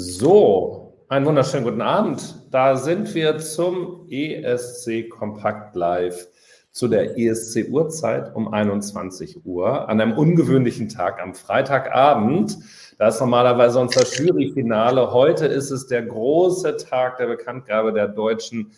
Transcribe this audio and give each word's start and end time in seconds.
So, 0.00 0.94
einen 1.08 1.26
wunderschönen 1.26 1.64
guten 1.64 1.80
Abend. 1.80 2.36
Da 2.52 2.76
sind 2.76 3.16
wir 3.16 3.38
zum 3.38 4.06
ESC 4.08 5.10
Kompakt 5.10 5.74
Live 5.74 6.28
zu 6.70 6.86
der 6.86 7.18
ESC-Uhrzeit 7.18 8.32
um 8.36 8.46
21 8.46 9.44
Uhr 9.44 9.88
an 9.88 10.00
einem 10.00 10.16
ungewöhnlichen 10.16 10.88
Tag 10.88 11.20
am 11.20 11.34
Freitagabend. 11.34 12.58
Da 12.98 13.08
ist 13.08 13.18
normalerweise 13.18 13.80
unser 13.80 14.04
Juryfinale. 14.04 15.12
Heute 15.12 15.46
ist 15.46 15.72
es 15.72 15.88
der 15.88 16.02
große 16.02 16.76
Tag 16.76 17.16
der 17.16 17.26
Bekanntgabe 17.26 17.92
der 17.92 18.06
deutschen 18.06 18.70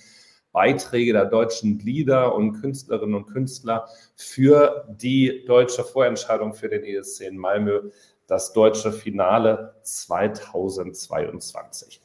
Beiträge, 0.53 1.13
der 1.13 1.27
deutschen 1.27 1.81
Lieder 1.81 2.35
und 2.35 2.63
Künstlerinnen 2.63 3.15
und 3.15 3.27
Künstler 3.27 3.87
für 4.17 4.87
die 4.89 5.45
deutsche 5.47 5.85
Vorentscheidung 5.85 6.55
für 6.55 6.71
den 6.71 6.83
ESC 6.83 7.27
in 7.27 7.37
Malmö 7.37 7.91
das 8.31 8.53
deutsche 8.53 8.93
Finale 8.93 9.75
2022. 9.83 12.01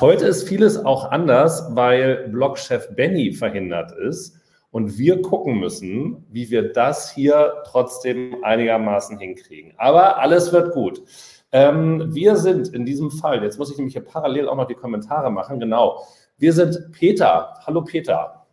Heute 0.00 0.26
ist 0.26 0.48
vieles 0.48 0.84
auch 0.84 1.10
anders, 1.10 1.66
weil 1.70 2.28
Blogchef 2.28 2.90
Benny 2.94 3.32
verhindert 3.32 3.90
ist 3.90 4.36
und 4.70 4.98
wir 4.98 5.20
gucken 5.20 5.58
müssen, 5.58 6.24
wie 6.30 6.48
wir 6.50 6.72
das 6.72 7.12
hier 7.12 7.64
trotzdem 7.66 8.36
einigermaßen 8.44 9.18
hinkriegen. 9.18 9.74
Aber 9.76 10.18
alles 10.18 10.52
wird 10.52 10.72
gut. 10.74 11.02
Ähm, 11.50 12.14
wir 12.14 12.36
sind 12.36 12.68
in 12.68 12.86
diesem 12.86 13.10
Fall, 13.10 13.42
jetzt 13.42 13.58
muss 13.58 13.72
ich 13.72 13.76
nämlich 13.76 13.94
hier 13.94 14.04
parallel 14.04 14.48
auch 14.48 14.56
noch 14.56 14.68
die 14.68 14.74
Kommentare 14.74 15.30
machen, 15.30 15.58
genau. 15.58 16.06
Wir 16.38 16.52
sind 16.52 16.92
Peter. 16.92 17.54
Hallo 17.66 17.82
Peter. 17.82 18.46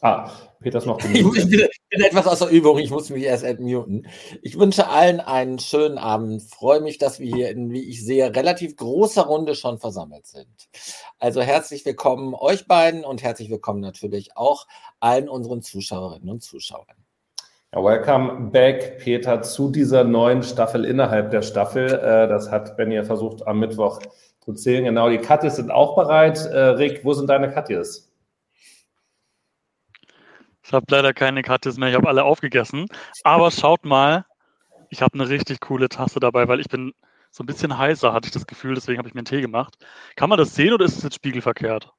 Ah, 0.00 0.30
Peter 0.60 0.78
ist 0.78 0.86
noch 0.86 0.98
gemutet. 1.12 1.52
Ich 1.52 1.81
bin, 1.92 2.02
etwas 2.02 2.26
außer 2.26 2.48
Übung, 2.48 2.78
ich 2.78 2.90
muss 2.90 3.10
mich 3.10 3.24
erst 3.24 3.44
entmuten. 3.44 4.06
Ich 4.40 4.58
wünsche 4.58 4.88
allen 4.88 5.20
einen 5.20 5.58
schönen 5.58 5.98
Abend. 5.98 6.42
Freue 6.42 6.80
mich, 6.80 6.98
dass 6.98 7.20
wir 7.20 7.32
hier 7.32 7.50
in, 7.50 7.70
wie 7.70 7.88
ich 7.88 8.04
sehe, 8.04 8.34
relativ 8.34 8.76
großer 8.76 9.22
Runde 9.22 9.54
schon 9.54 9.78
versammelt 9.78 10.26
sind. 10.26 10.48
Also 11.18 11.42
herzlich 11.42 11.84
willkommen 11.84 12.34
euch 12.34 12.66
beiden 12.66 13.04
und 13.04 13.22
herzlich 13.22 13.50
willkommen 13.50 13.80
natürlich 13.80 14.36
auch 14.36 14.66
allen 15.00 15.28
unseren 15.28 15.60
Zuschauerinnen 15.60 16.30
und 16.30 16.42
Zuschauern. 16.42 16.96
Welcome 17.72 18.50
back, 18.50 18.98
Peter, 18.98 19.42
zu 19.42 19.70
dieser 19.70 20.04
neuen 20.04 20.42
Staffel 20.42 20.84
innerhalb 20.84 21.30
der 21.30 21.42
Staffel. 21.42 21.88
Äh, 21.88 22.28
das 22.28 22.50
hat 22.50 22.76
Benny 22.76 22.96
ja 22.96 23.04
versucht 23.04 23.46
am 23.46 23.60
Mittwoch 23.60 24.00
zu 24.40 24.52
zählen. 24.54 24.84
Genau, 24.84 25.08
die 25.08 25.18
Katjes 25.18 25.56
sind 25.56 25.70
auch 25.70 25.94
bereit. 25.94 26.44
Äh, 26.46 26.58
Rick, 26.58 27.04
wo 27.04 27.12
sind 27.14 27.28
deine 27.28 27.50
Katjes? 27.50 28.11
Ich 30.72 30.74
habe 30.74 30.86
leider 30.88 31.12
keine 31.12 31.42
Katjes 31.42 31.76
mehr, 31.76 31.90
ich 31.90 31.94
habe 31.94 32.08
alle 32.08 32.24
aufgegessen. 32.24 32.86
Aber 33.24 33.50
schaut 33.50 33.84
mal, 33.84 34.24
ich 34.88 35.02
habe 35.02 35.12
eine 35.12 35.28
richtig 35.28 35.60
coole 35.60 35.90
Tasse 35.90 36.18
dabei, 36.18 36.48
weil 36.48 36.60
ich 36.60 36.68
bin 36.68 36.94
so 37.30 37.42
ein 37.42 37.46
bisschen 37.46 37.76
heißer, 37.76 38.14
hatte 38.14 38.28
ich 38.28 38.32
das 38.32 38.46
Gefühl, 38.46 38.74
deswegen 38.74 38.96
habe 38.96 39.06
ich 39.06 39.12
mir 39.12 39.18
einen 39.18 39.26
Tee 39.26 39.42
gemacht. 39.42 39.76
Kann 40.16 40.30
man 40.30 40.38
das 40.38 40.54
sehen 40.54 40.72
oder 40.72 40.86
ist 40.86 40.96
es 40.96 41.02
jetzt 41.02 41.16
spiegelverkehrt? 41.16 41.92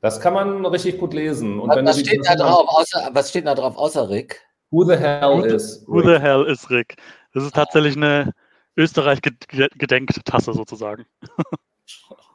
Das 0.00 0.18
kann 0.18 0.32
man 0.32 0.64
richtig 0.64 0.98
gut 0.98 1.12
lesen. 1.12 1.60
Und 1.60 1.68
was, 1.68 1.84
was 1.84 2.00
steht 2.00 2.26
da 2.26 2.36
drauf, 2.36 2.64
außer, 2.68 3.10
was 3.12 3.28
steht 3.28 3.46
da 3.46 3.54
drauf 3.54 3.76
außer 3.76 4.08
Rick? 4.08 4.40
Who 4.70 4.84
the 4.84 4.96
hell 4.96 5.44
is 5.44 5.82
Rick? 5.82 5.88
Who 5.88 6.00
the 6.00 6.18
hell 6.18 6.46
is 6.46 6.70
Rick? 6.70 6.96
Das 7.34 7.44
ist 7.44 7.54
tatsächlich 7.54 7.96
eine 7.98 8.32
Österreich-Gedenktasse 8.78 10.54
sozusagen. 10.54 11.04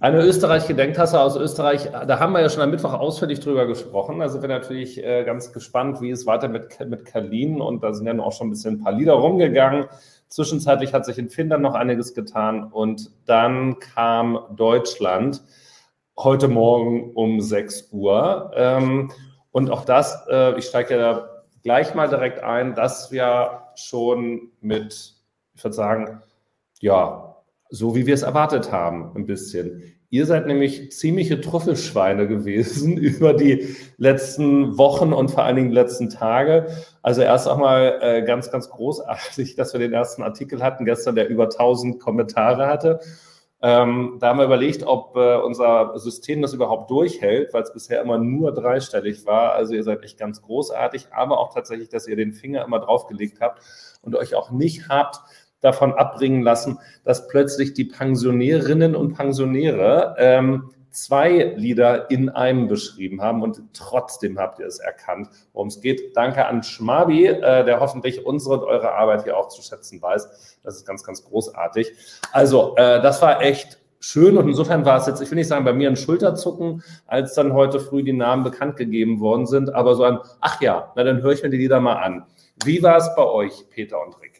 Eine 0.00 0.24
Österreich-Gedenktasse 0.24 1.20
aus 1.20 1.36
Österreich, 1.36 1.90
da 1.92 2.18
haben 2.18 2.32
wir 2.32 2.40
ja 2.40 2.48
schon 2.48 2.62
am 2.62 2.70
Mittwoch 2.70 2.94
ausführlich 2.94 3.40
drüber 3.40 3.66
gesprochen. 3.66 4.18
Da 4.18 4.28
sind 4.28 4.40
wir 4.40 4.48
natürlich 4.48 5.02
äh, 5.02 5.24
ganz 5.24 5.52
gespannt, 5.52 6.00
wie 6.00 6.10
es 6.10 6.26
weiter 6.26 6.48
mit, 6.48 6.78
mit 6.88 7.04
Kalin 7.04 7.60
und 7.60 7.82
da 7.82 7.92
sind 7.92 8.06
ja 8.06 8.18
auch 8.18 8.32
schon 8.32 8.48
ein 8.48 8.50
bisschen 8.50 8.76
ein 8.76 8.82
paar 8.82 8.92
Lieder 8.92 9.12
rumgegangen. 9.12 9.86
Zwischenzeitlich 10.28 10.94
hat 10.94 11.04
sich 11.04 11.18
in 11.18 11.28
Finnland 11.28 11.62
noch 11.62 11.74
einiges 11.74 12.14
getan 12.14 12.64
und 12.64 13.10
dann 13.26 13.78
kam 13.78 14.38
Deutschland 14.56 15.42
heute 16.18 16.48
Morgen 16.48 17.12
um 17.14 17.40
6 17.40 17.90
Uhr. 17.92 18.52
Ähm, 18.54 19.12
und 19.52 19.70
auch 19.70 19.84
das, 19.84 20.26
äh, 20.30 20.58
ich 20.58 20.64
steige 20.64 20.96
ja 20.96 21.12
da 21.12 21.28
gleich 21.62 21.94
mal 21.94 22.08
direkt 22.08 22.42
ein, 22.42 22.74
dass 22.74 23.12
wir 23.12 23.68
schon 23.74 24.50
mit, 24.60 25.14
ich 25.54 25.62
würde 25.64 25.74
sagen, 25.74 26.22
ja, 26.80 27.23
so 27.74 27.96
wie 27.96 28.06
wir 28.06 28.14
es 28.14 28.22
erwartet 28.22 28.70
haben, 28.70 29.10
ein 29.16 29.26
bisschen. 29.26 29.82
Ihr 30.08 30.26
seid 30.26 30.46
nämlich 30.46 30.92
ziemliche 30.92 31.40
Trüffelschweine 31.40 32.28
gewesen 32.28 32.96
über 32.96 33.34
die 33.34 33.74
letzten 33.96 34.78
Wochen 34.78 35.12
und 35.12 35.32
vor 35.32 35.42
allen 35.42 35.56
Dingen 35.56 35.70
die 35.70 35.74
letzten 35.74 36.08
Tage. 36.08 36.68
Also 37.02 37.22
erst 37.22 37.48
einmal 37.48 37.98
äh, 38.00 38.22
ganz, 38.22 38.52
ganz 38.52 38.70
großartig, 38.70 39.56
dass 39.56 39.72
wir 39.72 39.80
den 39.80 39.92
ersten 39.92 40.22
Artikel 40.22 40.62
hatten 40.62 40.84
gestern, 40.84 41.16
der 41.16 41.28
über 41.28 41.44
1000 41.44 42.00
Kommentare 42.00 42.68
hatte. 42.68 43.00
Ähm, 43.60 44.18
da 44.20 44.28
haben 44.28 44.38
wir 44.38 44.44
überlegt, 44.44 44.84
ob 44.84 45.16
äh, 45.16 45.36
unser 45.36 45.98
System 45.98 46.42
das 46.42 46.52
überhaupt 46.52 46.90
durchhält, 46.90 47.52
weil 47.52 47.62
es 47.62 47.72
bisher 47.72 48.00
immer 48.02 48.18
nur 48.18 48.52
dreistellig 48.52 49.26
war. 49.26 49.54
Also 49.54 49.74
ihr 49.74 49.82
seid 49.82 50.04
echt 50.04 50.18
ganz 50.18 50.42
großartig, 50.42 51.08
aber 51.10 51.38
auch 51.38 51.52
tatsächlich, 51.52 51.88
dass 51.88 52.06
ihr 52.06 52.14
den 52.14 52.34
Finger 52.34 52.64
immer 52.64 52.78
draufgelegt 52.78 53.40
habt 53.40 53.62
und 54.02 54.14
euch 54.14 54.36
auch 54.36 54.52
nicht 54.52 54.88
habt 54.88 55.18
davon 55.64 55.94
abbringen 55.94 56.42
lassen, 56.42 56.78
dass 57.04 57.28
plötzlich 57.28 57.74
die 57.74 57.84
Pensionärinnen 57.84 58.94
und 58.94 59.14
Pensionäre 59.14 60.14
ähm, 60.18 60.70
zwei 60.94 61.54
Lieder 61.56 62.10
in 62.10 62.28
einem 62.28 62.68
beschrieben 62.68 63.20
haben 63.20 63.42
und 63.42 63.60
trotzdem 63.72 64.38
habt 64.38 64.60
ihr 64.60 64.66
es 64.66 64.78
erkannt, 64.78 65.28
worum 65.52 65.68
es 65.68 65.80
geht. 65.80 66.16
Danke 66.16 66.46
an 66.46 66.62
Schmabi, 66.62 67.26
äh, 67.26 67.64
der 67.64 67.80
hoffentlich 67.80 68.24
unsere 68.24 68.58
und 68.58 68.64
eure 68.64 68.92
Arbeit 68.92 69.24
hier 69.24 69.36
auch 69.36 69.48
zu 69.48 69.60
schätzen 69.60 70.00
weiß. 70.00 70.60
Das 70.62 70.76
ist 70.76 70.86
ganz, 70.86 71.02
ganz 71.02 71.24
großartig. 71.24 71.92
Also, 72.30 72.76
äh, 72.76 73.02
das 73.02 73.20
war 73.22 73.42
echt 73.42 73.80
schön 73.98 74.36
und 74.36 74.48
insofern 74.48 74.84
war 74.84 74.98
es 74.98 75.06
jetzt, 75.06 75.20
ich 75.20 75.30
will 75.30 75.36
nicht 75.36 75.48
sagen, 75.48 75.64
bei 75.64 75.72
mir 75.72 75.88
ein 75.88 75.96
Schulterzucken, 75.96 76.82
als 77.06 77.34
dann 77.34 77.54
heute 77.54 77.80
früh 77.80 78.04
die 78.04 78.12
Namen 78.12 78.44
bekannt 78.44 78.76
gegeben 78.76 79.18
worden 79.18 79.46
sind, 79.46 79.74
aber 79.74 79.94
so 79.94 80.04
ein, 80.04 80.18
ach 80.40 80.60
ja, 80.60 80.92
na 80.94 81.02
dann 81.02 81.22
höre 81.22 81.32
ich 81.32 81.42
mir 81.42 81.50
die 81.50 81.56
Lieder 81.56 81.80
mal 81.80 81.96
an. 81.96 82.24
Wie 82.64 82.82
war 82.82 82.98
es 82.98 83.10
bei 83.16 83.24
euch, 83.24 83.68
Peter 83.70 84.00
und 84.04 84.20
Rick? 84.20 84.33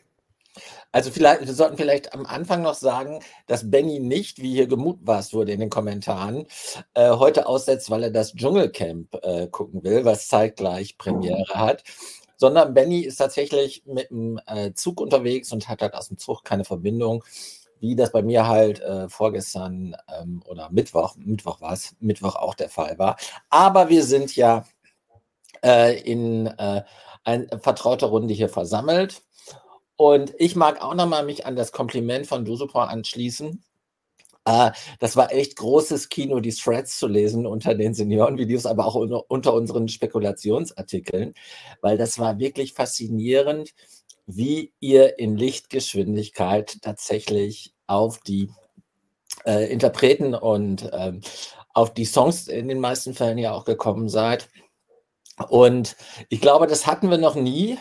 Also 0.94 1.10
vielleicht, 1.10 1.44
wir 1.44 1.53
sollten 1.55 1.77
vielleicht 1.77 2.15
am 2.15 2.25
Anfang 2.25 2.62
noch 2.62 2.75
sagen, 2.75 3.19
dass 3.49 3.69
Benny 3.69 3.99
nicht, 3.99 4.41
wie 4.41 4.53
hier 4.53 4.69
gemutmaßt 4.69 5.34
wurde 5.34 5.50
in 5.50 5.59
den 5.59 5.69
Kommentaren, 5.69 6.47
äh, 6.94 7.10
heute 7.10 7.49
aussetzt, 7.49 7.91
weil 7.91 8.05
er 8.05 8.10
das 8.12 8.32
Dschungelcamp 8.32 9.12
äh, 9.25 9.49
gucken 9.49 9.82
will, 9.82 10.05
was 10.05 10.28
zeitgleich 10.28 10.97
Premiere 10.97 11.53
hat, 11.53 11.82
sondern 12.37 12.75
Benny 12.75 13.00
ist 13.00 13.16
tatsächlich 13.16 13.82
mit 13.87 14.09
dem 14.10 14.38
äh, 14.47 14.72
Zug 14.75 15.00
unterwegs 15.00 15.50
und 15.50 15.69
hat 15.69 15.82
halt 15.82 15.94
aus 15.94 16.06
dem 16.06 16.19
Zug 16.19 16.44
keine 16.44 16.65
Verbindung, 16.65 17.25
wie 17.81 17.97
das 17.97 18.12
bei 18.12 18.22
mir 18.22 18.47
halt 18.47 18.81
äh, 18.81 19.09
vorgestern 19.09 19.97
ähm, 20.16 20.44
oder 20.47 20.71
Mittwoch, 20.71 21.16
Mittwoch 21.16 21.61
war 21.61 21.72
es, 21.72 21.97
Mittwoch 21.99 22.37
auch 22.37 22.55
der 22.55 22.69
Fall 22.69 23.00
war. 23.00 23.16
Aber 23.50 23.88
wir 23.88 24.05
sind 24.05 24.37
ja 24.37 24.65
äh, 25.65 26.00
in 26.03 26.47
äh, 26.47 26.84
eine 27.25 27.49
vertraute 27.59 28.06
Runde 28.06 28.32
hier 28.32 28.49
versammelt. 28.49 29.24
Und 29.97 30.34
ich 30.38 30.56
mag 30.56 30.82
auch 30.82 30.94
nochmal 30.94 31.25
mich 31.25 31.47
an 31.47 31.56
das 31.56 31.72
Kompliment 31.72 32.27
von 32.27 32.44
Dusupor 32.44 32.88
anschließen. 32.88 33.62
Uh, 34.47 34.71
das 34.99 35.16
war 35.16 35.32
echt 35.32 35.56
großes 35.56 36.10
Kino, 36.10 36.38
die 36.41 36.53
Threads 36.53 36.99
zu 36.99 37.06
lesen 37.06 37.47
unter 37.47 37.75
den 37.75 37.94
Seniorenvideos, 37.94 38.66
aber 38.66 38.84
auch 38.84 38.94
unter, 38.94 39.55
unseren 39.55 39.88
Spekulationsartikeln, 39.88 41.32
weil 41.81 41.97
das 41.97 42.19
war 42.19 42.38
wirklich 42.38 42.75
faszinierend, 42.75 43.72
wie 44.27 44.75
ihr 44.81 45.19
in 45.19 45.38
Lichtgeschwindigkeit 45.38 46.76
tatsächlich 46.82 47.72
auf 47.87 48.19
die 48.21 48.50
äh, 49.47 49.72
Interpreten 49.72 50.34
und 50.34 50.93
äh, 50.93 51.15
auf 51.72 51.94
die 51.94 52.05
Songs 52.05 52.47
in 52.47 52.69
den 52.69 52.81
meisten 52.81 53.15
Fällen 53.15 53.38
ja 53.38 53.53
auch 53.53 53.65
gekommen 53.65 54.11
seid. 54.11 54.50
Und 55.49 55.97
ich 56.28 56.41
glaube, 56.41 56.66
das 56.66 56.87
hatten 56.87 57.11
wir 57.11 57.19
noch 57.19 57.34
nie, 57.34 57.78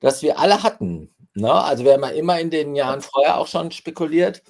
dass 0.00 0.22
wir 0.22 0.38
alle 0.38 0.62
hatten. 0.62 1.14
Ne? 1.34 1.52
Also 1.52 1.84
wir 1.84 1.92
haben 1.92 2.02
ja 2.02 2.10
immer 2.10 2.40
in 2.40 2.50
den 2.50 2.74
Jahren 2.74 3.00
vorher 3.00 3.38
auch 3.38 3.46
schon 3.46 3.70
spekuliert, 3.70 4.42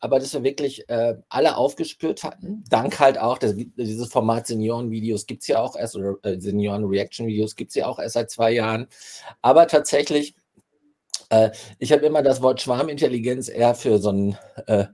aber 0.00 0.18
dass 0.18 0.32
wir 0.32 0.42
wirklich 0.42 0.88
äh, 0.88 1.16
alle 1.28 1.56
aufgespürt 1.56 2.24
hatten. 2.24 2.64
Dank 2.70 3.00
halt 3.00 3.18
auch, 3.18 3.38
das, 3.38 3.54
dieses 3.56 4.08
Format 4.10 4.46
Senioren-Videos 4.46 5.26
gibt 5.26 5.42
es 5.42 5.48
ja 5.48 5.60
auch 5.60 5.76
erst, 5.76 5.96
oder 5.96 6.14
äh, 6.22 6.40
Senioren-Reaction-Videos 6.40 7.56
gibt 7.56 7.70
es 7.70 7.74
ja 7.74 7.86
auch 7.86 7.98
erst 7.98 8.14
seit 8.14 8.30
zwei 8.30 8.52
Jahren. 8.52 8.86
Aber 9.42 9.66
tatsächlich, 9.66 10.34
äh, 11.30 11.50
ich 11.78 11.92
habe 11.92 12.06
immer 12.06 12.22
das 12.22 12.42
Wort 12.42 12.62
Schwarmintelligenz 12.62 13.48
eher 13.48 13.74
für 13.74 13.98
so 13.98 14.10
ein 14.10 14.38
äh, 14.66 14.86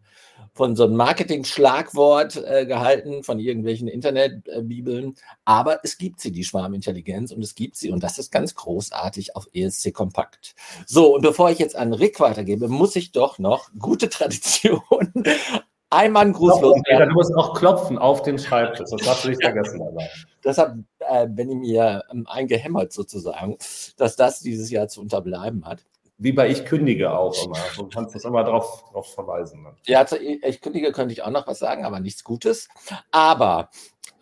von 0.56 0.74
so 0.74 0.84
einem 0.84 0.96
Marketing-Schlagwort 0.96 2.42
äh, 2.44 2.64
gehalten, 2.66 3.22
von 3.22 3.38
irgendwelchen 3.38 3.88
Internetbibeln. 3.88 5.14
Aber 5.44 5.80
es 5.84 5.98
gibt 5.98 6.20
sie, 6.20 6.32
die 6.32 6.44
Schwarmintelligenz, 6.44 7.30
und 7.30 7.42
es 7.42 7.54
gibt 7.54 7.76
sie. 7.76 7.90
Und 7.90 8.02
das 8.02 8.18
ist 8.18 8.32
ganz 8.32 8.54
großartig 8.54 9.36
auf 9.36 9.48
ESC 9.52 9.92
Kompakt. 9.92 10.54
So, 10.86 11.14
und 11.14 11.22
bevor 11.22 11.50
ich 11.50 11.58
jetzt 11.58 11.76
an 11.76 11.92
Rick 11.92 12.20
weitergebe, 12.20 12.68
muss 12.68 12.96
ich 12.96 13.12
doch 13.12 13.38
noch 13.38 13.68
gute 13.78 14.08
Tradition 14.08 14.80
einmal 15.90 16.24
einen 16.24 16.32
Gruß 16.32 16.60
loswerden. 16.60 17.10
Du 17.10 17.14
musst 17.14 17.34
auch 17.34 17.54
klopfen 17.54 17.98
auf 17.98 18.22
den 18.22 18.38
Schreibtisch. 18.38 18.88
Das 18.90 19.02
darfst 19.02 19.24
du 19.24 19.28
nicht 19.28 19.42
vergessen. 19.42 19.80
Aber. 19.82 20.02
Das 20.42 20.58
hat 20.58 20.76
äh, 21.00 21.26
Benny 21.26 21.56
mir 21.56 22.04
ähm, 22.12 22.24
eingehämmert 22.28 22.92
sozusagen, 22.92 23.58
dass 23.96 24.14
das 24.14 24.38
dieses 24.38 24.70
Jahr 24.70 24.86
zu 24.86 25.00
unterbleiben 25.00 25.64
hat. 25.64 25.84
Wie 26.18 26.32
bei 26.32 26.48
Ich 26.48 26.64
kündige 26.64 27.16
auch 27.16 27.34
immer. 27.44 27.58
Du 27.76 27.88
kannst 27.88 28.14
das 28.14 28.24
immer 28.24 28.42
darauf 28.42 28.84
drauf 28.90 29.12
verweisen. 29.12 29.62
Ne? 29.62 29.76
Ja, 29.84 30.06
zu 30.06 30.18
Ich 30.18 30.60
kündige 30.60 30.92
könnte 30.92 31.12
ich 31.12 31.22
auch 31.22 31.30
noch 31.30 31.46
was 31.46 31.58
sagen, 31.58 31.84
aber 31.84 32.00
nichts 32.00 32.24
Gutes. 32.24 32.68
Aber 33.10 33.70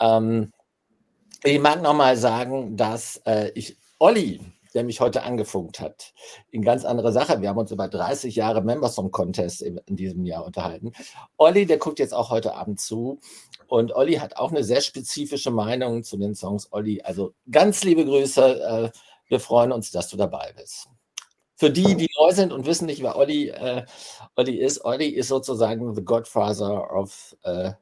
ähm, 0.01 0.53
ich 1.45 1.61
mag 1.61 1.83
noch 1.83 1.95
mal 1.95 2.17
sagen, 2.17 2.77
dass 2.77 3.21
äh, 3.27 3.51
ich 3.55 3.77
Olli, 3.99 4.41
der 4.75 4.83
mich 4.83 5.01
heute 5.01 5.23
angefunkt 5.23 5.79
hat, 5.79 6.13
in 6.51 6.63
ganz 6.63 6.85
andere 6.85 7.13
Sache. 7.13 7.41
Wir 7.41 7.49
haben 7.49 7.59
uns 7.59 7.71
über 7.71 7.87
30 7.87 8.35
Jahre 8.35 8.61
Member 8.61 8.89
Song 8.89 9.13
Contest 9.13 9.63
in, 9.63 9.79
in 9.87 9.95
diesem 9.95 10.25
Jahr 10.25 10.45
unterhalten. 10.45 10.93
Olli, 11.37 11.65
der 11.65 11.79
guckt 11.79 12.01
jetzt 12.01 12.13
auch 12.13 12.31
heute 12.31 12.55
Abend 12.55 12.81
zu. 12.81 13.21
Und 13.69 13.95
Olli 13.95 14.15
hat 14.15 14.37
auch 14.37 14.51
eine 14.51 14.65
sehr 14.65 14.81
spezifische 14.81 15.53
Meinung 15.53 16.03
zu 16.03 16.17
den 16.17 16.35
Songs. 16.35 16.73
Olli, 16.73 17.03
also 17.03 17.35
ganz 17.51 17.85
liebe 17.85 18.05
Grüße. 18.05 18.91
Äh, 18.93 18.99
wir 19.29 19.41
freuen 19.41 19.71
uns, 19.71 19.93
dass 19.93 20.09
du 20.09 20.17
dabei 20.17 20.53
bist. 20.57 20.89
Für 21.57 21.71
die, 21.71 21.95
die 21.95 22.11
neu 22.19 22.33
sind 22.33 22.53
und 22.53 22.67
wissen 22.67 22.87
nicht, 22.87 23.03
wer 23.03 23.17
Olli, 23.17 23.49
äh, 23.49 23.85
Olli 24.35 24.57
ist, 24.57 24.85
Olli 24.85 25.09
ist 25.09 25.29
sozusagen 25.29 25.95
the 25.95 26.05
Godfather 26.05 26.93
of 26.93 27.37
äh, 27.45 27.73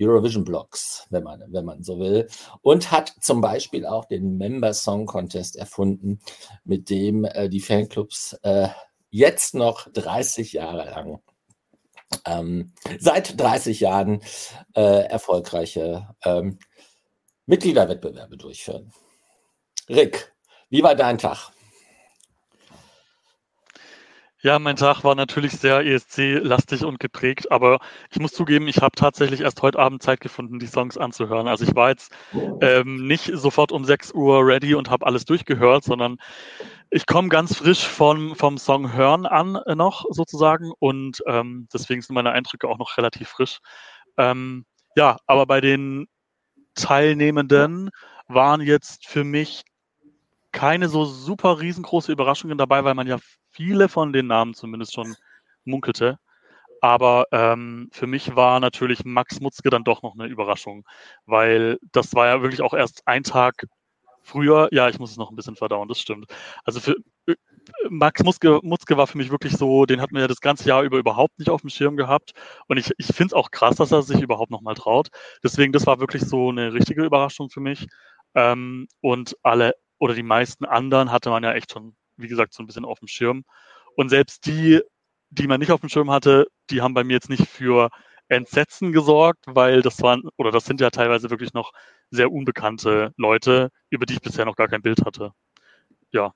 Eurovision 0.00 0.44
Blocks, 0.44 1.06
wenn 1.10 1.24
man, 1.24 1.42
wenn 1.48 1.64
man 1.64 1.82
so 1.82 1.98
will. 1.98 2.28
Und 2.62 2.90
hat 2.90 3.12
zum 3.20 3.40
Beispiel 3.40 3.84
auch 3.84 4.04
den 4.04 4.38
Member 4.38 4.72
Song 4.72 5.06
Contest 5.06 5.56
erfunden, 5.56 6.20
mit 6.64 6.88
dem 6.88 7.24
äh, 7.24 7.48
die 7.48 7.60
Fanclubs 7.60 8.34
äh, 8.42 8.68
jetzt 9.10 9.54
noch 9.54 9.88
30 9.92 10.52
Jahre 10.54 10.90
lang, 10.90 11.20
ähm, 12.24 12.72
seit 12.98 13.38
30 13.40 13.80
Jahren 13.80 14.22
äh, 14.74 15.04
erfolgreiche 15.06 16.08
ähm, 16.24 16.58
Mitgliederwettbewerbe 17.46 18.36
durchführen. 18.36 18.92
Rick, 19.88 20.32
wie 20.70 20.82
war 20.82 20.94
dein 20.94 21.18
Tag? 21.18 21.50
Ja, 24.40 24.60
mein 24.60 24.76
Tag 24.76 25.02
war 25.02 25.16
natürlich 25.16 25.52
sehr 25.52 25.84
ESC-lastig 25.84 26.84
und 26.84 27.00
geprägt, 27.00 27.50
aber 27.50 27.80
ich 28.12 28.20
muss 28.20 28.30
zugeben, 28.30 28.68
ich 28.68 28.76
habe 28.78 28.94
tatsächlich 28.94 29.40
erst 29.40 29.62
heute 29.62 29.80
Abend 29.80 30.00
Zeit 30.00 30.20
gefunden, 30.20 30.60
die 30.60 30.68
Songs 30.68 30.96
anzuhören. 30.96 31.48
Also 31.48 31.64
ich 31.64 31.74
war 31.74 31.88
jetzt 31.88 32.12
ähm, 32.60 33.08
nicht 33.08 33.32
sofort 33.34 33.72
um 33.72 33.84
6 33.84 34.12
Uhr 34.12 34.46
ready 34.46 34.76
und 34.76 34.90
habe 34.90 35.06
alles 35.06 35.24
durchgehört, 35.24 35.82
sondern 35.82 36.18
ich 36.90 37.06
komme 37.06 37.30
ganz 37.30 37.56
frisch 37.56 37.84
vom, 37.84 38.36
vom 38.36 38.58
Song 38.58 38.92
Hören 38.92 39.26
an 39.26 39.56
äh, 39.66 39.74
noch 39.74 40.04
sozusagen 40.08 40.70
und 40.78 41.20
ähm, 41.26 41.66
deswegen 41.74 42.00
sind 42.00 42.14
meine 42.14 42.30
Eindrücke 42.30 42.68
auch 42.68 42.78
noch 42.78 42.96
relativ 42.96 43.30
frisch. 43.30 43.58
Ähm, 44.18 44.66
ja, 44.94 45.16
aber 45.26 45.46
bei 45.46 45.60
den 45.60 46.06
Teilnehmenden 46.76 47.90
waren 48.28 48.60
jetzt 48.60 49.08
für 49.08 49.24
mich 49.24 49.64
keine 50.58 50.88
so 50.88 51.04
super 51.04 51.60
riesengroße 51.60 52.10
Überraschungen 52.10 52.58
dabei, 52.58 52.82
weil 52.82 52.94
man 52.94 53.06
ja 53.06 53.18
viele 53.52 53.88
von 53.88 54.12
den 54.12 54.26
Namen 54.26 54.54
zumindest 54.54 54.92
schon 54.92 55.14
munkelte. 55.64 56.18
Aber 56.80 57.26
ähm, 57.30 57.88
für 57.92 58.08
mich 58.08 58.34
war 58.34 58.58
natürlich 58.58 59.04
Max 59.04 59.40
Mutzke 59.40 59.70
dann 59.70 59.84
doch 59.84 60.02
noch 60.02 60.14
eine 60.18 60.26
Überraschung, 60.26 60.84
weil 61.26 61.78
das 61.92 62.12
war 62.14 62.26
ja 62.26 62.42
wirklich 62.42 62.60
auch 62.60 62.74
erst 62.74 63.02
ein 63.06 63.22
Tag 63.22 63.66
früher. 64.24 64.68
Ja, 64.72 64.88
ich 64.88 64.98
muss 64.98 65.12
es 65.12 65.16
noch 65.16 65.30
ein 65.30 65.36
bisschen 65.36 65.54
verdauen, 65.54 65.86
das 65.86 66.00
stimmt. 66.00 66.26
Also 66.64 66.80
für 66.80 66.96
äh, 67.28 67.36
Max 67.88 68.24
Mutzke, 68.24 68.58
Mutzke 68.64 68.96
war 68.96 69.06
für 69.06 69.18
mich 69.18 69.30
wirklich 69.30 69.56
so, 69.56 69.86
den 69.86 70.00
hat 70.00 70.10
man 70.10 70.22
ja 70.22 70.28
das 70.28 70.40
ganze 70.40 70.68
Jahr 70.68 70.82
über 70.82 70.98
überhaupt 70.98 71.38
nicht 71.38 71.50
auf 71.50 71.60
dem 71.60 71.70
Schirm 71.70 71.96
gehabt. 71.96 72.32
Und 72.66 72.78
ich, 72.78 72.90
ich 72.98 73.06
finde 73.06 73.26
es 73.26 73.32
auch 73.32 73.52
krass, 73.52 73.76
dass 73.76 73.92
er 73.92 74.02
sich 74.02 74.20
überhaupt 74.20 74.50
noch 74.50 74.62
mal 74.62 74.74
traut. 74.74 75.08
Deswegen, 75.44 75.72
das 75.72 75.86
war 75.86 76.00
wirklich 76.00 76.22
so 76.22 76.48
eine 76.48 76.72
richtige 76.72 77.04
Überraschung 77.04 77.48
für 77.48 77.60
mich. 77.60 77.86
Ähm, 78.34 78.88
und 79.00 79.36
alle 79.44 79.74
oder 79.98 80.14
die 80.14 80.22
meisten 80.22 80.64
anderen 80.64 81.10
hatte 81.12 81.30
man 81.30 81.42
ja 81.42 81.52
echt 81.52 81.72
schon 81.72 81.94
wie 82.18 82.28
gesagt, 82.28 82.52
so 82.52 82.62
ein 82.62 82.66
bisschen 82.66 82.84
auf 82.84 82.98
dem 82.98 83.08
Schirm. 83.08 83.44
Und 83.96 84.10
selbst 84.10 84.46
die, 84.46 84.82
die 85.30 85.46
man 85.46 85.60
nicht 85.60 85.72
auf 85.72 85.80
dem 85.80 85.88
Schirm 85.88 86.10
hatte, 86.10 86.48
die 86.70 86.82
haben 86.82 86.94
bei 86.94 87.04
mir 87.04 87.14
jetzt 87.14 87.30
nicht 87.30 87.46
für 87.46 87.88
Entsetzen 88.28 88.92
gesorgt, 88.92 89.44
weil 89.46 89.80
das 89.80 90.02
waren, 90.02 90.22
oder 90.36 90.50
das 90.50 90.66
sind 90.66 90.80
ja 90.80 90.90
teilweise 90.90 91.30
wirklich 91.30 91.54
noch 91.54 91.72
sehr 92.10 92.30
unbekannte 92.30 93.12
Leute, 93.16 93.70
über 93.88 94.04
die 94.04 94.14
ich 94.14 94.20
bisher 94.20 94.44
noch 94.44 94.56
gar 94.56 94.68
kein 94.68 94.82
Bild 94.82 95.04
hatte. 95.04 95.32
Ja. 96.12 96.32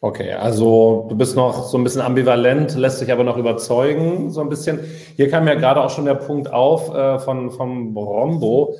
Okay, 0.00 0.32
also 0.32 1.06
du 1.08 1.16
bist 1.16 1.34
noch 1.34 1.64
so 1.64 1.76
ein 1.76 1.82
bisschen 1.82 2.02
ambivalent, 2.02 2.76
lässt 2.76 3.00
sich 3.00 3.10
aber 3.10 3.24
noch 3.24 3.36
überzeugen, 3.36 4.30
so 4.30 4.40
ein 4.40 4.48
bisschen. 4.48 4.80
Hier 5.16 5.28
kam 5.28 5.48
ja 5.48 5.54
gerade 5.54 5.82
auch 5.82 5.90
schon 5.90 6.04
der 6.04 6.14
Punkt 6.14 6.52
auf 6.52 6.94
äh, 6.94 7.18
von, 7.18 7.50
von 7.50 7.94
Brombo. 7.94 8.76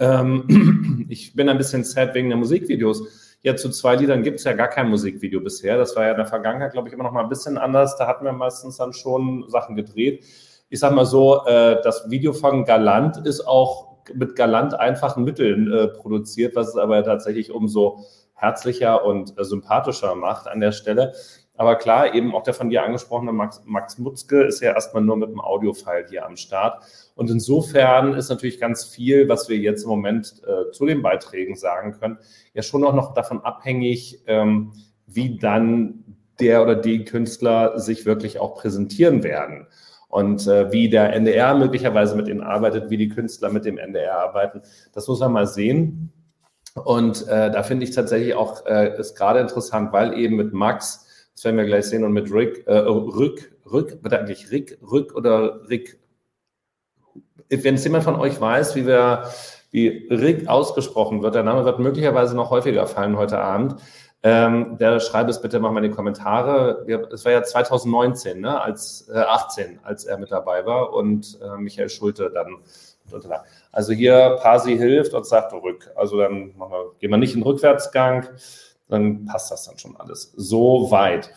Ähm, 0.00 1.06
ich 1.08 1.34
bin 1.34 1.48
ein 1.48 1.58
bisschen 1.58 1.84
sad 1.84 2.14
wegen 2.14 2.28
der 2.28 2.38
Musikvideos 2.38 3.06
ja, 3.42 3.56
zu 3.56 3.70
zwei 3.70 3.96
Liedern 3.96 4.22
gibt 4.22 4.38
es 4.38 4.44
ja 4.44 4.52
gar 4.52 4.68
kein 4.68 4.88
Musikvideo 4.90 5.40
bisher. 5.40 5.78
Das 5.78 5.96
war 5.96 6.04
ja 6.04 6.10
in 6.10 6.18
der 6.18 6.26
Vergangenheit, 6.26 6.72
glaube 6.72 6.88
ich, 6.88 6.94
immer 6.94 7.04
noch 7.04 7.12
mal 7.12 7.22
ein 7.22 7.28
bisschen 7.28 7.56
anders. 7.56 7.96
Da 7.96 8.06
hatten 8.06 8.24
wir 8.24 8.32
meistens 8.32 8.76
dann 8.76 8.92
schon 8.92 9.48
Sachen 9.48 9.76
gedreht. 9.76 10.24
Ich 10.68 10.78
sage 10.78 10.94
mal 10.94 11.06
so, 11.06 11.46
äh, 11.46 11.80
das 11.82 12.10
Video 12.10 12.32
von 12.32 12.64
Galant 12.64 13.16
ist 13.26 13.46
auch 13.46 13.88
mit 14.12 14.36
galant 14.36 14.74
einfachen 14.74 15.24
Mitteln 15.24 15.72
äh, 15.72 15.88
produziert, 15.88 16.54
was 16.54 16.68
es 16.68 16.76
aber 16.76 17.02
tatsächlich 17.02 17.50
umso 17.50 18.04
herzlicher 18.34 19.04
und 19.04 19.38
äh, 19.38 19.44
sympathischer 19.44 20.14
macht 20.14 20.46
an 20.46 20.60
der 20.60 20.72
Stelle. 20.72 21.14
Aber 21.56 21.76
klar, 21.76 22.14
eben 22.14 22.34
auch 22.34 22.42
der 22.42 22.54
von 22.54 22.70
dir 22.70 22.82
angesprochene 22.84 23.32
Max, 23.32 23.62
Max 23.64 23.98
Mutzke 23.98 24.42
ist 24.44 24.60
ja 24.60 24.72
erstmal 24.72 25.02
nur 25.02 25.16
mit 25.16 25.30
dem 25.30 25.40
Audiofile 25.40 26.06
hier 26.08 26.26
am 26.26 26.36
Start. 26.36 26.82
Und 27.20 27.28
insofern 27.28 28.14
ist 28.14 28.30
natürlich 28.30 28.58
ganz 28.58 28.86
viel, 28.86 29.28
was 29.28 29.50
wir 29.50 29.58
jetzt 29.58 29.82
im 29.82 29.90
Moment 29.90 30.40
äh, 30.42 30.70
zu 30.72 30.86
den 30.86 31.02
Beiträgen 31.02 31.54
sagen 31.54 31.92
können, 31.92 32.16
ja 32.54 32.62
schon 32.62 32.82
auch 32.82 32.94
noch 32.94 33.12
davon 33.12 33.42
abhängig, 33.42 34.22
ähm, 34.26 34.72
wie 35.06 35.36
dann 35.36 36.16
der 36.40 36.62
oder 36.62 36.76
die 36.76 37.04
Künstler 37.04 37.78
sich 37.78 38.06
wirklich 38.06 38.40
auch 38.40 38.54
präsentieren 38.54 39.22
werden. 39.22 39.66
Und 40.08 40.46
äh, 40.46 40.72
wie 40.72 40.88
der 40.88 41.12
NDR 41.12 41.54
möglicherweise 41.54 42.16
mit 42.16 42.26
ihnen 42.26 42.40
arbeitet, 42.40 42.88
wie 42.88 42.96
die 42.96 43.10
Künstler 43.10 43.50
mit 43.50 43.66
dem 43.66 43.76
NDR 43.76 44.16
arbeiten, 44.16 44.62
das 44.94 45.06
muss 45.06 45.20
man 45.20 45.32
mal 45.32 45.46
sehen. 45.46 46.14
Und 46.86 47.28
äh, 47.28 47.50
da 47.50 47.62
finde 47.64 47.84
ich 47.84 47.90
tatsächlich 47.90 48.32
auch, 48.34 48.64
äh, 48.64 48.98
ist 48.98 49.14
gerade 49.14 49.40
interessant, 49.40 49.92
weil 49.92 50.18
eben 50.18 50.36
mit 50.36 50.54
Max, 50.54 51.06
das 51.34 51.44
werden 51.44 51.58
wir 51.58 51.66
gleich 51.66 51.84
sehen, 51.84 52.02
und 52.02 52.14
mit 52.14 52.32
Rick, 52.32 52.66
äh, 52.66 52.78
Rück, 52.78 53.52
Rück, 53.70 54.02
wird 54.02 54.14
eigentlich 54.14 54.50
Rick, 54.50 54.78
Rück 54.80 55.14
oder 55.14 55.68
Rick? 55.68 55.99
Wenn 57.48 57.74
es 57.74 57.84
jemand 57.84 58.04
von 58.04 58.16
euch 58.16 58.40
weiß, 58.40 58.76
wie 58.76 58.86
wir, 58.86 59.24
wie 59.70 60.08
Rick 60.10 60.48
ausgesprochen 60.48 61.22
wird, 61.22 61.34
der 61.34 61.42
Name 61.42 61.64
wird 61.64 61.78
möglicherweise 61.78 62.36
noch 62.36 62.50
häufiger 62.50 62.86
fallen 62.86 63.16
heute 63.16 63.38
Abend. 63.38 63.76
Ähm, 64.22 64.76
der 64.78 65.00
schreibe 65.00 65.30
es 65.30 65.40
bitte 65.40 65.58
mal 65.60 65.74
in 65.78 65.90
die 65.90 65.96
Kommentare. 65.96 66.84
Es 67.12 67.24
war 67.24 67.32
ja 67.32 67.42
2019, 67.42 68.40
ne, 68.40 68.60
als 68.60 69.08
äh, 69.12 69.18
18, 69.18 69.80
als 69.82 70.04
er 70.04 70.18
mit 70.18 70.30
dabei 70.30 70.66
war 70.66 70.92
und 70.92 71.38
äh, 71.42 71.56
Michael 71.56 71.88
Schulte 71.88 72.30
dann. 72.30 72.56
Also 73.72 73.92
hier 73.92 74.38
Pasi 74.40 74.76
hilft 74.76 75.14
und 75.14 75.26
sagt 75.26 75.52
rück. 75.52 75.90
Also 75.96 76.18
dann 76.18 76.54
wir, 76.56 76.92
gehen 77.00 77.10
wir 77.10 77.16
nicht 77.16 77.34
in 77.34 77.42
Rückwärtsgang 77.42 78.28
dann 78.90 79.24
passt 79.24 79.50
das 79.50 79.64
dann 79.64 79.78
schon 79.78 79.96
alles. 79.96 80.32
So 80.36 80.90
weit. 80.90 81.30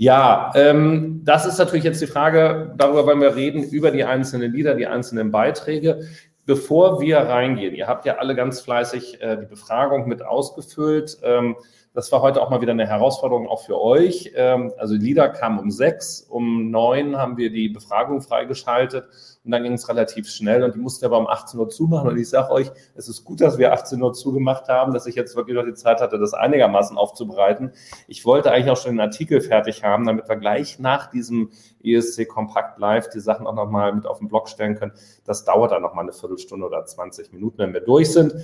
Ja, 0.00 0.52
ähm, 0.54 1.22
das 1.24 1.44
ist 1.44 1.58
natürlich 1.58 1.82
jetzt 1.82 2.00
die 2.00 2.06
Frage, 2.06 2.72
darüber 2.76 3.04
wollen 3.04 3.20
wir 3.20 3.34
reden, 3.34 3.64
über 3.64 3.90
die 3.90 4.04
einzelnen 4.04 4.52
Lieder, 4.52 4.76
die 4.76 4.86
einzelnen 4.86 5.32
Beiträge. 5.32 6.02
Bevor 6.46 7.00
wir 7.00 7.18
reingehen, 7.18 7.74
ihr 7.74 7.88
habt 7.88 8.06
ja 8.06 8.18
alle 8.18 8.36
ganz 8.36 8.60
fleißig 8.60 9.20
äh, 9.20 9.36
die 9.38 9.46
Befragung 9.46 10.06
mit 10.06 10.22
ausgefüllt. 10.24 11.18
Ähm, 11.24 11.56
das 11.94 12.12
war 12.12 12.22
heute 12.22 12.40
auch 12.40 12.48
mal 12.48 12.60
wieder 12.60 12.70
eine 12.70 12.86
Herausforderung 12.86 13.48
auch 13.48 13.64
für 13.64 13.80
euch. 13.80 14.30
Ähm, 14.36 14.72
also 14.78 14.94
Lieder 14.94 15.30
kamen 15.30 15.58
um 15.58 15.72
sechs, 15.72 16.20
um 16.20 16.70
neun 16.70 17.16
haben 17.16 17.36
wir 17.36 17.50
die 17.50 17.68
Befragung 17.68 18.20
freigeschaltet 18.20 19.08
und 19.48 19.52
dann 19.52 19.62
ging 19.62 19.72
es 19.72 19.88
relativ 19.88 20.28
schnell 20.28 20.62
und 20.62 20.74
die 20.74 20.78
musste 20.78 21.06
aber 21.06 21.18
um 21.18 21.26
18 21.26 21.58
Uhr 21.58 21.70
zumachen. 21.70 22.10
Und 22.10 22.18
ich 22.18 22.28
sage 22.28 22.52
euch, 22.52 22.70
es 22.96 23.08
ist 23.08 23.24
gut, 23.24 23.40
dass 23.40 23.56
wir 23.56 23.72
18 23.72 24.02
Uhr 24.02 24.12
zugemacht 24.12 24.68
haben, 24.68 24.92
dass 24.92 25.06
ich 25.06 25.14
jetzt 25.14 25.36
wirklich 25.36 25.56
noch 25.56 25.64
die 25.64 25.72
Zeit 25.72 26.02
hatte, 26.02 26.18
das 26.18 26.34
einigermaßen 26.34 26.98
aufzubereiten. 26.98 27.72
Ich 28.08 28.26
wollte 28.26 28.52
eigentlich 28.52 28.70
auch 28.70 28.76
schon 28.76 28.92
den 28.92 29.00
Artikel 29.00 29.40
fertig 29.40 29.84
haben, 29.84 30.04
damit 30.04 30.28
wir 30.28 30.36
gleich 30.36 30.78
nach 30.80 31.06
diesem 31.10 31.50
ESC 31.82 32.28
Kompakt 32.28 32.78
Live 32.78 33.08
die 33.08 33.20
Sachen 33.20 33.46
auch 33.46 33.54
nochmal 33.54 33.90
mit 33.94 34.04
auf 34.04 34.18
den 34.18 34.28
Blog 34.28 34.50
stellen 34.50 34.74
können. 34.74 34.92
Das 35.24 35.46
dauert 35.46 35.72
dann 35.72 35.80
nochmal 35.80 36.04
eine 36.04 36.12
Viertelstunde 36.12 36.66
oder 36.66 36.84
20 36.84 37.32
Minuten, 37.32 37.56
wenn 37.56 37.72
wir 37.72 37.80
durch 37.80 38.12
sind. 38.12 38.34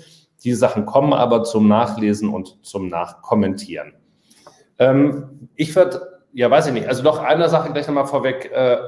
Die 0.43 0.55
Sachen 0.55 0.87
kommen 0.87 1.13
aber 1.13 1.45
zum 1.45 1.69
Nachlesen 1.69 2.31
und 2.31 2.65
zum 2.65 2.89
Nachkommentieren. 2.89 3.93
Ähm, 4.79 5.51
ich 5.55 5.77
würde, 5.77 6.23
ja, 6.33 6.51
weiß 6.51 6.69
ich 6.69 6.73
nicht, 6.73 6.89
also 6.89 7.03
doch 7.03 7.19
eine 7.19 7.51
Sache 7.51 7.75
gleich 7.75 7.89
nochmal 7.89 8.07
vorweg. 8.07 8.51
Äh, 8.51 8.79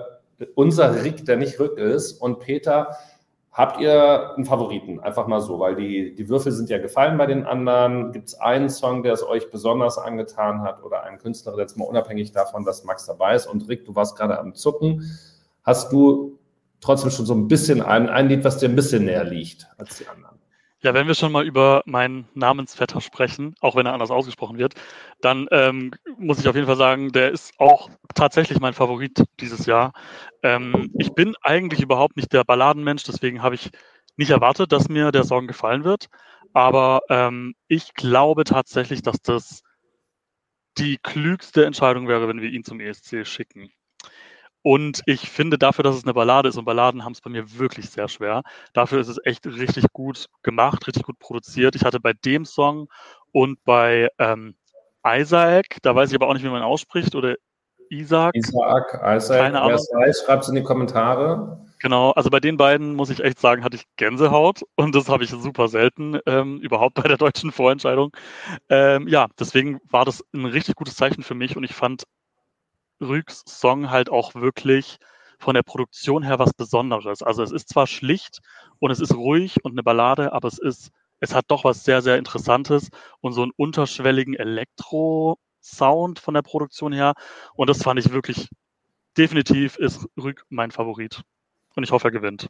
unser 0.55 1.05
Rick, 1.05 1.25
der 1.25 1.37
nicht 1.37 1.59
Rück 1.59 1.79
ist, 1.79 2.21
und 2.21 2.41
Peter, 2.41 2.97
habt 3.53 3.81
ihr 3.81 4.35
einen 4.35 4.45
Favoriten? 4.45 5.01
Einfach 5.01 5.27
mal 5.27 5.41
so, 5.41 5.59
weil 5.59 5.77
die, 5.77 6.15
die 6.15 6.29
Würfel 6.29 6.53
sind 6.53 6.69
ja 6.69 6.79
gefallen 6.79 7.17
bei 7.17 7.27
den 7.27 7.47
anderen. 7.47 8.13
Gibt 8.13 8.29
es 8.29 8.35
einen 8.39 8.69
Song, 8.69 9.03
der 9.03 9.15
es 9.15 9.27
euch 9.27 9.51
besonders 9.51 9.97
angetan 9.97 10.63
hat 10.63 10.83
oder 10.85 11.05
einen 11.05 11.19
Künstler, 11.19 11.57
jetzt 11.59 11.79
mal 11.79 11.87
unabhängig 11.87 12.33
davon, 12.33 12.65
dass 12.65 12.85
Max 12.85 13.07
dabei 13.07 13.35
ist? 13.35 13.47
Und 13.47 13.67
Rick, 13.69 13.87
du 13.87 13.95
warst 13.95 14.17
gerade 14.17 14.39
am 14.39 14.55
Zucken. 14.55 15.11
Hast 15.65 15.91
du 15.91 16.39
trotzdem 16.81 17.11
schon 17.11 17.27
so 17.27 17.35
ein 17.35 17.49
bisschen 17.49 17.81
ein, 17.81 18.09
ein 18.09 18.29
Lied, 18.29 18.45
was 18.45 18.59
dir 18.59 18.69
ein 18.69 18.77
bisschen 18.77 19.07
näher 19.07 19.25
liegt 19.25 19.67
als 19.79 19.97
die 19.99 20.07
anderen? 20.07 20.36
Ja, 20.83 20.93
wenn 20.93 21.07
wir 21.07 21.15
schon 21.15 21.33
mal 21.33 21.47
über 21.47 21.83
meinen 21.87 22.29
Namensvetter 22.35 23.01
sprechen, 23.01 23.55
auch 23.61 23.77
wenn 23.77 23.87
er 23.87 23.95
anders 23.95 24.11
ausgesprochen 24.11 24.59
wird, 24.59 24.75
dann 25.23 25.49
ähm, 25.51 25.93
muss 26.19 26.39
ich 26.39 26.49
auf 26.49 26.55
jeden 26.55 26.67
Fall 26.67 26.77
sagen, 26.77 27.13
der 27.13 27.31
ist 27.31 27.55
auch 27.59 27.89
tatsächlich 28.15 28.61
mein 28.61 28.75
Favorit 28.75 29.25
dieses 29.41 29.65
Jahr. 29.67 29.93
Ähm, 30.43 30.93
ich 30.99 31.15
bin 31.15 31.35
eigentlich 31.43 31.81
überhaupt 31.81 32.17
nicht 32.17 32.33
der 32.33 32.45
Balladenmensch, 32.45 33.05
deswegen 33.05 33.43
habe 33.43 33.55
ich 33.55 33.71
nicht 34.17 34.31
erwartet, 34.31 34.71
dass 34.73 34.89
mir 34.89 35.13
der 35.13 35.25
Song 35.25 35.47
gefallen 35.47 35.85
wird. 35.85 36.09
Aber 36.53 37.01
ähm, 37.09 37.55
ich 37.69 37.95
glaube 37.95 38.45
tatsächlich, 38.45 39.03
dass 39.03 39.21
das 39.23 39.63
die 40.79 40.99
klügste 40.99 41.65
Entscheidung 41.67 42.07
wäre, 42.09 42.29
wenn 42.29 42.41
wir 42.41 42.51
ihn 42.51 42.65
zum 42.65 42.81
ESC 42.81 43.27
schicken. 43.27 43.73
Und 44.67 45.03
ich 45.07 45.31
finde 45.31 45.59
dafür, 45.59 45.85
dass 45.85 45.95
es 45.95 46.03
eine 46.03 46.13
Ballade 46.13 46.49
ist, 46.49 46.57
und 46.57 46.65
Balladen 46.65 47.05
haben 47.05 47.13
es 47.13 47.21
bei 47.21 47.31
mir 47.31 47.57
wirklich 47.57 47.89
sehr 47.89 48.09
schwer. 48.09 48.43
Dafür 48.73 48.99
ist 48.99 49.07
es 49.07 49.19
echt 49.23 49.47
richtig 49.47 49.85
gut 49.93 50.27
gemacht, 50.43 50.89
richtig 50.89 51.05
gut 51.05 51.21
produziert. 51.21 51.77
Ich 51.77 51.85
hatte 51.85 52.01
bei 52.01 52.15
dem 52.15 52.45
Song 52.45 52.89
und 53.31 53.63
bei 53.63 54.09
ähm, 54.19 54.57
Isaac, 55.07 55.77
da 55.83 55.95
weiß 55.95 56.11
ich 56.11 56.17
aber 56.17 56.27
auch 56.27 56.35
nicht, 56.35 56.43
wie 56.43 56.49
man 56.49 56.63
ausspricht, 56.63 57.15
oder 57.15 57.37
Isaac. 57.91 58.35
Isaac, 58.35 59.01
Isaac, 59.05 59.39
Keine 59.39 59.61
Ahnung. 59.61 59.69
wer 59.69 59.77
es 59.77 59.89
weiß, 59.95 60.25
schreibt 60.27 60.43
es 60.43 60.49
in 60.49 60.57
die 60.57 60.65
Kommentare. 60.65 61.65
Genau, 61.79 62.11
also 62.11 62.29
bei 62.29 62.41
den 62.41 62.57
beiden 62.57 62.97
muss 62.97 63.11
ich 63.11 63.23
echt 63.23 63.39
sagen, 63.39 63.63
hatte 63.63 63.77
ich 63.77 63.85
Gänsehaut 63.97 64.63
und 64.75 64.97
das 64.97 65.09
habe 65.09 65.23
ich 65.23 65.31
super 65.31 65.69
selten 65.69 66.19
ähm, 66.27 66.59
überhaupt 66.59 66.95
bei 66.95 67.07
der 67.07 67.19
deutschen 67.19 67.53
Vorentscheidung. 67.53 68.11
Ähm, 68.69 69.07
ja, 69.07 69.29
deswegen 69.39 69.79
war 69.89 70.05
das 70.05 70.25
ein 70.35 70.47
richtig 70.47 70.75
gutes 70.75 70.97
Zeichen 70.97 71.23
für 71.23 71.35
mich 71.35 71.57
und 71.57 71.63
ich 71.63 71.75
fand 71.75 72.03
Rügs 73.01 73.43
Song 73.47 73.91
halt 73.91 74.11
auch 74.11 74.35
wirklich 74.35 74.99
von 75.39 75.55
der 75.55 75.63
Produktion 75.63 76.23
her 76.23 76.39
was 76.39 76.53
Besonderes. 76.55 77.23
Also 77.23 77.43
es 77.43 77.53
ist 77.53 77.69
zwar 77.69 77.87
schlicht 77.87 78.41
und 78.79 78.91
es 78.91 79.01
ist 79.01 79.15
ruhig 79.15 79.65
und 79.65 79.73
eine 79.73 79.83
Ballade, 79.83 80.33
aber 80.33 80.49
es 80.49 80.59
ist, 80.59 80.91
es 81.21 81.35
hat 81.35 81.47
doch 81.49 81.65
was 81.65 81.85
sehr, 81.85 82.03
sehr 82.03 82.19
Interessantes 82.19 82.89
und 83.21 83.33
so 83.33 83.43
einen 83.43 83.53
unterschwelligen 83.57 84.35
Elektro-Sound 84.35 86.19
von 86.19 86.35
der 86.35 86.43
Produktion 86.43 86.93
her. 86.93 87.15
Und 87.55 87.69
das 87.69 87.83
fand 87.83 88.01
ich 88.01 88.13
wirklich, 88.13 88.49
definitiv 89.17 89.77
ist 89.77 90.07
Rüg 90.17 90.45
mein 90.49 90.71
Favorit. 90.71 91.23
Und 91.75 91.85
ich 91.85 91.91
hoffe, 91.91 92.09
er 92.09 92.13
gewinnt. 92.13 92.49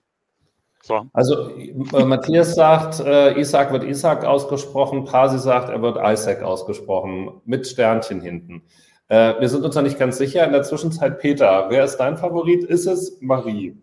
So. 0.82 1.06
Also 1.12 1.48
äh, 1.56 2.04
Matthias 2.04 2.54
sagt, 2.54 3.00
äh, 3.00 3.38
Isaac 3.40 3.72
wird 3.72 3.82
Isaac 3.82 4.24
ausgesprochen, 4.24 5.04
Pasi 5.04 5.38
sagt, 5.38 5.68
er 5.68 5.82
wird 5.82 5.98
Isaac 6.00 6.42
ausgesprochen, 6.42 7.40
mit 7.44 7.66
Sternchen 7.66 8.20
hinten. 8.20 8.62
Äh, 9.08 9.40
wir 9.40 9.48
sind 9.48 9.64
uns 9.64 9.74
noch 9.74 9.82
nicht 9.82 9.98
ganz 9.98 10.18
sicher. 10.18 10.44
In 10.44 10.52
der 10.52 10.62
Zwischenzeit, 10.62 11.18
Peter, 11.18 11.66
wer 11.70 11.84
ist 11.84 11.96
dein 11.96 12.16
Favorit? 12.16 12.64
Ist 12.64 12.86
es 12.86 13.18
Marie? 13.20 13.76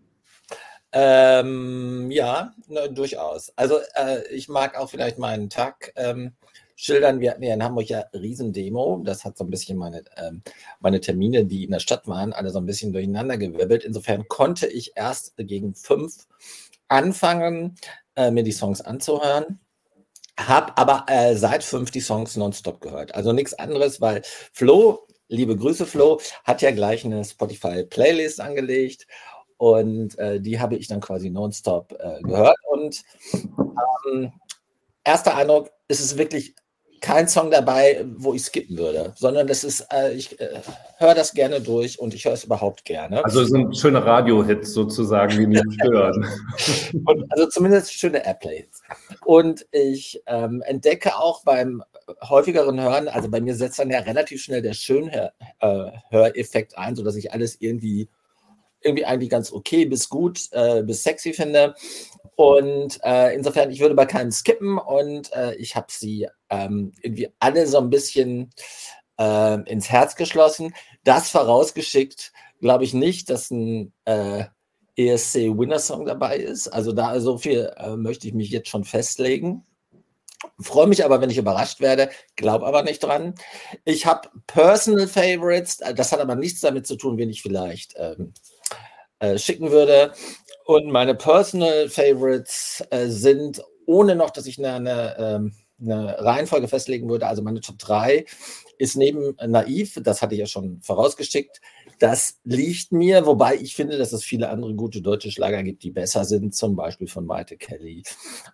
Ähm, 0.92 2.12
ja, 2.12 2.54
ne, 2.68 2.92
durchaus. 2.92 3.52
Also 3.56 3.80
äh, 3.96 4.28
ich 4.30 4.48
mag 4.48 4.78
auch 4.78 4.90
vielleicht 4.90 5.18
meinen 5.18 5.50
Tag 5.50 5.92
ähm, 5.96 6.34
schildern. 6.76 7.20
Wir 7.20 7.32
hatten 7.32 7.44
ja 7.44 7.54
in 7.54 7.64
Hamburg 7.64 7.88
ja 7.88 8.06
Riesendemo. 8.14 9.02
Das 9.04 9.26
hat 9.26 9.38
so 9.38 9.44
ein 9.44 9.50
bisschen 9.50 9.78
meine, 9.78 10.04
ähm, 10.18 10.44
meine 10.82 11.00
Termine, 11.00 11.46
die 11.46 11.64
in 11.64 11.72
der 11.72 11.80
Stadt 11.80 12.08
waren, 12.08 12.34
alle 12.34 12.52
so 12.52 12.60
ein 12.60 12.66
bisschen 12.66 12.94
durcheinander 12.94 13.38
gewirbelt. 13.38 13.84
Insofern 13.84 14.28
konnte 14.28 14.68
ich 14.68 14.92
erst 14.96 15.34
gegen 15.38 15.74
fünf 15.74 16.28
anfangen, 16.90 17.76
äh, 18.16 18.30
mir 18.30 18.44
die 18.44 18.52
Songs 18.52 18.82
anzuhören. 18.82 19.60
Hab 20.38 20.80
aber 20.80 21.06
äh, 21.08 21.36
seit 21.36 21.64
fünf 21.64 21.92
die 21.92 22.02
Songs 22.02 22.36
nonstop 22.36 22.82
gehört. 22.82 23.16
Also 23.16 23.34
nichts 23.34 23.54
anderes, 23.54 24.02
weil 24.02 24.22
Flo 24.52 25.08
liebe 25.34 25.58
Grüße, 25.58 25.86
Flo, 25.86 26.20
hat 26.44 26.62
ja 26.62 26.72
gleich 26.72 27.04
eine 27.06 27.24
Spotify-Playlist 27.26 28.40
angelegt 28.40 29.08
und 29.58 30.18
äh, 30.20 30.40
die 30.40 30.60
habe 30.60 30.76
ich 30.76 30.88
dann 30.88 31.02
quasi 31.02 31.30
nonstop 31.30 31.94
äh, 32.00 32.22
gehört. 32.22 32.58
Und 32.70 33.04
ähm, 33.34 34.32
erster 35.04 35.36
Eindruck, 35.36 35.72
ist 35.88 36.00
es 36.00 36.18
wirklich 36.18 36.56
kein 37.02 37.28
Song 37.28 37.52
dabei, 37.52 38.06
wo 38.16 38.34
ich 38.34 38.44
skippen 38.44 38.78
würde, 38.78 39.14
sondern 39.18 39.46
das 39.46 39.66
ist, 39.66 39.86
äh, 39.92 40.14
ich 40.14 40.40
äh, 40.40 40.62
höre 41.00 41.14
das 41.14 41.34
gerne 41.34 41.60
durch 41.60 42.00
und 42.00 42.14
ich 42.14 42.24
höre 42.24 42.34
es 42.34 42.46
überhaupt 42.46 42.86
gerne. 42.86 43.26
Also 43.26 43.42
es 43.42 43.50
sind 43.50 43.78
schöne 43.78 44.06
Radio-Hits 44.06 44.74
sozusagen, 44.74 45.38
die 45.38 45.48
mich 45.48 45.62
stören. 45.74 46.26
und, 47.06 47.26
also 47.32 47.48
zumindest 47.48 47.94
schöne 47.94 48.26
Airplays. 48.26 48.82
Und 49.26 49.66
ich 49.72 50.24
ähm, 50.28 50.62
entdecke 50.66 51.18
auch 51.18 51.44
beim 51.44 51.84
häufigeren 52.22 52.80
Hören, 52.80 53.08
also 53.08 53.30
bei 53.30 53.42
mir 53.42 53.56
setzt 53.56 53.80
dann 53.80 53.90
ja 53.90 54.00
relativ 54.00 54.42
schnell 54.42 54.62
der 54.62 54.74
Schönhöreffekt 54.74 56.78
ein, 56.78 56.96
sodass 56.96 57.16
ich 57.16 57.34
alles 57.34 57.58
irgendwie, 57.60 58.10
irgendwie 58.82 59.06
eigentlich 59.06 59.30
ganz 59.30 59.52
okay 59.52 59.86
bis 59.86 60.10
gut, 60.10 60.50
äh, 60.52 60.84
bis 60.84 61.04
sexy 61.04 61.34
finde. 61.34 61.76
Und 62.36 63.00
äh, 63.04 63.36
insofern, 63.36 63.72
ich 63.72 63.80
würde 63.80 63.96
bei 63.96 64.06
keinen 64.06 64.32
skippen 64.32 64.78
und 64.78 65.32
äh, 65.34 65.56
ich 65.56 65.76
habe 65.76 65.88
sie 65.90 66.28
ähm, 66.50 66.92
irgendwie 67.02 67.30
alle 67.40 67.68
so 67.68 67.78
ein 67.78 67.90
bisschen 67.90 68.50
äh, 69.20 69.62
ins 69.70 69.90
Herz 69.90 70.16
geschlossen. 70.16 70.74
Das 71.04 71.30
vorausgeschickt, 71.30 72.34
glaube 72.60 72.84
ich 72.84 72.94
nicht, 72.94 73.30
dass 73.30 73.52
ein 73.52 73.94
äh, 74.06 74.46
ESC 74.96 75.58
Winner 75.58 75.80
Song 75.80 76.06
dabei 76.06 76.38
ist. 76.38 76.68
Also 76.68 76.92
da 76.92 77.20
so 77.20 77.38
viel 77.38 77.72
äh, 77.78 77.96
möchte 77.96 78.28
ich 78.28 78.34
mich 78.34 78.50
jetzt 78.50 78.70
schon 78.70 78.84
festlegen. 78.84 79.66
Freue 80.60 80.88
mich 80.88 81.04
aber, 81.04 81.22
wenn 81.22 81.30
ich 81.30 81.38
überrascht 81.38 81.80
werde, 81.80 82.10
glaube 82.36 82.66
aber 82.66 82.84
nicht 82.84 83.04
dran. 83.04 83.36
Ich 83.86 84.06
habe 84.06 84.30
Personal 84.48 85.08
Favorites, 85.08 85.78
das 85.78 86.12
hat 86.12 86.20
aber 86.20 86.36
nichts 86.36 86.62
damit 86.62 86.88
zu 86.88 86.96
tun, 86.96 87.18
wen 87.18 87.30
ich 87.30 87.42
vielleicht 87.42 87.94
ähm, 87.98 88.34
äh, 89.20 89.38
schicken 89.38 89.72
würde. 89.72 90.14
Und 90.66 90.92
meine 90.92 91.16
Personal 91.16 91.90
Favorites 91.90 92.84
äh, 92.90 93.08
sind, 93.08 93.62
ohne 93.86 94.16
noch, 94.16 94.30
dass 94.30 94.46
ich 94.46 94.60
eine, 94.60 94.74
eine, 94.74 95.16
ähm, 95.18 95.54
eine, 95.82 96.18
Reihenfolge 96.20 96.68
festlegen 96.68 97.10
würde, 97.10 97.28
also 97.28 97.42
meine 97.42 97.62
Top 97.62 97.78
3 97.80 98.26
ist 98.78 98.96
neben 98.96 99.36
Naiv, 99.46 100.00
das 100.02 100.22
hatte 100.22 100.36
ich 100.36 100.40
ja 100.40 100.46
schon 100.46 100.82
vorausgeschickt, 100.82 101.62
das 102.04 102.42
liegt 102.44 102.92
mir, 102.92 103.26
wobei 103.26 103.56
ich 103.56 103.78
finde, 103.78 103.98
dass 103.98 104.12
es 104.12 104.26
viele 104.26 104.50
andere 104.50 104.76
gute 104.76 105.02
deutsche 105.02 105.32
Schlager 105.32 105.64
gibt, 105.64 105.84
die 105.84 105.92
besser 105.92 106.26
sind, 106.26 106.54
zum 106.54 106.76
Beispiel 106.76 107.08
von 107.08 107.26
Maite 107.26 107.56
Kelly 107.56 108.04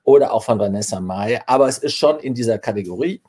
oder 0.04 0.34
auch 0.34 0.44
von 0.44 0.60
Vanessa 0.60 1.00
Mai. 1.00 1.42
Aber 1.48 1.68
es 1.68 1.80
ist 1.80 1.96
schon 1.96 2.20
in 2.20 2.36
dieser 2.36 2.60
Kategorie. 2.60 3.24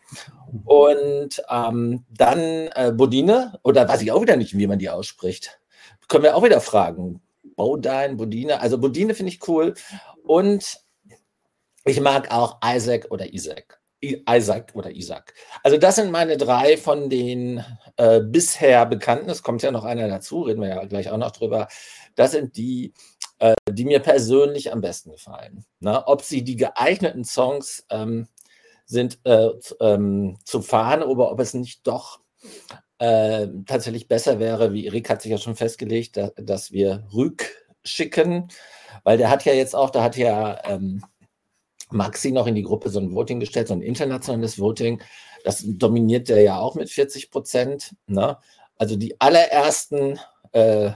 Und 0.66 1.42
ähm, 1.48 2.04
dann 2.10 2.38
äh, 2.38 2.92
Bodine, 2.94 3.58
oder 3.62 3.88
weiß 3.88 4.02
ich 4.02 4.12
auch 4.12 4.20
wieder 4.20 4.36
nicht, 4.36 4.58
wie 4.58 4.66
man 4.66 4.78
die 4.78 4.90
ausspricht. 4.90 5.58
Können 6.06 6.24
wir 6.24 6.36
auch 6.36 6.44
wieder 6.44 6.60
fragen. 6.60 7.22
Bodine, 7.56 8.16
Bodine. 8.16 8.60
Also 8.60 8.76
Bodine 8.76 9.14
finde 9.14 9.32
ich 9.32 9.48
cool. 9.48 9.72
Und 10.24 10.82
ich 11.86 11.98
mag 11.98 12.30
auch 12.30 12.58
Isaac 12.62 13.06
oder 13.08 13.32
Isaac. 13.32 13.79
Isaac 14.02 14.72
oder 14.74 14.90
Isaac. 14.90 15.34
Also 15.62 15.76
das 15.76 15.96
sind 15.96 16.10
meine 16.10 16.36
drei 16.36 16.76
von 16.76 17.10
den 17.10 17.64
äh, 17.96 18.20
bisher 18.20 18.86
bekannten. 18.86 19.28
Es 19.28 19.42
kommt 19.42 19.62
ja 19.62 19.70
noch 19.70 19.84
einer 19.84 20.08
dazu, 20.08 20.42
reden 20.42 20.62
wir 20.62 20.68
ja 20.68 20.84
gleich 20.84 21.10
auch 21.10 21.18
noch 21.18 21.32
drüber. 21.32 21.68
Das 22.14 22.32
sind 22.32 22.56
die, 22.56 22.94
äh, 23.38 23.54
die 23.70 23.84
mir 23.84 24.00
persönlich 24.00 24.72
am 24.72 24.80
besten 24.80 25.12
gefallen. 25.12 25.64
Na, 25.80 26.06
ob 26.06 26.22
sie 26.22 26.42
die 26.42 26.56
geeigneten 26.56 27.24
Songs 27.24 27.86
ähm, 27.90 28.28
sind 28.86 29.20
äh, 29.24 29.50
ähm, 29.80 30.38
zu 30.44 30.62
fahren 30.62 31.02
oder 31.02 31.30
ob 31.30 31.38
es 31.40 31.54
nicht 31.54 31.86
doch 31.86 32.20
äh, 32.98 33.46
tatsächlich 33.66 34.08
besser 34.08 34.38
wäre, 34.38 34.72
wie 34.72 34.86
Erik 34.86 35.08
hat 35.08 35.22
sich 35.22 35.30
ja 35.30 35.38
schon 35.38 35.56
festgelegt, 35.56 36.16
da, 36.16 36.30
dass 36.36 36.72
wir 36.72 37.06
Rüg 37.12 37.50
schicken, 37.84 38.48
weil 39.04 39.16
der 39.16 39.30
hat 39.30 39.44
ja 39.44 39.52
jetzt 39.52 39.74
auch, 39.74 39.90
da 39.90 40.02
hat 40.02 40.16
ja 40.16 40.60
ähm, 40.64 41.02
Maxi 41.92 42.32
noch 42.32 42.46
in 42.46 42.54
die 42.54 42.62
Gruppe 42.62 42.90
so 42.90 43.00
ein 43.00 43.14
Voting 43.14 43.40
gestellt, 43.40 43.68
so 43.68 43.74
ein 43.74 43.82
internationales 43.82 44.58
Voting. 44.58 45.02
Das 45.44 45.64
dominiert 45.66 46.28
der 46.28 46.42
ja 46.42 46.58
auch 46.58 46.74
mit 46.74 46.90
40 46.90 47.30
Prozent. 47.30 47.94
Ne? 48.06 48.36
Also 48.76 48.96
die 48.96 49.20
allerersten, 49.20 50.18
äh, 50.52 50.90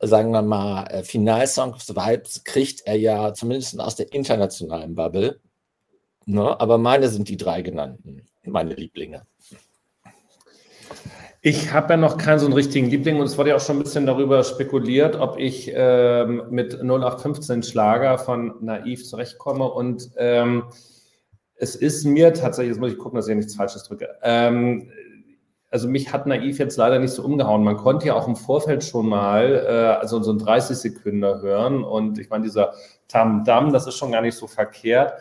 sagen 0.00 0.30
wir 0.32 0.42
mal, 0.42 0.84
äh, 0.84 1.02
Finalsongs-Vibes 1.02 2.44
kriegt 2.44 2.86
er 2.86 2.96
ja 2.96 3.34
zumindest 3.34 3.80
aus 3.80 3.96
der 3.96 4.12
internationalen 4.12 4.94
Bubble. 4.94 5.40
Ne? 6.26 6.60
Aber 6.60 6.78
meine 6.78 7.08
sind 7.08 7.28
die 7.28 7.36
drei 7.36 7.62
genannten, 7.62 8.26
meine 8.44 8.74
Lieblinge. 8.74 9.26
Ich 11.48 11.72
habe 11.72 11.92
ja 11.92 11.96
noch 11.96 12.18
keinen 12.18 12.40
so 12.40 12.46
einen 12.46 12.54
richtigen 12.56 12.88
Liebling 12.88 13.20
und 13.20 13.26
es 13.26 13.38
wurde 13.38 13.50
ja 13.50 13.54
auch 13.54 13.60
schon 13.60 13.76
ein 13.76 13.82
bisschen 13.84 14.04
darüber 14.04 14.42
spekuliert, 14.42 15.14
ob 15.14 15.38
ich 15.38 15.70
ähm, 15.72 16.42
mit 16.50 16.74
0815 16.82 17.62
Schlager 17.62 18.18
von 18.18 18.54
Naiv 18.62 19.06
zurechtkomme. 19.06 19.62
Und 19.70 20.10
ähm, 20.16 20.64
es 21.54 21.76
ist 21.76 22.04
mir 22.04 22.34
tatsächlich, 22.34 22.70
jetzt 22.70 22.80
muss 22.80 22.90
ich 22.90 22.98
gucken, 22.98 23.14
dass 23.14 23.28
ich 23.28 23.36
nichts 23.36 23.54
Falsches 23.54 23.84
drücke. 23.84 24.16
Ähm, 24.24 24.90
also 25.70 25.86
mich 25.86 26.12
hat 26.12 26.26
Naiv 26.26 26.58
jetzt 26.58 26.78
leider 26.78 26.98
nicht 26.98 27.12
so 27.12 27.22
umgehauen. 27.22 27.62
Man 27.62 27.76
konnte 27.76 28.08
ja 28.08 28.14
auch 28.14 28.26
im 28.26 28.34
Vorfeld 28.34 28.82
schon 28.82 29.08
mal 29.08 29.64
äh, 29.68 30.00
also 30.00 30.20
so 30.24 30.32
ein 30.32 30.38
30 30.38 30.76
Sekunden 30.76 31.22
hören. 31.22 31.84
Und 31.84 32.18
ich 32.18 32.28
meine, 32.28 32.42
dieser 32.42 32.72
Tam 33.06 33.44
Dam, 33.44 33.72
das 33.72 33.86
ist 33.86 33.94
schon 33.94 34.10
gar 34.10 34.22
nicht 34.22 34.36
so 34.36 34.48
verkehrt. 34.48 35.12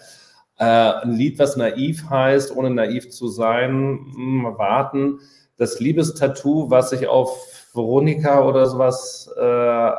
Äh, 0.57 0.63
ein 0.65 1.11
Lied, 1.11 1.37
was 1.37 1.55
naiv 1.55 2.09
heißt, 2.09 2.55
ohne 2.55 2.71
naiv 2.71 3.11
zu 3.11 3.27
sein, 3.27 3.91
mh, 3.91 4.49
hm, 4.49 4.57
warten 4.57 5.19
das 5.57 5.79
Liebestattoo, 5.79 6.69
was 6.69 6.89
sich 6.89 7.07
auf 7.07 7.67
Veronika 7.73 8.43
oder 8.43 8.65
sowas 8.65 9.29
äh, 9.37 9.41
äh, 9.41 9.93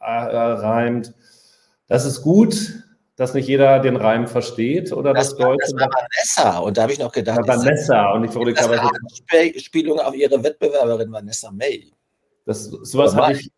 reimt. 0.00 1.14
Das 1.88 2.04
ist 2.04 2.22
gut. 2.22 2.84
dass 3.16 3.32
nicht 3.32 3.46
jeder 3.46 3.78
den 3.78 3.96
Reim 3.96 4.26
versteht 4.26 4.92
oder 4.92 5.14
das, 5.14 5.30
das 5.30 5.38
Deutsche. 5.38 5.72
Das 5.76 5.80
war 5.80 5.88
Vanessa 5.88 6.58
und 6.58 6.76
da 6.76 6.82
habe 6.82 6.92
ich 6.92 6.98
noch 6.98 7.12
gedacht, 7.12 7.46
Vanessa 7.46 8.10
und 8.12 8.22
nicht 8.22 8.34
Veronika. 8.34 8.66
Das 8.66 8.80
eine 9.28 9.60
Spielung 9.60 10.00
auf 10.00 10.14
ihre 10.14 10.42
Wettbewerberin 10.42 11.12
Vanessa 11.12 11.50
May. 11.52 11.92
Das, 12.44 12.64
sowas 12.64 13.14
habe 13.14 13.34
ich 13.34 13.50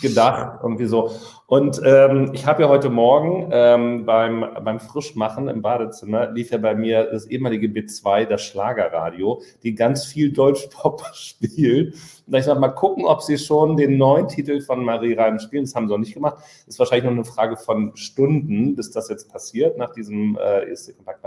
gedacht, 0.00 0.60
irgendwie 0.62 0.86
so. 0.86 1.10
Und 1.46 1.82
ähm, 1.84 2.30
ich 2.32 2.46
habe 2.46 2.62
ja 2.62 2.68
heute 2.68 2.88
Morgen 2.88 3.50
ähm, 3.52 4.06
beim, 4.06 4.46
beim 4.64 4.80
Frischmachen 4.80 5.48
im 5.48 5.60
Badezimmer 5.60 6.30
lief 6.30 6.50
ja 6.50 6.58
bei 6.58 6.74
mir 6.74 7.04
das 7.04 7.26
ehemalige 7.26 7.66
B2, 7.66 8.24
das 8.24 8.42
Schlagerradio, 8.42 9.42
die 9.62 9.74
ganz 9.74 10.06
viel 10.06 10.32
Deutschpop 10.32 11.02
spielt. 11.12 11.94
Und 12.26 12.34
ich 12.34 12.44
sage 12.44 12.58
mal 12.58 12.68
gucken, 12.68 13.04
ob 13.04 13.22
sie 13.22 13.36
schon 13.36 13.76
den 13.76 13.98
neuen 13.98 14.28
Titel 14.28 14.60
von 14.60 14.84
Marie 14.84 15.14
Reim 15.14 15.38
spielen. 15.38 15.64
Das 15.64 15.74
haben 15.74 15.88
sie 15.88 15.92
noch 15.92 15.98
nicht 15.98 16.14
gemacht. 16.14 16.36
Das 16.38 16.74
ist 16.74 16.78
wahrscheinlich 16.78 17.04
nur 17.04 17.12
eine 17.12 17.24
Frage 17.24 17.56
von 17.56 17.94
Stunden, 17.96 18.74
bis 18.74 18.90
das 18.90 19.08
jetzt 19.10 19.30
passiert 19.30 19.76
nach 19.76 19.92
diesem 19.92 20.38
äh, 20.40 20.70
erste 20.70 20.94
Kontakt. 20.94 21.22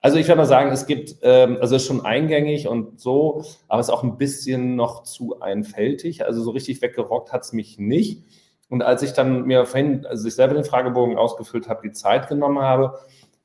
Also 0.00 0.16
ich 0.18 0.28
würde 0.28 0.38
mal 0.38 0.46
sagen, 0.46 0.70
es 0.70 0.86
gibt, 0.86 1.16
ähm, 1.22 1.58
also 1.60 1.74
es 1.74 1.82
ist 1.82 1.88
schon 1.88 2.04
eingängig 2.04 2.68
und 2.68 3.00
so, 3.00 3.44
aber 3.66 3.80
es 3.80 3.88
ist 3.88 3.92
auch 3.92 4.04
ein 4.04 4.16
bisschen 4.16 4.76
noch 4.76 5.02
zu 5.02 5.40
einfältig. 5.40 6.24
Also 6.24 6.42
so 6.42 6.50
richtig 6.50 6.80
weggerockt 6.80 7.32
hat 7.32 7.42
es 7.42 7.52
mich 7.52 7.78
nicht. 7.78 8.22
Und 8.68 8.82
als 8.82 9.02
ich 9.02 9.12
dann 9.12 9.44
mir 9.44 9.66
vorhin, 9.66 10.06
also 10.06 10.28
ich 10.28 10.34
selber 10.34 10.54
den 10.54 10.64
Fragebogen 10.64 11.16
ausgefüllt 11.16 11.68
habe, 11.68 11.80
die 11.82 11.92
Zeit 11.92 12.28
genommen 12.28 12.60
habe, 12.60 12.98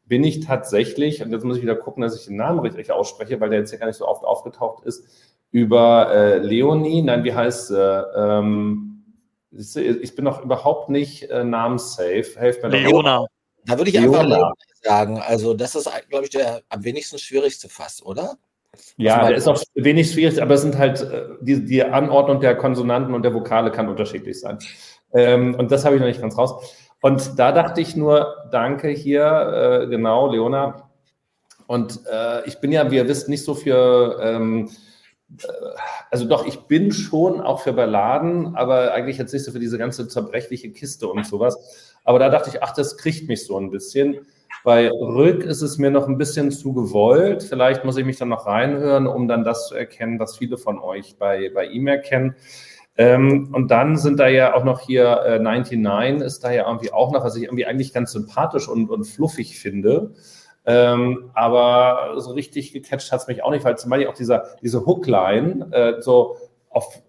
bin 0.05 0.23
ich 0.23 0.41
tatsächlich, 0.41 1.23
und 1.23 1.31
jetzt 1.31 1.45
muss 1.45 1.57
ich 1.57 1.63
wieder 1.63 1.75
gucken, 1.75 2.01
dass 2.01 2.19
ich 2.19 2.25
den 2.25 2.35
Namen 2.35 2.59
richtig 2.59 2.91
ausspreche, 2.91 3.39
weil 3.39 3.49
der 3.49 3.59
jetzt 3.59 3.71
ja 3.71 3.79
gar 3.79 3.87
nicht 3.87 3.97
so 3.97 4.07
oft 4.07 4.23
aufgetaucht 4.23 4.85
ist, 4.85 5.05
über 5.51 6.13
äh, 6.13 6.37
Leonie, 6.39 7.01
nein, 7.01 7.23
wie 7.23 7.33
heißt 7.33 7.69
sie? 7.69 8.05
Ähm, 8.15 9.03
ich 9.51 10.15
bin 10.15 10.25
noch 10.25 10.43
überhaupt 10.43 10.89
nicht 10.89 11.29
äh, 11.29 11.43
namenssafe. 11.43 12.35
Helft 12.37 12.63
mir 12.63 12.69
Leona. 12.69 13.17
Doch. 13.19 13.27
Da 13.65 13.77
würde 13.77 13.91
ich 13.91 13.99
Leona. 13.99 14.19
einfach 14.19 14.53
sagen. 14.83 15.19
Also, 15.19 15.53
das 15.53 15.75
ist, 15.75 15.89
glaube 16.09 16.25
ich, 16.25 16.31
der 16.31 16.61
am 16.69 16.83
wenigsten 16.83 17.17
schwierigste 17.17 17.69
Fass, 17.69 18.03
oder? 18.03 18.37
Ja, 18.97 19.27
der 19.27 19.37
ist 19.37 19.47
auch 19.47 19.61
wenig 19.75 20.11
schwierig, 20.11 20.41
aber 20.41 20.55
es 20.55 20.61
sind 20.61 20.77
halt, 20.77 21.01
äh, 21.01 21.27
die, 21.41 21.63
die 21.63 21.83
Anordnung 21.83 22.39
der 22.39 22.55
Konsonanten 22.55 23.13
und 23.13 23.23
der 23.23 23.33
Vokale 23.33 23.71
kann 23.71 23.87
unterschiedlich 23.87 24.39
sein. 24.39 24.57
Ähm, 25.13 25.55
und 25.55 25.71
das 25.71 25.85
habe 25.85 25.95
ich 25.95 26.01
noch 26.01 26.07
nicht 26.07 26.21
ganz 26.21 26.37
raus. 26.37 26.73
Und 27.01 27.37
da 27.37 27.51
dachte 27.51 27.81
ich 27.81 27.95
nur, 27.95 28.35
danke 28.51 28.89
hier, 28.89 29.83
äh, 29.83 29.87
genau, 29.87 30.31
Leona. 30.31 30.89
Und 31.67 31.99
äh, 32.11 32.47
ich 32.47 32.59
bin 32.59 32.71
ja, 32.71 32.89
wie 32.89 32.95
ihr 32.95 33.07
wisst, 33.07 33.29
nicht 33.29 33.43
so 33.43 33.53
für, 33.53 34.19
ähm, 34.21 34.69
äh, 35.39 35.47
also 36.09 36.25
doch, 36.25 36.47
ich 36.47 36.61
bin 36.61 36.91
schon 36.91 37.41
auch 37.41 37.61
für 37.61 37.73
Balladen, 37.73 38.55
aber 38.55 38.93
eigentlich 38.93 39.17
jetzt 39.17 39.33
nicht 39.33 39.43
so 39.43 39.51
für 39.51 39.59
diese 39.59 39.77
ganze 39.77 40.07
zerbrechliche 40.07 40.71
Kiste 40.71 41.07
und 41.07 41.25
sowas. 41.25 41.93
Aber 42.03 42.19
da 42.19 42.29
dachte 42.29 42.49
ich, 42.49 42.63
ach, 42.63 42.73
das 42.73 42.97
kriegt 42.97 43.27
mich 43.27 43.45
so 43.45 43.57
ein 43.59 43.69
bisschen. 43.69 44.25
Bei 44.63 44.89
Rück 44.89 45.43
ist 45.43 45.61
es 45.61 45.77
mir 45.77 45.91
noch 45.91 46.07
ein 46.07 46.17
bisschen 46.17 46.49
zu 46.51 46.73
gewollt. 46.73 47.43
Vielleicht 47.43 47.83
muss 47.83 47.97
ich 47.97 48.05
mich 48.05 48.17
dann 48.17 48.29
noch 48.29 48.45
reinhören, 48.45 49.07
um 49.07 49.27
dann 49.27 49.43
das 49.43 49.67
zu 49.67 49.75
erkennen, 49.75 50.19
was 50.19 50.37
viele 50.37 50.57
von 50.57 50.79
euch 50.79 51.17
bei, 51.17 51.51
bei 51.53 51.65
ihm 51.65 51.87
erkennen. 51.87 52.35
Ähm, 52.95 53.49
und 53.53 53.71
dann 53.71 53.97
sind 53.97 54.19
da 54.19 54.27
ja 54.27 54.53
auch 54.53 54.63
noch 54.63 54.79
hier 54.79 55.21
äh, 55.25 55.39
99 55.39 56.25
ist 56.25 56.43
da 56.43 56.51
ja 56.51 56.67
irgendwie 56.67 56.93
auch 56.93 57.11
noch, 57.11 57.23
was 57.23 57.35
ich 57.35 57.43
irgendwie 57.43 57.65
eigentlich 57.65 57.91
ganz 57.91 58.11
sympathisch 58.11 58.69
und, 58.69 58.89
und 58.89 59.03
fluffig 59.03 59.59
finde. 59.59 60.13
Ähm, 60.65 61.31
aber 61.33 62.13
so 62.17 62.31
richtig 62.31 62.71
gecatcht 62.71 63.11
hat 63.11 63.21
es 63.21 63.27
mich 63.27 63.43
auch 63.43 63.51
nicht, 63.51 63.65
weil 63.65 63.77
zum 63.77 63.89
Beispiel 63.89 64.07
auch 64.07 64.13
dieser, 64.13 64.45
diese 64.61 64.85
Hookline 64.85 65.67
äh, 65.71 66.01
so 66.01 66.37
auf 66.69 67.02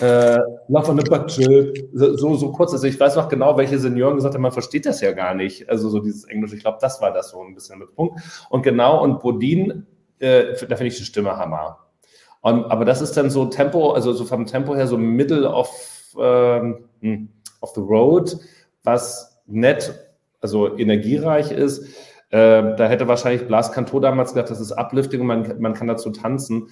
äh, 0.00 0.38
Love 0.68 0.90
on 0.90 0.98
the 0.98 1.04
Budget, 1.04 1.88
so, 1.92 2.36
so 2.36 2.52
kurz 2.52 2.72
ist. 2.72 2.84
Ich 2.84 2.98
weiß 2.98 3.16
noch 3.16 3.28
genau, 3.28 3.56
welche 3.56 3.78
Senioren 3.78 4.16
gesagt 4.16 4.34
haben, 4.34 4.42
man 4.42 4.52
versteht 4.52 4.86
das 4.86 5.00
ja 5.00 5.12
gar 5.12 5.34
nicht. 5.34 5.68
Also 5.68 5.88
so 5.88 6.00
dieses 6.00 6.24
Englisch, 6.24 6.52
ich 6.52 6.60
glaube, 6.60 6.78
das 6.80 7.00
war 7.00 7.12
das 7.12 7.30
so 7.30 7.42
ein 7.42 7.54
bisschen 7.54 7.78
mit 7.78 7.94
Punkt. 7.94 8.20
Und 8.50 8.62
genau, 8.62 9.02
und 9.02 9.20
Bodin, 9.20 9.86
äh, 10.18 10.52
da 10.52 10.76
finde 10.76 10.86
ich 10.86 10.98
die 10.98 11.04
Stimme 11.04 11.36
Hammer. 11.36 11.78
Und, 12.42 12.64
aber 12.66 12.84
das 12.84 13.00
ist 13.00 13.16
dann 13.16 13.30
so 13.30 13.46
Tempo, 13.46 13.92
also 13.92 14.12
so 14.12 14.24
vom 14.24 14.46
Tempo 14.46 14.74
her 14.74 14.86
so 14.86 14.98
Middle 14.98 15.48
of, 15.48 15.68
ähm, 16.20 16.84
hm, 17.00 17.28
of 17.60 17.70
the 17.74 17.80
Road, 17.80 18.36
was 18.84 19.40
nett, 19.46 19.94
also 20.40 20.76
energiereich 20.76 21.50
ist. 21.50 21.84
Äh, 22.30 22.76
da 22.76 22.86
hätte 22.88 23.08
wahrscheinlich 23.08 23.46
Blas 23.46 23.72
Canto 23.72 23.98
damals 24.00 24.30
gesagt, 24.30 24.50
das 24.50 24.60
ist 24.60 24.72
Uplifting 24.72 25.20
und 25.22 25.26
man, 25.26 25.60
man 25.60 25.74
kann 25.74 25.86
dazu 25.86 26.10
tanzen. 26.10 26.68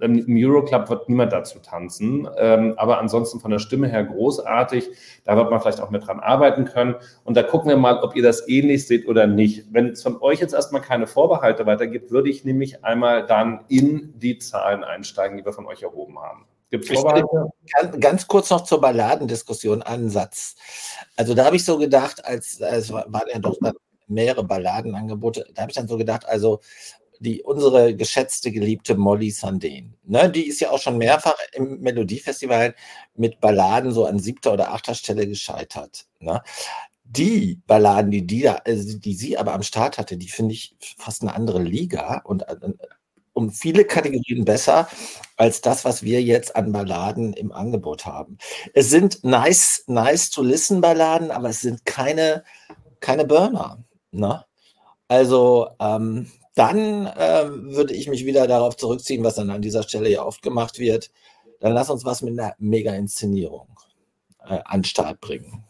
Im 0.00 0.24
Euroclub 0.28 0.88
wird 0.88 1.08
niemand 1.08 1.32
dazu 1.32 1.58
tanzen, 1.58 2.28
ähm, 2.36 2.74
aber 2.76 2.98
ansonsten 2.98 3.40
von 3.40 3.50
der 3.50 3.58
Stimme 3.58 3.88
her 3.88 4.04
großartig. 4.04 4.88
Da 5.24 5.36
wird 5.36 5.50
man 5.50 5.60
vielleicht 5.60 5.80
auch 5.80 5.90
mit 5.90 6.06
dran 6.06 6.20
arbeiten 6.20 6.64
können. 6.64 6.94
Und 7.24 7.36
da 7.36 7.42
gucken 7.42 7.68
wir 7.68 7.76
mal, 7.76 8.02
ob 8.02 8.16
ihr 8.16 8.22
das 8.22 8.48
ähnlich 8.48 8.86
seht 8.86 9.08
oder 9.08 9.26
nicht. 9.26 9.66
Wenn 9.72 9.88
es 9.88 10.02
von 10.02 10.20
euch 10.20 10.40
jetzt 10.40 10.54
erstmal 10.54 10.82
keine 10.82 11.06
Vorbehalte 11.06 11.66
weitergibt, 11.66 12.10
würde 12.10 12.30
ich 12.30 12.44
nämlich 12.44 12.84
einmal 12.84 13.26
dann 13.26 13.64
in 13.68 14.12
die 14.16 14.38
Zahlen 14.38 14.84
einsteigen, 14.84 15.36
die 15.36 15.44
wir 15.44 15.52
von 15.52 15.66
euch 15.66 15.82
erhoben 15.82 16.18
haben. 16.18 16.46
Gibt 16.70 16.86
Vorbehalte? 16.86 17.52
Ganz 18.00 18.26
kurz 18.26 18.50
noch 18.50 18.64
zur 18.64 18.80
Balladendiskussion 18.80 19.82
Ansatz. 19.82 20.56
Also 21.16 21.34
da 21.34 21.44
habe 21.44 21.56
ich 21.56 21.64
so 21.64 21.78
gedacht, 21.78 22.24
als, 22.24 22.60
es 22.60 22.92
waren 22.92 23.28
ja 23.32 23.38
doch 23.38 23.56
mehrere 24.08 24.44
Balladenangebote, 24.44 25.46
da 25.54 25.62
habe 25.62 25.70
ich 25.70 25.76
dann 25.76 25.88
so 25.88 25.96
gedacht, 25.96 26.26
also 26.26 26.60
die 27.20 27.42
unsere 27.42 27.94
geschätzte, 27.94 28.50
geliebte 28.52 28.96
Molly 28.96 29.30
Sandén. 29.30 29.94
Ne, 30.04 30.30
die 30.30 30.46
ist 30.46 30.60
ja 30.60 30.70
auch 30.70 30.80
schon 30.80 30.98
mehrfach 30.98 31.36
im 31.52 31.80
Melodiefestival 31.80 32.74
mit 33.14 33.40
Balladen 33.40 33.92
so 33.92 34.06
an 34.06 34.18
siebter 34.18 34.52
oder 34.52 34.72
achter 34.72 34.94
Stelle 34.94 35.26
gescheitert. 35.26 36.06
Ne? 36.20 36.42
Die 37.04 37.60
Balladen, 37.66 38.10
die, 38.10 38.26
die, 38.26 38.42
da, 38.42 38.60
also 38.64 38.98
die 38.98 39.14
sie 39.14 39.38
aber 39.38 39.54
am 39.54 39.62
Start 39.62 39.98
hatte, 39.98 40.16
die 40.16 40.28
finde 40.28 40.54
ich 40.54 40.76
fast 40.98 41.22
eine 41.22 41.34
andere 41.34 41.62
Liga 41.62 42.22
und 42.24 42.42
äh, 42.42 42.56
um 43.32 43.52
viele 43.52 43.84
Kategorien 43.84 44.44
besser 44.44 44.88
als 45.36 45.60
das, 45.60 45.84
was 45.84 46.02
wir 46.02 46.22
jetzt 46.22 46.56
an 46.56 46.72
Balladen 46.72 47.34
im 47.34 47.52
Angebot 47.52 48.06
haben. 48.06 48.38
Es 48.72 48.88
sind 48.88 49.22
nice, 49.24 49.84
nice 49.86 50.30
to 50.30 50.42
listen 50.42 50.80
Balladen, 50.80 51.30
aber 51.30 51.50
es 51.50 51.60
sind 51.60 51.84
keine, 51.84 52.44
keine 53.00 53.26
Burner. 53.26 53.84
Ne? 54.10 54.42
Also 55.08 55.68
ähm, 55.78 56.30
dann 56.56 57.06
äh, 57.06 57.44
würde 57.48 57.94
ich 57.94 58.08
mich 58.08 58.24
wieder 58.24 58.46
darauf 58.46 58.76
zurückziehen, 58.76 59.22
was 59.22 59.36
dann 59.36 59.50
an 59.50 59.62
dieser 59.62 59.82
Stelle 59.82 60.08
ja 60.08 60.24
oft 60.24 60.42
gemacht 60.42 60.78
wird. 60.78 61.10
Dann 61.60 61.72
lass 61.72 61.90
uns 61.90 62.04
was 62.04 62.22
mit 62.22 62.38
einer 62.38 62.54
Mega-Inszenierung 62.58 63.68
äh, 64.48 64.58
an 64.64 64.82
Start 64.82 65.20
bringen. 65.20 65.62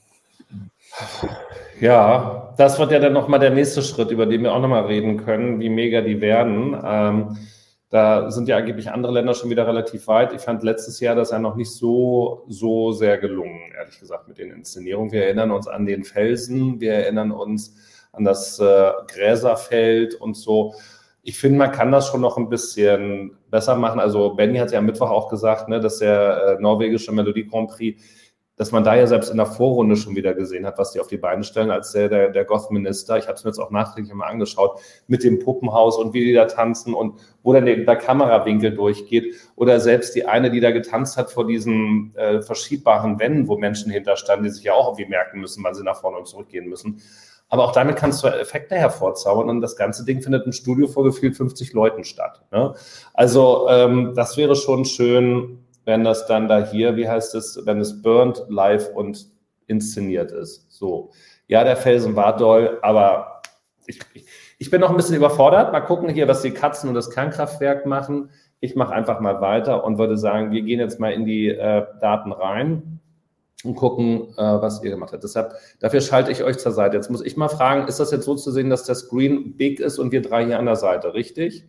Ja, 1.80 2.54
das 2.56 2.78
wird 2.78 2.92
ja 2.92 3.00
dann 3.00 3.12
nochmal 3.12 3.40
der 3.40 3.50
nächste 3.50 3.82
Schritt, 3.82 4.10
über 4.10 4.26
den 4.26 4.44
wir 4.44 4.54
auch 4.54 4.60
nochmal 4.60 4.86
reden 4.86 5.18
können, 5.18 5.60
wie 5.60 5.68
mega 5.68 6.00
die 6.00 6.20
werden. 6.20 6.80
Ähm, 6.82 7.36
da 7.90 8.30
sind 8.30 8.48
ja 8.48 8.56
angeblich 8.56 8.90
andere 8.90 9.12
Länder 9.12 9.34
schon 9.34 9.50
wieder 9.50 9.66
relativ 9.66 10.06
weit. 10.06 10.32
Ich 10.32 10.40
fand 10.40 10.62
letztes 10.62 11.00
Jahr 11.00 11.16
das 11.16 11.32
ja 11.32 11.40
noch 11.40 11.56
nicht 11.56 11.70
so, 11.70 12.44
so 12.48 12.92
sehr 12.92 13.18
gelungen, 13.18 13.72
ehrlich 13.76 13.98
gesagt, 13.98 14.28
mit 14.28 14.38
den 14.38 14.52
Inszenierungen. 14.52 15.10
Wir 15.10 15.24
erinnern 15.24 15.50
uns 15.50 15.66
an 15.66 15.84
den 15.84 16.04
Felsen, 16.04 16.80
wir 16.80 16.94
erinnern 16.94 17.32
uns 17.32 17.74
an 18.16 18.24
das 18.24 18.58
äh, 18.58 18.92
Gräserfeld 19.08 20.14
und 20.14 20.36
so. 20.36 20.74
Ich 21.22 21.38
finde, 21.38 21.58
man 21.58 21.72
kann 21.72 21.90
das 21.90 22.06
schon 22.06 22.20
noch 22.20 22.36
ein 22.36 22.48
bisschen 22.48 23.36
besser 23.50 23.74
machen. 23.74 24.00
Also 24.00 24.34
Benny 24.34 24.58
hat 24.58 24.72
ja 24.72 24.78
am 24.78 24.86
Mittwoch 24.86 25.10
auch 25.10 25.28
gesagt, 25.28 25.68
ne, 25.68 25.80
dass 25.80 25.98
der 25.98 26.58
äh, 26.58 26.62
norwegische 26.62 27.12
Melodie 27.12 27.46
Grand 27.46 27.70
Prix, 27.70 28.00
dass 28.56 28.72
man 28.72 28.84
da 28.84 28.94
ja 28.94 29.06
selbst 29.06 29.30
in 29.30 29.36
der 29.36 29.46
Vorrunde 29.46 29.96
schon 29.96 30.16
wieder 30.16 30.32
gesehen 30.32 30.64
hat, 30.64 30.78
was 30.78 30.92
die 30.92 31.00
auf 31.00 31.08
die 31.08 31.18
Beine 31.18 31.44
stellen, 31.44 31.70
als 31.70 31.92
der, 31.92 32.08
der, 32.08 32.30
der 32.30 32.44
Goth-Minister, 32.46 33.18
ich 33.18 33.26
habe 33.26 33.34
es 33.34 33.44
mir 33.44 33.50
jetzt 33.50 33.58
auch 33.58 33.70
nachträglich 33.70 34.14
mal 34.14 34.28
angeschaut, 34.28 34.80
mit 35.08 35.22
dem 35.24 35.38
Puppenhaus 35.38 35.98
und 35.98 36.14
wie 36.14 36.24
die 36.24 36.32
da 36.32 36.46
tanzen 36.46 36.94
und 36.94 37.18
wo 37.42 37.52
dann 37.52 37.66
der, 37.66 37.76
der 37.76 37.96
Kamerawinkel 37.96 38.74
durchgeht. 38.74 39.34
Oder 39.56 39.78
selbst 39.78 40.14
die 40.14 40.24
eine, 40.24 40.50
die 40.50 40.60
da 40.60 40.70
getanzt 40.70 41.18
hat 41.18 41.30
vor 41.30 41.46
diesen 41.46 42.14
äh, 42.16 42.40
verschiebbaren 42.40 43.18
Wänden, 43.18 43.46
wo 43.46 43.58
Menschen 43.58 43.92
hinterstanden, 43.92 44.44
die 44.44 44.50
sich 44.50 44.64
ja 44.64 44.72
auch 44.72 44.88
irgendwie 44.88 45.10
merken 45.10 45.40
müssen, 45.40 45.62
wann 45.62 45.74
sie 45.74 45.84
nach 45.84 46.00
vorne 46.00 46.16
und 46.16 46.26
zurückgehen 46.26 46.66
müssen. 46.66 47.02
Aber 47.48 47.64
auch 47.64 47.72
damit 47.72 47.96
kannst 47.96 48.24
du 48.24 48.28
Effekte 48.28 48.74
hervorzaubern 48.74 49.48
und 49.48 49.60
das 49.60 49.76
ganze 49.76 50.04
Ding 50.04 50.20
findet 50.20 50.46
im 50.46 50.52
Studio 50.52 50.88
vor 50.88 51.04
gefühlt 51.04 51.36
50 51.36 51.72
Leuten 51.72 52.04
statt. 52.04 52.42
Ne? 52.50 52.74
Also 53.14 53.68
ähm, 53.68 54.14
das 54.16 54.36
wäre 54.36 54.56
schon 54.56 54.84
schön, 54.84 55.64
wenn 55.84 56.02
das 56.02 56.26
dann 56.26 56.48
da 56.48 56.64
hier, 56.64 56.96
wie 56.96 57.08
heißt 57.08 57.34
es, 57.36 57.64
wenn 57.64 57.80
es 57.80 58.02
burnt, 58.02 58.44
live 58.48 58.90
und 58.94 59.26
inszeniert 59.68 60.32
ist. 60.32 60.66
So. 60.70 61.10
Ja, 61.46 61.62
der 61.62 61.76
Felsen 61.76 62.16
war 62.16 62.36
doll, 62.36 62.78
aber 62.82 63.42
ich, 63.86 64.00
ich, 64.14 64.26
ich 64.58 64.70
bin 64.70 64.80
noch 64.80 64.90
ein 64.90 64.96
bisschen 64.96 65.14
überfordert. 65.14 65.72
Mal 65.72 65.80
gucken 65.80 66.08
hier, 66.08 66.26
was 66.26 66.42
die 66.42 66.50
Katzen 66.50 66.88
und 66.88 66.96
das 66.96 67.10
Kernkraftwerk 67.10 67.86
machen. 67.86 68.30
Ich 68.58 68.74
mache 68.74 68.92
einfach 68.92 69.20
mal 69.20 69.40
weiter 69.40 69.84
und 69.84 69.98
würde 69.98 70.16
sagen, 70.16 70.50
wir 70.50 70.62
gehen 70.62 70.80
jetzt 70.80 70.98
mal 70.98 71.12
in 71.12 71.24
die 71.24 71.48
äh, 71.48 71.86
Daten 72.00 72.32
rein 72.32 72.95
und 73.64 73.74
gucken, 73.74 74.34
äh, 74.36 74.42
was 74.42 74.82
ihr 74.82 74.90
gemacht 74.90 75.12
habt. 75.12 75.24
Deshalb, 75.24 75.54
dafür 75.80 76.00
schalte 76.00 76.30
ich 76.30 76.42
euch 76.42 76.58
zur 76.58 76.72
Seite. 76.72 76.96
Jetzt 76.96 77.10
muss 77.10 77.24
ich 77.24 77.36
mal 77.36 77.48
fragen, 77.48 77.88
ist 77.88 78.00
das 78.00 78.10
jetzt 78.10 78.24
so 78.24 78.34
zu 78.34 78.50
sehen, 78.50 78.70
dass 78.70 78.84
der 78.84 78.94
Screen 78.94 79.56
big 79.56 79.80
ist 79.80 79.98
und 79.98 80.12
wir 80.12 80.22
drei 80.22 80.44
hier 80.44 80.58
an 80.58 80.66
der 80.66 80.76
Seite, 80.76 81.14
richtig? 81.14 81.68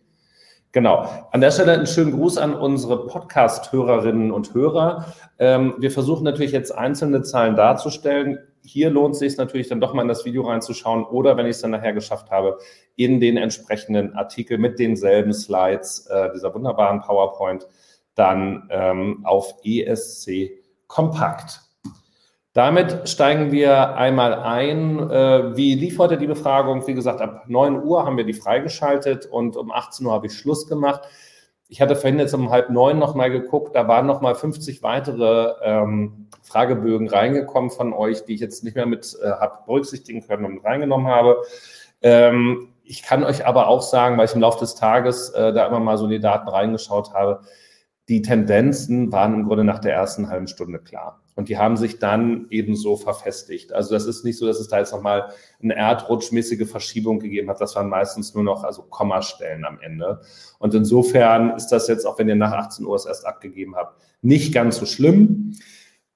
Genau. 0.72 1.08
An 1.32 1.40
der 1.40 1.50
Stelle 1.50 1.72
einen 1.72 1.86
schönen 1.86 2.12
Gruß 2.12 2.36
an 2.36 2.54
unsere 2.54 3.06
Podcast-Hörerinnen 3.06 4.30
und 4.30 4.52
Hörer. 4.52 5.06
Ähm, 5.38 5.74
wir 5.78 5.90
versuchen 5.90 6.24
natürlich 6.24 6.52
jetzt 6.52 6.72
einzelne 6.76 7.22
Zahlen 7.22 7.56
darzustellen. 7.56 8.38
hier 8.62 8.90
lohnt 8.90 9.14
es 9.14 9.20
sich 9.20 9.38
natürlich 9.38 9.68
dann 9.68 9.80
doch 9.80 9.94
mal 9.94 10.02
in 10.02 10.08
das 10.08 10.26
Video 10.26 10.42
reinzuschauen 10.42 11.04
oder 11.04 11.38
wenn 11.38 11.46
ich 11.46 11.52
es 11.52 11.62
dann 11.62 11.70
nachher 11.70 11.94
geschafft 11.94 12.30
habe, 12.30 12.58
in 12.96 13.18
den 13.18 13.38
entsprechenden 13.38 14.14
Artikel 14.14 14.58
mit 14.58 14.78
denselben 14.78 15.32
Slides 15.32 16.06
äh, 16.10 16.30
dieser 16.34 16.54
wunderbaren 16.54 17.00
PowerPoint 17.00 17.66
dann 18.14 18.68
ähm, 18.70 19.24
auf 19.24 19.54
ESC 19.64 20.50
Kompakt. 20.86 21.67
Damit 22.58 23.08
steigen 23.08 23.52
wir 23.52 23.94
einmal 23.94 24.34
ein. 24.34 24.98
Äh, 25.12 25.56
wie 25.56 25.76
lief 25.76 25.96
heute 26.00 26.18
die 26.18 26.26
Befragung? 26.26 26.84
Wie 26.88 26.94
gesagt, 26.94 27.20
ab 27.20 27.44
9 27.46 27.84
Uhr 27.84 28.04
haben 28.04 28.16
wir 28.16 28.24
die 28.24 28.32
freigeschaltet 28.32 29.26
und 29.26 29.56
um 29.56 29.70
18 29.70 30.04
Uhr 30.04 30.12
habe 30.12 30.26
ich 30.26 30.32
Schluss 30.32 30.66
gemacht. 30.66 31.02
Ich 31.68 31.80
hatte 31.80 31.94
vorhin 31.94 32.18
jetzt 32.18 32.34
um 32.34 32.50
halb 32.50 32.70
neun 32.70 32.98
nochmal 32.98 33.30
geguckt, 33.30 33.76
da 33.76 33.86
waren 33.86 34.06
nochmal 34.06 34.34
50 34.34 34.82
weitere 34.82 35.52
ähm, 35.62 36.26
Fragebögen 36.42 37.08
reingekommen 37.08 37.70
von 37.70 37.92
euch, 37.92 38.24
die 38.24 38.34
ich 38.34 38.40
jetzt 38.40 38.64
nicht 38.64 38.74
mehr 38.74 38.86
mit 38.86 39.16
äh, 39.22 39.30
habe 39.30 39.58
berücksichtigen 39.64 40.26
können 40.26 40.44
und 40.44 40.64
reingenommen 40.64 41.06
habe. 41.06 41.36
Ähm, 42.02 42.70
ich 42.82 43.04
kann 43.04 43.22
euch 43.22 43.46
aber 43.46 43.68
auch 43.68 43.82
sagen, 43.82 44.18
weil 44.18 44.24
ich 44.24 44.34
im 44.34 44.40
Laufe 44.40 44.58
des 44.58 44.74
Tages 44.74 45.30
äh, 45.30 45.52
da 45.52 45.68
immer 45.68 45.78
mal 45.78 45.96
so 45.96 46.06
in 46.06 46.10
die 46.10 46.18
Daten 46.18 46.48
reingeschaut 46.48 47.14
habe, 47.14 47.38
die 48.08 48.20
Tendenzen 48.20 49.12
waren 49.12 49.34
im 49.34 49.44
Grunde 49.44 49.62
nach 49.62 49.78
der 49.78 49.94
ersten 49.94 50.28
halben 50.28 50.48
Stunde 50.48 50.80
klar. 50.80 51.20
Und 51.38 51.48
die 51.48 51.56
haben 51.56 51.76
sich 51.76 52.00
dann 52.00 52.48
ebenso 52.50 52.96
verfestigt. 52.96 53.72
Also 53.72 53.94
das 53.94 54.06
ist 54.06 54.24
nicht 54.24 54.36
so, 54.36 54.44
dass 54.48 54.58
es 54.58 54.66
da 54.66 54.80
jetzt 54.80 54.90
nochmal 54.90 55.28
eine 55.62 55.76
erdrutschmäßige 55.76 56.68
Verschiebung 56.68 57.20
gegeben 57.20 57.48
hat. 57.48 57.60
Das 57.60 57.76
waren 57.76 57.88
meistens 57.88 58.34
nur 58.34 58.42
noch 58.42 58.64
also 58.64 58.82
Kommastellen 58.82 59.64
am 59.64 59.78
Ende. 59.80 60.20
Und 60.58 60.74
insofern 60.74 61.54
ist 61.54 61.68
das 61.68 61.86
jetzt, 61.86 62.06
auch 62.06 62.18
wenn 62.18 62.28
ihr 62.28 62.34
nach 62.34 62.50
18 62.50 62.84
Uhr 62.84 62.96
es 62.96 63.06
erst 63.06 63.24
abgegeben 63.24 63.76
habt, 63.76 64.02
nicht 64.20 64.52
ganz 64.52 64.78
so 64.78 64.84
schlimm. 64.84 65.52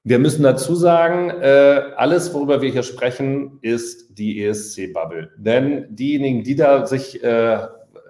Wir 0.02 0.18
müssen 0.18 0.42
dazu 0.42 0.74
sagen, 0.74 1.30
äh, 1.30 1.92
alles, 1.94 2.34
worüber 2.34 2.60
wir 2.60 2.72
hier 2.72 2.82
sprechen, 2.82 3.60
ist 3.62 4.18
die 4.18 4.44
ESC-Bubble. 4.44 5.30
Denn 5.36 5.86
diejenigen, 5.94 6.42
die 6.42 6.56
da 6.56 6.84
sich 6.84 7.22
äh, 7.22 7.60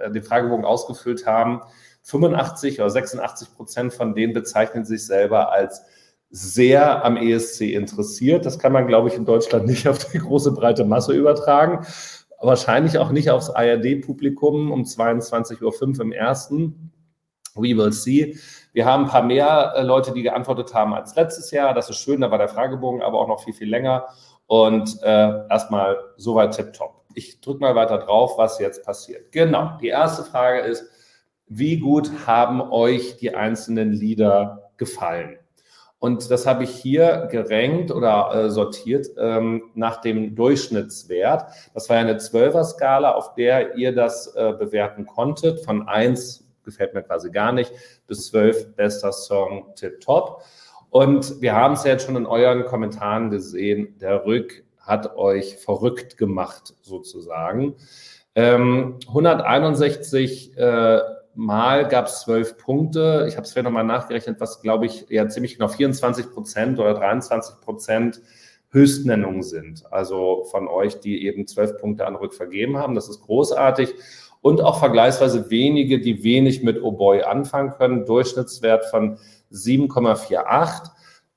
den 0.09 0.23
Fragebogen 0.23 0.65
ausgefüllt 0.65 1.27
haben, 1.27 1.61
85 2.05 2.81
oder 2.81 2.89
86 2.89 3.55
Prozent 3.55 3.93
von 3.93 4.15
denen 4.15 4.33
bezeichnen 4.33 4.87
sich 4.87 5.05
selber 5.05 5.53
als 5.53 5.83
sehr 6.33 7.05
am 7.05 7.19
ESC 7.19 7.61
interessiert. 7.61 8.47
Das 8.47 8.59
kann 8.59 8.73
man, 8.73 8.87
glaube 8.87 9.09
ich, 9.09 9.15
in 9.15 9.27
Deutschland 9.27 9.67
nicht 9.67 9.87
auf 9.87 9.99
die 10.11 10.19
große 10.19 10.53
breite 10.53 10.85
Masse 10.85 11.13
übertragen. 11.13 11.87
Wahrscheinlich 12.41 12.99
auch 12.99 13.13
nicht 13.13 13.31
aufs 13.31 13.51
ARD-Publikum 13.51 14.73
um 14.73 14.83
22.05 14.83 15.63
Uhr 15.63 16.01
im 16.01 16.13
ersten. 16.13 16.91
We 17.55 17.77
will 17.77 17.93
see. 17.93 18.39
Wir 18.73 18.87
haben 18.87 19.05
ein 19.05 19.11
paar 19.11 19.23
mehr 19.23 19.75
äh, 19.77 19.83
Leute, 19.83 20.13
die 20.13 20.23
geantwortet 20.23 20.73
haben 20.73 20.95
als 20.95 21.15
letztes 21.15 21.51
Jahr. 21.51 21.75
Das 21.75 21.91
ist 21.91 21.99
schön, 21.99 22.23
da 22.23 22.31
war 22.31 22.39
der 22.39 22.49
Fragebogen 22.49 23.03
aber 23.03 23.21
auch 23.21 23.29
noch 23.29 23.45
viel, 23.45 23.53
viel 23.53 23.69
länger. 23.69 24.07
Und 24.47 25.03
äh, 25.03 25.47
erstmal 25.51 25.99
soweit 26.17 26.57
tipptopp. 26.57 27.05
Ich 27.15 27.43
drücke 27.43 27.61
mal 27.61 27.75
weiter 27.75 27.99
drauf, 27.99 28.39
was 28.39 28.59
jetzt 28.59 28.85
passiert. 28.85 29.33
Genau, 29.33 29.77
die 29.83 29.89
erste 29.89 30.25
Frage 30.25 30.61
ist, 30.61 30.85
wie 31.47 31.79
gut 31.79 32.11
haben 32.27 32.63
euch 32.63 33.19
die 33.19 33.35
einzelnen 33.35 33.93
Lieder 33.93 34.71
gefallen? 34.79 35.37
Und 36.03 36.33
das 36.33 36.47
habe 36.47 36.65
ich 36.65 36.71
hier 36.71 37.29
gerankt 37.31 37.93
oder 37.93 38.35
äh, 38.35 38.51
sortiert 38.51 39.07
ähm, 39.17 39.71
nach 39.77 40.01
dem 40.01 40.35
Durchschnittswert. 40.35 41.45
Das 41.75 41.89
war 41.89 41.95
ja 41.95 42.03
eine 42.03 42.17
Zwölfer-Skala, 42.17 43.13
auf 43.13 43.37
der 43.37 43.77
ihr 43.77 43.95
das 43.95 44.35
äh, 44.35 44.53
bewerten 44.59 45.07
konntet. 45.07 45.65
Von 45.65 45.87
eins 45.87 46.45
gefällt 46.65 46.93
mir 46.95 47.05
quasi 47.05 47.31
gar 47.31 47.53
nicht, 47.53 47.71
bis 48.09 48.27
zwölf 48.27 48.75
bester 48.75 49.13
Song 49.13 49.77
tip 49.77 50.01
top. 50.01 50.43
Und 50.91 51.41
wir 51.41 51.55
haben 51.55 51.75
es 51.75 51.85
ja 51.85 51.93
jetzt 51.93 52.07
schon 52.07 52.17
in 52.17 52.27
euren 52.27 52.65
Kommentaren 52.65 53.31
gesehen, 53.31 53.97
der 54.01 54.27
Rück 54.27 54.65
hat 54.81 55.15
euch 55.17 55.57
verrückt 55.59 56.17
gemacht, 56.17 56.75
sozusagen. 56.83 57.77
Ähm, 58.35 58.99
161 59.07 60.59
äh, 60.59 60.99
Mal 61.35 61.89
gab 61.89 62.07
es 62.07 62.21
zwölf 62.21 62.59
Punkte. 62.59 63.27
Ich 63.29 63.37
habe 63.37 63.45
es 63.45 63.53
vielleicht 63.53 63.65
nochmal 63.65 63.85
nachgerechnet, 63.85 64.41
was 64.41 64.61
glaube 64.61 64.87
ich 64.87 65.07
ja 65.09 65.29
ziemlich 65.29 65.55
genau 65.55 65.69
24 65.69 66.31
Prozent 66.31 66.79
oder 66.79 66.95
23 66.95 67.61
Prozent 67.61 68.21
Höchstnennungen 68.71 69.43
sind. 69.43 69.85
Also 69.91 70.45
von 70.51 70.69
euch, 70.69 71.01
die 71.01 71.27
eben 71.27 71.47
zwölf 71.47 71.79
Punkte 71.79 72.07
an 72.07 72.17
Rück 72.17 72.35
vergeben 72.35 72.77
haben. 72.79 72.95
Das 72.95 73.09
ist 73.09 73.21
großartig. 73.23 73.95
Und 74.41 74.61
auch 74.61 74.79
vergleichsweise 74.79 75.51
wenige, 75.51 76.01
die 76.01 76.25
wenig 76.25 76.63
mit 76.63 76.83
Oh 76.83 76.93
Boy 76.93 77.23
anfangen 77.23 77.73
können. 77.75 78.07
Durchschnittswert 78.07 78.87
von 78.87 79.19
7,48. 79.53 80.91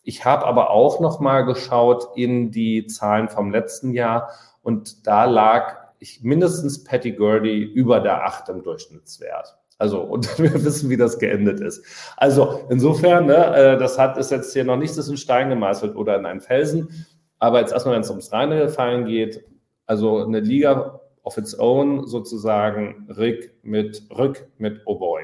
Ich 0.03 0.25
habe 0.25 0.45
aber 0.45 0.69
auch 0.69 0.99
nochmal 0.99 1.45
geschaut 1.45 2.09
in 2.15 2.51
die 2.51 2.85
Zahlen 2.87 3.27
vom 3.27 3.51
letzten 3.51 3.91
Jahr 3.91 4.29
und 4.61 5.07
da 5.07 5.25
lag 5.25 5.77
ich 5.99 6.21
mindestens 6.23 6.83
Patty 6.83 7.11
Gurdy 7.13 7.63
über 7.63 7.99
der 7.99 8.23
8 8.23 8.49
im 8.49 8.63
Durchschnittswert. 8.63 9.57
Also, 9.77 10.01
und 10.01 10.39
wir 10.39 10.63
wissen, 10.63 10.89
wie 10.89 10.97
das 10.97 11.19
geendet 11.19 11.59
ist. 11.59 11.83
Also, 12.17 12.65
insofern, 12.69 13.25
ne, 13.25 13.55
äh, 13.55 13.77
das 13.77 13.97
hat, 13.97 14.17
ist 14.17 14.31
jetzt 14.31 14.53
hier 14.53 14.63
noch 14.63 14.77
nichts 14.77 14.97
in 14.97 15.17
Stein 15.17 15.49
gemeißelt 15.49 15.95
oder 15.95 16.17
in 16.17 16.25
einen 16.25 16.41
Felsen. 16.41 17.05
Aber 17.39 17.59
jetzt 17.59 17.73
erstmal, 17.73 17.95
wenn 17.95 18.01
es 18.01 18.09
ums 18.09 18.31
reine 18.31 18.69
Fallen 18.69 19.05
geht, 19.05 19.43
also 19.85 20.23
eine 20.23 20.39
Liga 20.39 20.99
of 21.23 21.37
its 21.37 21.57
own 21.57 22.07
sozusagen, 22.07 23.07
Rick 23.17 23.53
mit, 23.63 24.03
Rück 24.15 24.47
mit 24.57 24.81
Oh 24.85 24.95
Boy. 24.95 25.23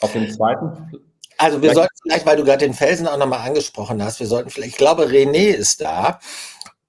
Auf 0.00 0.12
dem 0.12 0.30
zweiten. 0.30 0.92
Also, 1.36 1.60
wir 1.62 1.74
sollten 1.74 1.94
vielleicht, 2.02 2.26
weil 2.26 2.36
du 2.36 2.44
gerade 2.44 2.64
den 2.64 2.74
Felsen 2.74 3.08
auch 3.08 3.18
nochmal 3.18 3.46
angesprochen 3.46 4.02
hast, 4.02 4.20
wir 4.20 4.26
sollten 4.26 4.50
vielleicht, 4.50 4.72
ich 4.72 4.78
glaube, 4.78 5.06
René 5.06 5.50
ist 5.50 5.80
da 5.80 6.20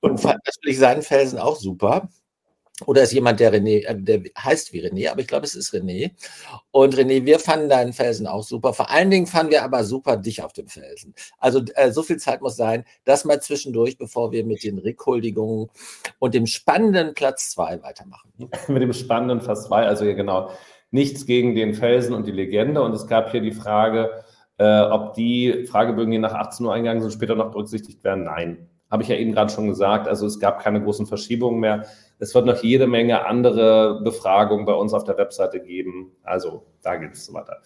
und 0.01 0.19
fand 0.19 0.39
natürlich 0.45 0.79
seinen 0.79 1.01
Felsen 1.01 1.39
auch 1.39 1.55
super. 1.55 2.09
Oder 2.85 3.03
ist 3.03 3.13
jemand, 3.13 3.39
der 3.39 3.53
René, 3.53 3.85
äh, 3.85 3.95
der 3.95 4.21
heißt 4.37 4.73
wie 4.73 4.85
René, 4.85 5.11
aber 5.11 5.21
ich 5.21 5.27
glaube, 5.27 5.45
es 5.45 5.55
ist 5.55 5.73
René. 5.73 6.11
Und 6.71 6.95
René, 6.95 7.25
wir 7.25 7.39
fanden 7.39 7.69
deinen 7.69 7.93
Felsen 7.93 8.27
auch 8.27 8.43
super. 8.43 8.73
Vor 8.73 8.89
allen 8.89 9.09
Dingen 9.09 9.27
fanden 9.27 9.51
wir 9.51 9.63
aber 9.63 9.83
super 9.83 10.17
dich 10.17 10.43
auf 10.43 10.53
dem 10.53 10.67
Felsen. 10.67 11.13
Also 11.37 11.61
äh, 11.75 11.91
so 11.91 12.03
viel 12.03 12.17
Zeit 12.17 12.41
muss 12.41 12.55
sein, 12.55 12.85
das 13.05 13.25
mal 13.25 13.41
zwischendurch, 13.41 13.97
bevor 13.97 14.31
wir 14.31 14.45
mit 14.45 14.63
den 14.63 14.77
Rückhuldigungen 14.77 15.69
und 16.19 16.33
dem 16.33 16.45
spannenden 16.45 17.13
Platz 17.13 17.51
zwei 17.51 17.81
weitermachen. 17.81 18.31
mit 18.67 18.81
dem 18.81 18.93
spannenden 18.93 19.39
Platz 19.39 19.65
zwei, 19.65 19.85
also 19.85 20.05
hier 20.05 20.15
genau 20.15 20.49
nichts 20.91 21.25
gegen 21.25 21.55
den 21.55 21.73
Felsen 21.73 22.13
und 22.13 22.25
die 22.25 22.31
Legende. 22.31 22.81
Und 22.81 22.93
es 22.93 23.07
gab 23.07 23.31
hier 23.31 23.41
die 23.41 23.51
Frage, 23.51 24.23
äh, 24.57 24.81
ob 24.81 25.13
die 25.13 25.65
Fragebögen, 25.69 26.11
die 26.11 26.17
nach 26.17 26.33
18 26.33 26.65
Uhr 26.65 26.73
eingegangen 26.73 27.01
sind, 27.01 27.13
später 27.13 27.35
noch 27.35 27.51
berücksichtigt 27.51 28.03
werden. 28.03 28.23
Nein, 28.23 28.69
habe 28.89 29.03
ich 29.03 29.09
ja 29.09 29.15
eben 29.15 29.33
gerade 29.33 29.51
schon 29.51 29.67
gesagt. 29.67 30.07
Also 30.07 30.25
es 30.25 30.39
gab 30.39 30.61
keine 30.61 30.81
großen 30.81 31.05
Verschiebungen 31.05 31.59
mehr. 31.59 31.85
Es 32.19 32.35
wird 32.35 32.45
noch 32.45 32.61
jede 32.61 32.85
Menge 32.85 33.25
andere 33.25 34.01
Befragungen 34.03 34.65
bei 34.65 34.73
uns 34.73 34.93
auf 34.93 35.05
der 35.05 35.17
Webseite 35.17 35.61
geben. 35.61 36.11
Also 36.23 36.65
da 36.81 36.97
geht 36.97 37.13
es 37.13 37.33
weiter. 37.33 37.57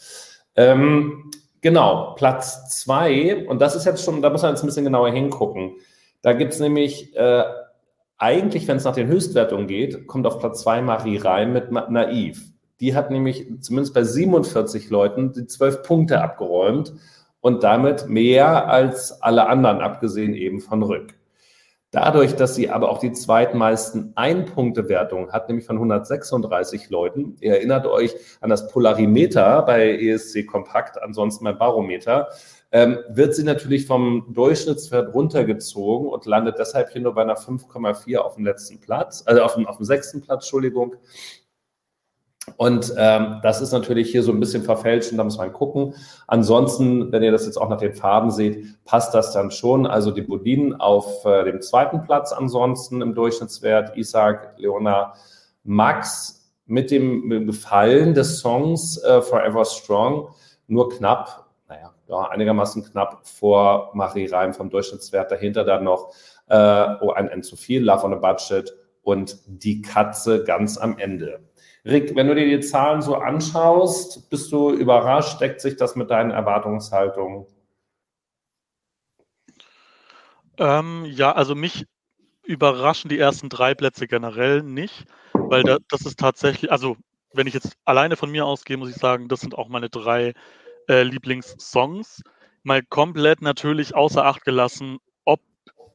Ähm, 0.56 1.32
genau, 1.62 2.14
Platz 2.16 2.80
zwei, 2.82 3.48
und 3.48 3.60
das 3.60 3.76
ist 3.76 3.86
jetzt 3.86 4.04
schon, 4.04 4.22
da 4.22 4.30
muss 4.30 4.44
man 4.44 4.52
jetzt 4.52 4.64
ein 4.64 4.68
bisschen 4.68 4.86
genauer 4.86 5.12
hingucken. 5.12 5.74
Da 6.22 6.34
gibt 6.34 6.54
es 6.54 6.60
nämlich 6.60 7.16
äh, 7.16 7.44
eigentlich, 8.18 8.68
wenn 8.68 8.78
es 8.78 8.84
nach 8.84 8.96
den 8.96 9.08
Höchstwertungen 9.08 9.68
geht, 9.68 10.08
kommt 10.08 10.28
auf 10.28 10.40
Platz 10.40 10.62
zwei 10.62 10.82
Marie 10.82 11.18
Reim 11.18 11.54
mit 11.54 11.72
Naiv. 11.72 12.42
Die 12.80 12.96
hat 12.96 13.12
nämlich 13.12 13.48
zumindest 13.62 13.94
bei 13.94 14.04
47 14.04 14.90
Leuten 14.90 15.34
die 15.34 15.48
zwölf 15.48 15.84
Punkte 15.84 16.22
abgeräumt 16.22 16.94
und 17.42 17.64
damit 17.64 18.08
mehr 18.08 18.70
als 18.70 19.22
alle 19.22 19.48
anderen, 19.48 19.82
abgesehen 19.82 20.34
eben 20.34 20.62
von 20.62 20.84
Rück. 20.84 21.16
Dadurch, 21.94 22.36
dass 22.36 22.56
sie 22.56 22.72
aber 22.72 22.90
auch 22.90 22.98
die 22.98 23.12
zweitmeisten 23.12 24.14
Einpunktewertungen 24.16 25.32
hat, 25.32 25.48
nämlich 25.48 25.68
von 25.68 25.76
136 25.76 26.90
Leuten, 26.90 27.36
ihr 27.40 27.52
erinnert 27.54 27.86
euch 27.86 28.16
an 28.42 28.50
das 28.50 28.68
Polarimeter 28.68 29.62
bei 29.62 30.00
ESC 30.00 30.48
Kompakt, 30.48 31.00
ansonsten 31.00 31.44
mein 31.44 31.60
Barometer, 31.60 32.30
ähm, 32.72 32.98
wird 33.10 33.36
sie 33.36 33.44
natürlich 33.44 33.86
vom 33.86 34.26
Durchschnittswert 34.34 35.14
runtergezogen 35.14 36.08
und 36.08 36.26
landet 36.26 36.58
deshalb 36.58 36.90
hier 36.90 37.02
nur 37.02 37.14
bei 37.14 37.22
einer 37.22 37.38
5,4 37.38 38.18
auf 38.18 38.38
dem 38.38 38.46
letzten 38.46 38.80
Platz, 38.80 39.22
also 39.28 39.44
auf 39.44 39.54
dem, 39.54 39.68
auf 39.68 39.78
dem 39.78 39.86
sechsten 39.86 40.22
Platz, 40.22 40.46
Entschuldigung. 40.46 40.96
Und 42.58 42.94
ähm, 42.98 43.40
das 43.42 43.62
ist 43.62 43.72
natürlich 43.72 44.12
hier 44.12 44.22
so 44.22 44.32
ein 44.32 44.40
bisschen 44.40 44.64
verfälscht 44.64 45.12
und 45.12 45.18
da 45.18 45.24
muss 45.24 45.38
man 45.38 45.54
gucken. 45.54 45.96
Ansonsten, 46.28 47.12
wenn 47.12 47.24
ihr 47.24 47.32
das 47.32 47.46
jetzt 47.46 47.58
auch 47.58 47.70
nach 47.70 47.78
den 47.78 47.94
Farben 47.94 48.32
seht, 48.32 48.84
passt 48.84 49.14
das 49.14 49.32
dann 49.32 49.50
schon. 49.50 49.88
Also 49.88 50.12
die 50.12 50.22
Bodinen 50.22 50.80
auf 50.80 51.24
äh, 51.26 51.46
dem 51.46 51.62
zweiten 51.62 52.04
Platz 52.04 52.34
ansonsten 52.34 53.02
im 53.02 53.16
Durchschnittswert, 53.16 53.96
Isaac, 53.96 54.56
Leona, 54.58 55.14
Max 55.64 56.52
mit 56.66 56.92
dem, 56.92 57.22
mit 57.26 57.40
dem 57.40 57.48
Gefallen 57.48 58.14
des 58.14 58.40
Songs 58.40 58.98
äh, 59.04 59.22
Forever 59.22 59.64
Strong 59.64 60.30
nur 60.68 60.90
knapp, 60.90 61.46
naja, 61.70 61.94
ja, 62.08 62.30
einigermaßen 62.30 62.84
knapp 62.84 63.26
vor 63.28 63.92
Marie 63.94 64.28
Reim 64.28 64.54
vom 64.54 64.70
Durchschnittswert. 64.70 65.32
Dahinter 65.32 65.64
dann 65.64 65.86
noch 65.86 66.14
äh, 66.48 66.88
Oh, 67.02 67.12
ein 67.12 67.30
N 67.30 67.44
zu 67.44 67.56
viel, 67.56 67.84
Love 67.84 68.06
on 68.06 68.14
a 68.14 68.18
Budget 68.18 68.74
und 69.02 69.38
die 69.48 69.82
Katze 69.82 70.44
ganz 70.44 70.78
am 70.78 70.98
Ende. 70.98 71.42
Rick, 71.86 72.16
wenn 72.16 72.28
du 72.28 72.36
dir 72.36 72.46
die 72.46 72.62
Zahlen 72.62 73.02
so 73.02 73.16
anschaust, 73.16 74.30
bist 74.30 74.52
du 74.52 74.72
überrascht? 74.72 75.42
Deckt 75.42 75.60
sich 75.60 75.76
das 75.76 75.96
mit 75.96 76.10
deinen 76.10 76.32
Erwartungshaltungen? 76.32 77.46
Ähm, 80.58 81.06
ja, 81.06 81.34
also 81.34 81.56
mich 81.56 81.86
überraschen 82.44 83.10
die 83.10 83.20
ersten 83.20 83.50
drei 83.50 83.74
Plätze 83.74 84.08
generell 84.08 84.62
nicht, 84.62 85.06
weil 85.34 85.64
da, 85.64 85.78
das 85.90 86.06
ist 86.06 86.20
tatsächlich, 86.20 86.72
also 86.72 86.96
wenn 87.34 87.48
ich 87.48 87.54
jetzt 87.54 87.76
alleine 87.84 88.16
von 88.16 88.32
mir 88.32 88.46
ausgehe, 88.46 88.78
muss 88.78 88.90
ich 88.90 88.96
sagen, 88.96 89.28
das 89.28 89.42
sind 89.42 89.56
auch 89.56 89.68
meine 89.68 89.90
drei 89.90 90.34
äh, 90.88 91.04
Lieblingssongs. 91.04 92.22
Mal 92.64 92.84
komplett 92.84 93.42
natürlich 93.42 93.96
außer 93.96 94.24
Acht 94.26 94.46
gelassen, 94.46 95.00
ob 95.26 95.42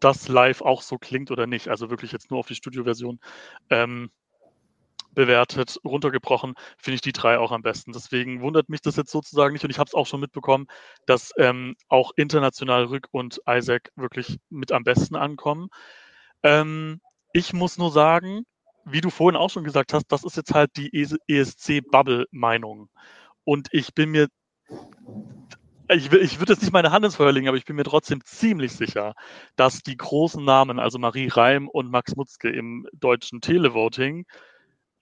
das 0.01 0.29
live 0.29 0.61
auch 0.61 0.83
so 0.83 0.99
klingt 0.99 1.31
oder 1.31 1.47
nicht. 1.47 1.69
Also 1.69 1.89
wirklich 1.89 2.13
jetzt 2.13 2.31
nur 2.31 2.41
auf 2.41 2.49
die 2.49 2.57
Studioversion 2.57 3.21
ähm, 3.71 4.11
bewertet, 5.19 5.81
runtergebrochen, 5.85 6.55
finde 6.77 6.95
ich 6.95 7.01
die 7.01 7.11
drei 7.11 7.41
auch 7.41 7.51
am 7.51 7.63
besten. 7.63 7.91
Deswegen 7.91 8.41
wundert 8.41 8.69
mich 8.69 8.83
das 8.83 8.95
jetzt 8.95 9.11
sozusagen 9.11 9.53
nicht 9.53 9.65
und 9.65 9.71
ich 9.71 9.81
habe 9.81 9.89
es 9.89 9.95
auch 9.95 10.07
schon 10.07 10.21
mitbekommen, 10.21 10.69
dass 11.07 11.33
ähm, 11.39 11.75
auch 11.89 12.13
international 12.15 12.85
Rück 12.85 13.09
und 13.11 13.41
Isaac 13.49 13.91
wirklich 13.97 14.39
mit 14.49 14.71
am 14.71 14.85
besten 14.85 15.17
ankommen. 15.17 15.71
Ähm, 16.45 17.01
ich 17.33 17.53
muss 17.53 17.79
nur 17.79 17.91
sagen, 17.91 18.45
wie 18.85 19.01
du 19.01 19.11
vorhin 19.11 19.37
auch 19.37 19.51
schon 19.51 19.65
gesagt 19.65 19.93
hast, 19.93 20.07
das 20.07 20.23
ist 20.23 20.37
jetzt 20.37 20.55
halt 20.55 20.71
die 20.77 20.93
ESC-Bubble-Meinung. 21.27 22.89
Und 23.43 23.67
ich 23.73 23.95
bin 23.95 24.11
mir, 24.11 24.29
ich, 25.91 26.13
ich 26.13 26.39
würde 26.39 26.53
jetzt 26.53 26.63
nicht 26.63 26.73
meine 26.73 26.93
Hand 26.93 27.05
ins 27.05 27.17
Feuer 27.17 27.33
legen, 27.33 27.49
aber 27.49 27.57
ich 27.57 27.65
bin 27.65 27.75
mir 27.75 27.83
trotzdem 27.83 28.25
ziemlich 28.25 28.71
sicher, 28.71 29.15
dass 29.57 29.83
die 29.83 29.97
großen 29.97 30.45
Namen, 30.45 30.79
also 30.79 30.97
Marie 31.01 31.27
Reim 31.27 31.67
und 31.67 31.91
Max 31.91 32.15
Mutzke 32.15 32.51
im 32.51 32.87
deutschen 32.93 33.41
Televoting, 33.41 34.25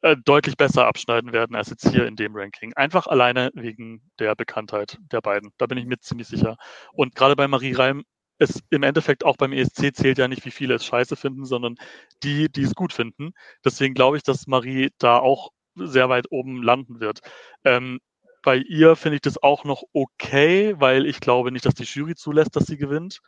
äh, 0.02 0.16
deutlich 0.24 0.56
besser 0.56 0.86
abschneiden 0.86 1.32
werden 1.32 1.56
als 1.56 1.70
jetzt 1.70 1.88
hier 1.88 2.06
in 2.06 2.16
dem 2.16 2.36
Ranking. 2.36 2.72
Einfach 2.74 3.06
alleine 3.06 3.50
wegen 3.54 4.02
der 4.18 4.34
Bekanntheit 4.34 4.98
der 5.12 5.20
beiden. 5.20 5.50
Da 5.58 5.66
bin 5.66 5.78
ich 5.78 5.86
mir 5.86 5.98
ziemlich 5.98 6.28
sicher. 6.28 6.56
Und 6.92 7.14
gerade 7.14 7.36
bei 7.36 7.48
Marie 7.48 7.72
Reim 7.72 8.04
es 8.38 8.62
im 8.70 8.82
Endeffekt 8.82 9.24
auch 9.24 9.36
beim 9.36 9.52
ESC 9.52 9.94
zählt 9.94 10.18
ja 10.18 10.28
nicht, 10.28 10.44
wie 10.44 10.50
viele 10.50 10.74
es 10.74 10.84
scheiße 10.84 11.16
finden, 11.16 11.46
sondern 11.46 11.76
die, 12.22 12.50
die 12.50 12.62
es 12.62 12.74
gut 12.74 12.92
finden. 12.92 13.32
Deswegen 13.64 13.94
glaube 13.94 14.16
ich, 14.18 14.22
dass 14.22 14.46
Marie 14.46 14.90
da 14.98 15.18
auch 15.18 15.50
sehr 15.74 16.08
weit 16.08 16.26
oben 16.30 16.62
landen 16.62 17.00
wird. 17.00 17.20
Ähm, 17.64 17.98
bei 18.42 18.56
ihr 18.58 18.96
finde 18.96 19.16
ich 19.16 19.22
das 19.22 19.42
auch 19.42 19.64
noch 19.64 19.82
okay, 19.92 20.74
weil 20.78 21.06
ich 21.06 21.20
glaube 21.20 21.50
nicht, 21.50 21.64
dass 21.64 21.74
die 21.74 21.84
Jury 21.84 22.14
zulässt, 22.14 22.54
dass 22.56 22.66
sie 22.66 22.76
gewinnt. 22.76 23.20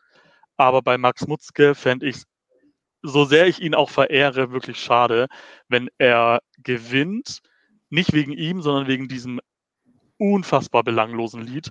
Aber 0.57 0.83
bei 0.83 0.99
Max 0.99 1.27
Mutzke 1.27 1.75
fände 1.75 2.07
ich 2.07 2.23
so 3.03 3.25
sehr 3.25 3.47
ich 3.47 3.61
ihn 3.61 3.75
auch 3.75 3.91
verehre, 3.91 4.51
wirklich 4.51 4.81
schade, 4.81 5.29
wenn 5.69 5.89
er 5.99 6.41
gewinnt. 6.59 7.41
Nicht 7.91 8.13
wegen 8.13 8.33
ihm, 8.33 8.61
sondern 8.61 8.87
wegen 8.87 9.09
diesem 9.09 9.41
unfassbar 10.19 10.83
belanglosen 10.83 11.43
Lied. 11.43 11.71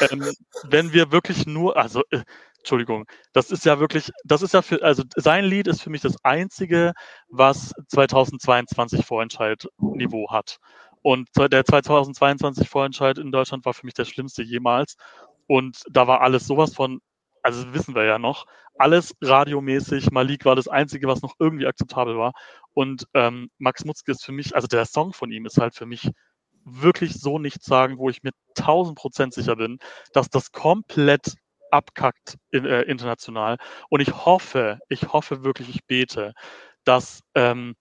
Ähm, 0.00 0.24
wenn 0.64 0.92
wir 0.92 1.12
wirklich 1.12 1.46
nur, 1.46 1.76
also 1.76 2.02
äh, 2.10 2.22
Entschuldigung, 2.58 3.06
das 3.32 3.50
ist 3.50 3.64
ja 3.64 3.78
wirklich, 3.80 4.10
das 4.24 4.42
ist 4.42 4.54
ja 4.54 4.62
für, 4.62 4.82
also 4.82 5.02
sein 5.16 5.44
Lied 5.44 5.66
ist 5.66 5.82
für 5.82 5.90
mich 5.90 6.00
das 6.00 6.16
einzige, 6.24 6.92
was 7.28 7.72
2022 7.88 9.04
Vorentscheid-Niveau 9.04 10.30
hat. 10.30 10.58
Und 11.02 11.28
der 11.36 11.64
2022 11.64 12.68
Vorentscheid 12.68 13.18
in 13.18 13.30
Deutschland 13.30 13.64
war 13.64 13.74
für 13.74 13.86
mich 13.86 13.94
der 13.94 14.04
schlimmste 14.04 14.42
jemals. 14.42 14.96
Und 15.46 15.82
da 15.90 16.06
war 16.06 16.20
alles 16.20 16.46
sowas 16.46 16.74
von, 16.74 17.00
also 17.42 17.72
wissen 17.72 17.94
wir 17.94 18.04
ja 18.04 18.18
noch, 18.18 18.46
alles 18.78 19.14
radiomäßig. 19.20 20.10
Malik 20.10 20.44
war 20.44 20.56
das 20.56 20.68
Einzige, 20.68 21.08
was 21.08 21.22
noch 21.22 21.34
irgendwie 21.38 21.66
akzeptabel 21.66 22.16
war. 22.16 22.32
Und 22.74 23.06
ähm, 23.14 23.50
Max 23.58 23.84
Mutzke 23.84 24.12
ist 24.12 24.24
für 24.24 24.32
mich, 24.32 24.54
also 24.54 24.66
der 24.66 24.84
Song 24.86 25.12
von 25.12 25.30
ihm 25.30 25.46
ist 25.46 25.58
halt 25.58 25.74
für 25.74 25.86
mich 25.86 26.10
wirklich 26.64 27.14
so 27.14 27.38
nichts 27.38 27.66
sagen, 27.66 27.98
wo 27.98 28.10
ich 28.10 28.22
mir 28.22 28.32
1000 28.58 28.96
Prozent 28.96 29.34
sicher 29.34 29.56
bin, 29.56 29.78
dass 30.12 30.28
das 30.28 30.52
komplett 30.52 31.34
abkackt 31.70 32.36
in, 32.50 32.64
äh, 32.64 32.82
international. 32.82 33.58
Und 33.88 34.00
ich 34.00 34.12
hoffe, 34.24 34.78
ich 34.88 35.12
hoffe 35.12 35.44
wirklich, 35.44 35.68
ich 35.68 35.84
bete, 35.86 36.34
dass 36.84 37.22
ähm, 37.34 37.74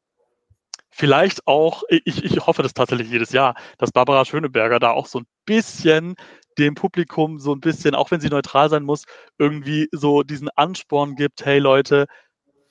vielleicht 0.90 1.48
auch, 1.48 1.84
ich, 1.90 2.24
ich 2.24 2.46
hoffe 2.46 2.64
das 2.64 2.74
tatsächlich 2.74 3.10
jedes 3.10 3.32
Jahr, 3.32 3.56
dass 3.78 3.92
Barbara 3.92 4.26
Schöneberger 4.26 4.80
da 4.80 4.92
auch 4.92 5.06
so 5.06 5.20
ein 5.20 5.28
bisschen 5.46 6.16
dem 6.58 6.76
Publikum 6.76 7.40
so 7.40 7.54
ein 7.54 7.60
bisschen, 7.60 7.96
auch 7.96 8.12
wenn 8.12 8.22
sie 8.22 8.30
neutral 8.30 8.70
sein 8.70 8.84
muss, 8.84 9.04
irgendwie 9.38 9.88
so 9.92 10.24
diesen 10.24 10.50
Ansporn 10.56 11.16
gibt, 11.16 11.46
hey 11.46 11.60
Leute, 11.60 12.08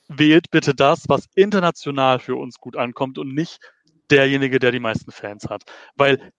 wählt 0.07 0.51
bitte 0.51 0.73
das, 0.73 1.05
was 1.07 1.25
international 1.35 2.19
für 2.19 2.35
uns 2.35 2.59
gut 2.59 2.77
ankommt 2.77 3.17
und 3.17 3.33
nicht 3.33 3.59
derjenige, 4.09 4.59
der 4.59 4.71
die 4.71 4.79
meisten 4.79 5.11
Fans 5.11 5.49
hat. 5.49 5.63
Weil, 5.95 6.31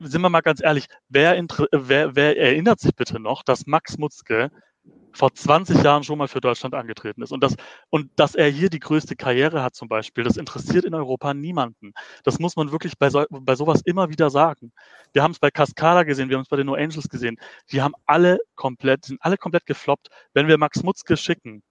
sind 0.00 0.22
wir 0.22 0.28
mal 0.28 0.40
ganz 0.40 0.62
ehrlich, 0.62 0.86
wer, 1.08 1.40
wer, 1.72 2.16
wer 2.16 2.38
erinnert 2.38 2.80
sich 2.80 2.94
bitte 2.94 3.20
noch, 3.20 3.42
dass 3.42 3.66
Max 3.66 3.98
Mutzke 3.98 4.50
vor 5.12 5.34
20 5.34 5.82
Jahren 5.82 6.04
schon 6.04 6.18
mal 6.18 6.28
für 6.28 6.40
Deutschland 6.40 6.74
angetreten 6.74 7.22
ist. 7.22 7.32
Und, 7.32 7.42
das, 7.42 7.54
und 7.90 8.10
dass 8.16 8.34
er 8.34 8.48
hier 8.48 8.70
die 8.70 8.80
größte 8.80 9.14
Karriere 9.14 9.62
hat 9.62 9.74
zum 9.74 9.88
Beispiel, 9.88 10.24
das 10.24 10.36
interessiert 10.36 10.84
in 10.84 10.94
Europa 10.94 11.34
niemanden. 11.34 11.92
Das 12.24 12.38
muss 12.38 12.56
man 12.56 12.72
wirklich 12.72 12.98
bei, 12.98 13.10
so, 13.10 13.24
bei 13.30 13.54
sowas 13.54 13.82
immer 13.84 14.08
wieder 14.08 14.30
sagen. 14.30 14.72
Wir 15.12 15.22
haben 15.22 15.32
es 15.32 15.38
bei 15.38 15.50
Cascada 15.50 16.02
gesehen, 16.04 16.30
wir 16.30 16.36
haben 16.36 16.42
es 16.42 16.48
bei 16.48 16.56
den 16.56 16.66
No 16.66 16.74
Angels 16.74 17.08
gesehen. 17.08 17.38
Die 17.70 17.82
haben 17.82 17.94
alle 18.06 18.38
komplett, 18.54 19.04
sind 19.04 19.20
alle 19.22 19.36
komplett 19.36 19.66
gefloppt. 19.66 20.08
Wenn 20.32 20.48
wir 20.48 20.56
Max 20.58 20.82
Mutzke 20.82 21.16
schicken, 21.16 21.62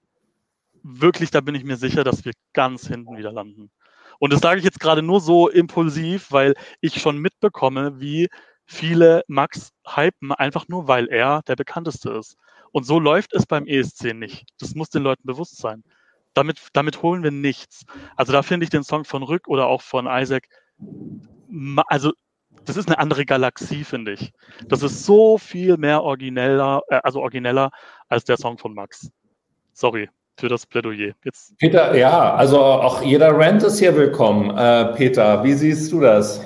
wirklich, 0.84 1.32
da 1.32 1.42
bin 1.42 1.56
ich 1.56 1.64
mir 1.64 1.78
sicher, 1.78 2.04
dass 2.04 2.26
wir 2.26 2.34
ganz 2.54 2.88
hinten 2.88 3.18
wieder 3.18 3.32
landen. 3.32 3.72
Und 4.20 4.34
das 4.34 4.42
sage 4.42 4.60
ich 4.60 4.66
jetzt 4.66 4.80
gerade 4.80 5.02
nur 5.02 5.20
so 5.20 5.50
impulsiv, 5.50 6.32
weil 6.32 6.54
ich 6.80 7.02
schon 7.02 7.18
mitbekomme, 7.18 8.00
wie 8.00 8.30
viele 8.66 9.24
Max 9.28 9.72
hypen, 9.88 10.32
einfach 10.32 10.68
nur 10.68 10.88
weil 10.88 11.08
er 11.08 11.42
der 11.48 11.56
bekannteste 11.56 12.12
ist. 12.12 12.38
Und 12.72 12.86
so 12.86 13.00
läuft 13.00 13.34
es 13.34 13.46
beim 13.46 13.68
ESC 13.68 14.14
nicht. 14.14 14.46
Das 14.60 14.76
muss 14.76 14.90
den 14.90 15.04
Leuten 15.04 15.24
bewusst 15.26 15.58
sein. 15.58 15.84
Damit, 16.34 16.60
damit 16.74 17.02
holen 17.02 17.24
wir 17.24 17.32
nichts. 17.32 17.84
Also 18.16 18.32
da 18.32 18.42
finde 18.42 18.64
ich 18.64 18.70
den 18.70 18.84
Song 18.84 19.04
von 19.04 19.24
Rück 19.24 19.48
oder 19.48 19.68
auch 19.68 19.82
von 19.82 20.08
Isaac, 20.08 20.48
also 21.88 22.14
das 22.66 22.78
ist 22.78 22.88
eine 22.88 23.00
andere 23.00 23.26
Galaxie, 23.26 23.84
finde 23.84 24.14
ich. 24.14 24.32
Das 24.68 24.84
ist 24.84 25.06
so 25.06 25.38
viel 25.38 25.78
mehr 25.78 26.04
origineller, 26.04 26.82
äh, 26.90 27.00
also 27.04 27.22
origineller 27.22 27.72
als 28.08 28.24
der 28.24 28.38
Song 28.38 28.58
von 28.58 28.74
Max. 28.74 29.10
Sorry 29.74 30.10
für 30.38 30.50
das 30.50 30.66
Plädoyer. 30.66 31.14
Jetzt. 31.24 31.58
Peter, 31.58 31.96
ja, 31.96 32.34
also 32.36 32.60
auch 32.60 33.02
jeder 33.02 33.38
Rant 33.38 33.64
ist 33.64 33.80
hier 33.80 33.96
willkommen. 33.96 34.58
Äh, 34.58 34.94
Peter, 34.96 35.44
wie 35.44 35.54
siehst 35.54 35.92
du 35.92 36.00
das? 36.00 36.40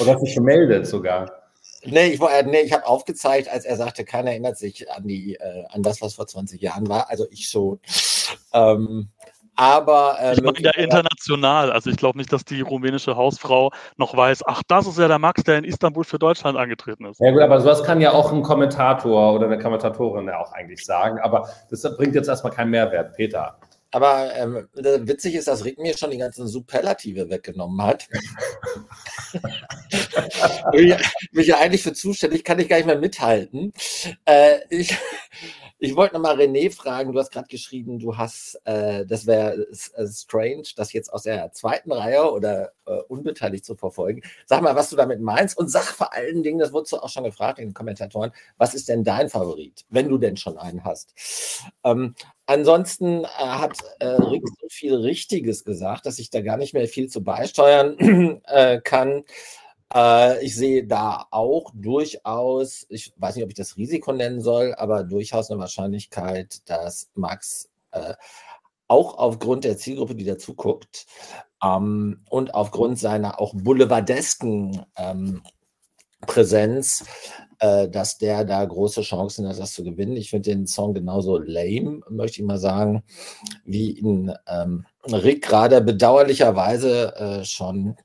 Oder 0.00 0.12
hast 0.12 0.20
du 0.20 0.26
dich 0.26 0.36
gemeldet 0.36 0.86
sogar? 0.86 1.45
Nee, 1.86 2.08
ich, 2.08 2.20
äh, 2.20 2.42
nee, 2.44 2.60
ich 2.60 2.72
habe 2.72 2.86
aufgezeigt, 2.86 3.48
als 3.48 3.64
er 3.64 3.76
sagte, 3.76 4.04
keiner 4.04 4.30
erinnert 4.30 4.58
sich 4.58 4.90
an, 4.90 5.06
die, 5.06 5.36
äh, 5.36 5.64
an 5.68 5.82
das, 5.82 6.00
was 6.00 6.14
vor 6.14 6.26
20 6.26 6.60
Jahren 6.60 6.88
war. 6.88 7.10
Also 7.10 7.26
ich 7.30 7.48
schon. 7.48 7.80
Ähm, 8.52 9.10
aber 9.56 10.18
äh, 10.20 10.34
ich 10.34 10.42
meine 10.42 10.60
ja 10.60 10.70
international. 10.72 11.72
Also 11.72 11.88
ich 11.88 11.96
glaube 11.96 12.18
nicht, 12.18 12.30
dass 12.32 12.44
die 12.44 12.60
rumänische 12.60 13.16
Hausfrau 13.16 13.72
noch 13.96 14.14
weiß, 14.14 14.42
ach, 14.46 14.62
das 14.68 14.86
ist 14.86 14.98
ja 14.98 15.08
der 15.08 15.18
Max, 15.18 15.42
der 15.44 15.58
in 15.58 15.64
Istanbul 15.64 16.04
für 16.04 16.18
Deutschland 16.18 16.58
angetreten 16.58 17.06
ist. 17.06 17.20
Ja 17.20 17.30
gut, 17.30 17.40
aber 17.40 17.60
sowas 17.60 17.82
kann 17.82 18.00
ja 18.02 18.12
auch 18.12 18.32
ein 18.32 18.42
Kommentator 18.42 19.32
oder 19.32 19.46
eine 19.46 19.58
Kommentatorin 19.58 20.26
ja 20.26 20.38
auch 20.38 20.52
eigentlich 20.52 20.84
sagen. 20.84 21.18
Aber 21.20 21.48
das 21.70 21.82
bringt 21.96 22.14
jetzt 22.14 22.28
erstmal 22.28 22.52
keinen 22.52 22.70
Mehrwert, 22.70 23.16
Peter. 23.16 23.56
Aber 23.96 24.36
ähm, 24.36 24.68
witzig 24.74 25.36
ist, 25.36 25.48
dass 25.48 25.64
Rick 25.64 25.78
mir 25.78 25.96
schon 25.96 26.10
die 26.10 26.18
ganzen 26.18 26.46
Superlative 26.46 27.30
weggenommen 27.30 27.80
hat. 27.80 28.06
mich 31.32 31.46
ja 31.46 31.56
eigentlich 31.56 31.82
für 31.82 31.94
zuständig, 31.94 32.44
kann 32.44 32.58
ich 32.58 32.68
gar 32.68 32.76
nicht 32.76 32.84
mehr 32.84 32.98
mithalten. 32.98 33.72
Äh, 34.26 34.58
ich, 34.68 34.94
ich 35.78 35.94
wollte 35.94 36.14
nochmal 36.14 36.40
René 36.40 36.74
fragen, 36.74 37.12
du 37.12 37.18
hast 37.18 37.30
gerade 37.30 37.48
geschrieben, 37.48 37.98
du 37.98 38.16
hast, 38.16 38.58
äh, 38.64 39.04
das 39.04 39.26
wäre 39.26 39.66
äh, 39.96 40.06
strange, 40.06 40.62
das 40.76 40.92
jetzt 40.92 41.12
aus 41.12 41.24
der 41.24 41.52
zweiten 41.52 41.92
Reihe 41.92 42.32
oder 42.32 42.72
äh, 42.86 42.96
unbeteiligt 43.08 43.64
zu 43.64 43.74
verfolgen. 43.74 44.22
Sag 44.46 44.62
mal, 44.62 44.74
was 44.74 44.90
du 44.90 44.96
damit 44.96 45.20
meinst 45.20 45.58
und 45.58 45.70
sag 45.70 45.84
vor 45.84 46.14
allen 46.14 46.42
Dingen, 46.42 46.58
das 46.58 46.72
wurdest 46.72 46.92
du 46.92 46.96
auch 46.98 47.10
schon 47.10 47.24
gefragt 47.24 47.58
in 47.58 47.68
den 47.68 47.74
Kommentatoren, 47.74 48.32
was 48.56 48.74
ist 48.74 48.88
denn 48.88 49.04
dein 49.04 49.28
Favorit, 49.28 49.84
wenn 49.90 50.08
du 50.08 50.16
denn 50.16 50.36
schon 50.36 50.56
einen 50.56 50.84
hast? 50.84 51.12
Ähm, 51.84 52.14
ansonsten 52.46 53.24
äh, 53.24 53.26
hat 53.26 53.76
äh, 53.98 54.06
Rick 54.06 54.44
so 54.60 54.68
viel 54.70 54.94
Richtiges 54.94 55.64
gesagt, 55.64 56.06
dass 56.06 56.18
ich 56.18 56.30
da 56.30 56.40
gar 56.40 56.56
nicht 56.56 56.72
mehr 56.72 56.88
viel 56.88 57.08
zu 57.08 57.22
beisteuern 57.22 58.40
äh, 58.46 58.80
kann. 58.80 59.24
Äh, 59.94 60.44
ich 60.44 60.56
sehe 60.56 60.86
da 60.86 61.26
auch 61.30 61.70
durchaus, 61.74 62.86
ich 62.88 63.12
weiß 63.16 63.36
nicht, 63.36 63.44
ob 63.44 63.50
ich 63.50 63.56
das 63.56 63.76
Risiko 63.76 64.12
nennen 64.12 64.40
soll, 64.40 64.74
aber 64.74 65.04
durchaus 65.04 65.50
eine 65.50 65.60
Wahrscheinlichkeit, 65.60 66.68
dass 66.68 67.10
Max 67.14 67.70
äh, 67.92 68.14
auch 68.88 69.18
aufgrund 69.18 69.64
der 69.64 69.76
Zielgruppe, 69.76 70.14
die 70.14 70.24
dazu 70.24 70.54
guckt 70.54 71.06
ähm, 71.62 72.20
und 72.30 72.54
aufgrund 72.54 72.98
seiner 72.98 73.40
auch 73.40 73.54
boulevardesken 73.54 74.84
ähm, 74.96 75.42
Präsenz, 76.26 77.04
äh, 77.58 77.88
dass 77.88 78.18
der 78.18 78.44
da 78.44 78.64
große 78.64 79.02
Chancen 79.02 79.48
hat, 79.48 79.58
das 79.58 79.72
zu 79.72 79.84
gewinnen. 79.84 80.16
Ich 80.16 80.30
finde 80.30 80.50
den 80.50 80.66
Song 80.66 80.94
genauso 80.94 81.38
lame, 81.38 82.00
möchte 82.08 82.40
ich 82.40 82.46
mal 82.46 82.58
sagen, 82.58 83.02
wie 83.64 83.92
ihn 83.92 84.32
ähm, 84.46 84.86
Rick 85.10 85.42
gerade 85.42 85.80
bedauerlicherweise 85.80 87.16
äh, 87.16 87.44
schon 87.44 87.96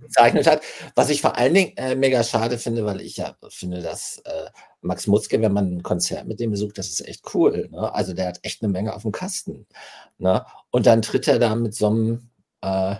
gezeichnet 0.00 0.46
hat. 0.46 0.62
Was 0.94 1.10
ich 1.10 1.20
vor 1.20 1.36
allen 1.36 1.54
Dingen 1.54 1.76
äh, 1.76 1.94
mega 1.94 2.22
schade 2.22 2.58
finde, 2.58 2.84
weil 2.84 3.00
ich 3.00 3.16
ja 3.16 3.36
finde, 3.48 3.80
dass 3.82 4.18
äh, 4.24 4.50
Max 4.80 5.06
Mutzke, 5.06 5.40
wenn 5.40 5.52
man 5.52 5.76
ein 5.76 5.82
Konzert 5.82 6.26
mit 6.26 6.40
dem 6.40 6.50
besucht, 6.50 6.78
das 6.78 6.88
ist 6.88 7.06
echt 7.06 7.34
cool. 7.34 7.68
Ne? 7.70 7.92
Also 7.94 8.12
der 8.12 8.28
hat 8.28 8.40
echt 8.42 8.62
eine 8.62 8.72
Menge 8.72 8.94
auf 8.94 9.02
dem 9.02 9.12
Kasten. 9.12 9.66
Ne? 10.18 10.44
Und 10.70 10.86
dann 10.86 11.02
tritt 11.02 11.26
er 11.26 11.38
da 11.38 11.54
mit 11.54 11.74
so 11.74 11.88
einem, 11.88 12.30
äh, 12.60 12.96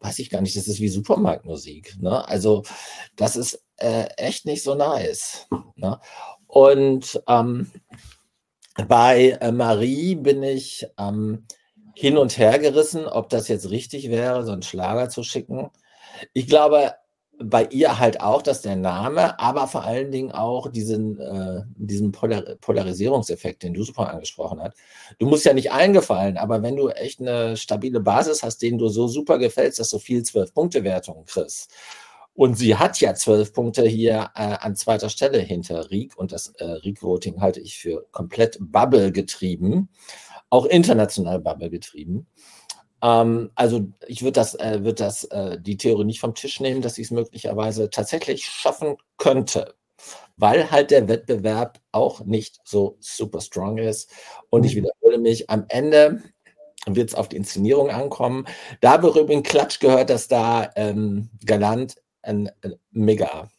weiß 0.00 0.18
ich 0.20 0.30
gar 0.30 0.40
nicht, 0.40 0.56
das 0.56 0.68
ist 0.68 0.80
wie 0.80 0.88
Supermarktmusik. 0.88 2.00
Ne? 2.00 2.26
Also 2.28 2.62
das 3.16 3.36
ist 3.36 3.62
äh, 3.76 4.04
echt 4.16 4.46
nicht 4.46 4.62
so 4.62 4.74
nice. 4.74 5.46
Ne? 5.74 5.98
Und 6.46 7.22
ähm, 7.28 7.70
bei 8.88 9.38
äh, 9.40 9.52
Marie 9.52 10.14
bin 10.14 10.42
ich 10.42 10.86
ähm, 10.98 11.46
hin 11.94 12.18
und 12.18 12.36
her 12.38 12.58
gerissen, 12.58 13.06
ob 13.06 13.30
das 13.30 13.48
jetzt 13.48 13.70
richtig 13.70 14.10
wäre, 14.10 14.44
so 14.44 14.52
einen 14.52 14.62
Schlager 14.62 15.08
zu 15.08 15.22
schicken. 15.22 15.70
Ich 16.32 16.46
glaube, 16.46 16.94
bei 17.38 17.64
ihr 17.64 17.98
halt 17.98 18.20
auch, 18.20 18.42
dass 18.42 18.62
der 18.62 18.76
Name, 18.76 19.38
aber 19.38 19.68
vor 19.68 19.84
allen 19.84 20.10
Dingen 20.10 20.32
auch 20.32 20.70
diesen, 20.70 21.20
äh, 21.20 21.62
diesen 21.76 22.12
Polar 22.12 22.42
Polarisierungseffekt, 22.60 23.62
den 23.62 23.74
du 23.74 23.82
super 23.82 24.08
angesprochen 24.10 24.62
hast. 24.62 24.76
Du 25.18 25.26
musst 25.26 25.44
ja 25.44 25.52
nicht 25.52 25.70
eingefallen, 25.70 26.38
aber 26.38 26.62
wenn 26.62 26.76
du 26.76 26.88
echt 26.88 27.20
eine 27.20 27.56
stabile 27.56 28.00
Basis 28.00 28.42
hast, 28.42 28.62
denen 28.62 28.78
du 28.78 28.88
so 28.88 29.06
super 29.08 29.38
gefällst, 29.38 29.78
dass 29.78 29.90
du 29.90 29.98
viel 29.98 30.22
Zwölf-Punkte-Wertungen 30.22 31.26
kriegst. 31.26 31.70
Und 32.34 32.56
sie 32.58 32.76
hat 32.76 33.00
ja 33.00 33.14
zwölf 33.14 33.52
Punkte 33.54 33.86
hier 33.86 34.30
äh, 34.34 34.56
an 34.60 34.76
zweiter 34.76 35.08
Stelle 35.08 35.38
hinter 35.38 35.90
Riek 35.90 36.18
und 36.18 36.32
das 36.32 36.48
äh, 36.58 36.64
Riek-Voting 36.64 37.40
halte 37.40 37.60
ich 37.60 37.78
für 37.78 38.06
komplett 38.12 38.58
Bubble 38.60 39.10
getrieben, 39.10 39.88
auch 40.50 40.66
international 40.66 41.40
Bubble 41.40 41.70
getrieben. 41.70 42.26
Ähm, 43.02 43.50
also 43.54 43.86
ich 44.06 44.22
würde 44.22 44.32
das, 44.32 44.54
äh, 44.54 44.82
würd 44.82 45.00
das 45.00 45.24
äh, 45.24 45.58
die 45.60 45.76
Theorie 45.76 46.04
nicht 46.04 46.20
vom 46.20 46.34
Tisch 46.34 46.60
nehmen, 46.60 46.82
dass 46.82 46.94
sie 46.94 47.02
es 47.02 47.10
möglicherweise 47.10 47.90
tatsächlich 47.90 48.46
schaffen 48.46 48.96
könnte, 49.18 49.74
weil 50.36 50.70
halt 50.70 50.90
der 50.90 51.08
Wettbewerb 51.08 51.80
auch 51.92 52.24
nicht 52.24 52.60
so 52.64 52.96
super 53.00 53.40
strong 53.40 53.78
ist. 53.78 54.10
Und 54.50 54.64
ich 54.64 54.74
mhm. 54.74 54.84
wiederhole 54.84 55.18
mich, 55.18 55.50
am 55.50 55.66
Ende 55.68 56.22
wird 56.86 57.10
es 57.10 57.14
auf 57.14 57.28
die 57.28 57.36
Inszenierung 57.36 57.90
ankommen. 57.90 58.46
Da 58.80 58.92
habe 58.92 59.08
ich 59.08 59.16
übrigens 59.16 59.48
Klatsch 59.48 59.80
gehört, 59.80 60.10
dass 60.10 60.28
da 60.28 60.70
ähm, 60.76 61.30
Galant 61.44 61.96
ein, 62.22 62.50
ein 62.62 62.74
mega 62.90 63.50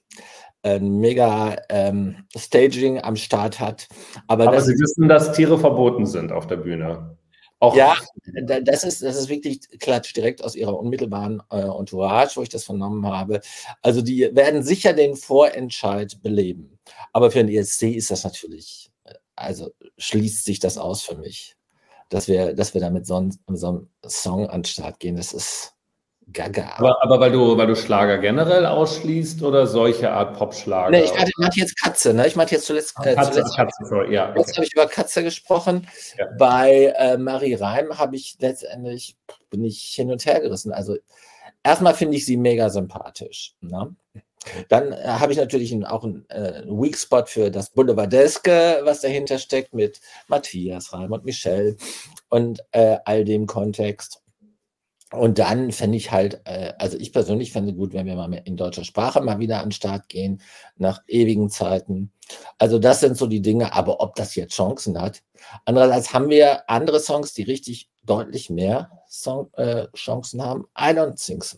ein 0.64 1.00
mega 1.00 1.56
ähm, 1.70 2.26
Staging 2.36 3.02
am 3.02 3.16
Start 3.16 3.60
hat. 3.60 3.88
Aber, 4.28 4.48
Aber 4.48 4.62
Sie 4.62 4.74
wissen, 4.74 5.08
dass 5.08 5.32
Tiere 5.34 5.58
verboten 5.58 6.06
sind 6.06 6.32
auf 6.32 6.48
der 6.48 6.58
Bühne. 6.58 7.18
Auch 7.60 7.76
ja, 7.76 7.96
das 8.62 8.84
ist, 8.84 9.02
das 9.02 9.16
ist 9.16 9.30
wirklich 9.30 9.62
Klatsch 9.80 10.16
direkt 10.16 10.44
aus 10.44 10.56
ihrer 10.56 10.78
unmittelbaren 10.78 11.42
äh, 11.52 11.62
Entourage, 11.62 12.36
wo 12.36 12.44
ich 12.44 12.50
das 12.50 12.64
vernommen 12.64 13.08
habe. 13.08 13.42
Also 13.82 14.02
die 14.02 14.30
werden 14.36 14.62
sicher 14.62 14.94
den 14.94 15.16
Vorentscheid 15.16 16.22
beleben. 16.22 16.78
Aber 17.14 17.32
für 17.32 17.40
den 17.44 17.50
ESC 17.50 17.84
ist 17.96 18.12
das 18.12 18.24
natürlich, 18.24 18.92
äh, 19.06 19.16
also 19.36 19.72
schließt 19.98 20.46
sich 20.46 20.60
das 20.60 20.78
aus 20.78 21.02
für 21.02 21.16
mich, 21.16 21.56
dass 22.10 22.28
wir, 22.28 22.54
dass 22.54 22.76
wir 22.76 22.82
da 22.82 22.92
mit 22.92 23.08
so, 23.08 23.28
so 23.48 23.68
einem 23.68 23.90
Song 24.06 24.48
an 24.48 24.62
den 24.62 24.66
Start 24.66 25.00
gehen. 25.00 25.16
Das 25.16 25.34
ist, 25.34 25.74
Gaga. 26.34 26.74
Aber, 26.78 27.02
aber 27.02 27.20
weil, 27.22 27.32
du, 27.32 27.58
weil 27.58 27.68
du 27.68 27.76
Schlager 27.76 28.18
generell 28.18 28.66
ausschließt 28.66 29.42
oder 29.44 29.66
solche 29.66 30.12
Art 30.12 30.38
Popschlager? 30.38 30.92
Nee, 30.92 31.04
ich 31.04 31.38
meinte 31.38 31.60
jetzt 31.60 31.82
Katze, 31.82 32.14
ne? 32.14 32.28
Ich 32.28 32.36
meinte 32.36 32.56
jetzt 32.56 32.66
zuletzt. 32.66 32.96
Äh, 33.02 33.16
Katze, 33.16 33.32
zuletzt, 33.32 33.56
Katze, 33.56 33.86
sorry, 33.86 34.14
ja. 34.14 34.30
Okay. 34.30 34.40
Jetzt 34.40 34.56
habe 34.58 34.66
ich 34.66 34.74
über 34.74 34.88
Katze 34.88 35.24
gesprochen. 35.24 35.88
Ja. 36.18 36.28
Bei 36.38 36.94
äh, 36.98 37.18
Marie 37.18 37.54
Reim 37.54 37.98
habe 37.98 38.18
ich 38.18 38.36
letztendlich, 38.40 39.16
bin 39.50 39.64
ich 39.64 39.94
hin 39.96 40.12
und 40.12 40.26
her 40.26 40.42
gerissen. 40.42 40.74
Also 40.74 40.98
erstmal 41.64 41.94
finde 41.94 42.18
ich 42.18 42.26
sie 42.26 42.38
mega 42.38 42.70
sympathisch. 42.70 43.56
Ne? 43.62 43.96
Dann 44.68 44.92
äh, 44.92 45.04
habe 45.06 45.32
ich 45.32 45.38
natürlich 45.38 45.74
auch 45.86 46.04
einen 46.04 46.30
äh, 46.30 46.64
Weak 46.66 46.98
Spot 46.98 47.26
für 47.26 47.52
das 47.52 47.70
Boulevardeske, 47.70 48.82
was 48.84 49.02
dahinter 49.02 49.40
steckt, 49.40 49.74
mit 49.74 50.02
Matthias 50.28 50.92
Reim 50.92 51.12
und 51.12 51.26
Michelle 51.26 51.78
und 52.30 52.62
äh, 52.72 52.98
all 53.06 53.24
dem 53.24 53.46
Kontext. 53.46 54.22
Und 55.12 55.40
dann 55.40 55.72
fände 55.72 55.96
ich 55.96 56.12
halt, 56.12 56.42
äh, 56.44 56.74
also 56.80 56.98
ich 56.98 57.14
persönlich 57.14 57.54
fände 57.54 57.74
gut, 57.74 57.94
wenn 57.94 58.06
wir 58.06 58.16
mal 58.16 58.42
in 58.44 58.58
deutscher 58.58 58.84
Sprache 58.84 59.22
mal 59.22 59.40
wieder 59.40 59.60
an 59.60 59.68
den 59.68 59.72
Start 59.72 60.10
gehen, 60.10 60.42
nach 60.76 61.02
ewigen 61.08 61.50
Zeiten. 61.50 62.12
Also 62.58 62.78
das 62.78 63.00
sind 63.00 63.16
so 63.16 63.26
die 63.28 63.42
Dinge, 63.42 63.74
aber 63.74 64.02
ob 64.02 64.16
das 64.16 64.36
jetzt 64.36 64.56
Chancen 64.56 65.00
hat. 65.00 65.24
Andererseits 65.64 66.14
haben 66.14 66.30
wir 66.30 66.70
andere 66.70 67.00
Songs, 67.00 67.34
die 67.34 67.44
richtig 67.44 67.90
deutlich 68.04 68.50
mehr 68.50 68.92
Song, 69.08 69.50
äh, 69.54 69.88
Chancen 69.96 70.42
haben. 70.42 70.66
I 70.78 70.92
don't 70.92 71.24
think 71.26 71.44
so. 71.44 71.58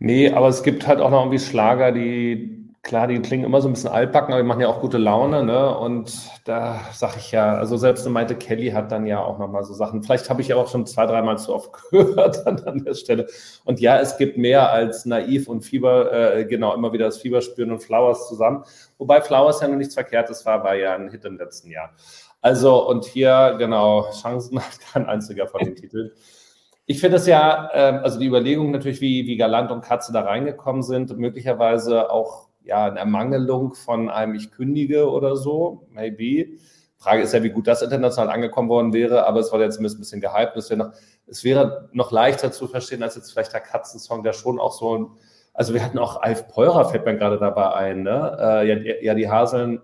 Nee, 0.00 0.30
aber 0.30 0.48
es 0.48 0.62
gibt 0.64 0.86
halt 0.86 1.00
auch 1.00 1.10
noch 1.10 1.20
irgendwie 1.20 1.38
Schlager, 1.38 1.92
die 1.92 2.67
klar, 2.88 3.06
die 3.06 3.20
klingen 3.20 3.44
immer 3.44 3.60
so 3.60 3.68
ein 3.68 3.74
bisschen 3.74 3.90
altbacken, 3.90 4.32
aber 4.32 4.42
die 4.42 4.48
machen 4.48 4.62
ja 4.62 4.68
auch 4.68 4.80
gute 4.80 4.96
Laune, 4.96 5.44
ne? 5.44 5.76
Und 5.78 6.10
da 6.46 6.80
sage 6.94 7.16
ich 7.18 7.32
ja, 7.32 7.54
also 7.54 7.76
selbst 7.76 8.06
eine 8.06 8.14
Meinte 8.14 8.34
Kelly 8.34 8.70
hat 8.70 8.90
dann 8.90 9.04
ja 9.04 9.22
auch 9.22 9.38
nochmal 9.38 9.62
so 9.64 9.74
Sachen. 9.74 10.02
Vielleicht 10.02 10.30
habe 10.30 10.40
ich 10.40 10.48
ja 10.48 10.56
auch 10.56 10.68
schon 10.68 10.86
zwei, 10.86 11.04
dreimal 11.04 11.38
zu 11.38 11.54
oft 11.54 11.70
gehört 11.90 12.46
an, 12.46 12.58
an 12.60 12.84
der 12.84 12.94
Stelle. 12.94 13.26
Und 13.66 13.78
ja, 13.78 14.00
es 14.00 14.16
gibt 14.16 14.38
mehr 14.38 14.70
als 14.70 15.04
naiv 15.04 15.48
und 15.48 15.66
Fieber, 15.66 16.10
äh, 16.12 16.46
genau, 16.46 16.74
immer 16.74 16.90
wieder 16.94 17.04
das 17.04 17.18
Fieber 17.18 17.42
spüren 17.42 17.72
und 17.72 17.82
Flowers 17.82 18.26
zusammen. 18.26 18.64
Wobei 18.96 19.20
Flowers 19.20 19.60
ja 19.60 19.68
noch 19.68 19.76
nichts 19.76 19.92
Verkehrtes 19.92 20.46
war, 20.46 20.64
war 20.64 20.74
ja 20.74 20.94
ein 20.94 21.10
Hit 21.10 21.26
im 21.26 21.36
letzten 21.36 21.70
Jahr. 21.70 21.92
Also, 22.40 22.88
und 22.88 23.04
hier, 23.04 23.56
genau, 23.58 24.10
Chancen 24.12 24.60
hat 24.60 24.80
kein 24.80 25.06
einziger 25.10 25.46
von 25.46 25.62
den 25.62 25.76
Titeln. 25.76 26.10
Ich 26.86 27.00
finde 27.00 27.18
es 27.18 27.26
ja, 27.26 27.68
äh, 27.74 27.98
also 27.98 28.18
die 28.18 28.26
Überlegung 28.26 28.70
natürlich, 28.70 29.02
wie, 29.02 29.26
wie 29.26 29.36
Galant 29.36 29.70
und 29.70 29.82
Katze 29.82 30.10
da 30.10 30.22
reingekommen 30.22 30.82
sind, 30.82 31.14
möglicherweise 31.18 32.10
auch 32.10 32.47
ja, 32.68 32.84
eine 32.84 32.98
Ermangelung 32.98 33.74
von 33.74 34.10
einem 34.10 34.34
Ich 34.34 34.52
kündige 34.52 35.10
oder 35.10 35.36
so, 35.36 35.88
maybe. 35.90 36.58
Frage 36.98 37.22
ist 37.22 37.32
ja, 37.32 37.42
wie 37.42 37.50
gut 37.50 37.66
das 37.66 37.80
international 37.80 38.32
angekommen 38.32 38.68
worden 38.68 38.92
wäre, 38.92 39.26
aber 39.26 39.40
es 39.40 39.50
war 39.52 39.60
jetzt 39.60 39.80
ein 39.80 39.84
bisschen 39.84 40.20
gehypt. 40.20 40.56
Es 40.56 40.68
wäre, 40.68 40.78
noch, 40.78 40.92
es 41.26 41.44
wäre 41.44 41.88
noch 41.92 42.12
leichter 42.12 42.52
zu 42.52 42.66
verstehen 42.66 43.02
als 43.02 43.16
jetzt 43.16 43.32
vielleicht 43.32 43.52
der 43.52 43.60
Katzensong, 43.60 44.22
der 44.22 44.34
schon 44.34 44.60
auch 44.60 44.72
so 44.72 44.98
ein, 44.98 45.06
also 45.54 45.72
wir 45.72 45.82
hatten 45.82 45.98
auch 45.98 46.20
Alf 46.20 46.48
Peurer, 46.48 46.84
fällt 46.84 47.06
mir 47.06 47.16
gerade 47.16 47.38
dabei 47.38 47.72
ein, 47.72 48.02
ne? 48.02 48.36
Äh, 48.38 49.04
ja, 49.04 49.14
die 49.14 49.30
Haseln 49.30 49.80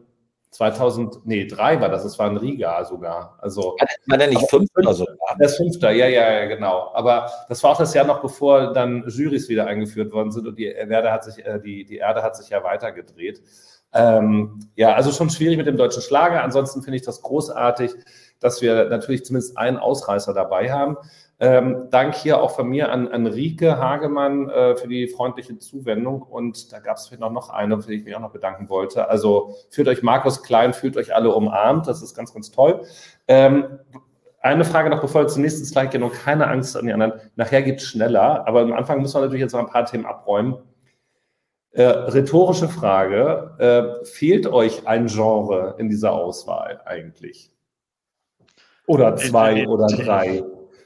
2000, 0.55 1.27
nee, 1.27 1.47
drei 1.47 1.81
war 1.81 1.89
das, 1.89 2.05
es 2.05 2.17
war 2.17 2.31
ein 2.31 2.37
Riga 2.37 2.85
sogar. 2.85 3.37
Also, 3.41 3.77
war 4.07 4.19
der 4.19 4.29
nicht 4.29 4.49
fünf 4.49 4.71
oder 4.77 4.95
so? 4.95 5.05
Das 5.41 5.57
fünfter, 5.57 5.91
ja, 5.91 6.07
ja, 6.07 6.33
ja, 6.33 6.45
genau. 6.47 6.93
Aber 6.95 7.29
das 7.49 7.61
war 7.65 7.73
auch 7.73 7.79
das 7.79 7.93
Jahr 7.93 8.07
noch, 8.07 8.23
bevor 8.23 8.73
dann 8.73 9.03
Jurys 9.09 9.49
wieder 9.49 9.67
eingeführt 9.67 10.13
worden 10.13 10.31
sind 10.31 10.47
und 10.47 10.57
die 10.57 10.67
Erde 10.67 11.11
hat 11.11 11.25
sich, 11.25 11.45
äh, 11.45 11.59
die, 11.59 11.85
die 11.85 11.97
Erde 11.97 12.23
hat 12.23 12.37
sich 12.37 12.51
ja 12.51 12.63
weitergedreht. 12.63 13.43
Ähm, 13.93 14.61
ja, 14.77 14.95
also 14.95 15.11
schon 15.11 15.29
schwierig 15.29 15.57
mit 15.57 15.67
dem 15.67 15.77
deutschen 15.77 16.03
Schlager. 16.03 16.45
Ansonsten 16.45 16.83
finde 16.83 16.99
ich 16.99 17.05
das 17.05 17.21
großartig, 17.23 17.91
dass 18.39 18.63
wir 18.63 18.85
natürlich 18.85 19.25
zumindest 19.25 19.59
einen 19.59 19.79
Ausreißer 19.79 20.35
dabei 20.35 20.71
haben. 20.71 20.97
Ähm, 21.41 21.89
Dank 21.91 22.15
hier 22.15 22.41
auch 22.41 22.53
von 22.53 22.69
mir 22.69 22.93
an, 22.93 23.09
an 23.09 23.27
Rike 23.27 23.77
Hagemann 23.77 24.49
äh, 24.51 24.77
für 24.77 24.87
die 24.87 25.09
freundliche 25.09 25.59
Zuwendung. 25.59 26.23
Und 26.23 26.73
da 26.73 26.79
gab 26.79 26.97
es 26.97 27.11
noch, 27.19 27.33
noch 27.33 27.51
eine, 27.51 27.81
für 27.81 27.91
die 27.91 27.99
ich 27.99 28.05
mich 28.05 28.15
auch 28.15 28.21
noch 28.21 28.33
bedanken 28.33 28.69
wollte. 28.69 29.09
Also 29.09 29.57
fühlt 29.71 29.89
euch 29.89 30.03
Markus 30.03 30.43
Klein, 30.43 30.73
fühlt 30.73 30.97
euch 30.97 31.15
alle 31.15 31.35
umarmt. 31.35 31.89
Das 31.89 32.03
ist 32.03 32.15
ganz, 32.15 32.33
ganz 32.33 32.51
toll. 32.51 32.83
Ähm, 33.27 33.81
eine 34.41 34.65
Frage 34.65 34.91
noch, 34.91 35.01
bevor 35.01 35.23
wir 35.23 35.29
zum 35.29 35.43
nächsten 35.43 35.65
Slide 35.65 35.89
gehen 35.89 36.03
und 36.03 36.13
keine 36.13 36.47
Angst 36.47 36.77
an 36.77 36.87
die 36.87 36.93
anderen. 36.93 37.15
Nachher 37.35 37.63
geht 37.63 37.79
es 37.79 37.87
schneller, 37.87 38.47
aber 38.47 38.61
am 38.61 38.73
Anfang 38.73 39.01
müssen 39.01 39.17
wir 39.17 39.23
natürlich 39.23 39.41
jetzt 39.41 39.55
noch 39.55 39.61
ein 39.61 39.71
paar 39.71 39.87
Themen 39.87 40.07
abräumen. 40.07 40.59
Äh, 41.71 41.85
rhetorische 41.85 42.69
Frage. 42.69 43.57
Äh, 43.59 44.05
fehlt 44.05 44.47
euch 44.47 44.87
ein 44.87 45.07
Genre 45.07 45.75
in 45.79 45.89
dieser 45.89 46.13
Auswahl 46.13 46.81
eigentlich? 46.85 47.51
Oder 48.87 49.17
zwei 49.17 49.67
oder 49.67 49.87
drei? 49.87 50.45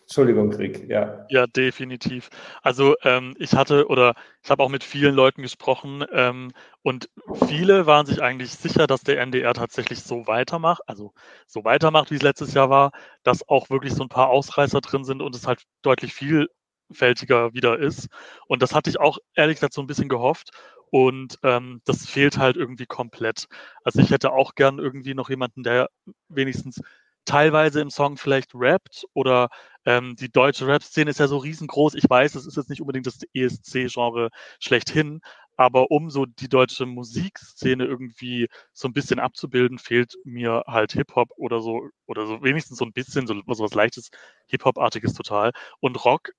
Entschuldigung, 0.08 0.48
Krieg, 0.48 0.88
ja. 0.88 1.26
Ja, 1.28 1.46
definitiv. 1.46 2.30
Also 2.62 2.94
ähm, 3.02 3.34
ich 3.38 3.52
hatte 3.52 3.88
oder 3.88 4.14
ich 4.42 4.48
habe 4.48 4.62
auch 4.62 4.70
mit 4.70 4.82
vielen 4.82 5.14
Leuten 5.14 5.42
gesprochen 5.42 6.02
ähm, 6.12 6.50
und 6.80 7.10
viele 7.46 7.84
waren 7.84 8.06
sich 8.06 8.22
eigentlich 8.22 8.52
sicher, 8.52 8.86
dass 8.86 9.02
der 9.02 9.20
NDR 9.20 9.52
tatsächlich 9.52 10.02
so 10.02 10.26
weitermacht, 10.26 10.80
also 10.86 11.12
so 11.46 11.62
weitermacht, 11.64 12.10
wie 12.10 12.14
es 12.14 12.22
letztes 12.22 12.54
Jahr 12.54 12.70
war, 12.70 12.92
dass 13.22 13.46
auch 13.50 13.68
wirklich 13.68 13.92
so 13.92 14.02
ein 14.02 14.08
paar 14.08 14.30
Ausreißer 14.30 14.80
drin 14.80 15.04
sind 15.04 15.20
und 15.20 15.36
es 15.36 15.46
halt 15.46 15.64
deutlich 15.82 16.14
vielfältiger 16.14 17.52
wieder 17.52 17.78
ist. 17.78 18.08
Und 18.46 18.62
das 18.62 18.74
hatte 18.74 18.88
ich 18.88 18.98
auch 18.98 19.18
ehrlich 19.34 19.56
gesagt 19.56 19.74
so 19.74 19.82
ein 19.82 19.86
bisschen 19.86 20.08
gehofft. 20.08 20.52
Und 20.90 21.38
ähm, 21.42 21.82
das 21.84 22.06
fehlt 22.06 22.38
halt 22.38 22.56
irgendwie 22.56 22.86
komplett. 22.86 23.44
Also 23.84 24.00
ich 24.00 24.10
hätte 24.10 24.32
auch 24.32 24.54
gern 24.54 24.78
irgendwie 24.78 25.12
noch 25.12 25.28
jemanden, 25.28 25.62
der 25.62 25.90
wenigstens 26.30 26.80
teilweise 27.28 27.80
im 27.80 27.90
Song 27.90 28.16
vielleicht 28.16 28.54
rappt 28.54 29.04
oder 29.12 29.48
ähm, 29.88 30.16
die 30.16 30.30
deutsche 30.30 30.66
Rap-Szene 30.66 31.10
ist 31.10 31.18
ja 31.18 31.28
so 31.28 31.38
riesengroß. 31.38 31.94
Ich 31.94 32.04
weiß, 32.08 32.34
es 32.34 32.44
ist 32.44 32.58
jetzt 32.58 32.68
nicht 32.68 32.82
unbedingt 32.82 33.06
das 33.06 33.20
ESC-Genre 33.32 34.28
schlechthin, 34.60 35.22
aber 35.56 35.90
um 35.90 36.10
so 36.10 36.26
die 36.26 36.50
deutsche 36.50 36.84
Musikszene 36.84 37.86
irgendwie 37.86 38.48
so 38.74 38.86
ein 38.86 38.92
bisschen 38.92 39.18
abzubilden, 39.18 39.78
fehlt 39.78 40.18
mir 40.24 40.64
halt 40.66 40.92
Hip-Hop 40.92 41.30
oder 41.38 41.60
so, 41.60 41.88
oder 42.06 42.26
so 42.26 42.42
wenigstens 42.42 42.76
so 42.76 42.84
ein 42.84 42.92
bisschen, 42.92 43.26
so, 43.26 43.34
so 43.34 43.64
was 43.64 43.72
leichtes 43.72 44.10
Hip-Hop-artiges 44.48 45.14
total. 45.14 45.52
Und 45.80 46.04
Rock 46.04 46.32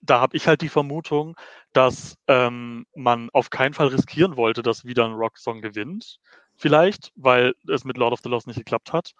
da 0.00 0.20
habe 0.20 0.36
ich 0.36 0.46
halt 0.46 0.60
die 0.60 0.68
Vermutung, 0.68 1.34
dass 1.72 2.16
ähm, 2.28 2.86
man 2.94 3.30
auf 3.32 3.50
keinen 3.50 3.74
Fall 3.74 3.88
riskieren 3.88 4.36
wollte, 4.36 4.62
dass 4.62 4.84
wieder 4.84 5.06
ein 5.06 5.14
Rocksong 5.14 5.62
gewinnt. 5.62 6.18
Vielleicht, 6.56 7.10
weil 7.16 7.54
es 7.68 7.84
mit 7.84 7.96
Lord 7.96 8.12
of 8.12 8.20
the 8.22 8.28
Lost 8.28 8.46
nicht 8.46 8.58
geklappt 8.58 8.92
hat. 8.92 9.14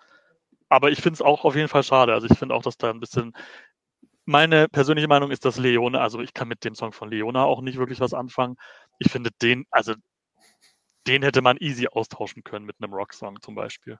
Aber 0.69 0.91
ich 0.91 1.01
finde 1.01 1.15
es 1.15 1.23
auch 1.23 1.45
auf 1.45 1.55
jeden 1.55 1.69
Fall 1.69 1.83
schade. 1.83 2.13
Also 2.13 2.27
ich 2.31 2.39
finde 2.39 2.55
auch, 2.55 2.63
dass 2.63 2.77
da 2.77 2.91
ein 2.91 3.01
bisschen. 3.01 3.33
Meine 4.27 4.69
persönliche 4.69 5.09
Meinung 5.09 5.31
ist, 5.31 5.45
dass 5.45 5.59
Leona, 5.59 6.01
also 6.01 6.21
ich 6.21 6.33
kann 6.33 6.49
mit 6.49 6.65
dem 6.65 6.75
Song 6.75 6.93
von 6.93 7.11
Leona 7.11 7.45
auch 7.45 7.61
nicht 7.61 7.77
wirklich 7.79 8.01
was 8.01 8.15
anfangen. 8.15 8.57
Ich 8.99 9.13
finde 9.13 9.31
den, 9.43 9.67
also 9.71 9.95
den 11.07 11.23
hätte 11.23 11.43
man 11.43 11.59
easy 11.59 11.89
austauschen 11.89 12.43
können 12.43 12.65
mit 12.65 12.77
einem 12.81 12.95
Rocksong 12.95 13.43
zum 13.43 13.55
Beispiel. 13.55 13.99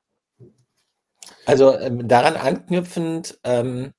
Also 1.47 1.79
ähm, 1.79 2.09
daran 2.09 2.37
anknüpfend 2.37 3.39
ähm, 3.45 3.93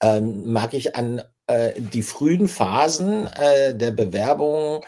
ähm, 0.00 0.52
mag 0.52 0.74
ich 0.74 0.94
an 0.94 1.22
äh, 1.46 1.72
die 1.80 2.02
frühen 2.02 2.48
Phasen 2.48 3.26
äh, 3.26 3.74
der 3.74 3.90
Bewerbung, 3.90 4.84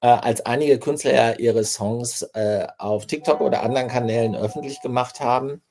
äh, 0.00 0.08
als 0.08 0.44
einige 0.44 0.78
Künstler 0.78 1.38
ihre 1.40 1.64
Songs 1.64 2.22
äh, 2.34 2.66
auf 2.78 3.06
TikTok 3.06 3.40
oder 3.40 3.62
anderen 3.62 3.88
Kanälen 3.88 4.34
öffentlich 4.34 4.80
gemacht 4.80 5.20
haben. 5.20 5.62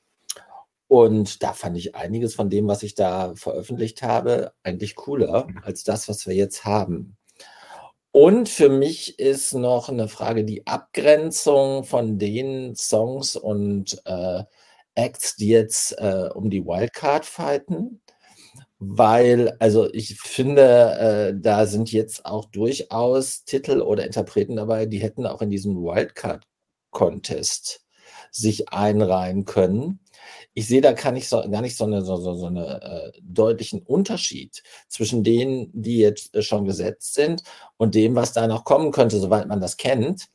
Und 0.92 1.42
da 1.42 1.54
fand 1.54 1.78
ich 1.78 1.94
einiges 1.94 2.34
von 2.34 2.50
dem, 2.50 2.68
was 2.68 2.82
ich 2.82 2.94
da 2.94 3.32
veröffentlicht 3.34 4.02
habe, 4.02 4.52
eigentlich 4.62 4.94
cooler 4.94 5.46
als 5.62 5.84
das, 5.84 6.06
was 6.06 6.26
wir 6.26 6.34
jetzt 6.34 6.66
haben. 6.66 7.16
Und 8.10 8.50
für 8.50 8.68
mich 8.68 9.18
ist 9.18 9.54
noch 9.54 9.88
eine 9.88 10.08
Frage 10.08 10.44
die 10.44 10.66
Abgrenzung 10.66 11.84
von 11.84 12.18
den 12.18 12.74
Songs 12.76 13.36
und 13.36 14.02
äh, 14.04 14.44
Acts, 14.94 15.36
die 15.36 15.48
jetzt 15.48 15.92
äh, 15.98 16.28
um 16.34 16.50
die 16.50 16.66
Wildcard 16.66 17.24
fighten 17.24 18.02
weil, 18.78 19.56
also 19.60 19.88
ich 19.94 20.18
finde, 20.20 21.32
äh, 21.32 21.40
da 21.40 21.66
sind 21.66 21.92
jetzt 21.92 22.26
auch 22.26 22.46
durchaus 22.46 23.44
Titel 23.44 23.80
oder 23.80 24.04
Interpreten 24.04 24.56
dabei, 24.56 24.86
die 24.86 24.98
hätten 24.98 25.24
auch 25.26 25.40
in 25.40 25.50
diesem 25.50 25.76
Wildcard-Contest 25.76 27.86
sich 28.32 28.70
einreihen 28.70 29.44
können. 29.44 30.01
Ich 30.54 30.66
sehe 30.66 30.80
da 30.80 30.92
kann 30.92 31.16
ich 31.16 31.28
so, 31.28 31.42
gar 31.50 31.62
nicht 31.62 31.76
so 31.76 31.84
einen 31.84 32.04
so, 32.04 32.16
so, 32.16 32.34
so 32.34 32.46
eine, 32.46 32.82
äh, 32.82 33.12
deutlichen 33.22 33.82
Unterschied 33.82 34.62
zwischen 34.88 35.24
denen, 35.24 35.70
die 35.72 35.98
jetzt 35.98 36.34
äh, 36.34 36.42
schon 36.42 36.64
gesetzt 36.64 37.14
sind 37.14 37.42
und 37.76 37.94
dem, 37.94 38.14
was 38.14 38.32
da 38.32 38.46
noch 38.46 38.64
kommen 38.64 38.92
könnte, 38.92 39.18
soweit 39.18 39.48
man 39.48 39.60
das 39.60 39.76
kennt. 39.76 40.28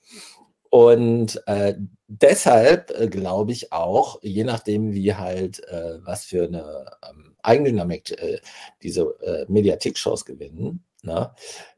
Und 0.70 1.41
äh, 1.47 1.76
deshalb 2.07 2.91
äh, 2.91 3.07
glaube 3.07 3.51
ich 3.51 3.72
auch, 3.72 4.20
je 4.22 4.43
nachdem, 4.43 4.93
wie 4.93 5.13
halt, 5.13 5.63
äh, 5.68 5.99
was 6.03 6.26
für 6.26 6.45
eine 6.45 6.86
ähm, 7.09 7.36
Eigendynamik 7.41 8.11
äh, 8.11 8.39
diese 8.84 9.03
äh, 9.22 9.45
Mediathek-Shows 9.47 10.26
gewinnen, 10.26 10.84
ne? 11.03 11.32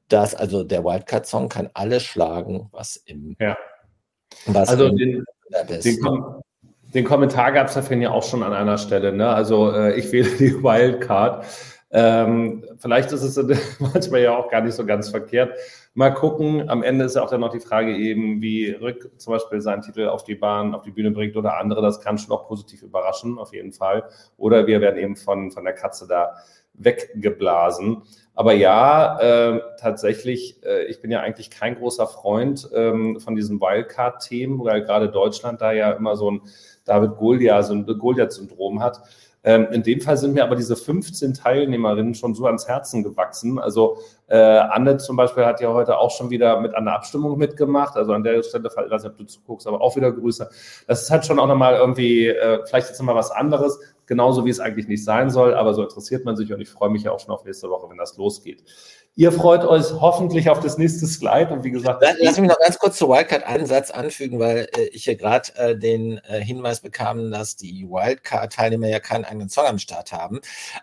dass 0.07 0.33
also 0.33 0.63
der 0.63 0.83
Wildcard-Song 0.83 1.49
kann 1.49 1.69
alles 1.73 2.03
schlagen, 2.03 2.67
was 2.71 2.97
im. 2.97 3.35
Ja. 3.39 3.57
Was 4.45 4.69
also 4.69 4.87
im 4.87 4.97
den, 4.97 5.25
den, 5.67 5.99
Kom 6.01 6.41
den, 6.93 7.05
Kommentar 7.05 7.51
gab 7.51 7.67
es 7.67 7.73
da 7.73 7.81
ja 7.95 8.11
auch 8.11 8.23
schon 8.23 8.43
an 8.43 8.53
einer 8.53 8.77
Stelle. 8.77 9.13
Ne? 9.13 9.27
Also 9.29 9.71
äh, 9.71 9.97
ich 9.97 10.11
wähle 10.11 10.29
die 10.29 10.53
Wildcard. 10.63 11.45
Ähm, 11.91 12.63
vielleicht 12.77 13.11
ist 13.11 13.23
es 13.23 13.79
manchmal 13.79 14.21
ja 14.21 14.37
auch 14.37 14.49
gar 14.49 14.61
nicht 14.61 14.75
so 14.75 14.85
ganz 14.85 15.09
verkehrt. 15.09 15.57
Mal 15.95 16.13
gucken. 16.13 16.69
Am 16.69 16.83
Ende 16.83 17.05
ist 17.05 17.15
ja 17.15 17.23
auch 17.23 17.29
dann 17.29 17.41
noch 17.41 17.51
die 17.51 17.59
Frage 17.59 17.95
eben, 17.95 18.41
wie 18.41 18.69
Rück 18.71 19.11
zum 19.17 19.33
Beispiel 19.33 19.59
seinen 19.59 19.81
Titel 19.81 20.07
auf 20.07 20.23
die 20.23 20.35
Bahn, 20.35 20.75
auf 20.75 20.83
die 20.83 20.91
Bühne 20.91 21.11
bringt 21.11 21.35
oder 21.35 21.57
andere. 21.57 21.81
Das 21.81 21.99
kann 22.01 22.17
schon 22.17 22.31
auch 22.31 22.47
positiv 22.47 22.83
überraschen, 22.83 23.39
auf 23.39 23.53
jeden 23.53 23.73
Fall. 23.73 24.03
Oder 24.37 24.67
wir 24.67 24.81
werden 24.81 24.99
eben 24.99 25.15
von, 25.15 25.51
von 25.51 25.63
der 25.63 25.73
Katze 25.73 26.07
da 26.07 26.35
weggeblasen. 26.73 28.03
Aber 28.35 28.53
ja, 28.53 29.19
äh, 29.19 29.61
tatsächlich, 29.79 30.63
äh, 30.63 30.85
ich 30.85 31.01
bin 31.01 31.11
ja 31.11 31.19
eigentlich 31.19 31.49
kein 31.49 31.75
großer 31.75 32.07
Freund 32.07 32.69
ähm, 32.73 33.19
von 33.19 33.35
diesen 33.35 33.59
Wildcard-Themen, 33.59 34.63
weil 34.63 34.83
gerade 34.83 35.09
Deutschland 35.09 35.59
da 35.59 35.73
ja 35.73 35.91
immer 35.91 36.15
so 36.15 36.31
ein 36.31 36.41
David 36.89 37.17
Goliath-Syndrom 37.17 38.81
hat. 38.81 39.01
Ähm, 39.41 39.67
in 39.71 39.83
dem 39.83 40.01
Fall 40.01 40.17
sind 40.17 40.33
mir 40.33 40.43
aber 40.43 40.55
diese 40.55 40.75
15 40.75 41.33
Teilnehmerinnen 41.33 42.13
schon 42.13 42.35
so 42.35 42.45
ans 42.45 42.67
Herzen 42.67 43.03
gewachsen. 43.03 43.57
Also 43.57 43.97
äh, 44.27 44.37
Anne 44.37 44.97
zum 44.97 45.15
Beispiel 45.15 45.45
hat 45.45 45.61
ja 45.61 45.71
heute 45.71 45.97
auch 45.97 46.11
schon 46.11 46.29
wieder 46.29 46.59
mit 46.59 46.75
einer 46.75 46.93
Abstimmung 46.93 47.37
mitgemacht. 47.37 47.95
Also 47.95 48.11
an 48.11 48.23
der 48.23 48.43
Stelle, 48.43 48.67
ich 48.67 48.91
weiß 48.91 49.03
nicht, 49.03 49.11
ob 49.11 49.17
du 49.17 49.23
zuguckst, 49.23 49.65
aber 49.65 49.79
auch 49.79 49.95
wieder 49.95 50.11
Grüße. 50.11 50.49
Das 50.87 51.03
ist 51.03 51.11
halt 51.11 51.25
schon 51.25 51.39
auch 51.39 51.47
nochmal 51.47 51.75
irgendwie, 51.75 52.27
äh, 52.27 52.65
vielleicht 52.65 52.89
jetzt 52.89 52.99
nochmal 52.99 53.15
was 53.15 53.31
anderes, 53.31 53.79
genauso 54.09 54.43
wie 54.43 54.49
es 54.49 54.59
eigentlich 54.59 54.87
nicht 54.87 55.05
sein 55.05 55.29
soll, 55.29 55.53
aber 55.53 55.75
so 55.75 55.83
interessiert 55.83 56.25
man 56.25 56.35
sich 56.35 56.51
und 56.51 56.59
ich 56.59 56.67
freue 56.67 56.89
mich 56.89 57.03
ja 57.03 57.11
auch 57.11 57.19
schon 57.19 57.29
auf 57.29 57.45
nächste 57.45 57.69
Woche, 57.69 57.87
wenn 57.89 57.97
das 57.97 58.17
losgeht. 58.17 58.63
Ihr 59.15 59.31
freut 59.31 59.63
euch 59.63 59.85
hoffentlich 60.01 60.49
auf 60.49 60.61
das 60.61 60.79
nächste 60.79 61.05
Slide 61.05 61.53
und 61.53 61.63
wie 61.63 61.69
gesagt. 61.69 62.03
Lass 62.19 62.39
mich 62.39 62.49
noch 62.49 62.57
ganz 62.57 62.79
kurz 62.79 62.97
zu 62.97 63.07
Wildcard 63.07 63.43
einen 63.43 63.67
Satz 63.67 63.91
anfügen, 63.91 64.39
weil 64.39 64.67
äh, 64.75 64.85
ich 64.93 65.03
hier 65.03 65.15
gerade 65.15 65.55
äh, 65.55 65.77
den 65.77 66.17
äh, 66.27 66.41
Hinweis 66.43 66.81
bekam, 66.81 67.29
dass 67.29 67.55
die 67.55 67.87
Wildcard-Teilnehmer 67.87 68.87
ja 68.87 68.99
keinen 68.99 69.25
eigenen 69.25 69.49
Song 69.49 69.65
am 69.65 69.77
Start 69.77 70.11
haben. 70.11 70.39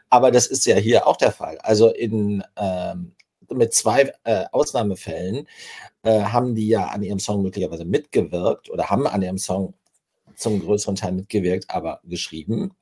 Aber 0.09 0.31
das 0.31 0.47
ist 0.47 0.65
ja 0.65 0.77
hier 0.77 1.09
auch 1.09 1.17
der 1.17 1.33
Fall. 1.33 1.59
Also 1.63 1.93
in, 1.93 2.45
ähm, 2.57 3.13
mit 3.53 3.75
zwei 3.75 4.13
äh, 4.23 4.45
Ausnahmefällen 4.53 5.49
äh, 6.05 6.21
haben 6.21 6.55
die 6.55 6.69
ja 6.69 6.87
an 6.87 7.03
ihrem 7.03 7.19
Song 7.19 7.43
möglicherweise 7.43 7.85
mitgewirkt 7.85 8.71
oder 8.71 8.89
haben 8.89 9.09
an 9.09 9.23
ihrem 9.23 9.39
Song 9.39 9.75
zum 10.37 10.61
größeren 10.61 10.97
Teil 10.97 11.13
mitgewirkt, 11.13 11.67
aber 11.71 12.01
geschrieben, 12.05 12.73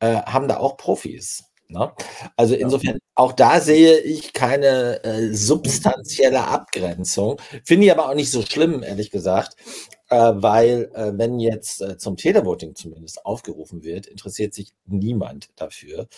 äh, 0.00 0.22
haben 0.22 0.48
da 0.48 0.58
auch 0.58 0.76
Profis. 0.76 1.44
Ne? 1.70 1.92
Also 2.36 2.54
insofern, 2.54 2.98
auch 3.14 3.32
da 3.32 3.60
sehe 3.60 3.98
ich 3.98 4.32
keine 4.32 5.04
äh, 5.04 5.34
substanzielle 5.34 6.46
Abgrenzung. 6.46 7.38
Finde 7.64 7.86
ich 7.86 7.92
aber 7.92 8.08
auch 8.08 8.14
nicht 8.14 8.30
so 8.30 8.42
schlimm, 8.42 8.82
ehrlich 8.82 9.10
gesagt, 9.10 9.56
äh, 10.08 10.16
weil 10.16 10.90
äh, 10.94 11.12
wenn 11.14 11.38
jetzt 11.38 11.82
äh, 11.82 11.98
zum 11.98 12.16
Televoting 12.16 12.74
zumindest 12.74 13.24
aufgerufen 13.26 13.82
wird, 13.84 14.06
interessiert 14.06 14.54
sich 14.54 14.72
niemand 14.86 15.50
dafür, 15.56 16.08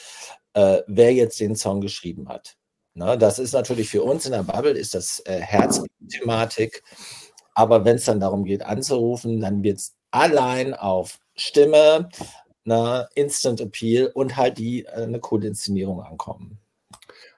äh, 0.55 0.83
wer 0.87 1.13
jetzt 1.15 1.41
den 1.41 1.57
Song 1.57 1.81
geschrieben 1.81 2.29
hat. 2.29 2.57
Ne? 2.95 3.19
Das 3.19 3.41
ist 3.41 3.53
natürlich 3.53 3.89
für 3.89 4.05
uns 4.05 4.27
in 4.27 4.33
der 4.33 4.45
Bubble, 4.45 4.73
ist 4.73 4.95
das 4.95 5.21
äh, 5.27 5.41
Herzthematik. 5.41 6.85
Aber 7.55 7.85
wenn 7.85 7.97
es 7.97 8.05
dann 8.05 8.21
darum 8.21 8.45
geht 8.45 8.63
anzurufen, 8.63 9.41
dann 9.41 9.65
wird 9.65 9.79
es 9.79 9.97
allein 10.11 10.75
auf 10.75 11.19
Stimme, 11.37 12.09
ne, 12.65 13.09
Instant 13.15 13.61
Appeal 13.61 14.11
und 14.15 14.37
halt 14.37 14.59
die 14.59 14.85
äh, 14.85 15.03
eine 15.03 15.21
coole 15.21 15.49
Inszenierung 15.49 16.03
ankommen. 16.03 16.59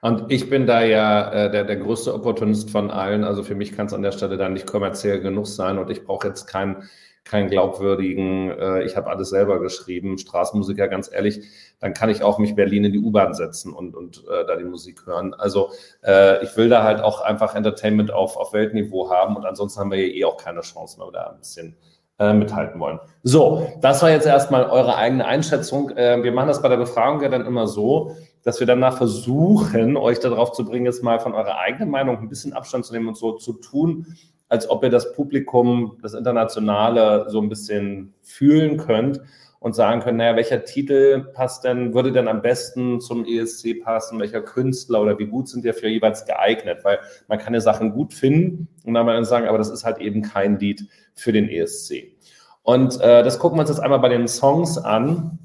Und 0.01 0.31
ich 0.31 0.49
bin 0.49 0.67
da 0.67 0.83
ja 0.83 1.31
äh, 1.31 1.51
der, 1.51 1.63
der 1.63 1.77
größte 1.77 2.13
Opportunist 2.13 2.69
von 2.69 2.91
allen. 2.91 3.23
Also 3.23 3.43
für 3.43 3.55
mich 3.55 3.71
kann 3.71 3.85
es 3.85 3.93
an 3.93 4.01
der 4.01 4.11
Stelle 4.11 4.37
dann 4.37 4.53
nicht 4.53 4.67
kommerziell 4.67 5.21
genug 5.21 5.47
sein 5.47 5.77
und 5.77 5.89
ich 5.89 6.03
brauche 6.03 6.27
jetzt 6.27 6.45
keinen 6.45 6.89
keinen 7.23 7.49
glaubwürdigen, 7.49 8.51
äh, 8.51 8.83
ich 8.83 8.97
habe 8.97 9.09
alles 9.09 9.29
selber 9.29 9.59
geschrieben, 9.61 10.17
Straßenmusiker, 10.17 10.87
ganz 10.87 11.11
ehrlich, 11.11 11.47
dann 11.79 11.93
kann 11.93 12.09
ich 12.09 12.21
auch 12.21 12.37
mich 12.37 12.55
Berlin 12.55 12.85
in 12.85 12.91
die 12.91 12.99
U-Bahn 12.99 13.33
setzen 13.33 13.71
und, 13.73 13.95
und 13.95 14.25
äh, 14.27 14.45
da 14.45 14.57
die 14.57 14.65
Musik 14.65 15.05
hören. 15.05 15.33
Also 15.33 15.71
äh, 16.03 16.43
ich 16.43 16.55
will 16.57 16.69
da 16.69 16.83
halt 16.83 16.99
auch 17.01 17.21
einfach 17.21 17.55
Entertainment 17.55 18.11
auf, 18.11 18.35
auf 18.35 18.51
Weltniveau 18.51 19.09
haben 19.09 19.37
und 19.37 19.45
ansonsten 19.45 19.79
haben 19.79 19.91
wir 19.91 20.05
ja 20.05 20.13
eh 20.13 20.25
auch 20.25 20.37
keine 20.37 20.61
Chance, 20.61 20.99
wenn 20.99 21.07
wir 21.07 21.11
da 21.11 21.27
ein 21.27 21.39
bisschen 21.39 21.77
äh, 22.19 22.33
mithalten 22.33 22.79
wollen. 22.79 22.99
So, 23.23 23.67
das 23.81 24.01
war 24.01 24.11
jetzt 24.11 24.27
erstmal 24.27 24.65
eure 24.69 24.95
eigene 24.95 25.25
Einschätzung. 25.25 25.89
Äh, 25.91 26.21
wir 26.23 26.31
machen 26.31 26.47
das 26.47 26.61
bei 26.61 26.69
der 26.69 26.77
Befragung 26.77 27.21
ja 27.21 27.29
dann 27.29 27.45
immer 27.45 27.67
so, 27.67 28.15
dass 28.43 28.59
wir 28.59 28.67
danach 28.67 28.97
versuchen, 28.97 29.97
euch 29.97 30.19
darauf 30.19 30.51
zu 30.51 30.65
bringen, 30.65 30.85
jetzt 30.85 31.03
mal 31.03 31.19
von 31.19 31.33
eurer 31.33 31.57
eigenen 31.59 31.89
Meinung 31.89 32.17
ein 32.17 32.29
bisschen 32.29 32.53
Abstand 32.53 32.85
zu 32.85 32.93
nehmen 32.93 33.07
und 33.07 33.17
so 33.17 33.33
zu 33.33 33.53
tun, 33.53 34.15
als 34.49 34.69
ob 34.69 34.83
ihr 34.83 34.89
das 34.89 35.13
Publikum, 35.13 35.97
das 36.01 36.13
Internationale 36.13 37.25
so 37.29 37.41
ein 37.41 37.49
bisschen 37.49 38.13
fühlen 38.21 38.77
könnt 38.77 39.21
und 39.63 39.73
sagen 39.73 40.01
könnt, 40.01 40.17
naja, 40.17 40.35
welcher 40.35 40.65
Titel 40.65 41.23
passt 41.33 41.63
denn, 41.63 41.93
würde 41.93 42.11
denn 42.11 42.27
am 42.27 42.41
besten 42.41 42.99
zum 42.99 43.23
ESC 43.25 43.81
passen, 43.81 44.19
welcher 44.19 44.41
Künstler 44.41 45.01
oder 45.01 45.17
wie 45.17 45.25
gut 45.25 45.47
sind 45.47 45.63
die 45.63 45.71
für 45.71 45.87
jeweils 45.87 46.25
geeignet? 46.25 46.79
Weil 46.83 46.99
man 47.29 47.39
kann 47.39 47.53
ja 47.53 47.61
Sachen 47.61 47.93
gut 47.93 48.13
finden 48.13 48.67
und 48.83 48.93
dann 48.93 49.23
sagen, 49.23 49.47
aber 49.47 49.57
das 49.57 49.69
ist 49.69 49.85
halt 49.85 49.99
eben 49.99 50.21
kein 50.21 50.59
Lied 50.59 50.89
für 51.15 51.31
den 51.31 51.47
ESC. 51.47 52.13
Und 52.61 52.99
äh, 52.99 53.23
das 53.23 53.39
gucken 53.39 53.57
wir 53.57 53.61
uns 53.61 53.69
jetzt 53.69 53.79
einmal 53.79 53.99
bei 53.99 54.09
den 54.09 54.27
Songs 54.27 54.77
an. 54.77 55.39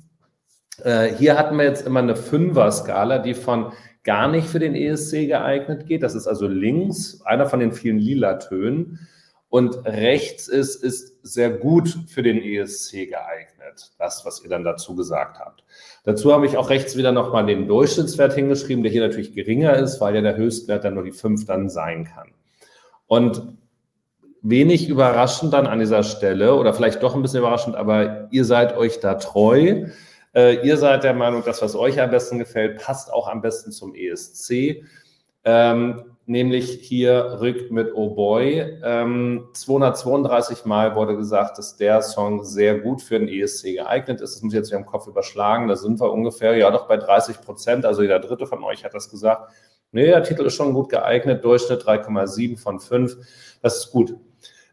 Äh, 0.83 1.14
hier 1.14 1.39
hatten 1.39 1.57
wir 1.57 1.64
jetzt 1.64 1.87
immer 1.87 2.01
eine 2.01 2.16
Fünfer-Skala, 2.16 3.21
die 3.21 3.35
von 3.35 3.73
gar 4.03 4.27
nicht 4.27 4.49
für 4.49 4.59
den 4.59 4.75
ESC 4.75 5.29
geeignet 5.29 5.87
geht. 5.87 6.03
Das 6.03 6.16
ist 6.16 6.27
also 6.27 6.49
links, 6.49 7.23
einer 7.25 7.47
von 7.47 7.61
den 7.61 7.71
vielen 7.71 7.99
lila 7.99 8.35
Tönen. 8.35 8.99
Und 9.51 9.86
rechts 9.86 10.46
ist, 10.46 10.82
ist 10.82 11.16
sehr 11.22 11.51
gut 11.51 11.96
für 12.09 12.22
den 12.22 12.42
ESC 12.42 13.09
geeignet. 13.09 13.92
Das, 13.99 14.24
was 14.24 14.42
ihr 14.42 14.51
dann 14.51 14.64
dazu 14.64 14.94
gesagt 14.94 15.38
habt. 15.38 15.64
Dazu 16.05 16.32
habe 16.32 16.46
ich 16.46 16.57
auch 16.57 16.70
rechts 16.70 16.96
wieder 16.96 17.12
nochmal 17.12 17.46
den 17.46 17.66
Durchschnittswert 17.66 18.34
hingeschrieben, 18.34 18.82
der 18.82 18.92
hier 18.92 19.07
natürlich 19.07 19.34
geringer 19.34 19.74
ist, 19.76 20.01
weil 20.01 20.14
ja 20.14 20.20
der 20.20 20.36
Höchstwert 20.36 20.84
dann 20.84 20.94
nur 20.94 21.05
die 21.05 21.12
5 21.12 21.46
dann 21.46 21.70
sein 21.70 22.05
kann. 22.05 22.28
Und 23.07 23.57
wenig 24.42 24.88
überraschend 24.88 25.53
dann 25.53 25.66
an 25.66 25.78
dieser 25.78 26.03
Stelle 26.03 26.55
oder 26.55 26.74
vielleicht 26.74 27.03
doch 27.03 27.14
ein 27.14 27.22
bisschen 27.22 27.40
überraschend, 27.40 27.76
aber 27.76 28.28
ihr 28.30 28.44
seid 28.44 28.76
euch 28.76 29.01
da 29.01 29.14
treu. 29.14 29.86
Äh, 30.34 30.66
ihr 30.66 30.76
seid 30.76 31.05
der 31.05 31.14
Meinung, 31.14 31.42
das, 31.44 31.62
was 31.62 31.74
euch 31.74 32.01
am 32.01 32.11
besten 32.11 32.38
gefällt, 32.38 32.80
passt 32.82 33.12
auch 33.12 33.28
am 33.28 33.40
besten 33.40 33.72
zum 33.72 33.94
ESC. 33.94 34.84
Ähm, 35.44 36.08
nämlich 36.29 36.81
hier 36.83 37.39
Rück 37.41 37.70
mit 37.70 37.95
Oh 37.95 38.11
Boy. 38.11 38.79
Ähm, 38.85 39.49
232 39.55 40.66
Mal 40.66 40.95
wurde 40.95 41.16
gesagt, 41.16 41.59
dass 41.59 41.76
der 41.76 42.03
Song 42.03 42.45
sehr 42.45 42.79
gut 42.79 43.01
für 43.01 43.18
den 43.18 43.29
ESC 43.29 43.74
geeignet 43.74 44.20
ist. 44.20 44.35
Das 44.35 44.43
muss 44.43 44.53
ich 44.53 44.59
jetzt 44.59 44.68
wieder 44.68 44.79
im 44.79 44.87
Kopf 44.87 45.07
überschlagen. 45.07 45.68
Da 45.68 45.76
sind 45.76 46.01
wir 46.01 46.12
ungefähr, 46.12 46.57
ja 46.57 46.70
doch 46.70 46.87
bei 46.87 46.99
30 46.99 47.41
Prozent. 47.41 47.87
Also 47.87 48.03
jeder 48.03 48.20
dritte 48.20 48.47
von 48.47 48.62
euch 48.62 48.85
hat 48.85 48.95
das 48.95 49.11
gesagt. 49.11 49.51
Nee, 49.91 50.07
der 50.07 50.22
Titel 50.22 50.45
ist 50.45 50.55
schon 50.55 50.74
gut 50.74 50.91
geeignet. 50.91 51.43
Durchschnitt 51.43 51.83
3,7 51.83 52.59
von 52.59 52.79
5. 52.79 53.16
Das 53.62 53.79
ist 53.79 53.91
gut. 53.91 54.14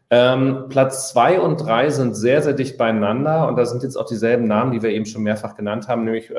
Ähm, 0.08 0.66
Platz 0.68 1.10
zwei 1.10 1.40
und 1.40 1.56
drei 1.56 1.90
sind 1.90 2.14
sehr, 2.14 2.40
sehr 2.40 2.52
dicht 2.52 2.78
beieinander 2.78 3.48
und 3.48 3.56
da 3.56 3.66
sind 3.66 3.82
jetzt 3.82 3.96
auch 3.96 4.06
dieselben 4.06 4.46
Namen, 4.46 4.70
die 4.70 4.80
wir 4.80 4.90
eben 4.90 5.04
schon 5.04 5.24
mehrfach 5.24 5.56
genannt 5.56 5.88
haben, 5.88 6.04
nämlich 6.04 6.30
äh, 6.30 6.34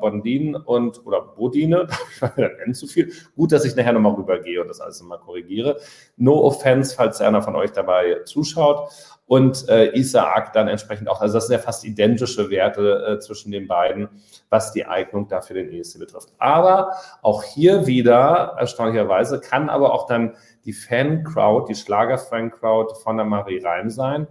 Bondin 0.00 0.56
und 0.56 1.04
oder 1.04 1.20
Bodine. 1.20 1.88
ich 2.22 2.36
nenne 2.36 2.72
zu 2.72 2.86
viel. 2.86 3.12
Gut, 3.36 3.52
dass 3.52 3.66
ich 3.66 3.76
nachher 3.76 3.92
nochmal 3.92 4.14
rübergehe 4.14 4.62
und 4.62 4.68
das 4.68 4.80
alles 4.80 4.98
nochmal 5.00 5.18
korrigiere. 5.18 5.78
No 6.16 6.42
offense, 6.42 6.96
falls 6.96 7.20
einer 7.20 7.42
von 7.42 7.54
euch 7.54 7.72
dabei 7.72 8.20
zuschaut. 8.24 8.88
Und 9.32 9.66
äh, 9.70 9.96
Isaac 9.96 10.52
dann 10.52 10.68
entsprechend 10.68 11.08
auch. 11.08 11.22
Also 11.22 11.38
das 11.38 11.46
sind 11.46 11.56
ja 11.56 11.62
fast 11.62 11.86
identische 11.86 12.50
Werte 12.50 13.16
äh, 13.16 13.18
zwischen 13.18 13.50
den 13.50 13.66
beiden, 13.66 14.10
was 14.50 14.72
die 14.72 14.84
Eignung 14.84 15.26
da 15.26 15.40
für 15.40 15.54
den 15.54 15.72
ESC 15.72 15.98
betrifft. 15.98 16.28
Aber 16.36 16.92
auch 17.22 17.42
hier 17.42 17.86
wieder, 17.86 18.56
erstaunlicherweise, 18.58 19.40
kann 19.40 19.70
aber 19.70 19.94
auch 19.94 20.06
dann 20.06 20.34
die 20.66 20.74
Fan-Crowd, 20.74 21.64
die 21.66 21.74
Schlager-Fan-Crowd 21.74 22.96
von 23.02 23.16
der 23.16 23.24
Marie 23.24 23.58
Reim 23.64 23.88
sein. 23.88 24.26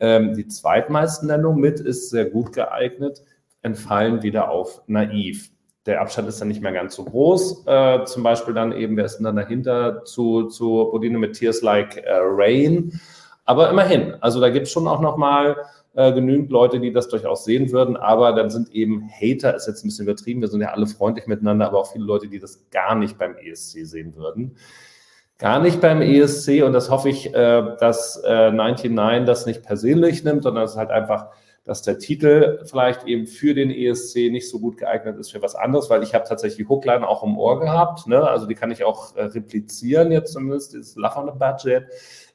Ähm, 0.00 0.34
die 0.34 0.48
zweitmeisten 0.48 1.28
Nennung 1.28 1.60
mit 1.60 1.78
ist 1.78 2.10
sehr 2.10 2.24
gut 2.24 2.52
geeignet, 2.52 3.22
entfallen 3.62 4.24
wieder 4.24 4.50
auf 4.50 4.82
naiv. 4.88 5.50
Der 5.86 6.00
Abstand 6.00 6.28
ist 6.28 6.40
dann 6.40 6.48
nicht 6.48 6.60
mehr 6.60 6.72
ganz 6.72 6.96
so 6.96 7.04
groß. 7.04 7.66
Äh, 7.68 8.04
zum 8.04 8.24
Beispiel 8.24 8.54
dann 8.54 8.72
eben, 8.72 8.96
wer 8.96 9.04
ist 9.04 9.18
denn 9.18 9.24
dann 9.26 9.36
dahinter 9.36 10.04
zu, 10.04 10.48
zu 10.48 10.88
Bodine 10.90 11.18
mit 11.18 11.34
Tears 11.34 11.62
Like 11.62 11.98
äh, 11.98 12.18
Rain? 12.20 13.00
Aber 13.50 13.68
immerhin, 13.68 14.14
also 14.20 14.40
da 14.40 14.48
gibt 14.48 14.68
es 14.68 14.72
schon 14.72 14.86
auch 14.86 15.00
nochmal 15.00 15.56
äh, 15.96 16.12
genügend 16.12 16.52
Leute, 16.52 16.78
die 16.78 16.92
das 16.92 17.08
durchaus 17.08 17.44
sehen 17.44 17.72
würden, 17.72 17.96
aber 17.96 18.32
dann 18.32 18.48
sind 18.48 18.70
eben 18.70 19.10
Hater, 19.10 19.56
ist 19.56 19.66
jetzt 19.66 19.84
ein 19.84 19.88
bisschen 19.88 20.06
übertrieben, 20.06 20.40
wir 20.40 20.46
sind 20.46 20.60
ja 20.60 20.68
alle 20.68 20.86
freundlich 20.86 21.26
miteinander, 21.26 21.66
aber 21.66 21.80
auch 21.80 21.90
viele 21.90 22.04
Leute, 22.04 22.28
die 22.28 22.38
das 22.38 22.70
gar 22.70 22.94
nicht 22.94 23.18
beim 23.18 23.34
ESC 23.34 23.84
sehen 23.84 24.14
würden 24.14 24.56
gar 25.38 25.58
nicht 25.58 25.80
beim 25.80 26.00
ESC 26.02 26.62
und 26.62 26.74
das 26.74 26.90
hoffe 26.90 27.08
ich, 27.08 27.34
äh, 27.34 27.74
dass 27.80 28.22
äh, 28.24 28.52
99 28.52 29.26
das 29.26 29.46
nicht 29.46 29.62
persönlich 29.62 30.22
nimmt, 30.22 30.42
sondern 30.42 30.64
es 30.64 30.72
ist 30.72 30.76
halt 30.76 30.90
einfach, 30.90 31.30
dass 31.64 31.80
der 31.80 31.98
Titel 31.98 32.60
vielleicht 32.66 33.06
eben 33.06 33.26
für 33.26 33.54
den 33.54 33.70
ESC 33.70 34.30
nicht 34.30 34.50
so 34.50 34.60
gut 34.60 34.76
geeignet 34.76 35.16
ist 35.18 35.32
für 35.32 35.40
was 35.40 35.54
anderes, 35.54 35.88
weil 35.88 36.02
ich 36.02 36.14
habe 36.14 36.28
tatsächlich 36.28 36.68
Hookline 36.68 37.08
auch 37.08 37.24
im 37.24 37.38
Ohr 37.38 37.58
gehabt, 37.58 38.06
ne? 38.06 38.22
also 38.22 38.46
die 38.46 38.54
kann 38.54 38.70
ich 38.70 38.84
auch 38.84 39.16
äh, 39.16 39.24
replizieren 39.24 40.12
jetzt 40.12 40.34
zumindest, 40.34 40.74
dieses 40.74 40.92
the 40.92 41.00
Budget. 41.00 41.84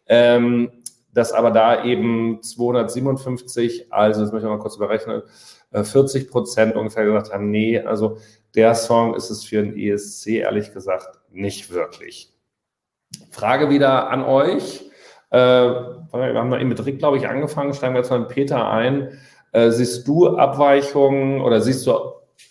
Ähm, 0.08 0.72
dass 1.16 1.32
aber 1.32 1.50
da 1.50 1.84
eben 1.84 2.44
257, 2.44 3.92
also 3.92 4.22
das 4.22 4.32
möchte 4.32 4.48
ich 4.48 4.52
mal 4.52 4.60
kurz 4.60 4.76
überrechnen, 4.76 5.24
40 5.72 6.24
äh, 6.24 6.30
Prozent 6.30 6.76
ungefähr 6.76 7.06
gesagt 7.06 7.34
haben, 7.34 7.50
nee, 7.50 7.80
also 7.80 8.18
der 8.54 8.76
Song 8.76 9.16
ist 9.16 9.30
es 9.30 9.44
für 9.44 9.64
den 9.64 9.78
ESC 9.78 10.28
ehrlich 10.28 10.74
gesagt 10.74 11.20
nicht 11.32 11.72
wirklich. 11.72 12.34
Frage 13.32 13.70
wieder 13.70 14.10
an 14.10 14.24
euch. 14.24 14.90
Äh, 15.30 15.40
wir 15.40 16.06
haben 16.12 16.54
eben 16.54 16.70
mit 16.70 16.86
Rick, 16.86 17.00
glaube 17.00 17.18
ich, 17.18 17.28
angefangen. 17.28 17.74
Steigen 17.74 17.94
wir 17.94 18.02
jetzt 18.02 18.10
mal 18.10 18.20
mit 18.20 18.30
Peter 18.30 18.70
ein. 18.70 19.18
Äh, 19.54 19.72
siehst 19.72 20.08
du 20.08 20.38
Abweichungen 20.38 21.42
oder 21.42 21.62
siehst 21.62 21.88
du 21.88 21.94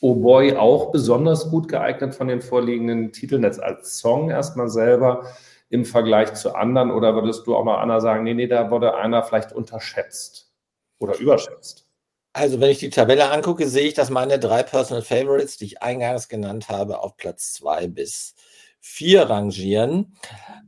Oh 0.00 0.14
Boy 0.14 0.56
auch 0.56 0.92
besonders 0.92 1.50
gut 1.50 1.68
geeignet 1.68 2.14
von 2.14 2.28
den 2.28 2.40
vorliegenden 2.40 3.12
Titeln 3.12 3.42
jetzt 3.42 3.62
als 3.62 3.98
Song 3.98 4.30
erstmal 4.30 4.68
selber 4.68 5.26
im 5.68 5.84
Vergleich 5.84 6.34
zu 6.34 6.54
anderen? 6.54 6.90
Oder 6.90 7.14
würdest 7.14 7.46
du 7.46 7.56
auch 7.56 7.64
noch 7.64 7.78
einer 7.78 8.00
sagen, 8.00 8.24
nee, 8.24 8.34
nee, 8.34 8.46
da 8.46 8.70
wurde 8.70 8.94
einer 8.94 9.22
vielleicht 9.22 9.52
unterschätzt 9.52 10.52
oder 10.98 11.18
überschätzt? 11.18 11.86
Also, 12.32 12.60
wenn 12.60 12.70
ich 12.70 12.78
die 12.78 12.90
Tabelle 12.90 13.30
angucke, 13.30 13.68
sehe 13.68 13.86
ich, 13.86 13.94
dass 13.94 14.10
meine 14.10 14.40
drei 14.40 14.64
Personal 14.64 15.02
Favorites, 15.02 15.56
die 15.56 15.66
ich 15.66 15.82
eingangs 15.82 16.28
genannt 16.28 16.68
habe, 16.68 16.98
auf 17.00 17.16
Platz 17.16 17.52
zwei 17.52 17.86
bis 17.86 18.34
vier 18.80 19.30
rangieren. 19.30 20.16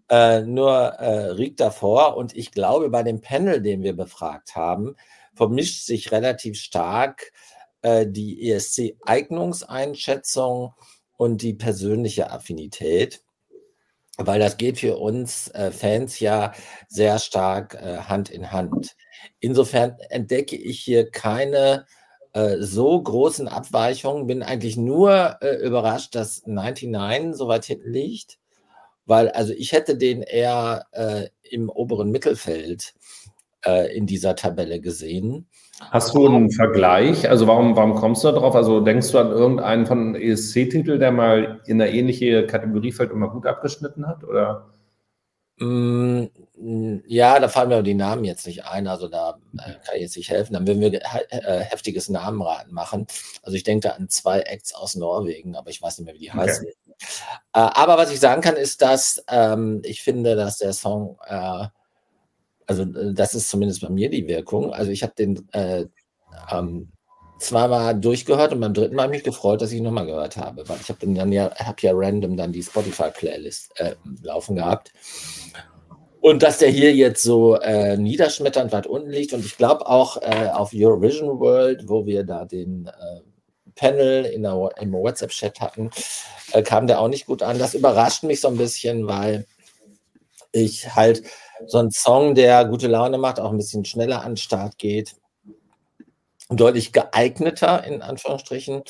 Äh, 0.09 0.43
nur 0.43 0.73
äh, 0.73 1.33
Riek 1.33 1.57
davor. 1.59 2.17
Und 2.17 2.35
ich 2.37 2.53
glaube, 2.53 2.89
bei 2.89 3.03
dem 3.03 3.21
Panel, 3.21 3.61
den 3.61 3.83
wir 3.83 3.95
befragt 3.95 4.57
haben, 4.57 4.97
vermischt 5.35 5.85
sich 5.85 6.13
relativ 6.13 6.57
stark 6.57 7.31
äh, 7.83 8.07
die 8.09 8.51
ESC-Eignungseinschätzung 8.51 10.73
und 11.17 11.43
die 11.43 11.55
persönliche 11.55 12.31
Affinität. 12.31 13.23
Weil 14.19 14.41
das 14.41 14.57
geht 14.57 14.79
für 14.79 14.97
uns 14.97 15.49
äh, 15.49 15.71
Fans 15.71 16.21
ja 16.21 16.53
sehr 16.89 17.19
stark 17.19 17.75
äh, 17.75 17.99
Hand 17.99 18.31
in 18.31 18.51
Hand. 18.51 18.97
Insofern 19.41 19.97
entdecke 20.09 20.57
ich 20.57 20.81
hier 20.81 21.11
keine 21.11 21.87
äh, 22.33 22.59
so 22.61 23.03
großen 23.03 23.49
Abweichungen. 23.49 24.27
Bin 24.27 24.43
eigentlich 24.43 24.77
nur 24.77 25.37
äh, 25.41 25.57
überrascht, 25.57 26.15
dass 26.15 26.47
99 26.47 27.37
so 27.37 27.49
weit 27.49 27.65
hinten 27.67 27.93
liegt, 27.93 28.39
weil 29.05 29.29
also 29.31 29.53
ich 29.53 29.73
hätte 29.73 29.97
den 29.97 30.23
eher 30.23 30.87
äh, 30.93 31.29
im 31.43 31.69
oberen 31.69 32.11
Mittelfeld 32.11 32.95
äh, 33.65 33.95
in 33.97 34.07
dieser 34.07 34.37
Tabelle 34.37 34.81
gesehen. 34.81 35.49
Hast 35.79 36.15
du 36.15 36.27
einen 36.27 36.51
Vergleich? 36.51 37.29
Also 37.29 37.47
warum, 37.47 37.77
warum 37.77 37.95
kommst 37.95 38.25
du 38.25 38.33
darauf? 38.33 38.55
Also 38.55 38.81
denkst 38.81 39.13
du 39.13 39.19
an 39.19 39.31
irgendeinen 39.31 39.87
von 39.87 40.15
ESC-Titel, 40.15 40.99
der 40.99 41.13
mal 41.13 41.61
in 41.67 41.81
eine 41.81 41.93
ähnliche 41.93 42.47
Kategorie 42.47 42.93
fällt 42.93 43.13
und 43.13 43.19
mal 43.19 43.29
gut 43.29 43.47
abgeschnitten 43.47 44.07
hat? 44.07 44.25
Oder? 44.25 44.71
Mm, 45.59 46.25
ja, 47.07 47.39
da 47.39 47.49
fallen 47.49 47.69
mir 47.69 47.83
die 47.83 47.95
Namen 47.95 48.25
jetzt 48.25 48.47
nicht 48.47 48.65
ein, 48.65 48.87
also 48.87 49.09
da 49.09 49.39
äh, 49.59 49.73
kann 49.85 49.97
ich 49.97 50.03
jetzt 50.03 50.17
nicht 50.17 50.31
helfen. 50.31 50.55
Dann 50.55 50.67
würden 50.67 50.81
wir 50.81 50.93
äh, 50.93 51.61
heftiges 51.61 52.09
Namenraten 52.09 52.73
machen. 52.73 53.07
Also 53.43 53.57
ich 53.57 53.65
denke 53.65 53.89
da 53.89 53.95
an 53.95 54.09
zwei 54.09 54.41
Acts 54.41 54.75
aus 54.75 54.97
Norwegen, 54.97 55.57
aber 55.57 55.71
ich 55.71 55.83
weiß 55.83 55.99
nicht 55.99 56.07
mehr, 56.07 56.15
wie 56.15 56.21
die 56.21 56.31
okay. 56.31 56.39
heißen. 56.41 56.67
Äh, 56.67 56.73
aber 57.53 57.99
was 57.99 58.11
ich 58.11 58.21
sagen 58.21 58.41
kann, 58.41 58.57
ist, 58.57 58.81
dass 58.81 59.23
ähm, 59.29 59.83
ich 59.85 60.03
finde, 60.03 60.37
dass 60.37 60.59
der 60.59 60.73
Song, 60.73 61.19
also 62.67 62.83
äh, 62.83 63.15
das 63.15 63.35
ist 63.35 63.49
zumindest 63.49 63.83
bei 63.83 63.89
mir 63.89 64.11
die 64.11 64.27
Wirkung. 64.27 64.73
Also 64.73 64.91
ich 64.91 65.03
habe 65.03 65.15
den 65.17 65.49
äh, 65.53 65.87
ähm, 66.51 66.93
zweimal 67.39 67.99
durchgehört 67.99 68.53
und 68.53 68.61
beim 68.61 68.75
dritten 68.75 68.97
Mal 68.97 69.09
mich 69.09 69.23
gefreut, 69.23 69.61
dass 69.61 69.71
ich 69.71 69.79
ihn 69.79 69.85
nochmal 69.85 70.07
gehört 70.07 70.37
habe, 70.37 70.69
weil 70.69 70.79
ich 70.81 70.89
habe 70.89 71.07
dann 71.07 71.33
ja, 71.33 71.55
habe 71.55 71.77
ja 71.81 71.93
random 71.95 72.37
dann 72.37 72.53
die 72.53 72.63
Spotify-Playlist 72.63 73.79
äh, 73.81 73.95
laufen 74.23 74.57
gehabt. 74.57 74.93
Und 76.21 76.43
dass 76.43 76.59
der 76.59 76.71
hier 76.71 76.93
jetzt 76.93 77.23
so 77.23 77.57
äh, 77.57 77.97
niederschmetternd 77.97 78.73
weit 78.73 78.87
unten 78.87 79.11
liegt 79.11 79.33
und 79.33 79.45
ich 79.45 79.57
glaube 79.57 79.87
auch 79.87 80.21
äh, 80.23 80.49
auf 80.53 80.73
Eurovision 80.75 81.39
World, 81.39 81.89
wo 81.89 82.05
wir 82.05 82.25
da 82.25 82.45
den 82.45 82.87
äh, 82.87 83.21
Panel 83.77 84.25
in 84.25 84.43
der, 84.43 84.71
im 84.81 84.93
WhatsApp-Chat 84.93 85.61
hatten, 85.61 85.91
äh, 86.53 86.63
kam 86.63 86.89
der 86.89 87.01
auch 87.01 87.09
nicht 87.09 87.27
gut 87.27 87.43
an. 87.43 87.59
Das 87.59 87.75
überrascht 87.75 88.25
mich 88.25 88.41
so 88.41 88.49
ein 88.49 88.57
bisschen, 88.57 89.07
weil 89.07 89.47
ich 90.51 90.97
halt 90.97 91.23
so 91.67 91.79
einen 91.79 91.91
Song, 91.91 92.35
der 92.35 92.67
gute 92.67 92.89
Laune 92.89 93.17
macht, 93.19 93.41
auch 93.41 93.51
ein 93.51 93.57
bisschen 93.57 93.85
schneller 93.85 94.23
an 94.23 94.33
den 94.33 94.37
Start 94.37 94.79
geht, 94.79 95.17
deutlich 96.49 96.93
geeigneter, 96.93 97.83
in 97.85 98.03
Anführungsstrichen, 98.03 98.83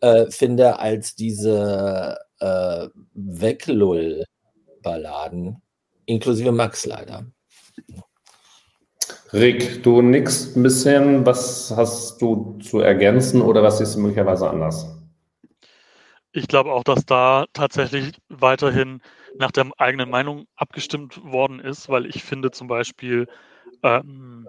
äh, 0.00 0.30
finde 0.30 0.78
als 0.78 1.14
diese 1.14 2.18
äh, 2.40 2.88
Weglull-Balladen, 3.14 5.60
inklusive 6.06 6.52
Max 6.52 6.86
leider. 6.86 7.26
Rick, 9.32 9.82
du 9.82 10.00
nix 10.00 10.54
ein 10.54 10.62
bisschen. 10.62 11.26
Was 11.26 11.72
hast 11.74 12.22
du 12.22 12.56
zu 12.62 12.78
ergänzen 12.78 13.42
oder 13.42 13.64
was 13.64 13.80
ist 13.80 13.96
möglicherweise 13.96 14.48
anders? 14.48 14.93
Ich 16.36 16.48
glaube 16.48 16.72
auch, 16.72 16.82
dass 16.82 17.06
da 17.06 17.46
tatsächlich 17.52 18.12
weiterhin 18.28 19.00
nach 19.38 19.52
der 19.52 19.70
eigenen 19.78 20.10
Meinung 20.10 20.46
abgestimmt 20.56 21.22
worden 21.22 21.60
ist, 21.60 21.88
weil 21.88 22.06
ich 22.06 22.24
finde 22.24 22.50
zum 22.50 22.66
Beispiel, 22.66 23.28
ähm, 23.84 24.48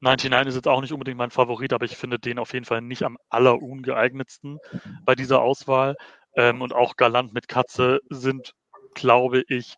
99 0.00 0.50
ist 0.50 0.54
jetzt 0.54 0.68
auch 0.68 0.80
nicht 0.80 0.92
unbedingt 0.92 1.18
mein 1.18 1.32
Favorit, 1.32 1.72
aber 1.72 1.84
ich 1.84 1.96
finde 1.96 2.20
den 2.20 2.38
auf 2.38 2.52
jeden 2.52 2.64
Fall 2.64 2.80
nicht 2.80 3.02
am 3.02 3.18
allerungeeignetsten 3.28 4.58
bei 5.04 5.16
dieser 5.16 5.42
Auswahl. 5.42 5.96
Ähm, 6.36 6.62
und 6.62 6.72
auch 6.72 6.94
Galant 6.94 7.32
mit 7.34 7.48
Katze 7.48 7.98
sind, 8.08 8.52
glaube 8.94 9.42
ich, 9.48 9.74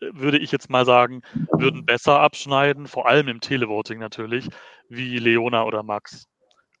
würde 0.00 0.38
ich 0.38 0.50
jetzt 0.50 0.68
mal 0.68 0.84
sagen, 0.84 1.22
würden 1.52 1.86
besser 1.86 2.18
abschneiden, 2.20 2.88
vor 2.88 3.06
allem 3.06 3.28
im 3.28 3.40
Televoting 3.40 4.00
natürlich, 4.00 4.48
wie 4.88 5.18
Leona 5.18 5.62
oder 5.64 5.84
Max. 5.84 6.26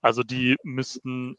Also 0.02 0.24
die 0.24 0.56
müssten 0.64 1.36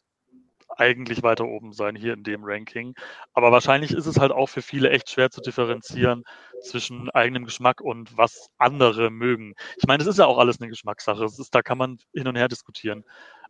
eigentlich 0.80 1.22
weiter 1.22 1.46
oben 1.46 1.72
sein 1.72 1.94
hier 1.94 2.14
in 2.14 2.24
dem 2.24 2.42
Ranking. 2.42 2.94
Aber 3.34 3.52
wahrscheinlich 3.52 3.92
ist 3.92 4.06
es 4.06 4.18
halt 4.18 4.32
auch 4.32 4.48
für 4.48 4.62
viele 4.62 4.90
echt 4.90 5.10
schwer 5.10 5.30
zu 5.30 5.40
differenzieren 5.40 6.24
zwischen 6.62 7.10
eigenem 7.10 7.44
Geschmack 7.44 7.80
und 7.80 8.16
was 8.16 8.48
andere 8.58 9.10
mögen. 9.10 9.54
Ich 9.76 9.86
meine, 9.86 10.02
es 10.02 10.08
ist 10.08 10.18
ja 10.18 10.26
auch 10.26 10.38
alles 10.38 10.60
eine 10.60 10.70
Geschmackssache. 10.70 11.24
Ist, 11.24 11.54
da 11.54 11.62
kann 11.62 11.78
man 11.78 11.98
hin 12.14 12.26
und 12.26 12.36
her 12.36 12.48
diskutieren. 12.48 13.04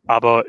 Aber 0.06 0.44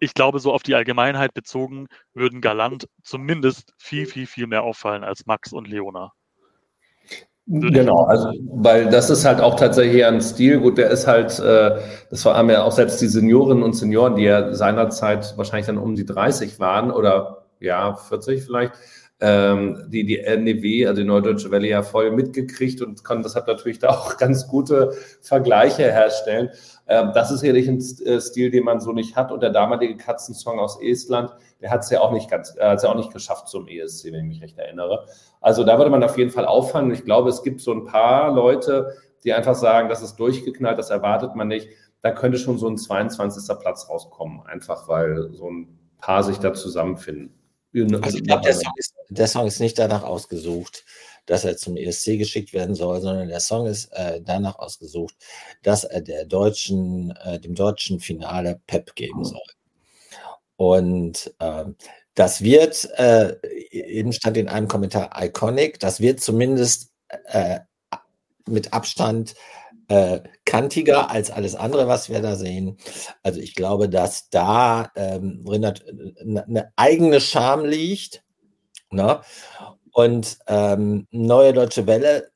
ich 0.00 0.14
glaube, 0.14 0.38
so 0.38 0.52
auf 0.52 0.62
die 0.62 0.74
Allgemeinheit 0.74 1.34
bezogen 1.34 1.88
würden 2.14 2.40
Galant 2.40 2.88
zumindest 3.02 3.74
viel, 3.78 4.06
viel, 4.06 4.26
viel 4.26 4.46
mehr 4.46 4.62
auffallen 4.62 5.04
als 5.04 5.26
Max 5.26 5.52
und 5.52 5.68
Leona. 5.68 6.12
Genau, 7.46 8.04
also 8.04 8.32
weil 8.54 8.88
das 8.88 9.10
ist 9.10 9.26
halt 9.26 9.40
auch 9.40 9.56
tatsächlich 9.56 10.02
ein 10.06 10.22
Stil. 10.22 10.60
Gut, 10.60 10.78
der 10.78 10.88
ist 10.90 11.06
halt, 11.06 11.38
äh, 11.40 11.78
das 12.08 12.24
haben 12.24 12.48
ja 12.48 12.62
auch 12.62 12.72
selbst 12.72 13.02
die 13.02 13.06
Seniorinnen 13.06 13.62
und 13.62 13.74
Senioren, 13.74 14.16
die 14.16 14.22
ja 14.22 14.54
seinerzeit 14.54 15.34
wahrscheinlich 15.36 15.66
dann 15.66 15.76
um 15.76 15.94
die 15.94 16.06
30 16.06 16.58
waren 16.58 16.90
oder 16.90 17.44
ja, 17.60 17.94
40 17.96 18.42
vielleicht, 18.44 18.72
ähm, 19.20 19.84
die 19.88 20.06
die 20.06 20.20
NEW, 20.22 20.88
also 20.88 21.02
die 21.02 21.06
Neudeutsche 21.06 21.50
Welle, 21.50 21.68
ja 21.68 21.82
voll 21.82 22.12
mitgekriegt 22.12 22.80
und 22.80 23.04
kann 23.04 23.22
deshalb 23.22 23.46
natürlich 23.46 23.78
da 23.78 23.90
auch 23.90 24.16
ganz 24.18 24.48
gute 24.48 24.92
Vergleiche 25.20 25.82
herstellen. 25.82 26.48
Ähm, 26.86 27.12
das 27.14 27.30
ist 27.30 27.40
sicherlich 27.40 27.68
ein 27.68 27.78
äh, 27.78 28.20
Stil, 28.20 28.50
den 28.50 28.64
man 28.64 28.80
so 28.80 28.92
nicht 28.92 29.16
hat. 29.16 29.32
Und 29.32 29.42
der 29.42 29.50
damalige 29.50 29.96
Katzensong 29.96 30.58
aus 30.58 30.80
Estland, 30.80 31.30
der 31.60 31.70
hat 31.70 31.82
es 31.82 31.90
ja 31.90 32.00
auch 32.00 32.12
nicht 32.12 32.30
ganz, 32.30 32.54
äh, 32.56 32.62
hat 32.62 32.82
ja 32.82 32.90
auch 32.90 32.96
nicht 32.96 33.12
geschafft 33.12 33.48
zum 33.48 33.66
ESC, 33.68 34.06
wenn 34.06 34.20
ich 34.20 34.24
mich 34.24 34.42
recht 34.42 34.58
erinnere. 34.58 35.06
Also 35.40 35.64
da 35.64 35.78
würde 35.78 35.90
man 35.90 36.02
auf 36.02 36.18
jeden 36.18 36.30
Fall 36.30 36.44
auffangen. 36.44 36.92
Ich 36.92 37.04
glaube, 37.04 37.30
es 37.30 37.42
gibt 37.42 37.60
so 37.60 37.72
ein 37.72 37.84
paar 37.84 38.32
Leute, 38.32 38.94
die 39.24 39.32
einfach 39.32 39.54
sagen, 39.54 39.88
das 39.88 40.02
ist 40.02 40.16
durchgeknallt, 40.16 40.78
das 40.78 40.90
erwartet 40.90 41.34
man 41.34 41.48
nicht. 41.48 41.68
Da 42.02 42.10
könnte 42.10 42.36
schon 42.36 42.58
so 42.58 42.68
ein 42.68 42.76
22. 42.76 43.58
Platz 43.58 43.88
rauskommen, 43.88 44.42
einfach 44.46 44.88
weil 44.88 45.30
so 45.32 45.50
ein 45.50 45.78
paar 45.98 46.22
sich 46.22 46.38
da 46.38 46.52
zusammenfinden. 46.52 47.32
Also 48.02 48.18
ich 48.18 48.24
glaube, 48.24 48.42
der, 48.42 48.56
der, 49.08 49.26
Song 49.26 49.48
ist 49.48 49.58
nicht 49.58 49.78
danach 49.80 50.04
ausgesucht, 50.04 50.84
dass 51.26 51.44
er 51.44 51.56
zum 51.56 51.76
ESC 51.76 52.18
geschickt 52.18 52.52
werden 52.52 52.74
soll, 52.74 53.00
sondern 53.00 53.28
der 53.28 53.40
Song 53.40 53.66
ist 53.66 53.86
äh, 53.92 54.20
danach 54.22 54.58
ausgesucht, 54.58 55.14
dass 55.62 55.84
er 55.84 56.00
der 56.00 56.24
deutschen, 56.24 57.14
äh, 57.24 57.40
dem 57.40 57.54
deutschen 57.54 58.00
Finale 58.00 58.60
Pep 58.66 58.94
geben 58.94 59.20
mhm. 59.20 59.24
soll. 59.24 59.42
Und 60.56 61.34
äh, 61.40 61.64
das 62.14 62.42
wird, 62.42 62.88
äh, 62.96 63.36
eben 63.70 64.12
stand 64.12 64.36
in 64.36 64.48
einem 64.48 64.68
Kommentar 64.68 65.10
iconic, 65.20 65.80
das 65.80 66.00
wird 66.00 66.20
zumindest 66.20 66.92
äh, 67.26 67.60
mit 68.46 68.72
Abstand 68.72 69.34
äh, 69.88 70.20
kantiger 70.44 71.10
als 71.10 71.30
alles 71.30 71.54
andere, 71.54 71.88
was 71.88 72.08
wir 72.08 72.20
da 72.20 72.36
sehen. 72.36 72.78
Also 73.22 73.40
ich 73.40 73.54
glaube, 73.54 73.88
dass 73.88 74.30
da 74.30 74.90
ähm, 74.96 75.44
eine 75.46 75.74
ne 76.46 76.72
eigene 76.76 77.20
Scham 77.20 77.64
liegt. 77.64 78.22
Ne? 78.90 79.20
Und 79.94 80.38
ähm, 80.48 81.06
Neue 81.12 81.52
Deutsche 81.52 81.86
Welle, 81.86 82.30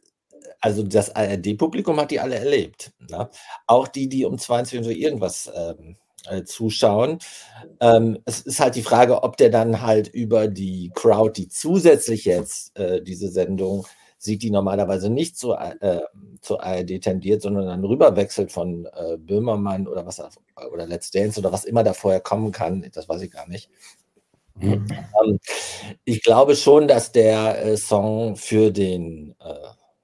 also 0.61 0.85
das 0.85 1.15
ARD-Publikum 1.15 2.01
hat 2.01 2.13
die 2.13 2.21
alle 2.21 2.37
erlebt. 2.37 2.93
Ne? 3.11 3.29
Auch 3.67 3.89
die, 3.89 4.09
die 4.09 4.25
um 4.25 4.39
22 4.39 4.87
Uhr 4.87 4.97
irgendwas 4.97 5.51
ähm, 5.53 5.97
äh, 6.27 6.45
zuschauen. 6.45 7.19
Ähm, 7.81 8.19
es 8.27 8.43
ist 8.43 8.61
halt 8.61 8.77
die 8.77 8.83
Frage, 8.83 9.25
ob 9.25 9.37
der 9.37 9.51
dann 9.51 9.83
halt 9.83 10.07
über 10.07 10.47
die 10.47 10.93
Crowd, 10.95 11.33
die 11.37 11.49
zusätzlich 11.49 12.25
jetzt 12.25 12.79
äh, 12.79 13.03
diese 13.03 13.29
Sendung 13.29 13.87
sieht, 14.19 14.43
die 14.43 14.51
normalerweise 14.51 15.11
nicht 15.11 15.37
zu, 15.37 15.55
äh, 15.55 16.01
zur 16.41 16.63
ARD 16.63 17.01
tendiert, 17.01 17.43
sondern 17.43 17.67
dann 17.67 17.85
rüberwechselt 17.85 18.53
von 18.53 18.87
äh, 18.87 19.17
Böhmermann 19.17 19.89
oder 19.89 20.07
was 20.07 20.21
oder 20.73 20.87
Let's 20.87 21.11
Dance 21.11 21.41
oder 21.41 21.53
was 21.53 21.65
immer 21.65 21.83
da 21.83 21.93
vorher 21.93 22.21
kommen 22.21 22.53
kann, 22.53 22.89
das 22.93 23.09
weiß 23.09 23.23
ich 23.23 23.33
gar 23.33 23.49
nicht. 23.49 23.69
Ähm, 24.61 25.39
ich 26.05 26.23
glaube 26.23 26.57
schon, 26.57 26.89
dass 26.89 27.13
der 27.13 27.65
äh, 27.65 27.77
Song 27.77 28.37
für 28.37 28.71
den 28.71 29.35
äh, 29.41 29.55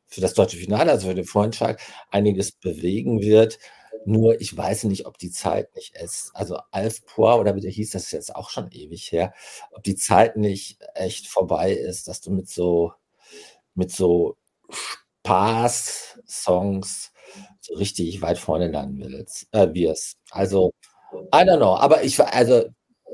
für 0.06 0.20
das 0.20 0.34
deutsche 0.34 0.56
Finale, 0.56 0.92
also 0.92 1.08
für 1.08 1.14
den 1.14 1.24
Vorentscheid, 1.24 1.80
einiges 2.10 2.52
bewegen 2.52 3.20
wird. 3.20 3.58
Nur 4.06 4.40
ich 4.40 4.56
weiß 4.56 4.84
nicht, 4.84 5.06
ob 5.06 5.18
die 5.18 5.30
Zeit 5.30 5.74
nicht 5.74 5.96
ist. 5.96 6.30
Also 6.34 6.58
Alf 6.70 7.04
Poir 7.06 7.40
oder 7.40 7.56
wie 7.56 7.60
der 7.60 7.70
hieß, 7.70 7.90
das 7.90 8.04
ist 8.04 8.12
jetzt 8.12 8.36
auch 8.36 8.50
schon 8.50 8.70
ewig 8.70 9.10
her, 9.12 9.32
ob 9.72 9.82
die 9.82 9.96
Zeit 9.96 10.36
nicht 10.36 10.78
echt 10.94 11.26
vorbei 11.26 11.72
ist, 11.72 12.06
dass 12.08 12.20
du 12.20 12.30
mit 12.30 12.48
so 12.48 12.92
mit 13.74 13.90
so 13.92 14.36
Spaß-Songs 15.24 17.12
so 17.60 17.74
richtig 17.74 18.22
weit 18.22 18.38
vorne 18.38 18.68
landen 18.70 19.00
willst, 19.04 19.48
äh, 19.52 19.72
wirst. 19.74 20.18
Also, 20.30 20.72
I 21.34 21.38
don't 21.38 21.58
know. 21.58 21.76
Aber 21.76 22.02
ich, 22.04 22.20
also, 22.20 22.64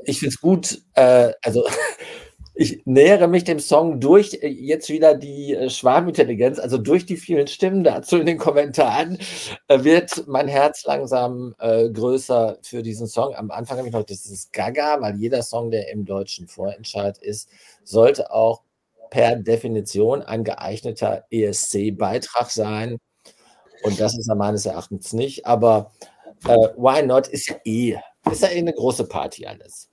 ich 0.05 0.19
finde 0.19 0.33
es 0.33 0.41
gut, 0.41 0.81
äh, 0.95 1.33
also 1.43 1.65
ich 2.53 2.81
nähere 2.85 3.27
mich 3.27 3.43
dem 3.43 3.59
Song 3.59 3.99
durch 3.99 4.39
äh, 4.41 4.47
jetzt 4.47 4.89
wieder 4.89 5.15
die 5.15 5.53
äh, 5.53 5.69
Schwarmintelligenz, 5.69 6.59
also 6.59 6.77
durch 6.77 7.05
die 7.05 7.17
vielen 7.17 7.47
Stimmen 7.47 7.83
dazu 7.83 8.17
in 8.17 8.25
den 8.25 8.37
Kommentaren, 8.37 9.17
äh, 9.67 9.83
wird 9.83 10.27
mein 10.27 10.47
Herz 10.47 10.83
langsam 10.85 11.55
äh, 11.59 11.89
größer 11.89 12.57
für 12.61 12.83
diesen 12.83 13.07
Song. 13.07 13.35
Am 13.35 13.51
Anfang 13.51 13.77
habe 13.77 13.87
ich 13.87 13.93
noch, 13.93 14.03
das 14.03 14.25
ist 14.25 14.53
Gaga, 14.53 15.01
weil 15.01 15.15
jeder 15.15 15.43
Song, 15.43 15.71
der 15.71 15.91
im 15.91 16.05
deutschen 16.05 16.47
Vorentscheid 16.47 17.17
ist, 17.17 17.49
sollte 17.83 18.31
auch 18.31 18.63
per 19.09 19.35
Definition 19.35 20.21
ein 20.21 20.43
geeigneter 20.43 21.25
ESC-Beitrag 21.29 22.49
sein. 22.49 22.97
Und 23.83 23.99
das 23.99 24.17
ist 24.17 24.29
er 24.29 24.35
meines 24.35 24.65
Erachtens 24.65 25.13
nicht. 25.13 25.45
Aber 25.45 25.91
äh, 26.47 26.55
Why 26.77 27.05
Not 27.05 27.27
ist 27.27 27.53
eh, 27.65 27.97
ist 28.29 28.43
ja 28.43 28.49
eh 28.49 28.59
eine 28.59 28.73
große 28.73 29.07
Party 29.07 29.45
alles. 29.45 29.89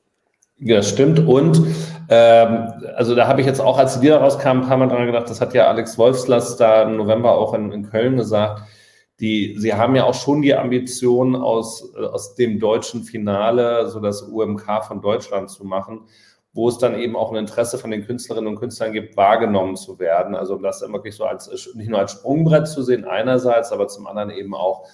Ja, 0.60 0.82
stimmt. 0.82 1.20
Und 1.20 1.62
ähm, 2.08 2.72
also 2.96 3.14
da 3.14 3.28
habe 3.28 3.40
ich 3.40 3.46
jetzt 3.46 3.60
auch, 3.60 3.78
als 3.78 3.94
die 3.94 4.06
Lieder 4.06 4.18
rauskamen, 4.18 4.64
ein 4.64 4.68
paar 4.68 4.76
Mal 4.76 4.88
dran 4.88 5.06
gedacht, 5.06 5.30
das 5.30 5.40
hat 5.40 5.54
ja 5.54 5.68
Alex 5.68 5.96
Wolfslatz 5.98 6.56
da 6.56 6.82
im 6.82 6.96
November 6.96 7.36
auch 7.36 7.54
in, 7.54 7.70
in 7.70 7.88
Köln 7.88 8.16
gesagt. 8.16 8.62
Die, 9.20 9.56
sie 9.58 9.74
haben 9.74 9.94
ja 9.96 10.04
auch 10.04 10.14
schon 10.14 10.42
die 10.42 10.54
Ambition, 10.54 11.36
aus, 11.36 11.94
aus 11.94 12.34
dem 12.34 12.58
deutschen 12.60 13.04
Finale 13.04 13.88
so 13.88 14.00
das 14.00 14.22
UMK 14.22 14.84
von 14.84 15.00
Deutschland 15.00 15.50
zu 15.50 15.64
machen 15.64 16.08
wo 16.58 16.68
es 16.68 16.78
dann 16.78 16.98
eben 16.98 17.14
auch 17.14 17.30
ein 17.30 17.36
Interesse 17.36 17.78
von 17.78 17.92
den 17.92 18.04
Künstlerinnen 18.04 18.48
und 18.48 18.58
Künstlern 18.58 18.92
gibt, 18.92 19.16
wahrgenommen 19.16 19.76
zu 19.76 20.00
werden. 20.00 20.34
Also 20.34 20.56
das 20.56 20.80
wirklich 20.80 21.14
so 21.14 21.24
als 21.24 21.48
nicht 21.74 21.88
nur 21.88 22.00
als 22.00 22.10
Sprungbrett 22.10 22.66
zu 22.66 22.82
sehen 22.82 23.04
einerseits, 23.04 23.70
aber 23.70 23.86
zum 23.86 24.08
anderen 24.08 24.30
eben 24.30 24.56
auch 24.56 24.84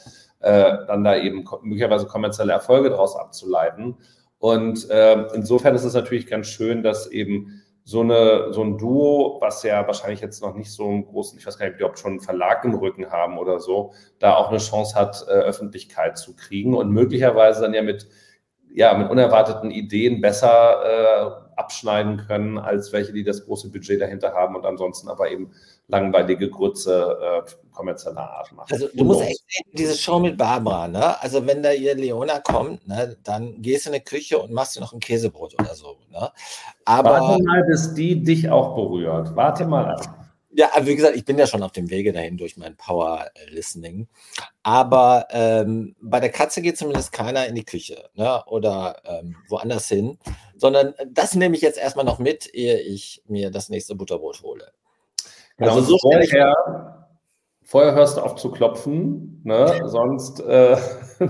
äh, 0.45 0.87
dann 0.87 1.05
da 1.05 1.17
eben 1.17 1.45
möglicherweise 1.63 2.07
kommerzielle 2.07 2.53
Erfolge 2.53 2.91
daraus 2.91 3.17
abzuleiten. 3.17 3.97
Und 4.39 4.91
äh, 4.91 5.27
insofern 5.35 5.75
ist 5.75 5.85
es 5.85 5.95
natürlich 5.95 6.27
ganz 6.27 6.49
schön, 6.49 6.83
dass 6.83 7.07
eben 7.07 7.63
so, 7.83 8.01
eine, 8.01 8.53
so 8.53 8.63
ein 8.63 8.79
Duo, 8.79 9.39
was 9.41 9.63
ja 9.63 9.87
wahrscheinlich 9.87 10.21
jetzt 10.21 10.43
noch 10.43 10.55
nicht 10.55 10.71
so 10.71 10.89
einen 10.89 11.07
großen, 11.07 11.39
ich 11.39 11.47
weiß 11.47 11.59
gar 11.59 11.69
nicht, 11.69 11.83
ob 11.83 11.95
die 11.95 12.01
schon 12.01 12.13
einen 12.13 12.21
Verlag 12.21 12.65
im 12.65 12.75
Rücken 12.75 13.11
haben 13.11 13.39
oder 13.39 13.61
so, 13.61 13.93
da 14.19 14.37
auch 14.37 14.49
eine 14.49 14.59
Chance 14.59 14.95
hat, 14.95 15.25
äh, 15.29 15.33
Öffentlichkeit 15.33 16.19
zu 16.19 16.35
kriegen 16.37 16.75
und 16.75 16.91
möglicherweise 16.91 17.63
dann 17.63 17.75
ja 17.75 17.83
mit, 17.83 18.07
ja, 18.73 18.95
mit 18.95 19.11
unerwarteten 19.11 19.71
Ideen 19.71 20.21
besser 20.21 21.44
äh, 21.44 21.44
abschneiden 21.57 22.25
können, 22.27 22.59
als 22.59 22.93
welche, 22.93 23.13
die 23.13 23.25
das 23.25 23.45
große 23.45 23.71
Budget 23.71 24.01
dahinter 24.01 24.33
haben 24.33 24.57
und 24.57 24.65
ansonsten 24.65 25.09
aber 25.09 25.31
eben 25.31 25.51
langweilige 25.89 26.49
Grütze 26.49 27.19
äh, 27.47 27.51
kommerzieller 27.73 28.31
Art 28.31 28.53
machen. 28.53 28.69
Also 28.71 28.89
du 28.93 29.05
musst 29.05 29.21
echt 29.23 29.45
sehen, 29.49 29.71
diese 29.73 29.97
Show 29.97 30.19
mit 30.19 30.39
Barbara, 30.39 30.89
ne? 30.89 31.21
Also 31.21 31.47
wenn 31.47 31.63
da 31.63 31.73
ihr 31.73 31.95
Leona 31.95 32.39
kommt, 32.41 32.87
ne, 32.89 33.17
dann 33.23 33.61
gehst 33.61 33.87
du 33.87 33.91
in 33.91 33.95
die 33.95 34.01
Küche 34.01 34.39
und 34.39 34.53
machst 34.53 34.77
dir 34.77 34.81
noch 34.81 34.93
ein 34.93 35.01
Käsebrot 35.01 35.55
oder 35.61 35.75
so. 35.75 35.97
Ne? 36.11 36.31
Aber 36.85 37.11
Warte 37.11 37.43
mal, 37.43 37.65
bis 37.65 37.93
die 37.95 38.23
dich 38.23 38.49
auch 38.49 38.75
berührt. 38.75 39.37
Warte 39.37 39.67
mal 39.67 39.95
ab. 39.95 40.24
Ja, 40.57 40.71
wie 40.83 40.95
gesagt, 40.95 41.17
ich 41.17 41.25
bin 41.25 41.37
ja 41.37 41.49
schon 41.49 41.65
auf 41.65 41.73
dem 41.73 41.91
Wege 41.91 42.13
dahin 42.13 42.37
durch 42.37 42.57
mein 42.57 42.77
Power 42.77 43.27
Listening. 43.49 44.07
Aber 44.63 45.27
ähm, 45.31 45.97
bei 46.01 46.21
der 46.21 46.31
Katze 46.31 46.63
geht 46.63 46.79
zumindest 46.79 47.13
keiner 47.13 47.47
in 47.47 47.57
die 47.57 47.65
Küche 47.65 48.09
ne? 48.15 48.43
oder 48.47 49.03
ähm, 49.05 49.37
woanders 49.49 49.89
hin, 49.89 50.17
sondern 50.57 50.95
das 51.11 51.35
nehme 51.35 51.57
ich 51.57 51.63
jetzt 51.63 51.79
erstmal 51.79 52.05
noch 52.05 52.21
mit, 52.21 52.55
ehe 52.55 52.79
ich 52.81 53.23
mir 53.27 53.51
das 53.51 53.69
nächste 53.69 53.97
Butterbrot 53.97 54.43
hole. 54.43 54.71
Genau, 55.57 55.75
also 55.75 55.83
so 55.83 55.99
vorher, 55.99 57.09
vorher 57.63 57.95
hörst 57.95 58.17
du 58.17 58.21
auf 58.21 58.37
zu 58.37 58.51
klopfen, 58.51 59.41
ne? 59.45 59.83
sonst 59.87 60.41
äh, 60.41 60.77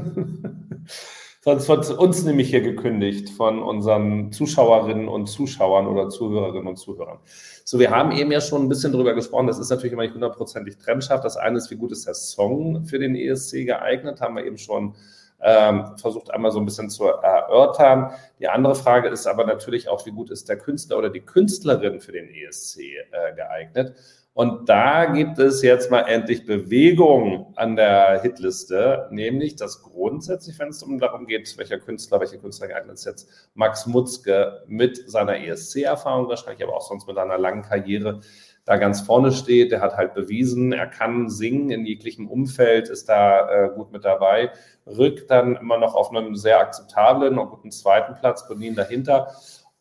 Sonst 1.45 1.69
wird 1.69 1.91
uns 1.91 2.25
nämlich 2.25 2.49
hier 2.49 2.63
gekündigt 2.63 3.29
von 3.29 3.63
unseren 3.63 4.33
Zuschauerinnen 4.33 5.09
und 5.09 5.27
Zuschauern 5.27 5.87
oder 5.87 6.09
Zuhörerinnen 6.09 6.67
und 6.67 6.77
Zuhörern. 6.77 7.19
So, 7.67 7.79
wir 7.79 7.91
haben 7.91 8.13
eben 8.13 8.33
ja 8.33 8.41
schon 8.41 8.63
ein 8.63 8.71
bisschen 8.71 8.93
drüber 8.93 9.13
gesprochen. 9.13 9.47
Das 9.47 9.59
ist 9.59 9.69
natürlich 9.69 9.93
immer 9.93 10.05
nicht 10.05 10.15
hundertprozentig 10.15 10.79
trennscharf. 10.79 11.21
Das 11.21 11.37
eine 11.37 11.59
ist, 11.59 11.71
wie 11.71 11.77
gut 11.77 11.93
ist 11.93 12.07
der 12.07 12.15
Song 12.15 12.87
für 12.87 12.99
den 12.99 13.15
ESC 13.15 13.67
geeignet? 13.67 14.23
Haben 14.23 14.37
wir 14.37 14.47
eben 14.47 14.57
schon 14.57 14.95
ähm, 15.43 15.99
versucht 15.99 16.31
einmal 16.31 16.51
so 16.51 16.61
ein 16.61 16.65
bisschen 16.65 16.89
zu 16.89 17.05
erörtern. 17.05 18.13
Die 18.39 18.49
andere 18.49 18.75
Frage 18.75 19.09
ist 19.11 19.27
aber 19.27 19.45
natürlich 19.45 19.91
auch, 19.91 20.07
wie 20.07 20.13
gut 20.13 20.31
ist 20.31 20.49
der 20.49 20.57
Künstler 20.57 20.97
oder 20.97 21.11
die 21.11 21.21
Künstlerin 21.21 22.01
für 22.01 22.13
den 22.13 22.31
ESC 22.31 22.79
äh, 22.79 23.35
geeignet? 23.37 23.95
Und 24.35 24.69
da 24.69 25.05
gibt 25.07 25.39
es 25.39 25.63
jetzt 25.63 25.93
mal 25.93 26.01
endlich 26.01 26.45
Bewegung 26.45 27.53
an 27.55 27.77
der 27.77 28.21
Hitliste, 28.21 29.07
nämlich 29.13 29.55
dass 29.55 29.81
grundsätzlich, 29.83 30.59
wenn 30.59 30.71
es 30.71 30.83
um 30.83 30.99
darum 30.99 31.27
geht, 31.27 31.57
welcher 31.57 31.79
Künstler, 31.79 32.19
welche 32.19 32.39
Künstler 32.39 32.67
geeignet 32.67 32.95
ist 32.95 33.05
jetzt, 33.05 33.29
Max 33.55 33.87
Mutzke 33.87 34.65
mit 34.67 35.09
seiner 35.09 35.39
ESC-Erfahrung 35.39 36.29
wahrscheinlich, 36.29 36.65
aber 36.65 36.77
auch 36.77 36.87
sonst 36.87 37.07
mit 37.07 37.17
einer 37.17 37.39
langen 37.39 37.63
Karriere, 37.63 38.23
da 38.65 38.77
ganz 38.77 39.03
vorne 39.03 39.33
steht. 39.33 39.73
Der 39.73 39.81
hat 39.81 39.97
halt 39.97 40.15
bewiesen, 40.15 40.73
er 40.73 40.87
kann 40.87 41.29
singen 41.29 41.71
in 41.71 41.87
jeglichem 41.87 42.29
Umfeld, 42.29 42.89
ist 42.89 43.09
da 43.09 43.49
äh, 43.49 43.71
gut 43.75 43.93
mit 43.93 44.05
dabei. 44.05 44.51
Rück 44.87 45.29
dann 45.29 45.57
immer 45.57 45.79
noch 45.79 45.95
auf 45.95 46.11
einem 46.11 46.35
sehr 46.35 46.61
akzeptablen 46.61 47.39
und 47.39 47.51
guten 47.51 47.71
zweiten 47.71 48.15
Platz, 48.15 48.49
Bonin 48.49 48.75
dahinter. 48.75 49.35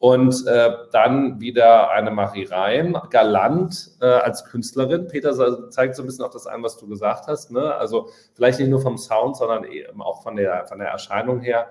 Und 0.04 0.46
äh, 0.48 0.70
dann 0.92 1.40
wieder 1.40 1.92
eine 1.92 2.12
Marie 2.12 2.44
Reim, 2.44 2.98
galant 3.10 3.92
äh, 4.02 4.06
als 4.06 4.44
Künstlerin. 4.44 5.08
Peter 5.08 5.70
zeigt 5.70 5.96
so 5.96 6.04
ein 6.04 6.08
bisschen 6.08 6.26
auch 6.26 6.30
das 6.30 6.46
an, 6.46 6.62
was 6.62 6.76
du 6.76 6.90
gesagt 6.90 7.28
hast. 7.28 7.52
Ne? 7.52 7.74
Also 7.76 8.10
vielleicht 8.34 8.60
nicht 8.60 8.68
nur 8.68 8.82
vom 8.82 8.98
Sound, 8.98 9.38
sondern 9.38 9.64
eben 9.64 10.02
auch 10.02 10.22
von 10.22 10.36
der, 10.36 10.68
von 10.68 10.80
der 10.80 10.90
Erscheinung 10.90 11.40
her. 11.40 11.68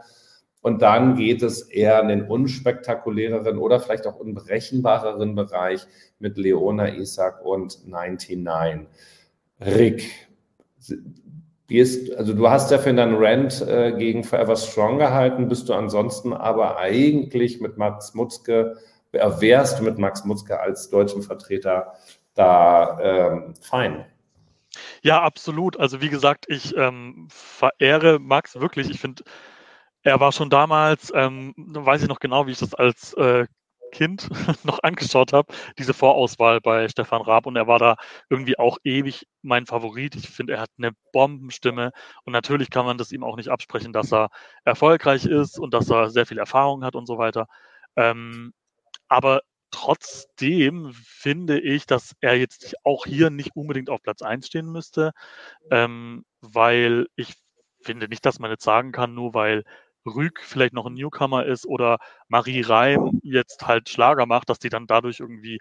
Und 0.62 0.80
dann 0.80 1.16
geht 1.16 1.42
es 1.42 1.60
eher 1.60 2.00
in 2.00 2.08
den 2.08 2.22
unspektakuläreren 2.22 3.58
oder 3.58 3.80
vielleicht 3.80 4.06
auch 4.06 4.16
unberechenbareren 4.16 5.34
Bereich 5.34 5.86
mit 6.18 6.38
Leona 6.38 6.88
Isaac 6.94 7.44
und 7.44 7.86
99. 7.86 8.86
Rick, 9.60 10.10
ist, 11.78 12.14
also 12.16 12.34
du 12.34 12.48
hast 12.48 12.70
ja 12.70 12.78
für 12.78 12.92
deinen 12.92 13.16
Rant 13.16 13.60
äh, 13.62 13.92
gegen 13.92 14.24
Forever 14.24 14.56
Strong 14.56 14.98
gehalten, 14.98 15.48
bist 15.48 15.68
du 15.68 15.74
ansonsten 15.74 16.32
aber 16.32 16.78
eigentlich 16.78 17.60
mit 17.60 17.78
Max 17.78 18.14
Mutzke, 18.14 18.76
äh, 19.12 19.30
wärst 19.38 19.78
du 19.78 19.84
mit 19.84 19.98
Max 19.98 20.24
Mutzke 20.24 20.58
als 20.58 20.90
deutschen 20.90 21.22
Vertreter 21.22 21.94
da 22.34 22.98
ähm, 23.02 23.54
fein? 23.60 24.06
Ja, 25.02 25.22
absolut. 25.22 25.78
Also 25.78 26.00
wie 26.00 26.08
gesagt, 26.08 26.46
ich 26.48 26.76
ähm, 26.76 27.28
verehre 27.30 28.18
Max 28.18 28.58
wirklich. 28.58 28.90
Ich 28.90 29.00
finde, 29.00 29.22
er 30.02 30.18
war 30.20 30.32
schon 30.32 30.50
damals, 30.50 31.12
ähm, 31.14 31.54
weiß 31.56 32.02
ich 32.02 32.08
noch 32.08 32.20
genau, 32.20 32.46
wie 32.46 32.52
ich 32.52 32.58
das 32.58 32.74
als 32.74 33.12
äh, 33.14 33.46
Kind 33.92 34.28
noch 34.64 34.82
angeschaut 34.82 35.32
habe, 35.32 35.54
diese 35.78 35.94
Vorauswahl 35.94 36.60
bei 36.60 36.88
Stefan 36.88 37.22
Raab 37.22 37.46
und 37.46 37.54
er 37.54 37.68
war 37.68 37.78
da 37.78 37.96
irgendwie 38.28 38.58
auch 38.58 38.78
ewig 38.82 39.28
mein 39.42 39.66
Favorit. 39.66 40.16
Ich 40.16 40.28
finde, 40.28 40.54
er 40.54 40.60
hat 40.62 40.70
eine 40.78 40.90
Bombenstimme 41.12 41.92
und 42.24 42.32
natürlich 42.32 42.70
kann 42.70 42.86
man 42.86 42.98
das 42.98 43.12
ihm 43.12 43.22
auch 43.22 43.36
nicht 43.36 43.50
absprechen, 43.50 43.92
dass 43.92 44.12
er 44.12 44.30
erfolgreich 44.64 45.26
ist 45.26 45.58
und 45.60 45.72
dass 45.74 45.90
er 45.90 46.10
sehr 46.10 46.26
viel 46.26 46.38
Erfahrung 46.38 46.84
hat 46.84 46.96
und 46.96 47.06
so 47.06 47.18
weiter. 47.18 47.46
Ähm, 47.96 48.52
aber 49.08 49.42
trotzdem 49.70 50.92
finde 50.94 51.60
ich, 51.60 51.86
dass 51.86 52.14
er 52.20 52.36
jetzt 52.36 52.74
auch 52.84 53.06
hier 53.06 53.30
nicht 53.30 53.56
unbedingt 53.56 53.90
auf 53.90 54.02
Platz 54.02 54.22
1 54.22 54.46
stehen 54.46 54.66
müsste, 54.66 55.12
ähm, 55.70 56.24
weil 56.40 57.06
ich 57.16 57.34
finde 57.82 58.08
nicht, 58.08 58.24
dass 58.24 58.38
man 58.38 58.50
jetzt 58.50 58.64
sagen 58.64 58.92
kann, 58.92 59.14
nur 59.14 59.34
weil 59.34 59.64
Rüg 60.06 60.40
vielleicht 60.42 60.72
noch 60.74 60.86
ein 60.86 60.94
Newcomer 60.94 61.46
ist 61.46 61.66
oder 61.66 61.98
Marie 62.28 62.62
Reim 62.62 63.20
jetzt 63.22 63.66
halt 63.66 63.88
Schlager 63.88 64.26
macht, 64.26 64.48
dass 64.50 64.58
die 64.58 64.68
dann 64.68 64.86
dadurch 64.86 65.20
irgendwie 65.20 65.58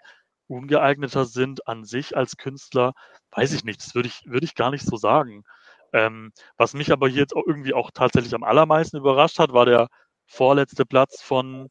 ungeeigneter 0.48 1.24
sind 1.24 1.66
an 1.66 1.84
sich 1.84 2.16
als 2.16 2.36
Künstler, 2.36 2.92
weiß 3.30 3.52
ich 3.52 3.64
nicht. 3.64 3.80
Das 3.80 3.94
würde 3.94 4.08
ich, 4.08 4.22
würde 4.26 4.44
ich 4.44 4.54
gar 4.54 4.70
nicht 4.70 4.84
so 4.84 4.96
sagen. 4.96 5.44
Ähm, 5.92 6.32
was 6.56 6.74
mich 6.74 6.92
aber 6.92 7.08
jetzt 7.08 7.34
auch 7.34 7.44
irgendwie 7.46 7.74
auch 7.74 7.90
tatsächlich 7.92 8.34
am 8.34 8.44
allermeisten 8.44 8.96
überrascht 8.96 9.38
hat, 9.38 9.52
war 9.52 9.66
der 9.66 9.88
vorletzte 10.26 10.86
Platz 10.86 11.22
von 11.22 11.68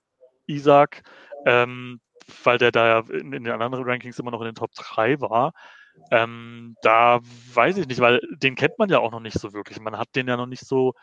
Isaac, 0.48 1.04
ähm, 1.46 2.00
weil 2.44 2.58
der 2.58 2.72
da 2.72 3.00
in, 3.00 3.34
in, 3.34 3.44
den 3.44 3.62
anderen 3.62 3.84
Rankings 3.84 4.20
immer 4.20 4.32
noch 4.32 4.42
in 4.42 4.48
den 4.48 4.56
Top 4.56 4.72
3 4.76 5.20
war. 5.22 5.54
Ähm, 6.12 6.76
da 6.82 7.20
weiß 7.54 7.78
ich 7.78 7.88
nicht, 7.88 8.00
weil 8.00 8.22
den 8.32 8.56
kennt 8.56 8.78
man 8.80 8.90
ja 8.90 9.00
auch 9.00 9.12
noch 9.12 9.20
nicht 9.20 9.40
so 9.40 9.54
wirklich. 9.54 9.80
Man 9.80 9.98
hat 9.98 10.10
den 10.16 10.28
ja 10.28 10.38
noch 10.38 10.46
nicht 10.46 10.66
so 10.66 10.94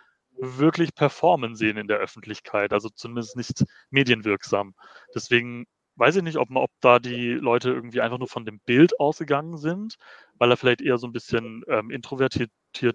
wirklich 0.40 0.94
performen 0.94 1.56
sehen 1.56 1.76
in 1.76 1.88
der 1.88 1.98
Öffentlichkeit, 1.98 2.72
also 2.72 2.88
zumindest 2.88 3.36
nicht 3.36 3.64
medienwirksam. 3.90 4.74
Deswegen 5.14 5.66
weiß 5.96 6.16
ich 6.16 6.22
nicht, 6.22 6.38
ob, 6.38 6.50
man, 6.50 6.62
ob 6.62 6.70
da 6.80 6.98
die 6.98 7.32
Leute 7.32 7.70
irgendwie 7.70 8.00
einfach 8.00 8.18
nur 8.18 8.28
von 8.28 8.44
dem 8.44 8.60
Bild 8.60 8.98
ausgegangen 9.00 9.58
sind, 9.58 9.96
weil 10.38 10.50
er 10.50 10.56
vielleicht 10.56 10.80
eher 10.80 10.98
so 10.98 11.06
ein 11.06 11.12
bisschen 11.12 11.64
ähm, 11.68 11.90
introvertiert 11.90 12.50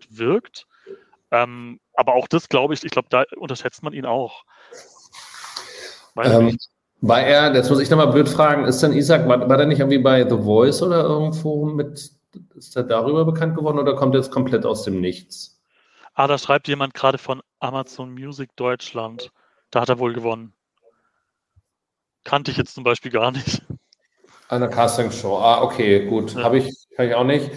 wirkt. 0.09 0.67
Ähm, 1.31 1.79
aber 1.93 2.13
auch 2.13 2.27
das 2.27 2.47
glaube 2.47 2.73
ich, 2.73 2.83
ich 2.83 2.91
glaube, 2.91 3.09
da 3.09 3.23
unterschätzt 3.35 3.83
man 3.83 3.93
ihn 3.93 4.05
auch. 4.05 4.43
Ähm, 6.15 6.57
war 7.01 7.21
er, 7.21 7.53
jetzt 7.53 7.69
muss 7.69 7.81
ich 7.81 7.89
nochmal 7.89 8.11
blöd 8.11 8.29
fragen, 8.29 8.65
ist 8.65 8.81
denn 8.81 8.93
Isaac, 8.93 9.27
war, 9.27 9.49
war 9.49 9.57
der 9.57 9.65
nicht 9.65 9.79
irgendwie 9.79 9.97
bei 9.97 10.23
The 10.27 10.37
Voice 10.37 10.81
oder 10.81 11.03
irgendwo 11.03 11.65
mit, 11.65 12.11
ist 12.55 12.75
er 12.77 12.83
darüber 12.83 13.25
bekannt 13.25 13.57
geworden 13.57 13.79
oder 13.79 13.95
kommt 13.95 14.15
er 14.15 14.21
jetzt 14.21 14.31
komplett 14.31 14.65
aus 14.65 14.83
dem 14.83 15.01
Nichts? 15.01 15.61
Ah, 16.13 16.27
da 16.27 16.37
schreibt 16.37 16.67
jemand 16.67 16.93
gerade 16.93 17.17
von 17.17 17.41
Amazon 17.59 18.13
Music 18.13 18.55
Deutschland. 18.55 19.31
Da 19.71 19.81
hat 19.81 19.89
er 19.89 19.97
wohl 19.97 20.13
gewonnen. 20.13 20.53
Kannte 22.23 22.51
ich 22.51 22.57
jetzt 22.57 22.75
zum 22.75 22.83
Beispiel 22.83 23.11
gar 23.11 23.31
nicht. 23.31 23.63
Eine 24.47 24.69
Castingshow. 24.69 25.37
Ah, 25.37 25.63
okay, 25.63 26.05
gut. 26.05 26.35
Ja. 26.35 26.43
Habe 26.43 26.59
ich, 26.59 26.71
kann 26.95 27.07
ich 27.07 27.15
auch 27.15 27.23
nicht. 27.23 27.49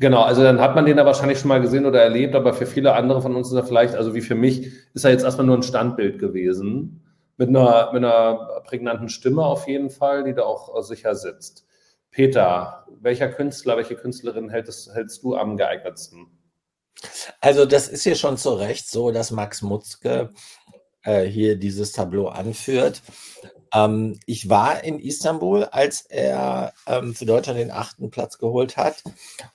Genau, 0.00 0.22
also 0.22 0.42
dann 0.42 0.60
hat 0.60 0.74
man 0.74 0.84
den 0.84 0.96
da 0.96 1.06
wahrscheinlich 1.06 1.38
schon 1.38 1.48
mal 1.48 1.60
gesehen 1.60 1.86
oder 1.86 2.02
erlebt, 2.02 2.34
aber 2.34 2.54
für 2.54 2.66
viele 2.66 2.94
andere 2.94 3.22
von 3.22 3.36
uns 3.36 3.48
ist 3.48 3.54
er 3.54 3.64
vielleicht, 3.64 3.94
also 3.94 4.14
wie 4.14 4.20
für 4.20 4.34
mich, 4.34 4.72
ist 4.94 5.04
er 5.04 5.12
jetzt 5.12 5.22
erstmal 5.22 5.46
nur 5.46 5.56
ein 5.56 5.62
Standbild 5.62 6.18
gewesen. 6.18 7.04
Mit 7.36 7.50
einer, 7.50 7.92
mit 7.92 8.04
einer 8.04 8.62
prägnanten 8.64 9.08
Stimme 9.08 9.44
auf 9.44 9.68
jeden 9.68 9.90
Fall, 9.90 10.24
die 10.24 10.34
da 10.34 10.42
auch 10.42 10.82
sicher 10.82 11.14
sitzt. 11.14 11.66
Peter, 12.10 12.84
welcher 13.00 13.28
Künstler, 13.28 13.76
welche 13.76 13.94
Künstlerin 13.94 14.48
hältst, 14.50 14.92
hältst 14.92 15.22
du 15.22 15.36
am 15.36 15.56
geeignetsten? 15.56 16.26
Also 17.40 17.66
das 17.66 17.88
ist 17.88 18.04
hier 18.04 18.14
schon 18.14 18.36
zu 18.36 18.54
Recht 18.54 18.88
so, 18.88 19.10
dass 19.10 19.30
Max 19.30 19.62
Mutzke 19.62 20.32
äh, 21.04 21.24
hier 21.24 21.56
dieses 21.56 21.92
Tableau 21.92 22.28
anführt. 22.28 23.02
Ähm, 23.74 24.18
ich 24.26 24.48
war 24.48 24.84
in 24.84 24.98
Istanbul, 24.98 25.64
als 25.64 26.02
er 26.02 26.72
ähm, 26.86 27.14
für 27.14 27.26
Deutschland 27.26 27.58
den 27.58 27.70
achten 27.70 28.10
Platz 28.10 28.38
geholt 28.38 28.76
hat. 28.76 29.02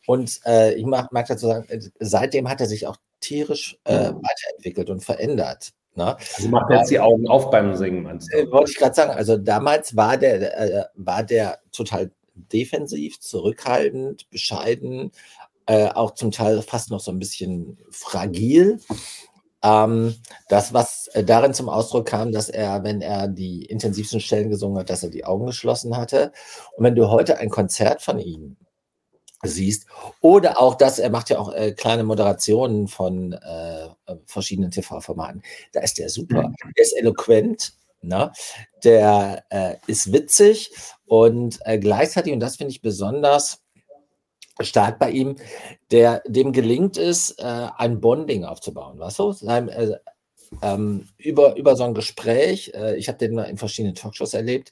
Und 0.06 0.40
äh, 0.46 0.74
ich 0.74 0.86
mag, 0.86 1.12
mag, 1.12 1.28
dazu 1.28 1.48
sagen, 1.48 1.70
äh, 1.70 1.80
seitdem 2.00 2.50
hat 2.50 2.60
er 2.62 2.68
sich 2.68 2.88
auch 2.88 2.98
tierisch 3.20 3.78
äh, 3.84 4.12
weiterentwickelt 4.12 4.90
und 4.90 5.04
verändert. 5.04 5.74
Ne? 5.96 6.16
Also 6.36 6.50
macht 6.50 6.72
jetzt 6.72 6.92
die 6.92 7.00
Augen 7.00 7.28
auf 7.28 7.50
beim 7.50 7.76
Singen, 7.76 8.04
meinst 8.04 8.32
du? 8.32 8.38
Äh, 8.38 8.52
wollte 8.52 8.72
ich 8.72 8.78
gerade 8.78 8.96
sagen. 8.96 9.12
Also 9.12 9.38
damals 9.38 9.96
war 9.96 10.18
der, 10.18 10.60
äh, 10.60 10.86
war 10.96 11.24
der 11.24 11.60
total 11.72 12.12
defensiv, 12.36 13.20
zurückhaltend, 13.20 14.30
bescheiden, 14.30 15.12
äh, 15.68 15.90
auch 15.90 16.12
zum 16.12 16.32
Teil 16.32 16.62
fast 16.62 16.90
noch 16.90 17.00
so 17.00 17.12
ein 17.12 17.20
bisschen 17.20 17.78
fragil. 17.92 18.80
Ähm, 19.64 20.16
das, 20.50 20.74
was 20.74 21.08
äh, 21.14 21.24
darin 21.24 21.54
zum 21.54 21.68
Ausdruck 21.70 22.06
kam, 22.08 22.32
dass 22.32 22.50
er, 22.50 22.84
wenn 22.84 23.02
er 23.02 23.28
die 23.28 23.66
intensivsten 23.66 24.20
Stellen 24.20 24.50
gesungen 24.50 24.80
hat, 24.80 24.90
dass 24.90 25.04
er 25.04 25.10
die 25.10 25.26
Augen 25.26 25.46
geschlossen 25.46 25.98
hatte. 25.98 26.32
Und 26.76 26.84
wenn 26.84 26.96
du 26.96 27.10
heute 27.10 27.38
ein 27.38 27.50
Konzert 27.50 28.02
von 28.02 28.20
ihm 28.20 28.58
siehst, 29.44 29.88
oder 30.22 30.60
auch 30.60 30.76
das, 30.76 31.00
er 31.00 31.10
macht 31.10 31.30
ja 31.30 31.40
auch 31.40 31.54
äh, 31.54 31.74
kleine 31.74 32.04
Moderationen 32.04 32.88
von 32.88 33.34
äh, 33.34 33.88
verschiedenen 34.26 34.72
TV-Formaten, 34.72 35.42
da 35.74 35.82
ist 35.82 35.98
der 35.98 36.10
super. 36.10 36.48
Mhm. 36.48 36.56
Der 36.76 36.84
ist 36.84 36.98
eloquent, 36.98 37.74
ne? 38.02 38.32
der 38.84 39.44
äh, 39.50 39.76
ist 39.88 40.14
witzig 40.14 40.72
und 41.06 41.60
äh, 41.66 41.78
gleichzeitig, 41.78 42.32
und 42.32 42.40
das 42.40 42.56
finde 42.56 42.72
ich 42.72 42.82
besonders, 42.82 43.64
stark 44.62 45.00
bei 45.00 45.12
ihm, 45.12 45.36
der 45.92 46.22
dem 46.28 46.52
gelingt 46.54 46.98
es, 46.98 47.32
äh, 47.32 47.68
ein 47.78 48.02
Bonding 48.02 48.46
aufzubauen, 48.46 49.00
weißt 49.00 49.20
du? 49.20 49.32
Sein, 49.32 49.70
äh, 49.70 49.98
ähm, 50.62 51.08
über, 51.18 51.56
über 51.58 51.76
so 51.76 51.84
ein 51.84 51.94
Gespräch, 51.94 52.72
äh, 52.74 52.96
ich 52.98 53.08
habe 53.08 53.18
den 53.18 53.38
in 53.38 53.58
verschiedenen 53.58 53.96
Talkshows 53.96 54.34
erlebt, 54.34 54.72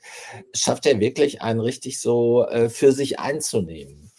schafft 0.53 0.85
er 0.85 0.99
wirklich 0.99 1.41
einen 1.41 1.59
richtig 1.59 1.99
so 1.99 2.45
äh, 2.47 2.69
für 2.69 2.91
sich 2.91 3.19
einzunehmen. 3.19 4.11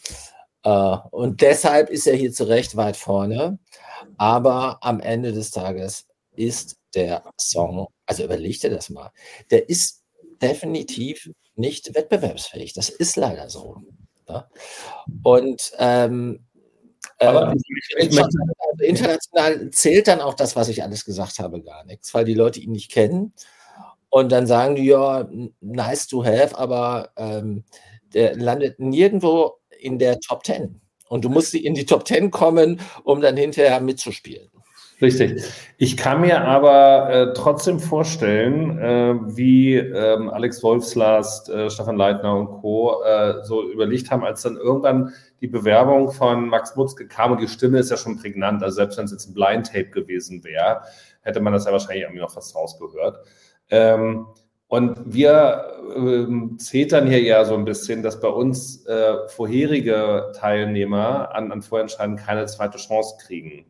Äh, 0.64 0.96
und 1.10 1.40
deshalb 1.40 1.90
ist 1.90 2.06
er 2.06 2.16
hier 2.16 2.32
zu 2.32 2.44
Recht 2.44 2.76
weit 2.76 2.96
vorne. 2.96 3.58
Aber 4.18 4.78
am 4.82 5.00
Ende 5.00 5.32
des 5.32 5.50
Tages 5.50 6.06
ist 6.34 6.76
der 6.94 7.24
Song, 7.38 7.88
also 8.06 8.24
überleg 8.24 8.60
dir 8.60 8.70
das 8.70 8.90
mal, 8.90 9.10
der 9.50 9.68
ist 9.68 10.02
definitiv 10.42 11.30
nicht 11.54 11.94
wettbewerbsfähig. 11.94 12.74
Das 12.74 12.90
ist 12.90 13.16
leider 13.16 13.48
so. 13.48 13.82
Ne? 14.28 14.46
Und 15.22 15.72
ähm, 15.78 16.46
äh, 17.18 17.54
international 18.80 19.70
zählt 19.70 20.08
dann 20.08 20.20
auch 20.20 20.34
das, 20.34 20.56
was 20.56 20.68
ich 20.68 20.82
alles 20.82 21.04
gesagt 21.04 21.38
habe, 21.38 21.62
gar 21.62 21.84
nichts, 21.84 22.12
weil 22.12 22.24
die 22.24 22.34
Leute 22.34 22.60
ihn 22.60 22.72
nicht 22.72 22.90
kennen. 22.90 23.32
Und 24.08 24.32
dann 24.32 24.46
sagen 24.46 24.76
die, 24.76 24.84
ja, 24.84 25.28
nice 25.60 26.06
to 26.06 26.24
have, 26.24 26.56
aber 26.56 27.10
ähm, 27.16 27.64
der 28.14 28.36
landet 28.36 28.78
nirgendwo 28.78 29.58
in 29.78 29.98
der 29.98 30.20
Top 30.20 30.42
Ten. 30.42 30.80
Und 31.08 31.24
du 31.24 31.28
musst 31.28 31.54
in 31.54 31.74
die 31.74 31.86
Top 31.86 32.04
Ten 32.04 32.30
kommen, 32.30 32.80
um 33.04 33.20
dann 33.20 33.36
hinterher 33.36 33.80
mitzuspielen. 33.80 34.50
Richtig. 35.02 35.42
Ich 35.76 35.98
kann 35.98 36.22
mir 36.22 36.40
aber 36.40 37.10
äh, 37.10 37.32
trotzdem 37.34 37.78
vorstellen, 37.80 38.78
äh, 38.78 39.14
wie 39.36 39.74
ähm, 39.76 40.30
Alex 40.30 40.62
Wolfslast, 40.62 41.50
äh, 41.50 41.68
Stefan 41.68 41.96
Leitner 41.96 42.34
und 42.34 42.46
Co. 42.62 43.02
Äh, 43.02 43.44
so 43.44 43.70
überlegt 43.70 44.10
haben, 44.10 44.24
als 44.24 44.40
dann 44.42 44.56
irgendwann 44.56 45.12
die 45.42 45.48
Bewerbung 45.48 46.10
von 46.10 46.48
Max 46.48 46.76
Mutzke 46.76 47.06
kam 47.06 47.32
und 47.32 47.42
die 47.42 47.48
Stimme 47.48 47.78
ist 47.78 47.90
ja 47.90 47.98
schon 47.98 48.18
prägnant. 48.18 48.62
Also 48.62 48.76
selbst 48.76 48.96
wenn 48.96 49.04
es 49.04 49.12
jetzt 49.12 49.28
ein 49.28 49.34
Blind 49.34 49.66
Tape 49.66 49.90
gewesen 49.90 50.42
wäre, 50.44 50.80
hätte 51.20 51.40
man 51.40 51.52
das 51.52 51.66
ja 51.66 51.72
wahrscheinlich 51.72 52.04
irgendwie 52.04 52.22
noch 52.22 52.32
fast 52.32 52.54
rausgehört. 52.56 53.18
Ähm, 53.68 54.26
Und 54.68 54.98
wir 55.12 55.64
äh, 55.94 56.56
zetern 56.56 57.06
hier 57.06 57.22
ja 57.22 57.44
so 57.44 57.54
ein 57.54 57.64
bisschen, 57.66 58.02
dass 58.02 58.18
bei 58.18 58.28
uns 58.28 58.84
äh, 58.86 59.28
vorherige 59.28 60.32
Teilnehmer 60.34 61.34
an, 61.34 61.52
an 61.52 61.62
Vorentscheiden 61.62 62.16
keine 62.16 62.46
zweite 62.46 62.78
Chance 62.78 63.16
kriegen. 63.24 63.66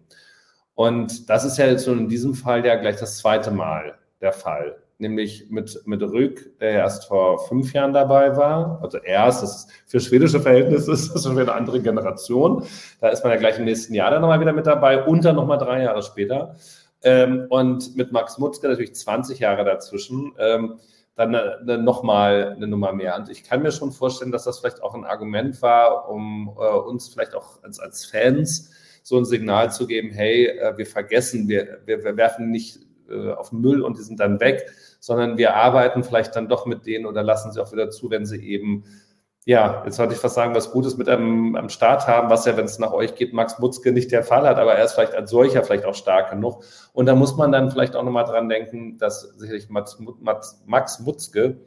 Und 0.76 1.30
das 1.30 1.44
ist 1.44 1.56
ja 1.56 1.66
jetzt 1.66 1.88
in 1.88 2.08
diesem 2.08 2.34
Fall 2.34 2.64
ja 2.64 2.76
gleich 2.76 2.96
das 2.96 3.16
zweite 3.16 3.50
Mal 3.50 3.94
der 4.20 4.32
Fall. 4.32 4.76
Nämlich 4.98 5.50
mit, 5.50 5.82
mit 5.86 6.02
Rück, 6.02 6.58
der 6.58 6.70
erst 6.70 7.06
vor 7.06 7.38
fünf 7.48 7.72
Jahren 7.72 7.94
dabei 7.94 8.36
war. 8.36 8.78
Also 8.82 8.98
erst, 8.98 9.42
das 9.42 9.56
ist 9.56 9.70
für 9.86 10.00
schwedische 10.00 10.38
Verhältnisse 10.38 10.92
ist 10.92 11.14
das 11.14 11.22
schon 11.24 11.32
wieder 11.32 11.52
eine 11.52 11.54
andere 11.54 11.80
Generation. 11.80 12.64
Da 13.00 13.08
ist 13.08 13.24
man 13.24 13.32
ja 13.32 13.38
gleich 13.38 13.58
im 13.58 13.64
nächsten 13.64 13.94
Jahr 13.94 14.10
dann 14.10 14.20
nochmal 14.20 14.40
wieder 14.40 14.52
mit 14.52 14.66
dabei 14.66 15.02
und 15.02 15.24
dann 15.24 15.36
nochmal 15.36 15.58
drei 15.58 15.82
Jahre 15.82 16.02
später. 16.02 16.56
Ähm, 17.02 17.46
und 17.48 17.96
mit 17.96 18.12
Max 18.12 18.36
Mutzke 18.36 18.68
natürlich 18.68 18.94
20 18.94 19.38
Jahre 19.38 19.64
dazwischen. 19.64 20.32
Ähm, 20.38 20.78
dann 21.14 21.34
eine, 21.34 21.78
nochmal 21.78 22.52
eine 22.54 22.66
Nummer 22.66 22.92
mehr. 22.92 23.16
Und 23.16 23.30
ich 23.30 23.44
kann 23.44 23.62
mir 23.62 23.72
schon 23.72 23.92
vorstellen, 23.92 24.30
dass 24.30 24.44
das 24.44 24.58
vielleicht 24.58 24.82
auch 24.82 24.94
ein 24.94 25.06
Argument 25.06 25.62
war, 25.62 26.10
um 26.10 26.54
äh, 26.60 26.68
uns 26.68 27.08
vielleicht 27.08 27.34
auch 27.34 27.62
als, 27.62 27.80
als 27.80 28.04
Fans 28.04 28.70
so 29.06 29.16
ein 29.16 29.24
Signal 29.24 29.70
zu 29.70 29.86
geben, 29.86 30.10
hey, 30.10 30.46
äh, 30.46 30.76
wir 30.76 30.84
vergessen, 30.84 31.46
wir, 31.46 31.78
wir, 31.84 32.02
wir 32.02 32.16
werfen 32.16 32.50
nicht 32.50 32.80
äh, 33.08 33.30
auf 33.30 33.52
Müll 33.52 33.82
und 33.82 33.96
die 33.96 34.02
sind 34.02 34.18
dann 34.18 34.40
weg, 34.40 34.66
sondern 34.98 35.38
wir 35.38 35.54
arbeiten 35.54 36.02
vielleicht 36.02 36.34
dann 36.34 36.48
doch 36.48 36.66
mit 36.66 36.86
denen 36.86 37.06
oder 37.06 37.22
lassen 37.22 37.52
sie 37.52 37.62
auch 37.62 37.70
wieder 37.70 37.88
zu, 37.88 38.10
wenn 38.10 38.26
sie 38.26 38.44
eben 38.44 38.82
ja, 39.44 39.84
jetzt 39.84 40.00
wollte 40.00 40.12
ich 40.12 40.18
fast 40.18 40.34
sagen, 40.34 40.56
was 40.56 40.72
Gutes 40.72 40.96
mit 40.96 41.08
einem 41.08 41.54
am 41.54 41.68
Start 41.68 42.08
haben, 42.08 42.30
was 42.30 42.46
ja, 42.46 42.56
wenn 42.56 42.64
es 42.64 42.80
nach 42.80 42.90
euch 42.90 43.14
geht, 43.14 43.32
Max 43.32 43.60
Mutzke 43.60 43.92
nicht 43.92 44.10
der 44.10 44.24
Fall 44.24 44.44
hat, 44.44 44.56
aber 44.56 44.74
er 44.74 44.84
ist 44.84 44.94
vielleicht 44.94 45.14
als 45.14 45.30
solcher 45.30 45.62
vielleicht 45.62 45.84
auch 45.84 45.94
stark 45.94 46.32
genug. 46.32 46.64
Und 46.92 47.06
da 47.06 47.14
muss 47.14 47.36
man 47.36 47.52
dann 47.52 47.70
vielleicht 47.70 47.94
auch 47.94 48.02
nochmal 48.02 48.24
dran 48.24 48.48
denken, 48.48 48.98
dass 48.98 49.20
sicherlich 49.20 49.68
Max, 49.68 50.00
Max 50.66 50.98
Mutzke 50.98 51.60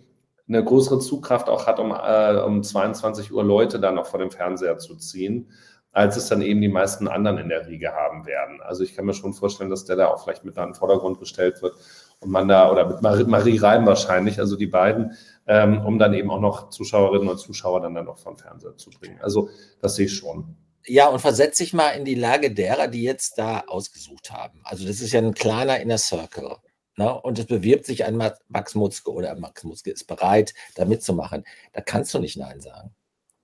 eine 0.49 0.61
größere 0.61 0.99
Zugkraft 0.99 1.47
auch 1.47 1.67
hat, 1.67 1.79
um, 1.79 1.91
äh, 1.91 2.41
um 2.41 2.63
22 2.63 3.31
Uhr 3.31 3.45
Leute 3.45 3.79
dann 3.79 3.95
noch 3.95 4.07
vor 4.07 4.19
dem 4.19 4.29
Fernseher 4.31 4.77
zu 4.77 4.97
ziehen, 4.97 5.49
als 5.91 6.17
es 6.17 6.27
dann 6.27 6.41
eben 6.41 6.61
die 6.61 6.69
meisten 6.69 7.07
anderen 7.07 7.37
in 7.37 7.49
der 7.49 7.67
Riege 7.67 7.93
haben 7.93 8.25
werden. 8.25 8.61
Also 8.61 8.83
ich 8.83 8.95
kann 8.95 9.05
mir 9.05 9.13
schon 9.13 9.33
vorstellen, 9.33 9.69
dass 9.69 9.85
der 9.85 9.95
da 9.95 10.07
auch 10.07 10.23
vielleicht 10.23 10.45
mit 10.45 10.57
in 10.57 10.63
den 10.63 10.75
Vordergrund 10.75 11.19
gestellt 11.19 11.61
wird 11.61 11.75
und 12.19 12.29
man 12.29 12.47
da, 12.47 12.71
oder 12.71 12.87
mit 12.87 13.01
Marie, 13.27 13.57
Reim 13.57 13.85
wahrscheinlich, 13.85 14.39
also 14.39 14.55
die 14.55 14.67
beiden, 14.67 15.17
ähm, 15.47 15.83
um 15.85 15.97
dann 15.97 16.13
eben 16.13 16.29
auch 16.29 16.39
noch 16.39 16.69
Zuschauerinnen 16.69 17.27
und 17.27 17.37
Zuschauer 17.37 17.81
dann, 17.81 17.95
dann 17.95 18.05
noch 18.05 18.19
vom 18.19 18.37
Fernseher 18.37 18.77
zu 18.77 18.91
bringen. 18.91 19.19
Also 19.21 19.49
das 19.81 19.95
sehe 19.95 20.05
ich 20.05 20.15
schon. 20.15 20.55
Ja, 20.85 21.07
und 21.07 21.19
versetze 21.19 21.63
dich 21.63 21.73
mal 21.73 21.91
in 21.91 22.05
die 22.05 22.15
Lage 22.15 22.53
derer, 22.53 22.87
die 22.87 23.03
jetzt 23.03 23.37
da 23.37 23.63
ausgesucht 23.67 24.31
haben. 24.31 24.61
Also 24.63 24.87
das 24.87 25.01
ist 25.01 25.11
ja 25.11 25.19
ein 25.19 25.33
kleiner 25.33 25.79
Inner 25.79 25.97
Circle. 25.97 26.57
Ne? 26.95 27.21
Und 27.21 27.39
es 27.39 27.45
bewirbt 27.45 27.85
sich 27.85 28.05
ein 28.05 28.17
Max 28.17 28.75
Mutzke 28.75 29.11
oder 29.11 29.35
Max 29.39 29.63
Mutzke 29.63 29.91
ist 29.91 30.05
bereit, 30.05 30.53
da 30.75 30.85
mitzumachen. 30.85 31.45
Da 31.73 31.81
kannst 31.81 32.13
du 32.13 32.19
nicht 32.19 32.37
Nein 32.37 32.59
sagen. 32.59 32.93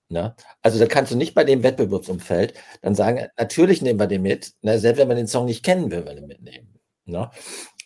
Ne? 0.08 0.34
Also 0.62 0.78
da 0.78 0.86
kannst 0.86 1.10
du 1.10 1.16
nicht 1.16 1.34
bei 1.34 1.44
dem 1.44 1.62
Wettbewerbsumfeld 1.62 2.54
dann 2.82 2.94
sagen, 2.94 3.26
natürlich 3.36 3.82
nehmen 3.82 3.98
wir 3.98 4.06
den 4.06 4.22
mit, 4.22 4.52
ne? 4.62 4.78
selbst 4.78 5.00
wenn 5.00 5.08
wir 5.08 5.16
den 5.16 5.26
Song 5.26 5.46
nicht 5.46 5.64
kennen, 5.64 5.90
würden 5.90 6.06
wir 6.06 6.14
den 6.14 6.28
mitnehmen. 6.28 6.78
Ne? 7.06 7.30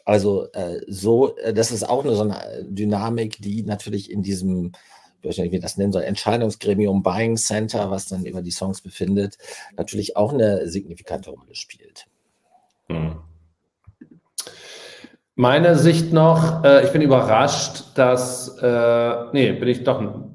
Also 0.05 0.51
äh, 0.53 0.81
so, 0.87 1.37
äh, 1.39 1.55
das 1.55 1.73
ist 1.73 1.89
auch 1.89 2.05
nur 2.05 2.17
so 2.17 2.23
eine 2.23 2.65
Dynamik, 2.65 3.41
die 3.41 3.63
natürlich 3.63 4.11
in 4.11 4.23
diesem, 4.23 4.73
ich 5.23 5.29
weiß 5.29 5.39
nicht, 5.39 5.53
wie 5.53 5.61
das 5.61 5.79
nennen 5.79 5.93
soll, 5.93 6.03
Entscheidungsgremium 6.03 7.03
Buying 7.03 7.37
Center, 7.37 7.91
was 7.91 8.09
dann 8.09 8.27
über 8.27 8.43
die 8.43 8.51
Songs 8.51 8.83
befindet, 8.83 9.39
natürlich 9.77 10.17
auch 10.17 10.35
eine 10.35 10.69
signifikante 10.69 11.31
Rolle 11.31 11.55
spielt. 11.55 12.07
Hm. 12.89 13.21
Meine 15.37 15.79
Sicht 15.79 16.13
noch, 16.13 16.65
äh, 16.65 16.85
ich 16.85 16.93
bin 16.93 17.01
überrascht, 17.01 17.85
dass, 17.95 18.59
äh, 18.59 19.25
nee, 19.33 19.53
bin 19.53 19.69
ich 19.69 19.85
doch, 19.85 20.30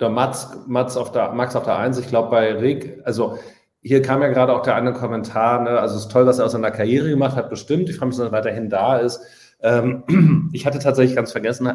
der 0.00 0.08
Mats, 0.08 0.48
Mats 0.66 0.96
auf 0.96 1.12
der, 1.12 1.32
Max 1.32 1.54
auf 1.54 1.64
der 1.64 1.76
Eins, 1.76 1.98
ich 1.98 2.08
glaube 2.08 2.30
bei 2.30 2.52
Rick, 2.52 3.00
also 3.04 3.38
hier 3.82 4.02
kam 4.02 4.22
ja 4.22 4.28
gerade 4.28 4.54
auch 4.54 4.62
der 4.62 4.74
eine 4.74 4.92
Kommentar, 4.92 5.62
ne? 5.62 5.78
also 5.78 5.96
es 5.96 6.02
ist 6.02 6.12
toll, 6.12 6.26
was 6.26 6.38
er 6.38 6.46
aus 6.46 6.52
seiner 6.52 6.70
Karriere 6.70 7.08
gemacht 7.08 7.36
hat, 7.36 7.48
bestimmt. 7.48 7.88
Ich 7.88 7.96
freue 7.96 8.08
mich, 8.08 8.16
dass 8.16 8.26
er 8.26 8.32
weiterhin 8.32 8.68
da 8.68 8.98
ist. 8.98 9.20
Ähm, 9.62 10.50
ich 10.52 10.66
hatte 10.66 10.78
tatsächlich 10.78 11.16
ganz 11.16 11.32
vergessen, 11.32 11.72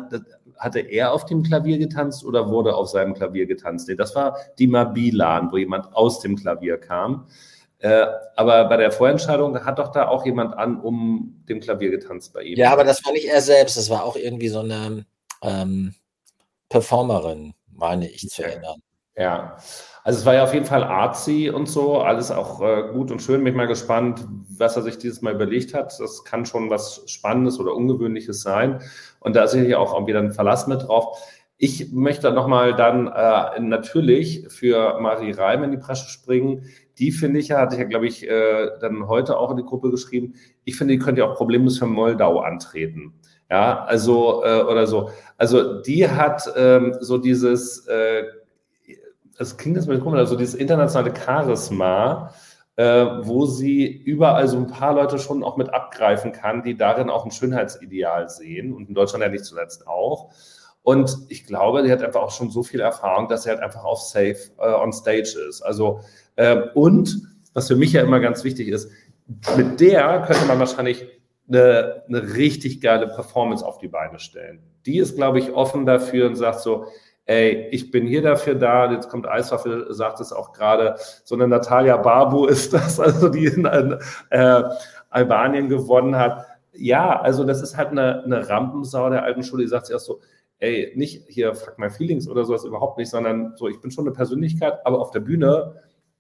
hatte 0.58 0.80
er 0.80 1.14
auf 1.14 1.26
dem 1.26 1.44
Klavier 1.44 1.78
getanzt 1.78 2.24
oder 2.24 2.50
wurde 2.50 2.76
auf 2.76 2.90
seinem 2.90 3.14
Klavier 3.14 3.46
getanzt? 3.46 3.88
Nee, 3.88 3.96
das 3.96 4.16
war 4.16 4.38
die 4.60 4.68
Mabilan, 4.68 5.52
wo 5.52 5.58
jemand 5.58 5.96
aus 5.96 6.20
dem 6.20 6.36
Klavier 6.36 6.78
kam. 6.78 7.28
Äh, 7.80 8.06
aber 8.36 8.66
bei 8.66 8.78
der 8.78 8.92
Vorentscheidung 8.92 9.66
hat 9.66 9.80
doch 9.80 9.92
da 9.92 10.08
auch 10.08 10.26
jemand 10.26 10.58
an 10.58 10.80
um 10.80 11.44
dem 11.50 11.60
Klavier 11.60 11.92
getanzt 11.92 12.34
bei 12.34 12.44
ihm. 12.44 12.58
Ja, 12.58 12.72
aber 12.72 12.84
das 12.84 13.04
war 13.04 13.12
nicht 13.12 13.26
er 13.26 13.42
selbst, 13.42 13.78
das 13.78 13.90
war 13.90 14.04
auch 14.04 14.16
irgendwie 14.16 14.48
so 14.48 14.60
eine 14.60 15.06
ähm, 15.42 15.94
Performerin, 16.70 17.54
meine 17.76 18.10
ich 18.10 18.30
zu 18.30 18.44
erinnern. 18.44 18.80
Ja, 19.18 19.56
also 20.04 20.20
es 20.20 20.26
war 20.26 20.34
ja 20.34 20.44
auf 20.44 20.54
jeden 20.54 20.66
Fall 20.66 20.84
artsy 20.84 21.50
und 21.50 21.68
so, 21.68 22.02
alles 22.02 22.32
auch 22.32 22.62
äh, 22.62 22.92
gut 22.92 23.12
und 23.12 23.22
schön. 23.22 23.44
Bin 23.44 23.54
ich 23.54 23.58
mal 23.58 23.66
gespannt, 23.66 24.28
was 24.58 24.76
er 24.76 24.82
sich 24.82 24.98
dieses 24.98 25.22
Mal 25.22 25.34
überlegt 25.34 25.74
hat. 25.74 25.98
Das 26.00 26.26
kann 26.26 26.46
schon 26.46 26.70
was 26.70 27.02
Spannendes 27.06 27.60
oder 27.60 27.74
Ungewöhnliches 27.74 28.42
sein. 28.42 28.82
Und 29.22 29.36
da 29.36 29.46
ist 29.46 29.52
sicherlich 29.52 29.76
auch, 29.76 30.06
wieder 30.06 30.20
ein 30.20 30.34
Verlass 30.34 30.68
mit 30.68 30.84
drauf. 30.84 31.18
Ich 31.58 31.94
möchte 31.94 32.32
nochmal 32.34 32.76
dann 32.76 33.08
äh, 33.08 33.60
natürlich 33.62 34.48
für 34.50 35.00
Marie 35.00 35.32
Reim 35.32 35.64
in 35.64 35.72
die 35.72 35.78
Presse 35.78 36.10
springen. 36.10 36.66
Die 37.00 37.12
finde 37.12 37.40
ich 37.40 37.48
ja, 37.48 37.60
hatte 37.60 37.76
ich 37.76 37.82
ja, 37.82 37.88
glaube 37.88 38.08
ich, 38.08 38.30
äh, 38.30 38.72
dann 38.82 39.08
heute 39.08 39.38
auch 39.38 39.52
in 39.52 39.58
die 39.58 39.64
Gruppe 39.64 39.92
geschrieben. 39.92 40.36
Ich 40.66 40.76
finde, 40.76 40.94
die 40.94 41.00
könnte 41.00 41.22
ja 41.22 41.28
auch 41.30 41.36
problemlos 41.36 41.80
für 41.80 41.88
Moldau 41.88 42.40
antreten. 42.40 43.14
Ja, 43.50 43.84
also, 43.86 44.44
äh, 44.44 44.62
oder 44.64 44.88
so. 44.88 45.12
Also, 45.38 45.82
die 45.82 46.10
hat 46.10 46.52
ähm, 46.56 46.98
so 47.00 47.18
dieses, 47.18 47.86
äh, 47.88 48.24
das 49.38 49.58
klingt 49.58 49.78
jetzt 49.78 49.88
mal 49.88 50.00
komisch, 50.00 50.20
also 50.20 50.36
dieses 50.36 50.56
internationale 50.56 51.14
Charisma, 51.16 52.34
äh, 52.78 53.06
wo 53.22 53.46
sie 53.46 53.86
überall 53.86 54.48
so 54.48 54.58
ein 54.58 54.68
paar 54.68 54.94
Leute 54.96 55.20
schon 55.20 55.44
auch 55.44 55.58
mit 55.58 55.74
abgreifen 55.74 56.32
kann, 56.32 56.64
die 56.64 56.76
darin 56.76 57.10
auch 57.10 57.26
ein 57.26 57.32
Schönheitsideal 57.32 58.30
sehen 58.30 58.74
und 58.74 58.90
in 58.90 58.96
Deutschland 58.96 59.24
ja 59.24 59.30
nicht 59.30 59.46
zuletzt 59.46 59.88
auch. 59.88 60.32
Und 60.84 61.18
ich 61.30 61.46
glaube, 61.46 61.84
sie 61.84 61.92
hat 61.92 62.04
einfach 62.04 62.22
auch 62.22 62.32
schon 62.32 62.52
so 62.52 62.64
viel 62.64 62.80
Erfahrung, 62.80 63.28
dass 63.28 63.44
sie 63.44 63.50
halt 63.50 63.60
einfach 63.60 63.84
auf 63.84 64.02
Safe 64.02 64.38
äh, 64.60 64.74
on 64.74 64.94
Stage 64.94 65.36
ist. 65.50 65.62
Also, 65.62 66.02
äh, 66.36 66.58
und 66.74 67.22
was 67.54 67.68
für 67.68 67.76
mich 67.76 67.94
ja 67.94 68.02
immer 68.02 68.20
ganz 68.20 68.44
wichtig 68.44 68.68
ist, 68.68 68.92
mit 69.58 69.80
der 69.80 70.22
könnte 70.28 70.46
man 70.46 70.60
wahrscheinlich 70.60 71.08
eine, 71.48 72.04
eine 72.08 72.36
richtig 72.36 72.82
geile 72.82 73.08
Performance 73.08 73.66
auf 73.66 73.78
die 73.78 73.88
Beine 73.88 74.20
stellen. 74.20 74.60
Die 74.86 74.98
ist, 74.98 75.16
glaube 75.16 75.40
ich, 75.40 75.52
offen 75.52 75.86
dafür 75.86 76.28
und 76.28 76.36
sagt 76.36 76.62
so, 76.62 76.86
ey, 77.26 77.68
ich 77.72 77.92
bin 77.92 78.06
hier 78.06 78.22
dafür 78.22 78.56
da, 78.56 78.92
jetzt 78.92 79.10
kommt 79.10 79.28
Eiswaffel, 79.28 79.88
sagt 79.94 80.20
es 80.20 80.32
auch 80.32 80.54
gerade, 80.54 80.96
so 81.24 81.36
eine 81.36 81.48
Natalia 81.48 81.98
Babu 81.98 82.46
ist 82.48 82.74
das, 82.74 83.00
also 83.00 83.30
die 83.30 83.46
in 83.46 83.66
äh, 83.66 84.64
Albanien 85.10 85.70
gewonnen 85.70 86.16
hat. 86.16 86.46
Ja, 86.74 87.20
also 87.20 87.44
das 87.44 87.62
ist 87.62 87.78
halt 87.78 87.90
eine, 87.90 88.24
eine 88.24 88.48
Rampensau 88.50 89.10
der 89.10 89.24
alten 89.24 89.44
Schule, 89.44 89.64
die 89.64 89.70
sagt 89.70 89.88
sich 89.88 89.94
erst 89.94 90.06
so, 90.06 90.20
ey, 90.60 90.94
nicht 90.96 91.24
hier 91.28 91.54
fuck 91.56 91.78
my 91.78 91.90
feelings 91.90 92.28
oder 92.28 92.46
sowas 92.46 92.66
überhaupt 92.66 92.98
nicht, 92.98 93.10
sondern 93.10 93.54
so, 93.56 93.68
ich 93.68 93.80
bin 93.82 93.92
schon 93.92 94.06
eine 94.06 94.16
Persönlichkeit, 94.16 94.86
aber 94.86 95.00
auf 95.00 95.12
der 95.12 95.20
Bühne 95.20 95.76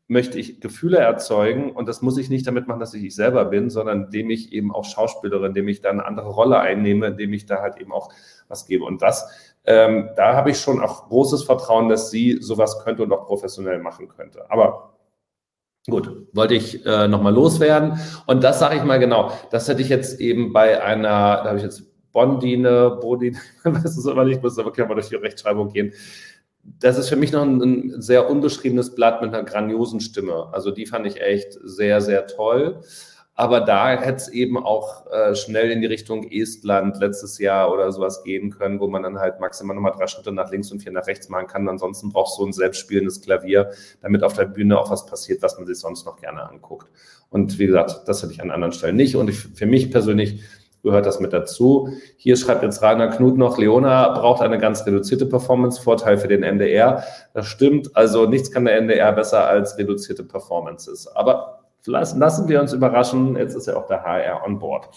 möchte 0.07 0.37
ich 0.37 0.61
Gefühle 0.61 0.97
erzeugen 0.97 1.71
und 1.71 1.87
das 1.87 2.01
muss 2.01 2.17
ich 2.17 2.29
nicht 2.29 2.45
damit 2.45 2.67
machen, 2.67 2.79
dass 2.79 2.93
ich 2.93 3.03
ich 3.03 3.15
selber 3.15 3.45
bin, 3.45 3.69
sondern 3.69 4.05
indem 4.05 4.29
ich 4.29 4.53
eben 4.53 4.73
auch 4.73 4.85
Schauspielerin, 4.85 5.47
indem 5.47 5.67
ich 5.67 5.81
da 5.81 5.89
eine 5.89 6.05
andere 6.05 6.29
Rolle 6.29 6.59
einnehme, 6.59 7.07
indem 7.07 7.33
ich 7.33 7.45
da 7.45 7.61
halt 7.61 7.77
eben 7.77 7.91
auch 7.91 8.11
was 8.47 8.67
gebe. 8.67 8.85
Und 8.85 9.01
das 9.01 9.27
ähm, 9.65 10.09
da 10.15 10.35
habe 10.35 10.51
ich 10.51 10.59
schon 10.59 10.81
auch 10.81 11.09
großes 11.09 11.43
Vertrauen, 11.43 11.89
dass 11.89 12.11
sie 12.11 12.37
sowas 12.39 12.83
könnte 12.83 13.03
und 13.03 13.11
auch 13.11 13.25
professionell 13.25 13.79
machen 13.79 14.07
könnte. 14.07 14.49
Aber 14.49 14.91
Gut, 15.87 16.09
wollte 16.33 16.55
ich 16.55 16.83
äh, 16.83 17.07
nochmal 17.07 17.33
loswerden. 17.33 17.99
Und 18.25 18.43
das 18.43 18.57
sage 18.57 18.75
ich 18.75 18.83
mal 18.83 18.97
genau. 18.97 19.31
Das 19.51 19.67
hätte 19.67 19.83
ich 19.83 19.89
jetzt 19.89 20.19
eben 20.19 20.51
bei 20.51 20.83
einer, 20.83 21.09
da 21.09 21.43
habe 21.45 21.57
ich 21.57 21.63
jetzt 21.63 21.83
Bondine, 22.11 22.97
Bodine, 22.99 23.37
weiß 23.63 23.95
es 23.95 24.07
aber 24.07 24.25
nicht, 24.25 24.41
muss 24.41 24.57
aber 24.57 24.71
mal 24.87 24.95
durch 24.95 25.09
die 25.09 25.15
Rechtschreibung 25.15 25.71
gehen. 25.71 25.93
Das 26.79 26.97
ist 26.97 27.09
für 27.09 27.15
mich 27.15 27.31
noch 27.31 27.43
ein, 27.43 27.61
ein, 27.61 28.01
sehr 28.01 28.29
unbeschriebenes 28.29 28.95
Blatt 28.95 29.21
mit 29.21 29.33
einer 29.33 29.43
grandiosen 29.43 29.99
Stimme. 29.99 30.47
Also 30.51 30.71
die 30.71 30.85
fand 30.85 31.05
ich 31.05 31.21
echt 31.21 31.57
sehr, 31.63 32.01
sehr 32.01 32.27
toll. 32.27 32.81
Aber 33.37 33.59
da 33.59 33.89
hätte 33.99 34.15
es 34.15 34.27
eben 34.29 34.57
auch 34.57 35.11
äh, 35.11 35.35
schnell 35.35 35.69
in 35.69 35.81
die 35.81 35.87
Richtung 35.87 36.23
Estland 36.31 36.97
letztes 36.99 37.37
Jahr 37.37 37.69
oder 37.71 37.91
sowas 37.91 38.23
gehen 38.23 38.49
können, 38.49 38.79
wo 38.79 38.87
man 38.87 39.03
dann 39.03 39.19
halt 39.19 39.41
maximal 39.41 39.75
nochmal 39.75 39.91
drei 39.91 40.07
Schritte 40.07 40.31
nach 40.31 40.49
links 40.51 40.71
und 40.71 40.81
vier 40.81 40.93
nach 40.93 41.05
rechts 41.05 41.27
machen 41.27 41.47
kann. 41.47 41.67
Ansonsten 41.67 42.09
braucht 42.13 42.33
so 42.33 42.45
ein 42.45 42.53
selbstspielendes 42.53 43.19
Klavier, 43.19 43.71
damit 44.01 44.23
auf 44.23 44.35
der 44.35 44.45
Bühne 44.45 44.79
auch 44.79 44.89
was 44.89 45.05
passiert, 45.05 45.41
was 45.41 45.57
man 45.57 45.67
sich 45.67 45.77
sonst 45.77 46.05
noch 46.05 46.15
gerne 46.15 46.49
anguckt. 46.49 46.87
Und 47.29 47.59
wie 47.59 47.65
gesagt, 47.65 48.03
das 48.07 48.23
hätte 48.23 48.31
ich 48.31 48.41
an 48.41 48.51
anderen 48.51 48.71
Stellen 48.71 48.95
nicht. 48.95 49.17
Und 49.17 49.29
ich, 49.29 49.37
für 49.37 49.65
mich 49.65 49.91
persönlich 49.91 50.41
gehört 50.85 51.05
das 51.05 51.19
mit 51.19 51.33
dazu. 51.33 51.89
Hier 52.15 52.37
schreibt 52.37 52.63
jetzt 52.63 52.81
Rainer 52.81 53.09
Knut 53.09 53.37
noch, 53.37 53.57
Leona 53.57 54.17
braucht 54.17 54.41
eine 54.41 54.57
ganz 54.57 54.85
reduzierte 54.85 55.25
Performance, 55.25 55.81
Vorteil 55.81 56.17
für 56.17 56.29
den 56.29 56.43
NDR. 56.43 57.03
Das 57.33 57.47
stimmt, 57.47 57.93
also 57.97 58.25
nichts 58.25 58.51
kann 58.51 58.63
der 58.63 58.77
NDR 58.77 59.11
besser 59.11 59.45
als 59.45 59.77
reduzierte 59.77 60.23
Performances. 60.23 61.07
Aber 61.07 61.65
lassen, 61.85 62.47
wir 62.47 62.61
uns 62.61 62.73
überraschen. 62.73 63.35
Jetzt 63.35 63.55
ist 63.55 63.67
ja 63.67 63.75
auch 63.75 63.87
der 63.87 64.03
HR 64.03 64.43
on 64.45 64.59
board. 64.59 64.89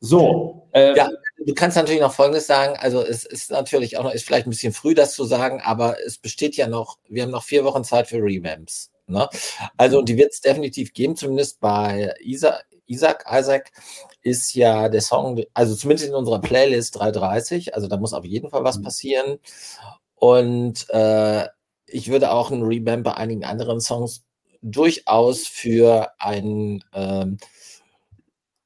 So. 0.00 0.68
Äh, 0.72 0.96
ja, 0.96 1.08
du 1.46 1.54
kannst 1.54 1.76
natürlich 1.76 2.00
noch 2.00 2.12
Folgendes 2.12 2.46
sagen. 2.46 2.76
Also 2.78 3.02
es 3.02 3.24
ist 3.24 3.50
natürlich 3.50 3.98
auch 3.98 4.04
noch, 4.04 4.12
ist 4.12 4.24
vielleicht 4.24 4.46
ein 4.46 4.50
bisschen 4.50 4.72
früh, 4.72 4.94
das 4.94 5.14
zu 5.14 5.24
sagen, 5.24 5.60
aber 5.62 5.96
es 6.04 6.18
besteht 6.18 6.56
ja 6.56 6.66
noch, 6.66 6.98
wir 7.08 7.22
haben 7.22 7.30
noch 7.30 7.44
vier 7.44 7.64
Wochen 7.64 7.84
Zeit 7.84 8.08
für 8.08 8.16
Revamps. 8.16 8.90
Ne? 9.06 9.28
Also 9.76 10.02
die 10.02 10.16
wird 10.16 10.32
es 10.32 10.40
definitiv 10.40 10.92
geben, 10.92 11.16
zumindest 11.16 11.60
bei 11.60 12.14
Isaac, 12.20 12.64
Isaac. 12.86 13.24
Isaac 13.30 13.70
ist 14.22 14.54
ja 14.54 14.88
der 14.88 15.00
Song, 15.00 15.42
also 15.52 15.74
zumindest 15.74 16.08
in 16.08 16.14
unserer 16.14 16.40
Playlist 16.40 16.96
330, 16.96 17.74
also 17.74 17.88
da 17.88 17.96
muss 17.96 18.12
auf 18.12 18.24
jeden 18.24 18.50
Fall 18.50 18.64
was 18.64 18.78
mhm. 18.78 18.82
passieren. 18.82 19.38
Und 20.14 20.88
äh, 20.90 21.48
ich 21.86 22.08
würde 22.10 22.30
auch 22.30 22.50
einen 22.50 22.62
Revamp 22.62 23.04
bei 23.04 23.14
einigen 23.14 23.44
anderen 23.44 23.80
Songs 23.80 24.24
durchaus 24.62 25.46
für 25.46 26.12
einen 26.18 26.84
ähm, 26.92 27.38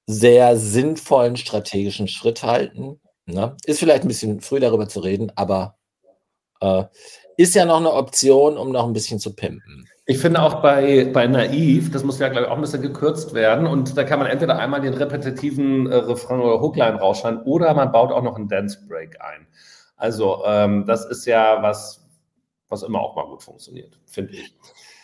sehr 0.06 0.56
sinnvollen 0.56 1.36
strategischen 1.36 2.08
Schritt 2.08 2.42
halten. 2.42 3.00
Ne? 3.24 3.56
Ist 3.64 3.80
vielleicht 3.80 4.04
ein 4.04 4.08
bisschen 4.08 4.40
früh 4.40 4.60
darüber 4.60 4.88
zu 4.88 5.00
reden, 5.00 5.32
aber 5.34 5.76
äh, 6.60 6.84
ist 7.36 7.54
ja 7.54 7.64
noch 7.64 7.78
eine 7.78 7.92
Option, 7.92 8.56
um 8.56 8.70
noch 8.70 8.86
ein 8.86 8.92
bisschen 8.92 9.18
zu 9.18 9.34
pimpen. 9.34 9.88
Ich 10.08 10.18
finde 10.18 10.40
auch 10.40 10.62
bei, 10.62 11.10
bei 11.12 11.26
Naiv, 11.26 11.90
das 11.90 12.04
muss 12.04 12.20
ja, 12.20 12.28
glaube 12.28 12.46
ich, 12.46 12.52
auch 12.52 12.54
ein 12.54 12.60
bisschen 12.60 12.80
gekürzt 12.80 13.34
werden. 13.34 13.66
Und 13.66 13.96
da 13.96 14.04
kann 14.04 14.20
man 14.20 14.28
entweder 14.28 14.56
einmal 14.56 14.80
den 14.80 14.94
repetitiven 14.94 15.90
äh, 15.90 15.96
Refrain 15.96 16.40
oder 16.40 16.60
Hookline 16.60 17.00
rausschneiden 17.00 17.42
oder 17.42 17.74
man 17.74 17.90
baut 17.90 18.12
auch 18.12 18.22
noch 18.22 18.36
einen 18.36 18.46
Dance 18.46 18.78
Break 18.86 19.20
ein. 19.20 19.48
Also, 19.96 20.44
ähm, 20.46 20.86
das 20.86 21.04
ist 21.06 21.26
ja 21.26 21.60
was, 21.60 22.06
was 22.68 22.84
immer 22.84 23.00
auch 23.00 23.16
mal 23.16 23.26
gut 23.26 23.42
funktioniert, 23.42 23.98
finde 24.06 24.34
ich. 24.34 24.54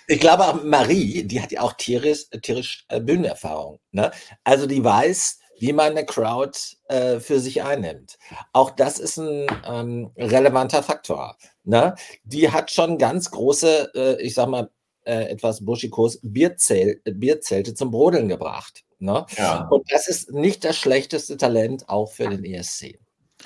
Ich 0.07 0.20
glaube 0.20 0.44
auch 0.44 0.62
Marie, 0.62 1.24
die 1.24 1.40
hat 1.40 1.50
ja 1.50 1.62
auch 1.62 1.72
tierisch, 1.72 2.26
tierisch 2.40 2.84
äh, 2.88 3.00
Bühnenerfahrung. 3.00 3.80
Ne? 3.90 4.12
Also 4.44 4.66
die 4.66 4.84
weiß, 4.84 5.40
wie 5.59 5.72
man 5.72 5.92
eine 5.92 6.05
Crowd 6.05 6.59
äh, 6.88 7.18
für 7.18 7.40
sich 7.40 7.62
einnimmt. 7.62 8.18
Auch 8.53 8.70
das 8.70 8.98
ist 8.98 9.16
ein 9.16 9.46
ähm, 9.66 10.11
relevanter 10.16 10.82
Faktor. 10.82 11.36
Ne? 11.64 11.94
Die 12.24 12.50
hat 12.50 12.70
schon 12.70 12.98
ganz 12.98 13.30
große, 13.30 13.92
äh, 13.94 14.22
ich 14.22 14.34
sag 14.34 14.48
mal, 14.48 14.70
äh, 15.05 15.24
etwas 15.30 15.64
buschikos 15.64 16.20
Bierzelt, 16.22 17.00
Bierzelte 17.05 17.74
zum 17.74 17.90
Brodeln 17.90 18.28
gebracht. 18.28 18.84
Ne? 18.98 19.26
Ja. 19.36 19.66
Und 19.68 19.90
das 19.90 20.09
ist 20.09 20.32
nicht 20.32 20.64
das 20.64 20.76
schlechteste 20.78 21.36
Talent 21.36 21.88
auch 21.88 22.12
für 22.12 22.28
den 22.28 22.44
ESC. 22.44 22.98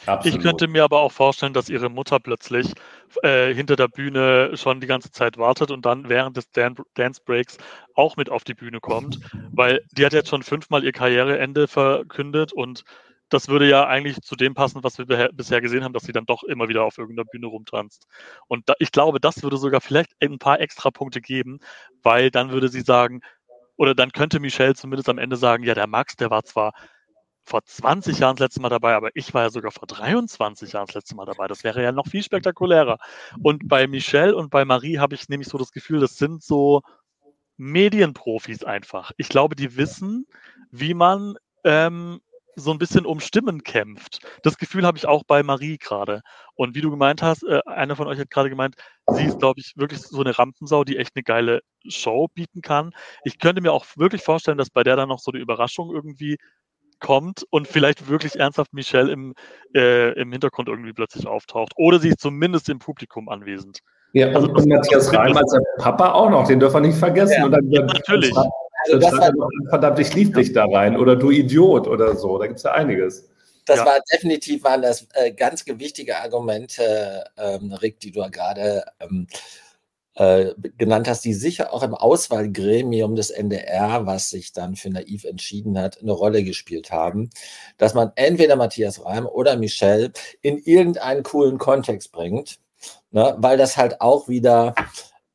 Absolut. 0.05 0.37
Ich 0.37 0.43
könnte 0.43 0.69
mir 0.69 0.85
aber 0.85 1.01
auch 1.01 1.13
vorstellen, 1.13 1.55
dass 1.55 1.71
ihre 1.71 1.89
Mutter 1.89 2.21
plötzlich 2.21 2.73
äh, 3.23 3.55
hinter 3.55 3.77
der 3.77 3.89
Bühne 3.89 4.57
schon 4.57 4.81
die 4.81 4.87
ganze 4.87 5.11
Zeit 5.11 5.39
wartet 5.39 5.71
und 5.71 5.87
dann 5.87 6.09
während 6.09 6.37
des 6.37 6.51
Dan 6.51 6.77
Dance 6.95 7.21
Breaks 7.25 7.57
auch 7.95 8.17
mit 8.17 8.29
auf 8.29 8.45
die 8.45 8.55
Bühne 8.55 8.81
kommt, 8.81 9.19
weil 9.53 9.81
die 9.93 10.05
hat 10.05 10.13
jetzt 10.13 10.29
schon 10.29 10.43
fünfmal 10.43 10.85
ihr 10.85 10.93
Karriereende 10.93 11.67
verkündet 11.67 12.53
und 12.53 12.85
das 13.29 13.49
würde 13.49 13.69
ja 13.69 13.87
eigentlich 13.87 14.21
zu 14.23 14.37
dem 14.37 14.55
passen, 14.55 14.85
was 14.85 14.99
wir 14.99 15.31
bisher 15.33 15.61
gesehen 15.61 15.85
haben, 15.85 15.93
dass 15.93 16.05
sie 16.05 16.13
dann 16.13 16.27
doch 16.27 16.45
immer 16.45 16.69
wieder 16.69 16.85
auf 16.85 16.99
irgendeiner 16.99 17.25
Bühne 17.25 17.47
rumtanzt. 17.47 18.07
Und 18.47 18.69
da, 18.69 18.75
ich 18.79 18.93
glaube, 18.93 19.21
das 19.21 19.43
würde 19.43 19.57
sogar 19.57 19.81
vielleicht 19.81 20.13
ein 20.21 20.39
paar 20.39 20.61
extra 20.61 20.91
Punkte 20.91 21.21
geben, 21.21 21.59
weil 22.03 22.31
dann 22.31 22.51
würde 22.51 22.69
sie 22.69 22.83
sagen, 22.83 23.21
oder 23.77 23.95
dann 23.95 24.13
könnte 24.13 24.41
Michelle 24.41 24.75
zumindest 24.75 25.09
am 25.09 25.19
Ende 25.19 25.37
sagen, 25.37 25.65
ja, 25.65 25.75
der 25.75 25.87
Max, 25.87 26.17
der 26.17 26.31
war 26.31 26.45
zwar 26.45 26.73
vor 27.47 27.65
20 27.65 28.19
Jahren 28.19 28.37
das 28.37 28.47
letzte 28.47 28.61
Mal 28.61 28.71
dabei, 28.71 28.95
aber 28.95 29.11
ich 29.15 29.33
war 29.33 29.45
ja 29.45 29.51
sogar 29.51 29.71
vor 29.71 29.87
23 29.87 30.73
Jahren 30.73 30.87
das 30.87 30.95
letzte 30.97 31.15
Mal 31.15 31.27
dabei. 31.27 31.47
Das 31.47 31.63
wäre 31.63 31.83
ja 31.83 31.93
noch 31.93 32.09
viel 32.09 32.23
spektakulärer. 32.23 32.99
Und 33.43 33.69
bei 33.69 33.87
Michelle 33.87 34.35
und 34.35 34.51
bei 34.51 34.65
Marie 34.65 34.99
habe 34.99 35.15
ich 35.15 35.29
nämlich 35.29 35.49
so 35.49 35.57
das 35.57 35.71
Gefühl, 35.71 36.01
das 36.01 36.17
sind 36.17 36.43
so 36.43 36.83
Medienprofis 37.57 38.65
einfach. 38.65 39.13
Ich 39.17 39.29
glaube, 39.29 39.55
die 39.55 39.77
wissen, 39.77 40.27
wie 40.71 40.95
man 40.95 41.37
ähm, 41.63 42.21
so 42.57 42.71
ein 42.73 42.79
bisschen 42.79 43.07
um 43.07 43.21
Stimmen 43.21 43.63
kämpft. 43.63 44.19
Das 44.43 44.57
Gefühl 44.57 44.87
habe 44.87 44.99
ich 44.99 45.07
auch 45.07 45.23
bei 45.25 45.43
Marie 45.43 45.79
gerade. 45.79 46.23
Und 46.55 46.75
wie 46.75 46.81
du 46.81 46.91
gemeint 46.91 47.23
hast, 47.23 47.43
äh, 47.45 47.61
einer 47.67 47.97
von 47.97 48.09
euch 48.09 48.19
hat 48.19 48.31
gerade 48.31 48.51
gemeint, 48.51 48.75
sie 49.09 49.25
ist, 49.25 49.39
glaube 49.39 49.61
ich, 49.61 49.75
wirklich 49.77 50.01
so 50.01 50.21
eine 50.21 50.37
Rampensau, 50.37 50.83
die 50.83 50.97
echt 50.97 51.13
eine 51.15 51.23
geile 51.23 51.61
Show 51.87 52.29
bieten 52.35 52.63
kann. 52.63 52.93
Ich 53.25 53.39
könnte 53.39 53.61
mir 53.61 53.73
auch 53.73 53.85
wirklich 53.97 54.23
vorstellen, 54.23 54.59
dass 54.59 54.71
bei 54.71 54.83
der 54.83 54.97
dann 54.97 55.09
noch 55.09 55.21
so 55.21 55.31
eine 55.31 55.41
Überraschung 55.41 55.95
irgendwie 55.95 56.39
kommt 56.99 57.45
und 57.51 57.69
vielleicht 57.69 58.09
wirklich 58.09 58.37
ernsthaft 58.37 58.73
Michelle 58.73 59.13
im, 59.13 59.35
äh, 59.75 60.13
im 60.19 60.33
Hintergrund 60.33 60.69
irgendwie 60.69 60.95
plötzlich 60.95 61.27
auftaucht. 61.27 61.73
Oder 61.77 61.99
sie 61.99 62.09
ist 62.09 62.21
zumindest 62.21 62.69
im 62.71 62.79
Publikum 62.79 63.29
anwesend. 63.29 63.81
Ja, 64.13 64.29
also, 64.29 64.49
und 64.49 64.67
Matthias 64.67 65.13
Reim 65.13 65.37
als 65.37 65.59
Papa 65.79 66.13
auch 66.13 66.31
noch, 66.31 66.47
den 66.47 66.59
dürfen 66.59 66.77
wir 66.77 66.89
nicht 66.89 66.99
vergessen. 66.99 67.35
Ja, 67.39 67.45
und 67.45 67.51
dann, 67.51 67.71
ja, 67.71 67.83
natürlich. 67.83 68.35
Also 68.87 68.99
das 68.99 69.13
war, 69.13 69.33
verdammt, 69.69 69.99
ich 69.99 70.15
lieb 70.15 70.35
dich 70.35 70.53
da 70.53 70.65
rein 70.65 70.97
oder 70.97 71.17
du 71.17 71.31
Idiot 71.31 71.87
oder 71.87 72.17
so. 72.17 72.39
Da 72.39 72.47
gibt 72.47 72.59
es 72.59 72.63
ja 72.65 72.73
einiges. 72.73 73.29
Das 73.67 73.79
ja. 73.79 73.87
war 73.87 73.99
definitiv 74.13 74.63
waren 74.63 74.83
das 74.83 75.09
äh, 75.15 75.33
ganz 75.33 75.65
gewichtige 75.65 76.19
Argumente, 76.19 77.25
ähm, 77.37 77.73
Rick, 77.73 77.99
die 78.01 78.13
du 78.13 78.21
gerade 78.31 78.85
ähm, 79.01 79.27
äh, 80.15 80.55
genannt 80.79 81.09
hast, 81.09 81.25
die 81.25 81.35
sicher 81.35 81.75
auch 81.75 81.83
im 81.83 81.95
Auswahlgremium 81.95 83.17
des 83.17 83.31
NDR, 83.31 84.07
was 84.07 84.31
sich 84.31 84.53
dann 84.53 84.77
für 84.77 84.89
naiv 84.89 85.25
entschieden 85.25 85.79
hat, 85.79 86.01
eine 86.01 86.13
Rolle 86.13 86.43
gespielt 86.43 86.91
haben, 86.91 87.29
dass 87.77 87.93
man 87.93 88.13
entweder 88.15 88.57
Matthias 88.57 89.05
Reim 89.05 89.27
oder 89.27 89.57
Michelle 89.57 90.13
in 90.41 90.59
irgendeinen 90.59 91.23
coolen 91.23 91.59
Kontext 91.59 92.13
bringt, 92.13 92.59
ne, 93.11 93.35
weil 93.39 93.59
das 93.59 93.77
halt 93.77 94.01
auch 94.01 94.29
wieder 94.29 94.75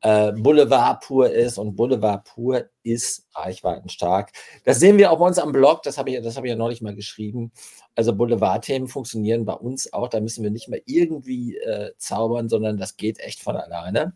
äh, 0.01 0.31
Boulevard 0.31 1.03
pur 1.03 1.29
ist 1.29 1.57
und 1.57 1.75
Boulevard 1.75 2.23
pur 2.25 2.65
ist 2.83 3.27
reichweitenstark. 3.33 4.31
Das 4.65 4.79
sehen 4.79 4.97
wir 4.97 5.11
auch 5.11 5.19
bei 5.19 5.27
uns 5.27 5.37
am 5.39 5.51
Blog, 5.51 5.83
das 5.83 5.97
habe 5.97 6.11
ich, 6.11 6.21
das 6.21 6.37
ich 6.37 6.43
ja 6.43 6.55
neulich 6.55 6.81
mal 6.81 6.95
geschrieben. 6.95 7.51
Also 7.95 8.15
Boulevard-Themen 8.15 8.87
funktionieren 8.87 9.45
bei 9.45 9.53
uns 9.53 9.91
auch, 9.93 10.07
da 10.07 10.19
müssen 10.19 10.43
wir 10.43 10.51
nicht 10.51 10.69
mehr 10.69 10.81
irgendwie 10.85 11.57
äh, 11.57 11.91
zaubern, 11.97 12.49
sondern 12.49 12.77
das 12.77 12.97
geht 12.97 13.19
echt 13.19 13.41
von 13.41 13.55
alleine. 13.55 14.13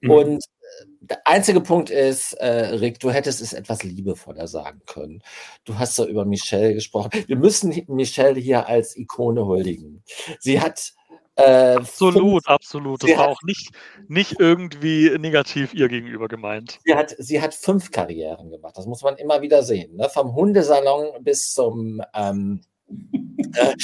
Mhm. 0.00 0.10
Und 0.10 0.44
äh, 0.44 0.86
der 1.00 1.26
einzige 1.26 1.60
Punkt 1.60 1.90
ist, 1.90 2.32
äh, 2.34 2.74
Rick, 2.76 2.98
du 2.98 3.10
hättest 3.10 3.40
es 3.40 3.52
etwas 3.52 3.84
liebevoller 3.84 4.48
sagen 4.48 4.82
können. 4.86 5.22
Du 5.64 5.78
hast 5.78 5.94
so 5.94 6.06
über 6.06 6.24
Michelle 6.24 6.74
gesprochen. 6.74 7.10
Wir 7.26 7.36
müssen 7.36 7.84
Michelle 7.88 8.40
hier 8.40 8.66
als 8.66 8.96
Ikone 8.96 9.46
huldigen. 9.46 10.02
Sie 10.40 10.60
hat 10.60 10.94
äh, 11.38 11.76
absolut, 11.76 12.44
fünf, 12.44 12.48
absolut. 12.48 13.02
Das 13.02 13.10
war 13.10 13.18
hat, 13.18 13.28
auch 13.28 13.42
nicht, 13.42 13.70
nicht 14.08 14.40
irgendwie 14.40 15.16
negativ 15.18 15.72
ihr 15.72 15.88
gegenüber 15.88 16.26
gemeint. 16.26 16.80
Sie 16.84 16.94
hat, 16.94 17.14
sie 17.16 17.40
hat 17.40 17.54
fünf 17.54 17.92
Karrieren 17.92 18.50
gemacht. 18.50 18.76
Das 18.76 18.86
muss 18.86 19.02
man 19.02 19.16
immer 19.16 19.40
wieder 19.40 19.62
sehen. 19.62 19.96
Ne? 19.96 20.08
Vom 20.08 20.34
Hundesalon 20.34 21.22
bis 21.22 21.52
zum 21.52 22.02
ähm, 22.12 22.62
äh, 23.54 23.74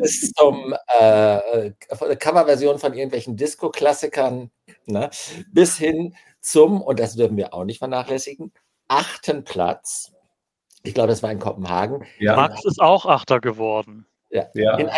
bis 0.00 0.32
zum 0.32 0.74
äh, 0.98 1.72
Coverversion 2.16 2.78
von 2.78 2.94
irgendwelchen 2.94 3.36
Disco-Klassikern, 3.36 4.50
ne? 4.86 5.10
bis 5.52 5.76
hin 5.76 6.14
zum, 6.40 6.80
und 6.80 6.98
das 6.98 7.14
dürfen 7.16 7.36
wir 7.36 7.52
auch 7.52 7.64
nicht 7.64 7.78
vernachlässigen, 7.78 8.52
achten 8.88 9.44
Platz. 9.44 10.12
Ich 10.82 10.94
glaube, 10.94 11.08
das 11.08 11.22
war 11.22 11.32
in 11.32 11.40
Kopenhagen. 11.40 12.06
Ja. 12.20 12.36
Max 12.36 12.64
ist 12.64 12.80
auch 12.80 13.04
Achter 13.04 13.40
geworden. 13.40 14.06
Ja. 14.30 14.46
ja. 14.54 14.76
Ein, 14.76 14.88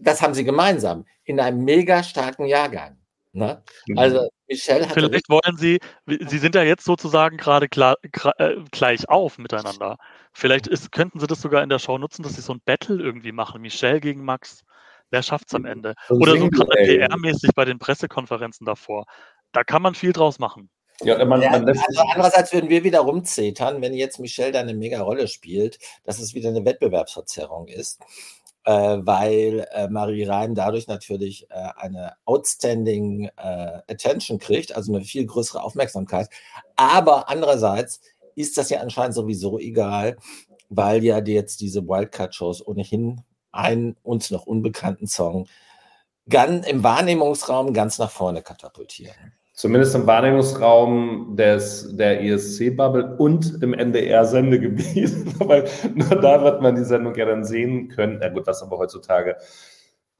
das 0.00 0.22
haben 0.22 0.34
sie 0.34 0.44
gemeinsam 0.44 1.04
in 1.24 1.40
einem 1.40 1.64
mega 1.64 2.02
starken 2.02 2.46
Jahrgang. 2.46 2.96
Ne? 3.32 3.62
Mhm. 3.86 3.98
Also 3.98 4.28
Michelle 4.48 4.86
hat. 4.86 4.92
Vielleicht 4.92 5.28
wollen 5.28 5.56
Sie, 5.56 5.78
Sie 6.06 6.38
sind 6.38 6.56
ja 6.56 6.64
jetzt 6.64 6.84
sozusagen 6.84 7.36
gerade 7.36 7.66
äh, 7.66 8.56
gleich 8.72 9.08
auf 9.08 9.38
miteinander. 9.38 9.98
Vielleicht 10.32 10.66
ist, 10.66 10.90
könnten 10.90 11.20
Sie 11.20 11.28
das 11.28 11.40
sogar 11.40 11.62
in 11.62 11.68
der 11.68 11.78
Show 11.78 11.96
nutzen, 11.96 12.24
dass 12.24 12.34
Sie 12.34 12.40
so 12.40 12.54
ein 12.54 12.60
Battle 12.64 13.00
irgendwie 13.00 13.30
machen. 13.30 13.60
Michelle 13.60 14.00
gegen 14.00 14.24
Max. 14.24 14.62
Wer 15.10 15.22
schafft 15.22 15.46
es 15.48 15.54
am 15.54 15.64
Ende? 15.64 15.94
Oder 16.08 16.36
so 16.36 16.48
gerade 16.48 16.72
PR-mäßig 16.72 17.50
bei 17.54 17.64
den 17.64 17.78
Pressekonferenzen 17.78 18.64
davor. 18.64 19.04
Da 19.52 19.62
kann 19.64 19.82
man 19.82 19.94
viel 19.94 20.12
draus 20.12 20.38
machen. 20.40 20.68
Ja, 21.02 21.16
man, 21.24 21.40
man 21.40 21.66
also 21.66 22.02
andererseits 22.12 22.52
würden 22.52 22.68
wir 22.68 22.84
wieder 22.84 23.00
rumzetern, 23.00 23.80
wenn 23.80 23.94
jetzt 23.94 24.18
Michelle 24.20 24.52
da 24.52 24.60
eine 24.60 24.74
mega 24.74 25.00
Rolle 25.00 25.28
spielt, 25.28 25.78
dass 26.04 26.18
es 26.18 26.34
wieder 26.34 26.50
eine 26.50 26.64
Wettbewerbsverzerrung 26.64 27.68
ist 27.68 28.00
weil 28.70 29.66
äh, 29.72 29.88
Marie 29.88 30.24
Reim 30.24 30.54
dadurch 30.54 30.86
natürlich 30.86 31.50
äh, 31.50 31.68
eine 31.76 32.14
outstanding 32.24 33.30
äh, 33.36 33.80
Attention 33.88 34.38
kriegt, 34.38 34.74
also 34.76 34.94
eine 34.94 35.04
viel 35.04 35.26
größere 35.26 35.62
Aufmerksamkeit. 35.62 36.28
Aber 36.76 37.28
andererseits 37.28 38.00
ist 38.34 38.58
das 38.58 38.70
ja 38.70 38.80
anscheinend 38.80 39.14
sowieso 39.14 39.58
egal, 39.58 40.16
weil 40.68 41.02
ja 41.04 41.18
jetzt 41.18 41.60
diese 41.60 41.86
Wildcard-Shows 41.86 42.66
ohnehin 42.66 43.22
einen 43.52 43.96
uns 44.02 44.30
noch 44.30 44.46
unbekannten 44.46 45.06
Song 45.06 45.48
ganz 46.28 46.64
im 46.64 46.82
Wahrnehmungsraum 46.82 47.72
ganz 47.72 47.98
nach 47.98 48.10
vorne 48.10 48.42
katapultieren. 48.42 49.32
Zumindest 49.60 49.94
im 49.94 50.06
Wahrnehmungsraum 50.06 51.36
des, 51.36 51.94
der 51.94 52.22
ESC-Bubble 52.22 53.16
und 53.18 53.62
im 53.62 53.74
NDR-Sendegebiet. 53.74 55.38
Weil 55.38 55.68
nur 55.94 56.18
da 56.18 56.42
wird 56.42 56.62
man 56.62 56.76
die 56.76 56.84
Sendung 56.84 57.14
ja 57.14 57.26
dann 57.26 57.44
sehen 57.44 57.88
können. 57.88 58.22
Ja 58.22 58.30
gut, 58.30 58.46
was 58.46 58.62
aber 58.62 58.78
heutzutage, 58.78 59.36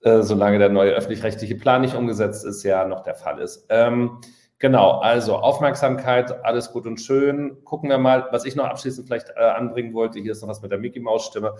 äh, 0.03 0.21
solange 0.21 0.59
der 0.59 0.69
neue 0.69 0.93
öffentlich-rechtliche 0.93 1.55
Plan 1.55 1.81
nicht 1.81 1.95
umgesetzt 1.95 2.45
ist, 2.45 2.65
ja 2.65 2.87
noch 2.87 3.03
der 3.03 3.15
Fall 3.15 3.41
ist. 3.41 3.65
Ähm, 3.71 4.21
genau, 4.59 4.99
also 4.99 5.37
Aufmerksamkeit, 5.37 6.45
alles 6.45 6.71
gut 6.71 6.87
und 6.87 7.01
schön. 7.01 7.65
Gucken 7.65 7.89
wir 7.89 7.97
mal, 7.97 8.29
was 8.33 8.45
ich 8.45 8.57
noch 8.57 8.67
abschließend 8.67 9.07
vielleicht 9.07 9.31
äh, 9.31 9.41
anbringen 9.41 9.95
wollte. 9.95 10.21
Hier 10.21 10.33
ist 10.33 10.43
noch 10.43 10.51
was 10.51 10.61
mit 10.61 10.71
der 10.71 10.79
Mickey-Maus-Stimme 10.79 11.55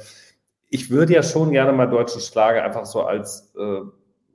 ich 0.73 0.89
würde 0.89 1.15
ja 1.15 1.25
schon 1.25 1.51
gerne 1.51 1.73
mal 1.73 1.87
deutsche 1.87 2.21
Schlager 2.21 2.63
einfach 2.63 2.87
so 2.87 3.03
als, 3.03 3.53
äh, 3.59 3.81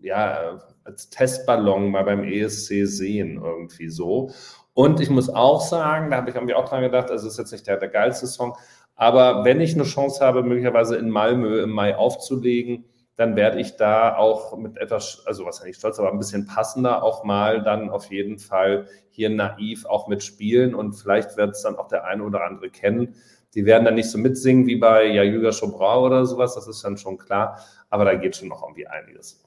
ja, 0.01 0.59
als 0.85 1.09
Testballon 1.09 1.91
mal 1.91 2.03
beim 2.03 2.23
ESC 2.23 2.85
sehen, 2.87 3.41
irgendwie 3.43 3.89
so. 3.89 4.31
Und 4.73 4.99
ich 4.99 5.09
muss 5.09 5.29
auch 5.29 5.61
sagen, 5.61 6.11
da 6.11 6.17
habe 6.17 6.29
ich, 6.29 6.35
wir 6.35 6.57
auch 6.57 6.69
dran 6.69 6.81
gedacht, 6.81 7.11
also 7.11 7.27
ist 7.27 7.37
jetzt 7.37 7.51
nicht 7.51 7.67
der, 7.67 7.77
der 7.77 7.89
geilste 7.89 8.27
Song, 8.27 8.55
aber 8.95 9.43
wenn 9.43 9.59
ich 9.59 9.73
eine 9.73 9.83
Chance 9.83 10.23
habe, 10.23 10.43
möglicherweise 10.43 10.95
in 10.95 11.09
Malmö 11.09 11.61
im 11.61 11.71
Mai 11.71 11.95
aufzulegen, 11.95 12.85
dann 13.17 13.35
werde 13.35 13.59
ich 13.59 13.77
da 13.77 14.17
auch 14.17 14.57
mit 14.57 14.77
etwas, 14.77 15.23
also 15.25 15.45
was 15.45 15.59
ja 15.59 15.65
nicht 15.65 15.79
stolz, 15.79 15.99
aber 15.99 16.11
ein 16.11 16.17
bisschen 16.17 16.45
passender 16.45 17.03
auch 17.03 17.23
mal 17.23 17.63
dann 17.63 17.89
auf 17.89 18.11
jeden 18.11 18.39
Fall 18.39 18.87
hier 19.09 19.29
naiv 19.29 19.85
auch 19.85 20.07
mitspielen 20.07 20.75
und 20.75 20.93
vielleicht 20.93 21.37
wird 21.37 21.51
es 21.51 21.61
dann 21.61 21.77
auch 21.77 21.87
der 21.87 22.05
eine 22.05 22.23
oder 22.23 22.43
andere 22.43 22.69
kennen. 22.69 23.15
Die 23.53 23.65
werden 23.65 23.85
dann 23.85 23.95
nicht 23.95 24.11
so 24.11 24.17
mitsingen 24.17 24.67
wie 24.67 24.75
bei 24.75 25.05
Jajüga 25.05 25.51
Chobra 25.51 25.99
oder 25.99 26.25
sowas, 26.25 26.55
das 26.55 26.67
ist 26.67 26.83
dann 26.83 26.97
schon 26.97 27.17
klar, 27.17 27.59
aber 27.89 28.03
da 28.03 28.15
geht 28.15 28.35
schon 28.35 28.49
noch 28.49 28.63
irgendwie 28.63 28.87
einiges. 28.87 29.41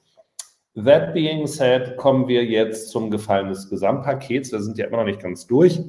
That 0.75 1.13
being 1.13 1.47
said, 1.47 1.97
kommen 1.97 2.27
wir 2.27 2.45
jetzt 2.45 2.89
zum 2.89 3.09
Gefallen 3.11 3.49
des 3.49 3.69
Gesamtpakets. 3.69 4.51
Wir 4.51 4.61
sind 4.61 4.77
ja 4.77 4.87
immer 4.87 4.97
noch 4.97 5.05
nicht 5.05 5.21
ganz 5.21 5.47
durch. 5.47 5.81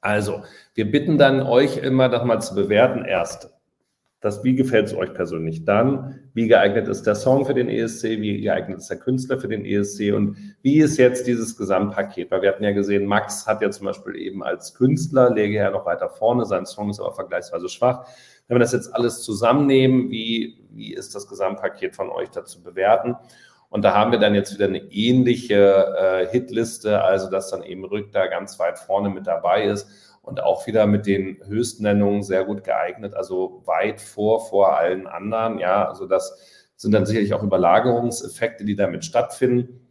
Also, 0.00 0.42
wir 0.74 0.90
bitten 0.90 1.18
dann 1.18 1.42
euch 1.42 1.78
immer 1.78 2.08
noch 2.08 2.24
mal 2.24 2.40
zu 2.40 2.54
bewerten. 2.54 3.04
Erst, 3.04 3.50
das, 4.20 4.44
wie 4.44 4.54
gefällt 4.54 4.86
es 4.86 4.94
euch 4.94 5.14
persönlich? 5.14 5.64
Dann, 5.64 6.20
wie 6.34 6.46
geeignet 6.46 6.88
ist 6.88 7.06
der 7.06 7.14
Song 7.14 7.46
für 7.46 7.54
den 7.54 7.70
ESC? 7.70 8.04
Wie 8.20 8.42
geeignet 8.42 8.78
ist 8.78 8.90
der 8.90 8.98
Künstler 8.98 9.38
für 9.38 9.48
den 9.48 9.64
ESC? 9.64 10.12
Und 10.14 10.36
wie 10.60 10.78
ist 10.80 10.98
jetzt 10.98 11.26
dieses 11.26 11.56
Gesamtpaket? 11.56 12.30
Weil 12.30 12.42
wir 12.42 12.50
hatten 12.50 12.64
ja 12.64 12.72
gesehen, 12.72 13.06
Max 13.06 13.46
hat 13.46 13.62
ja 13.62 13.70
zum 13.70 13.86
Beispiel 13.86 14.16
eben 14.16 14.42
als 14.42 14.74
Künstler, 14.74 15.32
lege 15.32 15.54
ja 15.54 15.70
noch 15.70 15.86
weiter 15.86 16.10
vorne, 16.10 16.44
sein 16.44 16.66
Song 16.66 16.90
ist 16.90 17.00
aber 17.00 17.14
vergleichsweise 17.14 17.70
schwach. 17.70 18.06
Wenn 18.46 18.56
wir 18.56 18.60
das 18.60 18.72
jetzt 18.72 18.94
alles 18.94 19.22
zusammennehmen, 19.22 20.10
wie, 20.10 20.66
wie 20.70 20.92
ist 20.92 21.14
das 21.14 21.26
Gesamtpaket 21.26 21.96
von 21.96 22.10
euch 22.10 22.28
dazu 22.28 22.62
bewerten? 22.62 23.16
Und 23.70 23.82
da 23.82 23.94
haben 23.94 24.10
wir 24.10 24.18
dann 24.18 24.34
jetzt 24.34 24.52
wieder 24.52 24.66
eine 24.66 24.82
ähnliche 24.90 25.94
äh, 25.96 26.26
Hitliste, 26.26 27.02
also 27.02 27.30
dass 27.30 27.50
dann 27.50 27.62
eben 27.62 27.84
Rück 27.84 28.12
da 28.12 28.26
ganz 28.26 28.58
weit 28.58 28.78
vorne 28.78 29.08
mit 29.08 29.26
dabei 29.26 29.64
ist 29.64 29.88
und 30.22 30.42
auch 30.42 30.66
wieder 30.66 30.86
mit 30.86 31.06
den 31.06 31.38
Höchstnennungen 31.46 32.22
sehr 32.24 32.44
gut 32.44 32.64
geeignet, 32.64 33.14
also 33.14 33.62
weit 33.66 34.00
vor, 34.00 34.46
vor 34.48 34.76
allen 34.76 35.06
anderen. 35.06 35.58
Ja, 35.58 35.88
also 35.88 36.06
das 36.06 36.36
sind 36.76 36.92
dann 36.92 37.06
sicherlich 37.06 37.32
auch 37.32 37.44
Überlagerungseffekte, 37.44 38.64
die 38.64 38.74
damit 38.74 39.04
stattfinden. 39.04 39.86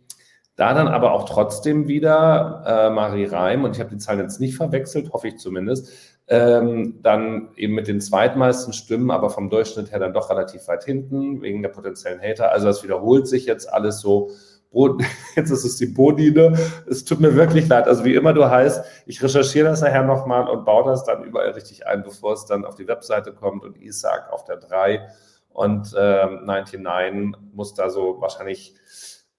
Da 0.58 0.74
dann 0.74 0.90
aber 0.90 1.14
auch 1.14 1.24
trotzdem 1.24 1.88
wieder 1.88 2.64
äh, 2.68 2.90
Marie 2.90 3.26
Reim, 3.26 3.64
und 3.64 3.78
ich 3.78 3.80
habe 3.80 3.92
die 3.92 3.98
Zahlen 3.98 4.20
jetzt 4.20 4.42
nicht 4.42 4.58
verwechselt, 4.58 5.14
hoffe 5.14 5.30
ich 5.30 5.38
zumindest, 5.38 6.19
ähm, 6.30 7.00
dann 7.02 7.50
eben 7.56 7.74
mit 7.74 7.88
den 7.88 8.00
zweitmeisten 8.00 8.72
Stimmen, 8.72 9.10
aber 9.10 9.32
vom 9.32 9.50
Durchschnitt 9.50 9.92
her 9.92 10.00
dann 10.00 10.14
doch 10.14 10.30
relativ 10.30 10.68
weit 10.68 10.84
hinten, 10.84 11.42
wegen 11.42 11.64
der 11.64 11.70
potenziellen 11.70 12.22
Hater. 12.22 12.52
Also 12.52 12.68
das 12.68 12.84
wiederholt 12.84 13.28
sich 13.28 13.46
jetzt 13.46 13.72
alles 13.72 14.00
so. 14.00 14.30
Jetzt 15.36 15.50
ist 15.50 15.66
es 15.66 15.78
die 15.78 15.88
Bodine. 15.88 16.56
Es 16.88 17.04
tut 17.04 17.20
mir 17.20 17.34
wirklich 17.34 17.68
leid. 17.68 17.88
Also 17.88 18.06
wie 18.06 18.14
immer 18.14 18.34
du 18.34 18.48
heißt, 18.48 18.86
ich 19.08 19.20
recherchiere 19.24 19.68
das 19.68 19.82
nachher 19.82 20.04
nochmal 20.04 20.48
und 20.48 20.64
baue 20.64 20.92
das 20.92 21.04
dann 21.04 21.24
überall 21.24 21.50
richtig 21.50 21.88
ein, 21.88 22.04
bevor 22.04 22.34
es 22.34 22.46
dann 22.46 22.66
auf 22.66 22.76
die 22.76 22.88
Webseite 22.88 23.34
kommt 23.34 23.64
und 23.64 23.82
Isaac 23.82 24.32
auf 24.32 24.44
der 24.44 24.58
3 24.58 25.08
und 25.50 25.96
äh, 25.98 26.28
99 26.44 27.42
muss 27.52 27.74
da 27.74 27.90
so 27.90 28.22
wahrscheinlich 28.22 28.76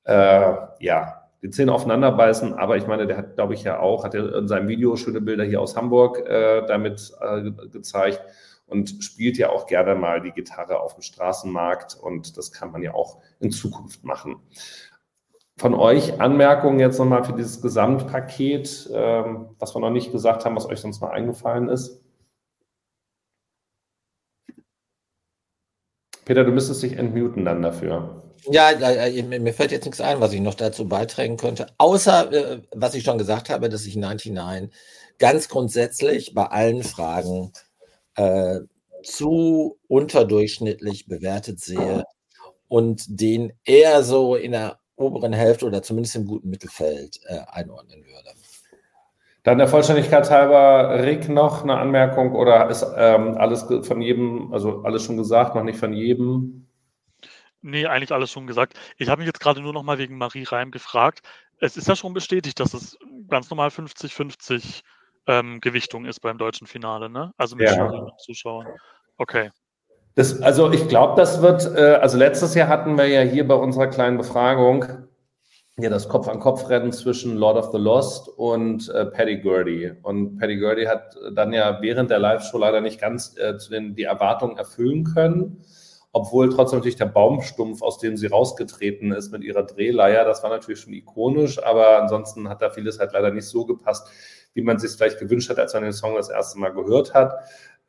äh, 0.02 0.54
ja 0.80 1.19
die 1.42 1.50
Zähne 1.50 1.72
aufeinanderbeißen. 1.72 2.54
Aber 2.54 2.76
ich 2.76 2.86
meine, 2.86 3.06
der 3.06 3.16
hat, 3.16 3.34
glaube 3.34 3.54
ich, 3.54 3.64
ja 3.64 3.78
auch, 3.80 4.04
hat 4.04 4.14
er 4.14 4.34
in 4.36 4.48
seinem 4.48 4.68
Video 4.68 4.96
schöne 4.96 5.20
Bilder 5.20 5.44
hier 5.44 5.60
aus 5.60 5.76
Hamburg 5.76 6.18
äh, 6.26 6.66
damit 6.66 7.12
äh, 7.20 7.50
gezeigt 7.68 8.22
und 8.66 9.02
spielt 9.02 9.36
ja 9.36 9.50
auch 9.50 9.66
gerne 9.66 9.94
mal 9.94 10.20
die 10.20 10.30
Gitarre 10.30 10.80
auf 10.80 10.94
dem 10.94 11.02
Straßenmarkt 11.02 11.96
und 12.00 12.36
das 12.36 12.52
kann 12.52 12.70
man 12.70 12.82
ja 12.82 12.94
auch 12.94 13.18
in 13.40 13.50
Zukunft 13.50 14.04
machen. 14.04 14.36
Von 15.58 15.74
euch 15.74 16.20
Anmerkungen 16.20 16.80
jetzt 16.80 16.98
nochmal 16.98 17.24
für 17.24 17.34
dieses 17.34 17.60
Gesamtpaket, 17.60 18.88
ähm, 18.94 19.50
was 19.58 19.74
wir 19.74 19.80
noch 19.80 19.90
nicht 19.90 20.12
gesagt 20.12 20.44
haben, 20.44 20.56
was 20.56 20.66
euch 20.66 20.80
sonst 20.80 21.02
noch 21.02 21.10
eingefallen 21.10 21.68
ist? 21.68 22.02
Peter, 26.24 26.44
du 26.44 26.52
müsstest 26.52 26.82
dich 26.82 26.96
entmuten 26.96 27.44
dann 27.44 27.60
dafür. 27.60 28.22
Ja, 28.44 28.70
mir 29.22 29.52
fällt 29.52 29.72
jetzt 29.72 29.84
nichts 29.84 30.00
ein, 30.00 30.20
was 30.20 30.32
ich 30.32 30.40
noch 30.40 30.54
dazu 30.54 30.88
beitragen 30.88 31.36
könnte, 31.36 31.66
außer 31.78 32.32
äh, 32.32 32.62
was 32.72 32.94
ich 32.94 33.04
schon 33.04 33.18
gesagt 33.18 33.50
habe, 33.50 33.68
dass 33.68 33.84
ich 33.86 33.96
99 33.96 34.70
ganz 35.18 35.48
grundsätzlich 35.48 36.32
bei 36.34 36.46
allen 36.46 36.82
Fragen 36.82 37.52
äh, 38.16 38.60
zu 39.02 39.78
unterdurchschnittlich 39.88 41.06
bewertet 41.06 41.60
sehe 41.60 42.04
und 42.68 43.04
den 43.08 43.52
eher 43.64 44.02
so 44.02 44.34
in 44.34 44.52
der 44.52 44.78
oberen 44.96 45.32
Hälfte 45.32 45.66
oder 45.66 45.82
zumindest 45.82 46.16
im 46.16 46.26
guten 46.26 46.50
Mittelfeld 46.50 47.20
äh, 47.26 47.40
einordnen 47.50 48.04
würde. 48.04 48.30
Dann 49.42 49.58
der 49.58 49.68
Vollständigkeit 49.68 50.30
halber, 50.30 51.02
Rick, 51.02 51.28
noch 51.30 51.62
eine 51.62 51.78
Anmerkung 51.78 52.34
oder 52.34 52.68
ist 52.68 52.86
ähm, 52.96 53.38
alles 53.38 53.64
von 53.82 54.02
jedem, 54.02 54.52
also 54.52 54.82
alles 54.82 55.04
schon 55.04 55.16
gesagt, 55.16 55.54
noch 55.54 55.64
nicht 55.64 55.78
von 55.78 55.94
jedem? 55.94 56.66
Nee, 57.62 57.86
eigentlich 57.86 58.12
alles 58.12 58.30
schon 58.30 58.46
gesagt. 58.46 58.74
Ich 58.96 59.08
habe 59.08 59.20
mich 59.20 59.26
jetzt 59.26 59.40
gerade 59.40 59.60
nur 59.60 59.72
noch 59.72 59.82
mal 59.82 59.98
wegen 59.98 60.16
Marie 60.16 60.44
Reim 60.44 60.70
gefragt. 60.70 61.20
Es 61.58 61.76
ist 61.76 61.88
ja 61.88 61.96
schon 61.96 62.14
bestätigt, 62.14 62.58
dass 62.58 62.72
es 62.72 62.98
ganz 63.28 63.50
normal 63.50 63.68
50-50 63.68 64.82
ähm, 65.26 65.60
Gewichtung 65.60 66.06
ist 66.06 66.20
beim 66.20 66.38
deutschen 66.38 66.66
Finale, 66.66 67.10
ne? 67.10 67.32
Also 67.36 67.56
mit 67.56 67.68
ja. 67.68 67.84
und 67.84 68.18
Zuschauern. 68.20 68.66
Okay. 69.18 69.50
Das, 70.14 70.40
also 70.42 70.72
ich 70.72 70.88
glaube, 70.88 71.16
das 71.16 71.42
wird, 71.42 71.66
äh, 71.76 71.98
also 72.00 72.16
letztes 72.16 72.54
Jahr 72.54 72.68
hatten 72.68 72.96
wir 72.96 73.06
ja 73.06 73.20
hier 73.20 73.46
bei 73.46 73.54
unserer 73.54 73.88
kleinen 73.88 74.16
Befragung 74.16 74.86
ja 75.82 75.88
das 75.88 76.08
Kopf-an-Kopf-Rennen 76.08 76.92
zwischen 76.92 77.36
Lord 77.36 77.56
of 77.56 77.70
the 77.72 77.78
Lost 77.78 78.28
und 78.28 78.88
äh, 78.90 79.06
Paddy 79.06 79.38
Gurdy. 79.38 79.92
Und 80.02 80.38
Paddy 80.38 80.58
Gurdy 80.58 80.84
hat 80.84 81.16
dann 81.32 81.52
ja 81.52 81.80
während 81.80 82.10
der 82.10 82.18
Live-Show 82.18 82.58
leider 82.58 82.80
nicht 82.80 83.00
ganz 83.00 83.36
äh, 83.36 83.54
den, 83.70 83.94
die 83.94 84.04
Erwartungen 84.04 84.56
erfüllen 84.58 85.04
können 85.04 85.64
obwohl 86.12 86.52
trotzdem 86.52 86.78
natürlich 86.78 86.96
der 86.96 87.06
Baumstumpf, 87.06 87.82
aus 87.82 87.98
dem 87.98 88.16
sie 88.16 88.26
rausgetreten 88.26 89.12
ist 89.12 89.30
mit 89.30 89.44
ihrer 89.44 89.62
Drehleier, 89.62 90.24
das 90.24 90.42
war 90.42 90.50
natürlich 90.50 90.80
schon 90.80 90.92
ikonisch, 90.92 91.62
aber 91.62 92.02
ansonsten 92.02 92.48
hat 92.48 92.62
da 92.62 92.70
vieles 92.70 92.98
halt 92.98 93.12
leider 93.12 93.30
nicht 93.30 93.46
so 93.46 93.64
gepasst, 93.64 94.08
wie 94.54 94.62
man 94.62 94.78
sich 94.78 94.90
vielleicht 94.92 95.20
gewünscht 95.20 95.50
hat, 95.50 95.58
als 95.58 95.74
man 95.74 95.84
den 95.84 95.92
Song 95.92 96.16
das 96.16 96.28
erste 96.28 96.58
Mal 96.58 96.70
gehört 96.70 97.14
hat. 97.14 97.34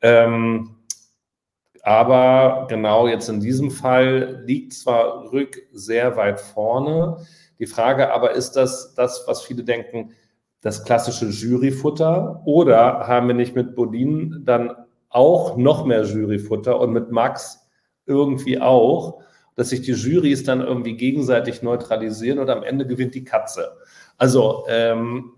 Ähm, 0.00 0.76
aber 1.82 2.66
genau 2.68 3.08
jetzt 3.08 3.28
in 3.28 3.40
diesem 3.40 3.72
Fall 3.72 4.44
liegt 4.46 4.72
zwar 4.72 5.32
Rück 5.32 5.60
sehr 5.72 6.16
weit 6.16 6.40
vorne. 6.40 7.16
Die 7.58 7.66
Frage 7.66 8.12
aber 8.12 8.32
ist 8.32 8.52
das, 8.52 8.94
das, 8.94 9.24
was 9.26 9.42
viele 9.42 9.64
denken, 9.64 10.12
das 10.60 10.84
klassische 10.84 11.26
Juryfutter 11.26 12.40
oder 12.44 13.08
haben 13.08 13.26
wir 13.26 13.34
nicht 13.34 13.56
mit 13.56 13.74
Bodin 13.74 14.42
dann 14.44 14.76
auch 15.08 15.56
noch 15.56 15.84
mehr 15.84 16.04
Juryfutter 16.04 16.78
und 16.78 16.92
mit 16.92 17.10
Max 17.10 17.61
irgendwie 18.06 18.60
auch, 18.60 19.20
dass 19.54 19.70
sich 19.70 19.82
die 19.82 19.92
Jurys 19.92 20.44
dann 20.44 20.60
irgendwie 20.60 20.96
gegenseitig 20.96 21.62
neutralisieren 21.62 22.38
und 22.38 22.48
am 22.48 22.62
Ende 22.62 22.86
gewinnt 22.86 23.14
die 23.14 23.24
Katze. 23.24 23.76
Also, 24.16 24.64
ähm, 24.68 25.32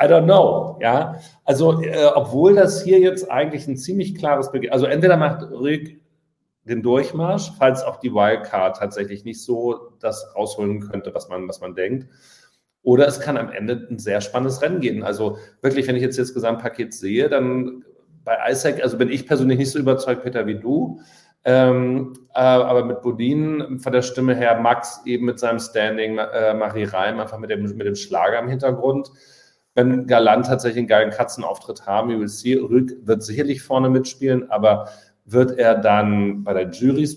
I 0.00 0.04
don't 0.04 0.24
know, 0.24 0.78
ja. 0.80 1.18
Also, 1.44 1.82
äh, 1.82 2.06
obwohl 2.14 2.54
das 2.54 2.84
hier 2.84 3.00
jetzt 3.00 3.30
eigentlich 3.30 3.66
ein 3.66 3.76
ziemlich 3.76 4.14
klares 4.14 4.52
Beginn, 4.52 4.70
also 4.70 4.86
entweder 4.86 5.16
macht 5.16 5.42
Rick 5.50 6.00
den 6.64 6.82
Durchmarsch, 6.82 7.50
falls 7.58 7.82
auch 7.82 7.98
die 7.98 8.12
Wildcard 8.12 8.76
tatsächlich 8.76 9.24
nicht 9.24 9.42
so 9.42 9.92
das 10.00 10.32
rausholen 10.36 10.80
könnte, 10.80 11.14
was 11.14 11.28
man, 11.28 11.48
was 11.48 11.60
man 11.60 11.74
denkt. 11.74 12.06
Oder 12.82 13.08
es 13.08 13.20
kann 13.20 13.36
am 13.36 13.50
Ende 13.50 13.86
ein 13.90 13.98
sehr 13.98 14.20
spannendes 14.20 14.62
Rennen 14.62 14.80
gehen. 14.80 15.02
Also 15.02 15.38
wirklich, 15.62 15.88
wenn 15.88 15.96
ich 15.96 16.02
jetzt 16.02 16.18
das 16.18 16.34
Gesamtpaket 16.34 16.94
sehe, 16.94 17.28
dann 17.28 17.84
bei 18.24 18.36
Isaac, 18.50 18.82
also 18.82 18.98
bin 18.98 19.10
ich 19.10 19.26
persönlich 19.26 19.58
nicht 19.58 19.70
so 19.70 19.78
überzeugt, 19.78 20.22
Peter, 20.22 20.46
wie 20.46 20.58
du. 20.58 21.00
Ähm, 21.44 22.12
äh, 22.34 22.40
aber 22.40 22.84
mit 22.84 23.02
Bodin 23.02 23.78
von 23.78 23.92
der 23.92 24.02
Stimme 24.02 24.34
her, 24.34 24.60
Max 24.60 25.00
eben 25.06 25.26
mit 25.26 25.38
seinem 25.38 25.58
Standing, 25.58 26.18
äh, 26.18 26.54
Marie 26.54 26.84
Reim 26.84 27.20
einfach 27.20 27.38
mit 27.38 27.50
dem, 27.50 27.62
mit 27.62 27.86
dem 27.86 27.94
Schlager 27.94 28.38
im 28.38 28.48
Hintergrund. 28.48 29.10
Wenn 29.74 30.06
Galant 30.06 30.46
tatsächlich 30.46 30.78
einen 30.78 30.88
geilen 30.88 31.10
Katzenauftritt 31.10 31.86
haben, 31.86 32.10
you 32.10 32.18
will 32.18 32.28
see, 32.28 32.54
Rück 32.54 32.96
wird 33.02 33.22
sicherlich 33.22 33.62
vorne 33.62 33.88
mitspielen, 33.88 34.50
aber 34.50 34.88
wird 35.24 35.58
er 35.58 35.76
dann 35.76 36.42
bei 36.42 36.52
der 36.52 36.70
Jury 36.70 37.08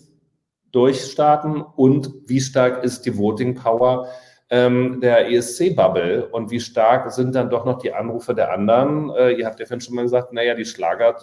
durchstarten 0.72 1.62
und 1.62 2.14
wie 2.28 2.40
stark 2.40 2.84
ist 2.84 3.06
die 3.06 3.18
Voting 3.18 3.56
Power 3.56 4.08
ähm, 4.50 5.00
der 5.02 5.30
ESC-Bubble 5.32 6.28
und 6.28 6.52
wie 6.52 6.60
stark 6.60 7.12
sind 7.12 7.36
dann 7.36 7.50
doch 7.50 7.66
noch 7.66 7.80
die 7.80 7.94
Anrufe 7.94 8.36
der 8.36 8.52
anderen? 8.52 9.10
Äh, 9.10 9.32
ihr 9.32 9.46
habt 9.46 9.60
ja 9.60 9.66
vorhin 9.66 9.82
schon 9.82 9.96
mal 9.96 10.04
gesagt, 10.04 10.34
naja, 10.34 10.54
die 10.54 10.66
Schlager 10.66 11.16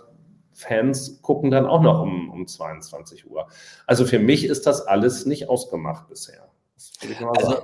Fans 0.58 1.22
gucken 1.22 1.50
dann 1.52 1.66
auch 1.66 1.80
noch 1.80 2.02
um, 2.02 2.30
um 2.30 2.46
22 2.46 3.30
Uhr. 3.30 3.48
Also 3.86 4.04
für 4.04 4.18
mich 4.18 4.44
ist 4.44 4.66
das 4.66 4.82
alles 4.82 5.24
nicht 5.24 5.48
ausgemacht 5.48 6.08
bisher. 6.08 6.48
Also 7.36 7.62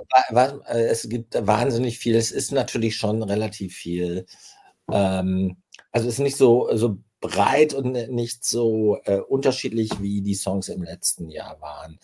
äh, 0.67 0.85
es 0.85 1.09
gibt 1.09 1.35
wahnsinnig 1.45 1.99
viel. 1.99 2.15
Es 2.15 2.31
ist 2.31 2.51
natürlich 2.51 2.95
schon 2.95 3.21
relativ 3.21 3.75
viel. 3.75 4.25
Ähm, 4.89 5.57
also 5.91 6.07
es 6.07 6.15
ist 6.15 6.19
nicht 6.19 6.37
so, 6.37 6.69
so 6.73 6.97
breit 7.19 7.73
und 7.73 7.91
nicht 7.91 8.45
so 8.45 8.97
äh, 9.03 9.19
unterschiedlich, 9.19 9.89
wie 10.01 10.21
die 10.21 10.35
Songs 10.35 10.69
im 10.69 10.83
letzten 10.83 11.29
Jahr 11.29 11.59
waren. 11.59 11.99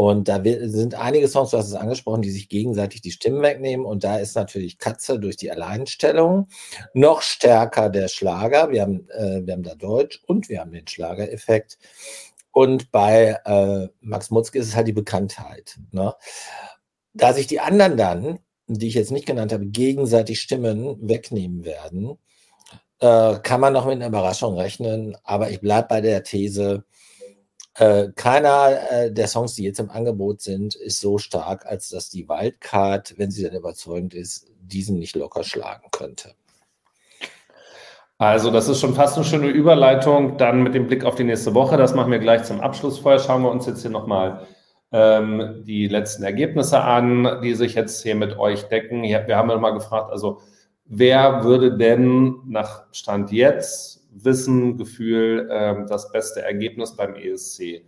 Und 0.00 0.28
da 0.28 0.42
sind 0.42 0.94
einige 0.94 1.28
Songs, 1.28 1.50
du 1.50 1.58
hast 1.58 1.68
es 1.68 1.74
angesprochen, 1.74 2.22
die 2.22 2.30
sich 2.30 2.48
gegenseitig 2.48 3.02
die 3.02 3.10
Stimmen 3.10 3.42
wegnehmen. 3.42 3.84
Und 3.84 4.02
da 4.02 4.16
ist 4.16 4.34
natürlich 4.34 4.78
Katze 4.78 5.20
durch 5.20 5.36
die 5.36 5.50
Alleinstellung 5.50 6.48
noch 6.94 7.20
stärker 7.20 7.90
der 7.90 8.08
Schlager. 8.08 8.70
Wir 8.70 8.80
haben, 8.80 9.06
äh, 9.10 9.42
wir 9.44 9.52
haben 9.52 9.62
da 9.62 9.74
Deutsch 9.74 10.22
und 10.26 10.48
wir 10.48 10.60
haben 10.60 10.72
den 10.72 10.88
Schlagereffekt. 10.88 11.76
Und 12.50 12.90
bei 12.90 13.38
äh, 13.44 13.88
Max 14.00 14.30
Mutzke 14.30 14.60
ist 14.60 14.68
es 14.68 14.74
halt 14.74 14.88
die 14.88 14.94
Bekanntheit. 14.94 15.78
Ne? 15.92 16.14
Da 17.12 17.34
sich 17.34 17.46
die 17.46 17.60
anderen 17.60 17.98
dann, 17.98 18.38
die 18.68 18.88
ich 18.88 18.94
jetzt 18.94 19.12
nicht 19.12 19.26
genannt 19.26 19.52
habe, 19.52 19.66
gegenseitig 19.66 20.40
Stimmen 20.40 20.96
wegnehmen 21.06 21.66
werden, 21.66 22.16
äh, 23.00 23.38
kann 23.40 23.60
man 23.60 23.74
noch 23.74 23.84
mit 23.84 23.96
einer 23.96 24.06
Überraschung 24.06 24.56
rechnen. 24.56 25.14
Aber 25.24 25.50
ich 25.50 25.60
bleibe 25.60 25.88
bei 25.88 26.00
der 26.00 26.22
These, 26.22 26.84
äh, 27.74 28.08
keiner 28.14 28.90
äh, 28.90 29.12
der 29.12 29.28
Songs, 29.28 29.54
die 29.54 29.64
jetzt 29.64 29.80
im 29.80 29.90
Angebot 29.90 30.40
sind, 30.40 30.74
ist 30.74 31.00
so 31.00 31.18
stark, 31.18 31.66
als 31.66 31.88
dass 31.88 32.10
die 32.10 32.28
Wildcard, 32.28 33.14
wenn 33.16 33.30
sie 33.30 33.44
dann 33.44 33.54
überzeugend 33.54 34.14
ist, 34.14 34.48
diesen 34.60 34.98
nicht 34.98 35.16
locker 35.16 35.44
schlagen 35.44 35.88
könnte. 35.90 36.34
Also, 38.18 38.50
das 38.50 38.68
ist 38.68 38.80
schon 38.80 38.94
fast 38.94 39.16
eine 39.16 39.24
schöne 39.24 39.48
Überleitung. 39.48 40.36
Dann 40.36 40.62
mit 40.62 40.74
dem 40.74 40.86
Blick 40.86 41.04
auf 41.04 41.14
die 41.14 41.24
nächste 41.24 41.54
Woche. 41.54 41.78
Das 41.78 41.94
machen 41.94 42.12
wir 42.12 42.18
gleich 42.18 42.44
zum 42.44 42.60
Abschluss. 42.60 42.98
Vorher 42.98 43.18
schauen 43.18 43.42
wir 43.42 43.50
uns 43.50 43.64
jetzt 43.66 43.80
hier 43.80 43.90
nochmal 43.90 44.46
ähm, 44.92 45.62
die 45.64 45.88
letzten 45.88 46.24
Ergebnisse 46.24 46.82
an, 46.82 47.40
die 47.42 47.54
sich 47.54 47.74
jetzt 47.74 48.02
hier 48.02 48.16
mit 48.16 48.38
euch 48.38 48.64
decken. 48.64 49.02
Wir 49.04 49.36
haben 49.36 49.48
ja 49.48 49.56
mal 49.56 49.70
gefragt, 49.70 50.10
also 50.10 50.40
wer 50.84 51.44
würde 51.44 51.78
denn 51.78 52.40
nach 52.46 52.84
Stand 52.92 53.32
jetzt 53.32 53.99
Wissen, 54.10 54.76
Gefühl 54.76 55.48
ähm, 55.50 55.86
das 55.88 56.12
beste 56.12 56.42
Ergebnis 56.42 56.96
beim 56.96 57.14
ESC 57.14 57.84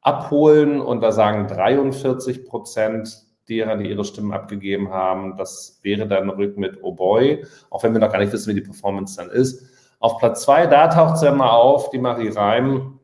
abholen. 0.00 0.80
Und 0.80 1.00
da 1.00 1.12
sagen 1.12 1.46
43 1.48 2.44
Prozent 2.44 3.26
derer, 3.48 3.76
die 3.76 3.90
ihre 3.90 4.04
Stimmen 4.04 4.32
abgegeben 4.32 4.90
haben, 4.90 5.36
das 5.36 5.78
wäre 5.82 6.06
dann 6.06 6.30
Rück 6.30 6.56
mit 6.56 6.82
Oh 6.82 6.92
Boy, 6.92 7.44
auch 7.70 7.82
wenn 7.82 7.92
wir 7.92 8.00
noch 8.00 8.10
gar 8.10 8.18
nicht 8.18 8.32
wissen, 8.32 8.50
wie 8.50 8.60
die 8.60 8.66
Performance 8.66 9.16
dann 9.16 9.30
ist. 9.30 9.64
Auf 10.00 10.18
Platz 10.18 10.42
zwei, 10.42 10.66
da 10.66 10.88
taucht 10.88 11.18
sie 11.18 11.30
mal 11.30 11.50
auf, 11.50 11.90
die 11.90 11.98
Marie 11.98 12.28
Reim, 12.28 12.98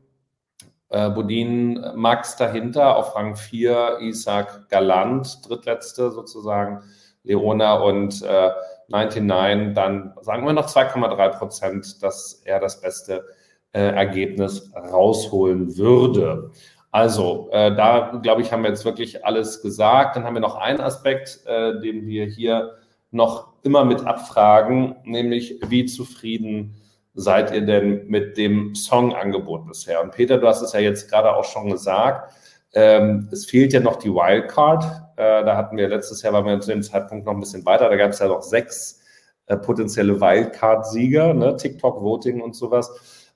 äh, 0.89 1.11
Bodin 1.11 1.83
Max 1.95 2.37
dahinter, 2.37 2.97
auf 2.97 3.17
Rang 3.17 3.37
4 3.37 3.99
Isaac 4.01 4.69
Galant, 4.69 5.49
drittletzte 5.49 6.11
sozusagen, 6.11 6.83
Leona 7.25 7.75
und 7.75 8.23
äh, 8.23 8.51
99, 8.93 9.75
dann 9.75 10.15
sagen 10.21 10.47
wir 10.47 10.53
noch 10.53 10.69
2,3 10.69 11.39
Prozent, 11.39 12.03
dass 12.03 12.43
er 12.45 12.61
das 12.61 12.81
beste 12.81 13.25
äh, 13.73 13.81
Ergebnis 13.81 14.71
rausholen 14.75 15.77
würde. 15.77 16.51
Also, 16.91 17.49
äh, 17.53 17.75
da 17.75 18.21
glaube 18.23 18.43
ich, 18.43 18.53
haben 18.53 18.63
wir 18.63 18.69
jetzt 18.69 18.85
wirklich 18.85 19.25
alles 19.25 19.63
gesagt. 19.63 20.15
Dann 20.15 20.25
haben 20.25 20.35
wir 20.35 20.41
noch 20.41 20.57
einen 20.57 20.81
Aspekt, 20.81 21.41
äh, 21.47 21.81
den 21.81 22.07
wir 22.07 22.27
hier 22.27 22.77
noch 23.11 23.53
immer 23.63 23.85
mit 23.85 24.05
abfragen, 24.05 24.97
nämlich 25.05 25.59
wie 25.67 25.87
zufrieden 25.87 26.77
seid 27.15 27.53
ihr 27.53 27.63
denn 27.63 28.07
mit 28.09 28.37
dem 28.37 28.75
Songangebot 28.75 29.67
bisher? 29.67 30.03
Und 30.03 30.13
Peter, 30.13 30.39
du 30.39 30.47
hast 30.47 30.63
es 30.63 30.73
ja 30.73 30.81
jetzt 30.81 31.11
gerade 31.11 31.35
auch 31.35 31.45
schon 31.45 31.71
gesagt, 31.71 32.33
ähm, 32.75 33.29
es 33.31 33.47
fehlt 33.47 33.73
ja 33.73 33.81
noch 33.81 33.97
die 33.97 34.11
Wildcard. 34.11 34.85
Äh, 35.23 35.45
da 35.45 35.57
hatten 35.57 35.77
wir 35.77 35.89
letztes 35.89 36.23
Jahr, 36.23 36.33
waren 36.33 36.47
wir 36.47 36.61
zu 36.61 36.71
dem 36.71 36.83
Zeitpunkt 36.83 37.27
noch 37.27 37.33
ein 37.33 37.41
bisschen 37.41 37.65
weiter, 37.65 37.89
da 37.89 37.97
gab 37.97 38.11
es 38.11 38.19
ja 38.19 38.27
noch 38.27 38.43
sechs 38.43 39.01
äh, 39.47 39.57
potenzielle 39.57 40.21
Wildcard-Sieger, 40.21 41.35
ne? 41.35 41.57
TikTok-Voting 41.57 42.41
und 42.41 42.57
sowas. 42.57 42.91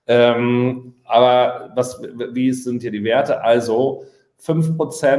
Ähm, 0.09 0.95
aber 1.05 1.71
was, 1.77 2.01
wie 2.33 2.53
sind 2.53 2.83
hier 2.83 2.91
die 2.91 3.05
Werte? 3.05 3.43
Also 3.43 4.05
5% 4.43 4.77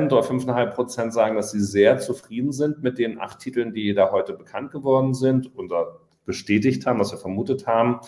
oder 0.07 0.22
5,5% 0.22 1.11
sagen, 1.11 1.35
dass 1.35 1.52
sie 1.52 1.61
sehr 1.61 1.99
zufrieden 1.99 2.52
sind 2.52 2.84
mit 2.84 2.98
den 2.98 3.19
acht 3.19 3.39
Titeln, 3.39 3.73
die 3.73 3.94
da 3.94 4.11
heute 4.11 4.34
bekannt 4.34 4.72
geworden 4.72 5.14
sind 5.14 5.57
oder 5.57 5.99
bestätigt 6.26 6.85
haben, 6.85 6.99
was 6.99 7.11
wir 7.11 7.18
vermutet 7.18 7.65
haben. 7.65 7.99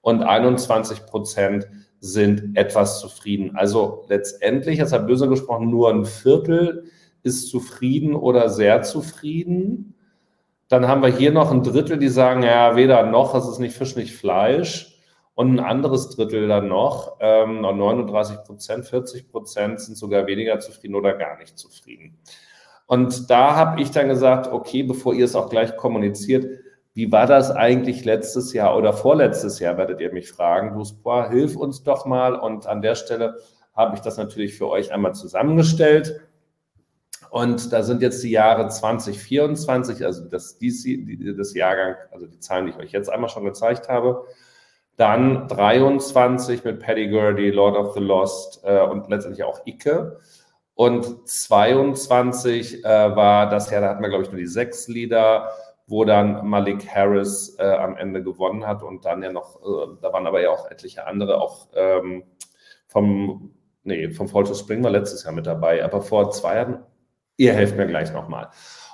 Und 0.00 0.22
21% 0.22 1.66
sind 2.00 2.56
etwas 2.56 3.00
zufrieden. 3.00 3.56
Also 3.56 4.04
letztendlich, 4.08 4.78
jetzt 4.78 4.92
hat 4.92 5.06
böse 5.06 5.28
gesprochen, 5.28 5.70
nur 5.70 5.90
ein 5.90 6.04
Viertel 6.04 6.84
ist 7.24 7.50
zufrieden 7.50 8.14
oder 8.14 8.48
sehr 8.48 8.82
zufrieden. 8.82 9.94
Dann 10.68 10.86
haben 10.86 11.02
wir 11.02 11.08
hier 11.08 11.32
noch 11.32 11.50
ein 11.50 11.62
Drittel, 11.62 11.98
die 11.98 12.08
sagen, 12.08 12.42
ja, 12.42 12.76
weder 12.76 13.04
noch, 13.06 13.34
es 13.34 13.48
ist 13.48 13.58
nicht 13.58 13.76
Fisch, 13.76 13.96
nicht 13.96 14.14
Fleisch. 14.14 14.92
Und 15.34 15.58
ein 15.58 15.60
anderes 15.60 16.10
Drittel 16.10 16.46
dann 16.46 16.68
noch, 16.68 17.16
ähm, 17.18 17.60
39 17.62 18.44
Prozent, 18.44 18.86
40 18.86 19.28
Prozent 19.28 19.80
sind 19.80 19.96
sogar 19.96 20.28
weniger 20.28 20.60
zufrieden 20.60 20.94
oder 20.94 21.14
gar 21.14 21.38
nicht 21.38 21.58
zufrieden. 21.58 22.18
Und 22.86 23.30
da 23.30 23.56
habe 23.56 23.82
ich 23.82 23.90
dann 23.90 24.08
gesagt, 24.08 24.52
okay, 24.52 24.84
bevor 24.84 25.14
ihr 25.14 25.24
es 25.24 25.34
auch 25.34 25.48
gleich 25.48 25.76
kommuniziert, 25.76 26.46
wie 26.92 27.10
war 27.10 27.26
das 27.26 27.50
eigentlich 27.50 28.04
letztes 28.04 28.52
Jahr 28.52 28.76
oder 28.76 28.92
vorletztes 28.92 29.58
Jahr, 29.58 29.76
werdet 29.76 30.00
ihr 30.00 30.12
mich 30.12 30.30
fragen. 30.30 30.78
Du 30.78 30.84
Boah, 31.02 31.28
hilf 31.28 31.56
uns 31.56 31.82
doch 31.82 32.06
mal. 32.06 32.36
Und 32.36 32.68
an 32.68 32.82
der 32.82 32.94
Stelle 32.94 33.38
habe 33.74 33.96
ich 33.96 34.02
das 34.02 34.16
natürlich 34.16 34.56
für 34.56 34.68
euch 34.68 34.92
einmal 34.92 35.14
zusammengestellt. 35.14 36.20
Und 37.34 37.72
da 37.72 37.82
sind 37.82 38.00
jetzt 38.00 38.22
die 38.22 38.30
Jahre 38.30 38.68
2024, 38.68 40.06
also 40.06 40.24
das, 40.26 40.56
das 40.56 41.54
Jahrgang, 41.54 41.96
also 42.12 42.28
die 42.28 42.38
Zahlen, 42.38 42.66
die 42.66 42.70
ich 42.70 42.78
euch 42.78 42.92
jetzt 42.92 43.10
einmal 43.10 43.28
schon 43.28 43.44
gezeigt 43.44 43.88
habe. 43.88 44.24
Dann 44.96 45.48
23 45.48 46.62
mit 46.62 46.78
Paddy 46.78 47.08
Gurdy, 47.08 47.50
Lord 47.50 47.76
of 47.76 47.94
the 47.94 47.98
Lost 48.00 48.60
äh, 48.62 48.80
und 48.82 49.08
letztendlich 49.08 49.42
auch 49.42 49.66
Icke. 49.66 50.20
Und 50.76 51.28
22 51.28 52.84
äh, 52.84 52.88
war 52.88 53.48
das 53.48 53.68
Jahr, 53.68 53.80
da 53.80 53.88
hatten 53.88 54.02
wir, 54.02 54.10
glaube 54.10 54.22
ich, 54.22 54.30
nur 54.30 54.38
die 54.38 54.46
sechs 54.46 54.86
Lieder 54.86 55.50
wo 55.86 56.06
dann 56.06 56.48
Malik 56.48 56.88
Harris 56.88 57.58
äh, 57.58 57.64
am 57.64 57.98
Ende 57.98 58.22
gewonnen 58.22 58.66
hat 58.66 58.82
und 58.82 59.04
dann 59.04 59.22
ja 59.22 59.30
noch, 59.30 59.60
äh, 59.60 59.96
da 60.00 60.14
waren 60.14 60.26
aber 60.26 60.40
ja 60.40 60.48
auch 60.48 60.70
etliche 60.70 61.06
andere, 61.06 61.38
auch 61.42 61.68
ähm, 61.74 62.22
vom, 62.86 63.50
nee, 63.82 64.08
vom 64.08 64.28
Fall 64.28 64.44
to 64.44 64.54
Spring 64.54 64.82
war 64.82 64.90
letztes 64.90 65.24
Jahr 65.24 65.34
mit 65.34 65.46
dabei, 65.46 65.84
aber 65.84 66.00
vor 66.00 66.30
zwei 66.30 66.56
Jahren, 66.56 66.78
ihr 67.36 67.52
helft 67.52 67.76
mir 67.76 67.86
gleich 67.86 68.12
nochmal. 68.12 68.48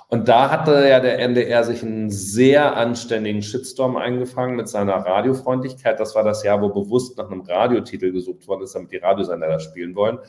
Und 0.09 0.27
da 0.27 0.51
hatte 0.51 0.89
ja 0.89 0.99
der 0.99 1.19
NDR 1.19 1.63
sich 1.63 1.83
einen 1.83 2.09
sehr 2.09 2.75
anständigen 2.75 3.41
Shitstorm 3.41 3.95
eingefangen 3.95 4.57
mit 4.57 4.67
seiner 4.67 4.95
Radiofreundlichkeit. 4.95 6.01
Das 6.01 6.15
war 6.15 6.23
das 6.25 6.43
Jahr, 6.43 6.61
wo 6.61 6.67
bewusst 6.67 7.17
nach 7.17 7.31
einem 7.31 7.41
Radiotitel 7.41 8.11
gesucht 8.11 8.45
worden 8.45 8.63
ist, 8.63 8.75
damit 8.75 8.91
die 8.91 8.97
Radiosender 8.97 9.47
das 9.47 9.63
spielen 9.63 9.95
wollen. 9.95 10.19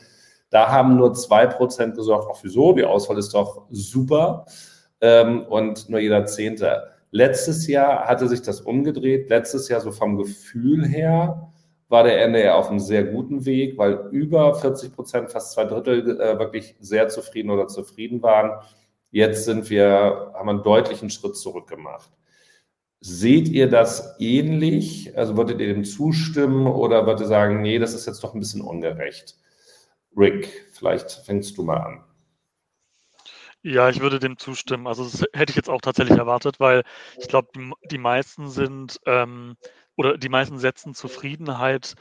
Da 0.49 0.71
haben 0.71 0.95
nur 0.95 1.13
zwei 1.15 1.47
Prozent 1.47 1.95
gesagt, 1.95 2.25
ach 2.31 2.39
wieso, 2.43 2.71
die 2.71 2.85
Auswahl 2.85 3.17
ist 3.17 3.33
doch 3.33 3.65
super 3.71 4.45
ähm, 5.01 5.41
und 5.47 5.89
nur 5.89 5.99
jeder 5.99 6.25
Zehnte. 6.27 6.83
Letztes 7.11 7.67
Jahr 7.67 8.05
hatte 8.05 8.29
sich 8.29 8.41
das 8.41 8.61
umgedreht. 8.61 9.29
Letztes 9.29 9.67
Jahr 9.67 9.81
so 9.81 9.91
vom 9.91 10.17
Gefühl 10.17 10.87
her 10.87 11.52
war 11.89 12.03
der 12.03 12.23
NDR 12.23 12.55
auf 12.55 12.69
einem 12.69 12.79
sehr 12.79 13.03
guten 13.03 13.45
Weg, 13.45 13.77
weil 13.77 14.07
über 14.11 14.55
40 14.55 14.93
Prozent, 14.93 15.31
fast 15.31 15.53
zwei 15.53 15.65
Drittel 15.65 16.19
äh, 16.19 16.39
wirklich 16.39 16.75
sehr 16.79 17.07
zufrieden 17.09 17.49
oder 17.49 17.67
zufrieden 17.67 18.21
waren. 18.21 18.59
Jetzt 19.11 19.45
sind 19.45 19.69
wir, 19.69 20.31
haben 20.33 20.49
einen 20.49 20.63
deutlichen 20.63 21.09
Schritt 21.09 21.37
zurück 21.37 21.67
gemacht. 21.67 22.09
Seht 22.99 23.49
ihr 23.49 23.69
das 23.69 24.15
ähnlich? 24.19 25.15
Also 25.17 25.35
würdet 25.35 25.59
ihr 25.59 25.73
dem 25.73 25.83
zustimmen 25.83 26.67
oder 26.67 27.05
würdet 27.05 27.21
ihr 27.21 27.27
sagen, 27.27 27.61
nee, 27.61 27.77
das 27.77 27.93
ist 27.93 28.07
jetzt 28.07 28.23
doch 28.23 28.33
ein 28.33 28.39
bisschen 28.39 28.61
ungerecht? 28.61 29.35
Rick, 30.15 30.67
vielleicht 30.71 31.11
fängst 31.11 31.57
du 31.57 31.63
mal 31.63 31.77
an. 31.77 32.03
Ja, 33.61 33.89
ich 33.89 34.01
würde 34.01 34.19
dem 34.19 34.37
zustimmen. 34.37 34.87
Also 34.87 35.03
das 35.03 35.23
hätte 35.33 35.51
ich 35.51 35.55
jetzt 35.55 35.69
auch 35.69 35.81
tatsächlich 35.81 36.17
erwartet, 36.17 36.59
weil 36.59 36.83
ich 37.17 37.27
glaube, 37.27 37.47
die, 37.55 37.71
die, 37.91 37.97
meisten 37.97 38.49
sind 38.49 38.99
ähm, 39.05 39.55
oder 39.95 40.17
die 40.17 40.29
meisten 40.29 40.57
setzen 40.57 40.93
Zufriedenheit 40.93 41.95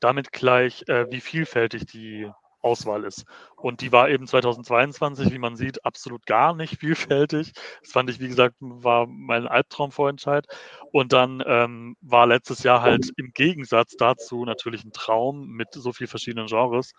damit 0.00 0.32
gleich, 0.32 0.84
äh, 0.88 1.10
wie 1.10 1.20
vielfältig 1.20 1.86
die 1.86 2.30
Auswahl 2.62 3.04
ist. 3.04 3.24
Und 3.56 3.80
die 3.80 3.92
war 3.92 4.08
eben 4.08 4.26
2022, 4.26 5.32
wie 5.32 5.38
man 5.38 5.56
sieht, 5.56 5.84
absolut 5.84 6.24
gar 6.26 6.54
nicht 6.54 6.78
vielfältig. 6.80 7.52
Das 7.82 7.92
fand 7.92 8.10
ich, 8.10 8.20
wie 8.20 8.28
gesagt, 8.28 8.56
war 8.60 9.06
mein 9.06 9.46
Albtraumvorentscheid. 9.46 10.46
Und 10.92 11.12
dann 11.12 11.42
ähm, 11.46 11.96
war 12.00 12.26
letztes 12.26 12.62
Jahr 12.62 12.82
halt 12.82 13.10
im 13.16 13.32
Gegensatz 13.34 13.96
dazu 13.96 14.44
natürlich 14.44 14.84
ein 14.84 14.92
Traum 14.92 15.48
mit 15.48 15.68
so 15.72 15.92
vielen 15.92 16.08
verschiedenen 16.08 16.46
Genres. 16.46 16.92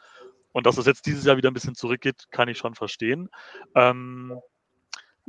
Und 0.51 0.67
dass 0.67 0.77
es 0.77 0.85
jetzt 0.85 1.05
dieses 1.07 1.25
Jahr 1.25 1.37
wieder 1.37 1.49
ein 1.49 1.55
bisschen 1.55 1.75
zurückgeht, 1.75 2.25
kann 2.29 2.47
ich 2.47 2.57
schon 2.57 2.75
verstehen. 2.75 3.29
Ähm, 3.73 4.39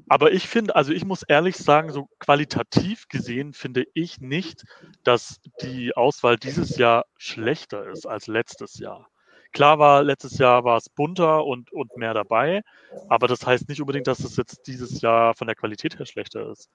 aber 0.09 0.33
ich 0.33 0.49
finde, 0.49 0.77
also 0.77 0.93
ich 0.93 1.05
muss 1.05 1.23
ehrlich 1.23 1.57
sagen, 1.57 1.93
so 1.93 2.09
qualitativ 2.19 3.09
gesehen 3.09 3.53
finde 3.53 3.85
ich 3.95 4.21
nicht, 4.21 4.65
dass 5.03 5.41
die 5.62 5.97
Auswahl 5.97 6.37
dieses 6.37 6.77
Jahr 6.77 7.05
schlechter 7.16 7.87
ist 7.89 8.07
als 8.07 8.27
letztes 8.27 8.79
Jahr. 8.79 9.09
Klar 9.53 9.79
war, 9.79 10.03
letztes 10.03 10.39
Jahr 10.39 10.65
war 10.65 10.77
es 10.77 10.89
bunter 10.89 11.45
und, 11.45 11.73
und 11.73 11.97
mehr 11.97 12.12
dabei, 12.12 12.62
aber 13.09 13.29
das 13.29 13.47
heißt 13.47 13.69
nicht 13.69 13.81
unbedingt, 13.81 14.09
dass 14.09 14.19
es 14.21 14.37
jetzt 14.37 14.66
dieses 14.66 15.01
Jahr 15.01 15.35
von 15.35 15.47
der 15.47 15.55
Qualität 15.57 15.99
her 15.99 16.07
schlechter 16.07 16.51
ist. 16.51 16.69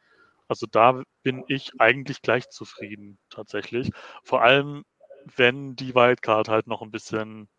Also 0.48 0.66
da 0.66 1.04
bin 1.22 1.44
ich 1.48 1.72
eigentlich 1.78 2.22
gleich 2.22 2.50
zufrieden 2.50 3.20
tatsächlich. 3.30 3.92
Vor 4.24 4.42
allem, 4.42 4.84
wenn 5.36 5.76
die 5.76 5.94
Wildcard 5.94 6.48
halt 6.48 6.68
noch 6.68 6.82
ein 6.82 6.92
bisschen 6.92 7.50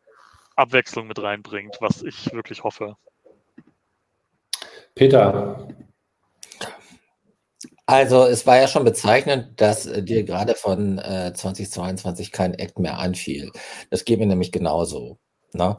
Abwechslung 0.56 1.06
mit 1.06 1.22
reinbringt, 1.22 1.76
was 1.80 2.02
ich 2.02 2.32
wirklich 2.32 2.64
hoffe. 2.64 2.96
Peter. 5.00 5.66
Also 7.86 8.26
es 8.26 8.46
war 8.46 8.58
ja 8.58 8.68
schon 8.68 8.84
bezeichnend, 8.84 9.58
dass 9.58 9.86
äh, 9.86 10.02
dir 10.02 10.24
gerade 10.24 10.54
von 10.54 10.98
äh, 10.98 11.32
2022 11.34 12.32
kein 12.32 12.52
Act 12.52 12.78
mehr 12.78 12.98
anfiel. 12.98 13.50
Das 13.88 14.04
geht 14.04 14.18
mir 14.18 14.26
nämlich 14.26 14.52
genauso. 14.52 15.18
Ne? 15.54 15.78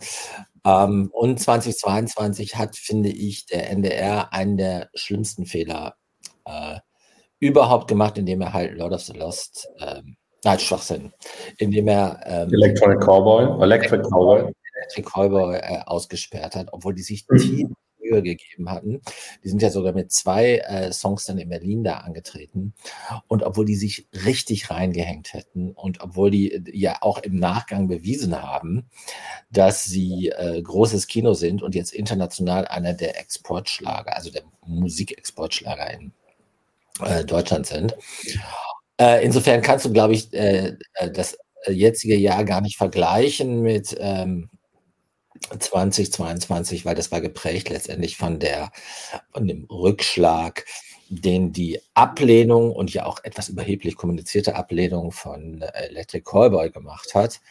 Ähm, 0.66 1.12
und 1.14 1.40
2022 1.40 2.56
hat, 2.56 2.76
finde 2.76 3.10
ich, 3.10 3.46
der 3.46 3.70
NDR 3.70 4.34
einen 4.34 4.58
der 4.58 4.90
schlimmsten 4.96 5.46
Fehler 5.46 5.98
äh, 6.46 6.80
überhaupt 7.40 7.88
gemacht, 7.88 8.18
indem 8.18 8.42
er 8.42 8.54
halt 8.54 8.76
Lord 8.76 8.94
of 8.94 9.02
the 9.02 9.14
Lost, 9.14 9.68
ähm, 9.80 10.18
nein, 10.44 10.58
Schwachsinn, 10.58 11.14
indem 11.60 11.88
er 11.90 12.22
ähm, 12.26 12.52
Electronic 12.52 13.02
Cowboy, 13.02 13.62
Electric 13.64 14.02
Cowboy, 14.02 14.52
Electric 14.78 15.08
Cowboy 15.08 15.58
äh, 15.58 15.84
ausgesperrt 15.86 16.56
hat, 16.56 16.70
obwohl 16.72 16.96
die 16.96 17.04
sich 17.04 17.28
tief 17.28 17.70
Mühe 18.12 18.22
gegeben 18.22 18.70
hatten. 18.70 19.02
Die 19.44 19.50
sind 19.50 19.62
ja 19.62 19.70
sogar 19.70 19.94
mit 19.94 20.12
zwei 20.12 20.58
äh, 20.58 20.92
Songs 20.92 21.26
dann 21.26 21.38
in 21.38 21.50
Berlin 21.50 21.84
da 21.84 21.98
angetreten. 21.98 22.74
Und 23.28 23.44
obwohl 23.44 23.66
die 23.66 23.76
sich 23.76 24.08
richtig 24.26 24.70
reingehängt 24.70 25.34
hätten 25.34 25.72
und 25.72 26.02
obwohl 26.02 26.32
die 26.32 26.52
äh, 26.52 26.62
ja 26.74 26.98
auch 27.02 27.20
im 27.20 27.38
Nachgang 27.38 27.88
bewiesen 27.88 28.42
haben, 28.42 28.90
dass 29.50 29.84
sie 29.84 30.30
äh, 30.30 30.62
großes 30.62 31.08
Kino 31.08 31.34
sind 31.34 31.64
und 31.64 31.76
jetzt 31.76 31.94
international 31.94 32.68
einer 32.68 32.94
der 32.94 33.20
Exportschlager, 33.20 34.16
also 34.16 34.32
der 34.32 34.44
Musikexportschlager 34.66 35.92
in 35.94 36.12
äh, 37.04 37.24
Deutschland 37.24 37.66
sind. 37.66 37.96
Äh, 39.00 39.26
insofern 39.26 39.62
kannst 39.62 39.86
du, 39.86 39.94
glaube 39.94 40.14
ich, 40.14 40.32
äh, 40.34 40.78
das 41.14 41.38
jetzige 41.68 42.16
Jahr 42.16 42.44
gar 42.44 42.62
nicht 42.62 42.78
vergleichen 42.78 43.62
mit 43.62 43.96
ähm, 44.00 44.50
2022, 45.58 46.86
weil 46.86 46.96
das 46.96 47.12
war 47.12 47.22
geprägt 47.22 47.70
letztendlich 47.70 48.18
von 48.18 48.40
der, 48.40 48.72
von 49.34 49.48
dem 49.48 49.66
Rückschlag, 49.66 50.66
den 51.10 51.52
die 51.52 51.80
Ablehnung 51.94 52.72
und 52.72 52.94
ja 52.94 53.06
auch 53.06 53.20
etwas 53.24 53.50
überheblich 53.50 53.96
kommunizierte 53.96 54.56
Ablehnung 54.56 55.12
von 55.12 55.62
Electric 55.62 56.24
Callboy 56.24 56.72
gemacht 56.72 57.14
hat. 57.14 57.42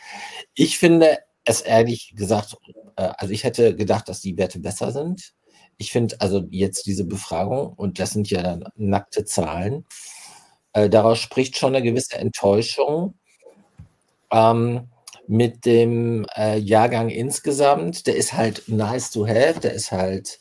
Ich 0.55 0.79
finde 0.79 1.19
es 1.45 1.61
ehrlich 1.61 2.15
gesagt, 2.17 2.57
äh, 2.97 3.11
also 3.19 3.33
ich 3.33 3.45
hätte 3.45 3.77
gedacht, 3.77 4.09
dass 4.09 4.21
die 4.21 4.37
Werte 4.39 4.61
besser 4.61 4.93
sind. 4.93 5.35
Ich 5.77 5.93
finde 5.93 6.17
also 6.21 6.47
jetzt 6.51 6.87
diese 6.87 7.05
Befragung, 7.05 7.73
und 7.75 7.99
das 7.99 8.11
sind 8.11 8.31
ja 8.31 8.43
dann 8.43 8.65
nackte 8.77 9.25
Zahlen, 9.25 9.87
äh, 10.73 10.89
daraus 10.89 11.19
spricht 11.19 11.57
schon 11.57 11.75
eine 11.75 11.85
gewisse 11.85 12.17
Enttäuschung. 12.17 13.15
Ähm, 14.31 14.90
mit 15.31 15.65
dem 15.65 16.27
äh, 16.37 16.59
Jahrgang 16.59 17.09
insgesamt. 17.09 18.09
Der 18.09 18.17
ist 18.17 18.33
halt 18.33 18.65
nice 18.67 19.13
to 19.13 19.29
have, 19.29 19.61
der 19.61 19.73
ist 19.73 19.93
halt 19.93 20.41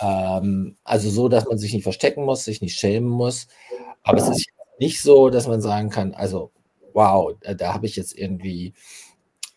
ähm, 0.00 0.78
also 0.84 1.10
so, 1.10 1.28
dass 1.28 1.44
man 1.44 1.58
sich 1.58 1.74
nicht 1.74 1.82
verstecken 1.82 2.24
muss, 2.24 2.44
sich 2.44 2.62
nicht 2.62 2.78
schämen 2.78 3.10
muss. 3.10 3.46
Aber 4.02 4.16
es 4.16 4.28
ist 4.28 4.46
nicht 4.78 5.02
so, 5.02 5.28
dass 5.28 5.46
man 5.46 5.60
sagen 5.60 5.90
kann, 5.90 6.14
also 6.14 6.50
wow, 6.94 7.34
da, 7.42 7.52
da 7.52 7.74
habe 7.74 7.84
ich 7.84 7.96
jetzt 7.96 8.16
irgendwie 8.16 8.72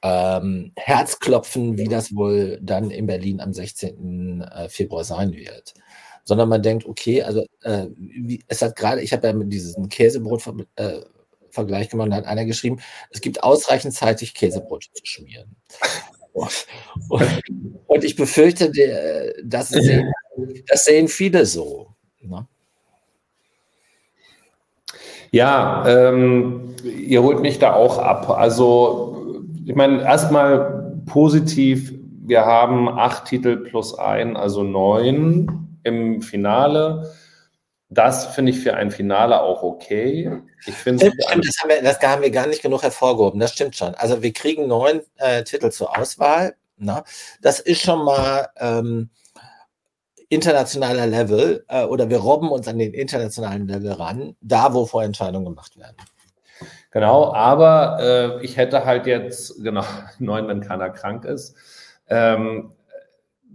ähm, 0.01 0.73
Herzklopfen, 0.75 1.77
wie 1.77 1.87
das 1.87 2.13
wohl 2.13 2.59
dann 2.61 2.91
in 2.91 3.05
Berlin 3.07 3.39
am 3.39 3.53
16. 3.53 4.41
Äh, 4.41 4.67
Februar 4.67 5.05
sein 5.05 5.31
wird. 5.31 5.73
Sondern 6.25 6.49
man 6.49 6.61
denkt, 6.61 6.85
okay, 6.85 7.23
also 7.23 7.45
äh, 7.61 7.87
es 8.49 8.61
hat 8.61 8.75
gerade, 8.75 9.01
ich 9.01 9.13
habe 9.13 9.27
ja 9.27 9.33
mit 9.33 9.53
diesem 9.53 9.87
Käsebrot 9.87 10.43
äh, 10.75 10.99
Vergleich 11.51 11.89
gemacht, 11.89 12.11
da 12.11 12.17
hat 12.17 12.25
einer 12.25 12.45
geschrieben, 12.45 12.79
es 13.11 13.21
gibt 13.21 13.43
ausreichend 13.43 13.93
Zeit, 13.93 14.19
sich 14.19 14.33
Käsebrot 14.33 14.89
zu 14.93 15.05
schmieren. 15.05 15.55
Und, 17.87 18.03
ich 18.03 18.15
befürchte, 18.15 18.71
das 19.43 19.69
sehen, 19.69 20.11
das 20.67 20.85
sehen 20.85 21.07
viele 21.07 21.45
so. 21.45 21.95
Ne? 22.21 22.47
Ja, 25.31 25.85
ähm, 25.87 26.75
ihr 26.83 27.21
holt 27.21 27.41
mich 27.41 27.59
da 27.59 27.73
auch 27.73 27.97
ab. 27.97 28.29
Also, 28.29 29.43
ich 29.65 29.75
meine, 29.75 30.01
erstmal 30.01 31.01
positiv, 31.05 31.93
wir 32.21 32.45
haben 32.45 32.87
acht 32.87 33.25
Titel 33.25 33.57
plus 33.57 33.97
ein, 33.97 34.37
also 34.37 34.63
neun 34.63 35.79
im 35.83 36.21
Finale. 36.21 37.11
Das 37.89 38.27
finde 38.27 38.51
ich 38.51 38.59
für 38.59 38.75
ein 38.75 38.91
Finale 38.91 39.41
auch 39.41 39.63
okay. 39.63 40.31
Ich 40.67 40.75
finde 40.75 41.07
stimmt, 41.07 41.23
stimmt 41.23 41.47
das, 41.47 41.57
haben 41.59 41.69
wir, 41.69 41.81
das 41.81 41.99
haben 42.01 42.21
wir 42.21 42.29
gar 42.29 42.45
nicht 42.45 42.61
genug 42.61 42.83
hervorgehoben. 42.83 43.39
Das 43.39 43.53
stimmt 43.53 43.75
schon. 43.75 43.95
Also 43.95 44.21
wir 44.21 44.31
kriegen 44.31 44.67
neun 44.67 45.01
äh, 45.17 45.43
Titel 45.43 45.71
zur 45.71 45.97
Auswahl. 45.97 46.55
Na? 46.77 46.97
Ne? 46.97 47.03
Das 47.41 47.59
ist 47.59 47.81
schon 47.81 48.05
mal 48.05 48.49
ähm, 48.57 49.09
internationaler 50.29 51.07
Level 51.07 51.65
äh, 51.67 51.83
oder 51.83 52.09
wir 52.09 52.19
robben 52.19 52.49
uns 52.49 52.67
an 52.67 52.77
den 52.77 52.93
internationalen 52.93 53.67
Level 53.67 53.91
ran, 53.93 54.35
da 54.39 54.73
wo 54.73 54.85
Vorentscheidungen 54.85 55.45
gemacht 55.45 55.77
werden. 55.77 55.97
Genau, 56.91 57.33
aber 57.33 57.97
äh, 58.39 58.45
ich 58.45 58.57
hätte 58.57 58.85
halt 58.85 59.07
jetzt, 59.07 59.55
genau, 59.63 59.83
neun, 60.19 60.47
wenn 60.47 60.61
keiner 60.61 60.91
krank 60.91 61.25
ist. 61.25 61.55
Ähm, 62.07 62.71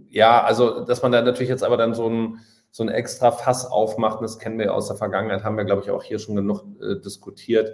ja, 0.09 0.43
also, 0.43 0.85
dass 0.85 1.01
man 1.01 1.11
da 1.11 1.21
natürlich 1.21 1.49
jetzt 1.49 1.63
aber 1.63 1.77
dann 1.77 1.93
so 1.93 2.09
ein 2.09 2.39
so 2.75 2.83
ein 2.83 2.89
extra 2.89 3.31
Fass 3.31 3.65
aufmacht, 3.65 4.21
das 4.21 4.37
kennen 4.37 4.59
wir 4.59 4.73
aus 4.73 4.89
der 4.89 4.97
Vergangenheit, 4.97 5.45
haben 5.45 5.55
wir, 5.55 5.63
glaube 5.63 5.83
ich, 5.83 5.91
auch 5.91 6.03
hier 6.03 6.19
schon 6.19 6.35
genug 6.35 6.65
äh, 6.81 6.99
diskutiert. 6.99 7.71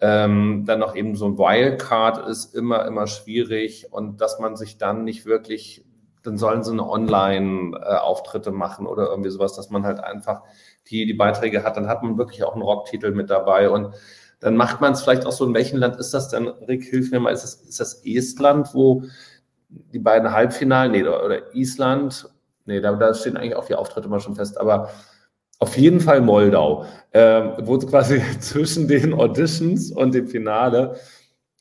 Ähm, 0.00 0.64
dann 0.66 0.80
noch 0.80 0.96
eben 0.96 1.14
so 1.14 1.26
ein 1.26 1.38
Wildcard 1.38 2.26
ist 2.26 2.52
immer, 2.52 2.84
immer 2.84 3.06
schwierig 3.06 3.92
und 3.92 4.20
dass 4.20 4.40
man 4.40 4.56
sich 4.56 4.76
dann 4.76 5.04
nicht 5.04 5.24
wirklich, 5.24 5.84
dann 6.24 6.36
sollen 6.36 6.64
sie 6.64 6.72
eine 6.72 6.84
Online-Auftritte 6.84 8.50
machen 8.50 8.88
oder 8.88 9.06
irgendwie 9.06 9.30
sowas, 9.30 9.54
dass 9.54 9.70
man 9.70 9.84
halt 9.84 10.00
einfach 10.00 10.42
die, 10.88 11.06
die 11.06 11.14
Beiträge 11.14 11.62
hat, 11.62 11.76
dann 11.76 11.86
hat 11.86 12.02
man 12.02 12.18
wirklich 12.18 12.42
auch 12.42 12.54
einen 12.54 12.62
Rocktitel 12.62 13.12
mit 13.12 13.30
dabei 13.30 13.70
und 13.70 13.94
dann 14.40 14.56
macht 14.56 14.80
man 14.80 14.94
es 14.94 15.02
vielleicht 15.02 15.26
auch 15.26 15.32
so, 15.32 15.46
in 15.46 15.54
welchem 15.54 15.78
Land 15.78 15.94
ist 15.94 16.12
das 16.12 16.28
denn? 16.28 16.48
Rick, 16.48 16.82
hilf 16.86 17.12
mir 17.12 17.20
mal, 17.20 17.32
ist 17.32 17.44
das, 17.44 17.54
ist 17.54 17.78
das 17.78 18.02
Estland, 18.04 18.74
wo 18.74 19.04
die 19.68 20.00
beiden 20.00 20.32
Halbfinalen, 20.32 20.90
nee, 20.90 21.04
oder 21.04 21.54
Island 21.54 22.28
Nee, 22.70 22.80
da, 22.80 22.92
da 22.92 23.12
stehen 23.12 23.36
eigentlich 23.36 23.56
auch 23.56 23.66
die 23.66 23.74
Auftritte 23.74 24.08
mal 24.08 24.20
schon 24.20 24.36
fest, 24.36 24.58
aber 24.60 24.90
auf 25.58 25.76
jeden 25.76 26.00
Fall 26.00 26.20
Moldau, 26.20 26.86
äh, 27.10 27.42
wo 27.58 27.78
quasi 27.78 28.22
zwischen 28.40 28.88
den 28.88 29.12
Auditions 29.12 29.92
und 29.92 30.14
dem 30.14 30.28
Finale 30.28 30.96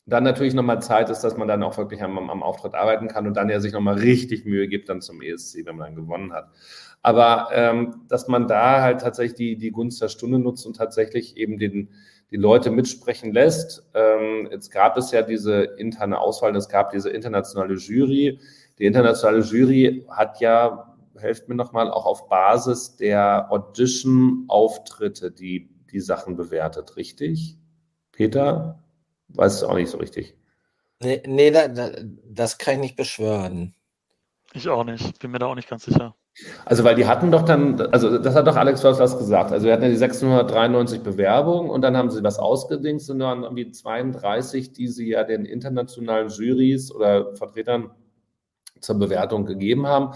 dann 0.05 0.23
natürlich 0.23 0.53
nochmal 0.53 0.81
Zeit 0.81 1.09
ist, 1.09 1.21
dass 1.21 1.37
man 1.37 1.47
dann 1.47 1.63
auch 1.63 1.77
wirklich 1.77 2.01
am, 2.01 2.17
am 2.29 2.43
Auftritt 2.43 2.73
arbeiten 2.73 3.07
kann 3.07 3.27
und 3.27 3.35
dann 3.37 3.49
ja 3.49 3.59
sich 3.59 3.73
nochmal 3.73 3.95
richtig 3.95 4.45
Mühe 4.45 4.67
gibt 4.67 4.89
dann 4.89 5.01
zum 5.01 5.21
ESC, 5.21 5.65
wenn 5.65 5.75
man 5.75 5.87
dann 5.87 5.95
gewonnen 5.95 6.33
hat. 6.33 6.49
Aber 7.01 7.49
ähm, 7.53 8.01
dass 8.07 8.27
man 8.27 8.47
da 8.47 8.81
halt 8.81 9.01
tatsächlich 9.01 9.35
die, 9.35 9.57
die 9.57 9.71
Gunst 9.71 10.01
der 10.01 10.09
Stunde 10.09 10.39
nutzt 10.39 10.65
und 10.65 10.75
tatsächlich 10.75 11.37
eben 11.37 11.57
den, 11.57 11.89
die 12.31 12.37
Leute 12.37 12.71
mitsprechen 12.71 13.33
lässt. 13.33 13.87
Ähm, 13.93 14.49
jetzt 14.51 14.71
gab 14.71 14.97
es 14.97 15.11
ja 15.11 15.21
diese 15.21 15.61
interne 15.63 16.19
Auswahl, 16.19 16.55
es 16.55 16.69
gab 16.69 16.91
diese 16.91 17.09
internationale 17.09 17.75
Jury. 17.75 18.39
Die 18.79 18.85
internationale 18.85 19.41
Jury 19.41 20.05
hat 20.09 20.39
ja 20.39 20.88
helft 21.19 21.49
mir 21.49 21.55
nochmal, 21.55 21.89
auch 21.91 22.05
auf 22.05 22.29
Basis 22.29 22.95
der 22.95 23.51
Audition-Auftritte 23.51 25.31
die, 25.31 25.69
die 25.91 25.99
Sachen 25.99 26.35
bewertet, 26.35 26.95
richtig? 26.95 27.57
Peter? 28.11 28.83
Weiß 29.29 29.55
es 29.55 29.63
auch 29.63 29.75
nicht 29.75 29.89
so 29.89 29.97
richtig. 29.97 30.35
Nee, 31.01 31.21
nee 31.25 31.51
da, 31.51 31.67
da, 31.67 31.91
das 32.25 32.57
kann 32.57 32.75
ich 32.75 32.79
nicht 32.81 32.95
beschwören. 32.95 33.75
Ich 34.53 34.67
auch 34.67 34.83
nicht, 34.83 35.19
bin 35.19 35.31
mir 35.31 35.39
da 35.39 35.45
auch 35.45 35.55
nicht 35.55 35.69
ganz 35.69 35.85
sicher. 35.85 36.15
Also, 36.65 36.83
weil 36.83 36.95
die 36.95 37.05
hatten 37.05 37.31
doch 37.31 37.43
dann, 37.43 37.79
also 37.79 38.17
das 38.17 38.35
hat 38.35 38.47
doch 38.47 38.55
Alex 38.55 38.83
was 38.83 39.17
gesagt. 39.17 39.51
Also, 39.51 39.67
wir 39.67 39.73
hatten 39.73 39.83
ja 39.83 39.89
die 39.89 39.95
693 39.95 41.01
Bewerbungen 41.01 41.69
und 41.69 41.81
dann 41.81 41.95
haben 41.97 42.09
sie 42.09 42.23
was 42.23 42.39
ausgedingst 42.39 43.09
und 43.09 43.19
dann 43.19 43.43
irgendwie 43.43 43.71
32, 43.71 44.73
die 44.73 44.87
sie 44.87 45.09
ja 45.09 45.23
den 45.23 45.45
internationalen 45.45 46.29
Jurys 46.29 46.91
oder 46.91 47.35
Vertretern 47.35 47.91
zur 48.79 48.97
Bewertung 48.97 49.45
gegeben 49.45 49.87
haben 49.87 50.13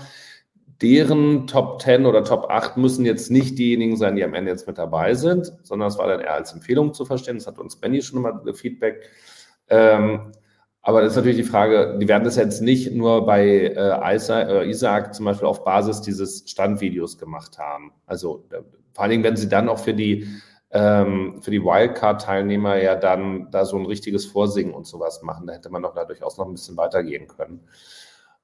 deren 0.83 1.47
Top 1.47 1.81
10 1.81 2.05
oder 2.05 2.23
Top 2.23 2.49
8 2.49 2.77
müssen 2.77 3.05
jetzt 3.05 3.31
nicht 3.31 3.57
diejenigen 3.57 3.95
sein, 3.95 4.17
die 4.17 4.23
am 4.23 4.33
Ende 4.33 4.51
jetzt 4.51 4.67
mit 4.67 4.77
dabei 4.77 5.15
sind, 5.15 5.53
sondern 5.63 5.87
es 5.87 5.97
war 5.97 6.07
dann 6.07 6.19
eher 6.19 6.33
als 6.33 6.51
Empfehlung 6.51 6.93
zu 6.93 7.05
verstehen. 7.05 7.37
Das 7.37 7.47
hat 7.47 7.57
uns 7.57 7.77
Benny 7.77 8.01
schon 8.01 8.21
mal 8.21 8.53
Feedback. 8.53 9.09
Ähm, 9.69 10.33
aber 10.81 11.01
das 11.01 11.13
ist 11.13 11.15
natürlich 11.15 11.37
die 11.37 11.43
Frage, 11.43 11.97
die 11.99 12.07
werden 12.09 12.25
das 12.25 12.35
jetzt 12.35 12.61
nicht 12.61 12.91
nur 12.91 13.25
bei 13.25 13.47
äh, 13.47 14.15
Isaac, 14.15 14.49
äh, 14.49 14.69
Isaac 14.69 15.15
zum 15.15 15.23
Beispiel 15.25 15.47
auf 15.47 15.63
Basis 15.63 16.01
dieses 16.01 16.43
Standvideos 16.45 17.17
gemacht 17.17 17.57
haben. 17.57 17.93
Also 18.05 18.45
äh, 18.51 18.57
vor 18.93 19.03
allen 19.03 19.11
Dingen, 19.11 19.23
wenn 19.23 19.37
sie 19.37 19.47
dann 19.47 19.69
auch 19.69 19.79
für 19.79 19.93
die 19.93 20.27
ähm, 20.71 21.39
für 21.41 21.51
die 21.51 21.63
Wildcard-Teilnehmer 21.63 22.75
ja 22.77 22.95
dann 22.95 23.49
da 23.51 23.63
so 23.63 23.77
ein 23.77 23.85
richtiges 23.85 24.25
Vorsingen 24.25 24.73
und 24.73 24.85
sowas 24.85 25.21
machen. 25.21 25.47
Da 25.47 25.53
hätte 25.53 25.69
man 25.69 25.83
doch 25.83 25.93
da 25.93 26.03
durchaus 26.03 26.37
noch 26.37 26.47
ein 26.47 26.53
bisschen 26.53 26.75
weitergehen 26.75 27.27
können. 27.27 27.61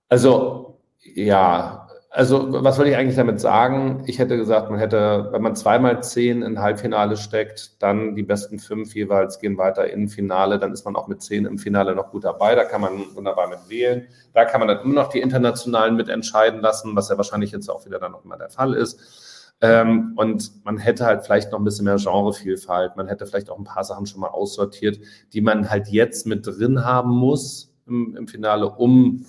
Also 0.08 0.80
ja, 1.02 1.89
Also, 2.12 2.64
was 2.64 2.80
würde 2.80 2.90
ich 2.90 2.98
eigentlich 2.98 3.18
damit 3.18 3.40
sagen? 3.40 4.04
Ich 4.08 4.18
hätte 4.18 4.36
gesagt, 4.36 4.72
man 4.72 4.80
hätte, 4.80 5.30
wenn 5.32 5.44
man 5.44 5.56
zweimal 5.56 6.02
zehn 6.02 6.42
in 6.42 6.60
Halbfinale 6.60 7.18
steckt, 7.18 7.82
dann 7.84 8.16
die 8.16 8.24
besten 8.24 8.58
fünf 8.58 8.96
jeweils 8.96 9.40
gehen 9.40 9.60
weiter 9.60 9.88
in 9.88 10.08
Finale, 10.08 10.58
dann 10.58 10.74
ist 10.74 10.86
man 10.86 10.96
auch 10.96 11.08
mit 11.08 11.22
zehn 11.22 11.46
im 11.46 11.60
Finale 11.60 11.94
noch 11.94 12.10
gut 12.10 12.24
dabei. 12.24 12.56
Da 12.56 12.64
kann 12.64 12.82
man 12.82 12.94
wunderbar 13.14 13.48
mit 13.48 13.60
wählen. 13.70 14.08
Da 14.34 14.46
kann 14.46 14.60
man 14.60 14.68
dann 14.68 14.80
immer 14.80 14.96
noch 14.96 15.10
die 15.10 15.20
Internationalen 15.20 15.96
mitentscheiden 15.96 16.62
lassen, 16.62 16.96
was 16.96 17.10
ja 17.10 17.18
wahrscheinlich 17.18 17.52
jetzt 17.52 17.70
auch 17.70 17.86
wieder 17.86 18.00
dann 18.00 18.14
noch 18.14 18.24
mal 18.24 18.38
der 18.38 18.50
Fall 18.50 18.74
ist. 18.74 19.54
Ähm, 19.62 20.14
und 20.16 20.66
man 20.66 20.80
hätte 20.80 21.06
halt 21.06 21.26
vielleicht 21.26 21.52
noch 21.52 21.60
ein 21.60 21.66
bisschen 21.66 21.86
mehr 21.86 21.98
Genrevielfalt. 21.98 22.96
Man 22.96 23.08
hätte 23.08 23.28
vielleicht 23.28 23.52
auch 23.52 23.60
ein 23.60 23.66
paar 23.66 23.84
Sachen 23.84 24.08
schon 24.08 24.22
mal 24.22 24.30
aussortiert, 24.30 25.00
die 25.34 25.42
man 25.42 25.70
halt 25.70 25.90
jetzt 25.90 26.26
mit 26.26 26.48
drin 26.48 26.84
haben 26.84 27.12
muss 27.12 27.72
im, 27.86 28.16
im 28.16 28.28
Finale, 28.28 28.68
um 28.72 29.28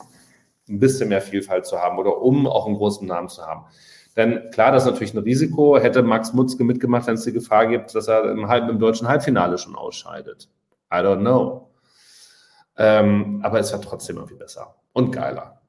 ein 0.71 0.79
bisschen 0.79 1.09
mehr 1.09 1.21
Vielfalt 1.21 1.67
zu 1.67 1.79
haben 1.79 1.99
oder 1.99 2.23
um 2.23 2.47
auch 2.47 2.67
einen 2.67 2.77
großen 2.77 3.07
Namen 3.07 3.29
zu 3.29 3.47
haben. 3.47 3.67
Denn 4.17 4.51
klar, 4.51 4.73
das 4.73 4.85
ist 4.85 4.91
natürlich 4.91 5.15
ein 5.15 5.19
Risiko. 5.19 5.79
Hätte 5.79 6.03
Max 6.03 6.33
Mutzke 6.33 6.65
mitgemacht, 6.65 7.07
wenn 7.07 7.15
es 7.15 7.25
die 7.25 7.33
Gefahr 7.33 7.67
gibt, 7.67 7.95
dass 7.95 8.09
er 8.09 8.31
im, 8.31 8.49
Halb-, 8.49 8.69
im 8.69 8.79
deutschen 8.79 9.09
Halbfinale 9.09 9.59
schon 9.59 9.77
ausscheidet. 9.77 10.49
I 10.93 10.97
don't 10.97 11.21
know. 11.21 11.71
Ähm, 12.77 13.41
aber 13.43 13.61
es 13.61 13.73
war 13.73 13.81
trotzdem 13.81 14.17
irgendwie 14.17 14.37
besser 14.37 14.75
und 14.93 15.13
geiler. 15.13 15.61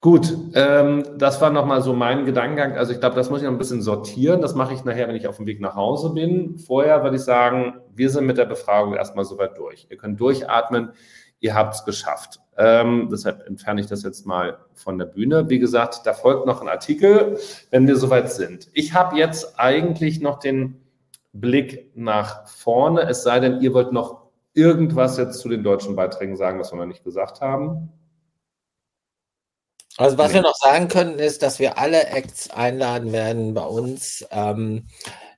Gut, 0.00 0.36
ähm, 0.54 1.04
das 1.16 1.40
war 1.40 1.50
nochmal 1.50 1.82
so 1.82 1.94
mein 1.94 2.26
Gedankengang. 2.26 2.76
Also 2.76 2.92
ich 2.92 3.00
glaube, 3.00 3.16
das 3.16 3.30
muss 3.30 3.40
ich 3.40 3.46
noch 3.46 3.52
ein 3.52 3.58
bisschen 3.58 3.82
sortieren. 3.82 4.40
Das 4.40 4.54
mache 4.54 4.74
ich 4.74 4.84
nachher, 4.84 5.08
wenn 5.08 5.16
ich 5.16 5.26
auf 5.26 5.38
dem 5.38 5.46
Weg 5.46 5.60
nach 5.60 5.74
Hause 5.74 6.10
bin. 6.10 6.58
Vorher 6.58 7.02
würde 7.02 7.16
ich 7.16 7.22
sagen, 7.22 7.80
wir 7.94 8.10
sind 8.10 8.26
mit 8.26 8.38
der 8.38 8.44
Befragung 8.44 8.94
erstmal 8.94 9.24
soweit 9.24 9.58
durch. 9.58 9.86
Ihr 9.90 9.96
könnt 9.96 10.20
durchatmen 10.20 10.90
ihr 11.40 11.54
habt 11.54 11.74
es 11.74 11.84
geschafft. 11.84 12.40
Ähm, 12.58 13.08
deshalb 13.10 13.46
entferne 13.46 13.80
ich 13.80 13.86
das 13.86 14.02
jetzt 14.02 14.26
mal 14.26 14.58
von 14.74 14.98
der 14.98 15.04
Bühne. 15.04 15.48
Wie 15.50 15.58
gesagt, 15.58 16.00
da 16.04 16.14
folgt 16.14 16.46
noch 16.46 16.62
ein 16.62 16.68
Artikel, 16.68 17.38
wenn 17.70 17.86
wir 17.86 17.96
soweit 17.96 18.32
sind. 18.32 18.68
Ich 18.72 18.94
habe 18.94 19.16
jetzt 19.16 19.58
eigentlich 19.58 20.20
noch 20.20 20.38
den 20.38 20.80
Blick 21.32 21.92
nach 21.94 22.46
vorne, 22.48 23.02
es 23.02 23.22
sei 23.22 23.40
denn, 23.40 23.60
ihr 23.60 23.74
wollt 23.74 23.92
noch 23.92 24.26
irgendwas 24.54 25.18
jetzt 25.18 25.40
zu 25.40 25.50
den 25.50 25.62
deutschen 25.62 25.96
Beiträgen 25.96 26.36
sagen, 26.36 26.58
was 26.58 26.72
wir 26.72 26.78
noch 26.78 26.86
nicht 26.86 27.04
gesagt 27.04 27.42
haben. 27.42 27.92
Also 29.98 30.18
was 30.18 30.34
wir 30.34 30.42
noch 30.42 30.54
sagen 30.54 30.88
können, 30.88 31.18
ist, 31.18 31.42
dass 31.42 31.58
wir 31.58 31.78
alle 31.78 32.06
Acts 32.08 32.50
einladen 32.50 33.12
werden 33.12 33.54
bei 33.54 33.64
uns 33.64 34.26
ähm, 34.30 34.86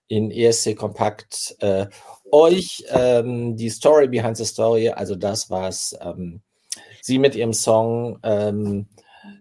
in 0.09 0.31
ESC 0.31 0.77
Kompakt 0.77 1.57
äh, 1.61 1.87
euch 2.31 2.85
ähm, 2.91 3.57
die 3.57 3.71
Story 3.71 4.09
behind 4.09 4.37
the 4.37 4.45
Story, 4.45 4.89
also 4.91 5.15
das, 5.15 5.51
was 5.51 5.97
ähm, 6.01 6.41
Sie 7.01 7.19
mit 7.19 7.35
Ihrem 7.35 7.53
Song 7.53 8.19
ähm, 8.23 8.87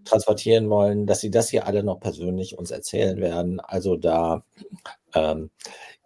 transportieren 0.05 0.69
wollen, 0.69 1.05
dass 1.05 1.21
Sie 1.21 1.31
das 1.31 1.49
hier 1.49 1.67
alle 1.67 1.83
noch 1.83 1.99
persönlich 1.99 2.57
uns 2.57 2.71
erzählen 2.71 3.19
werden. 3.19 3.59
Also 3.59 3.95
da 3.95 4.43
ähm, 5.13 5.49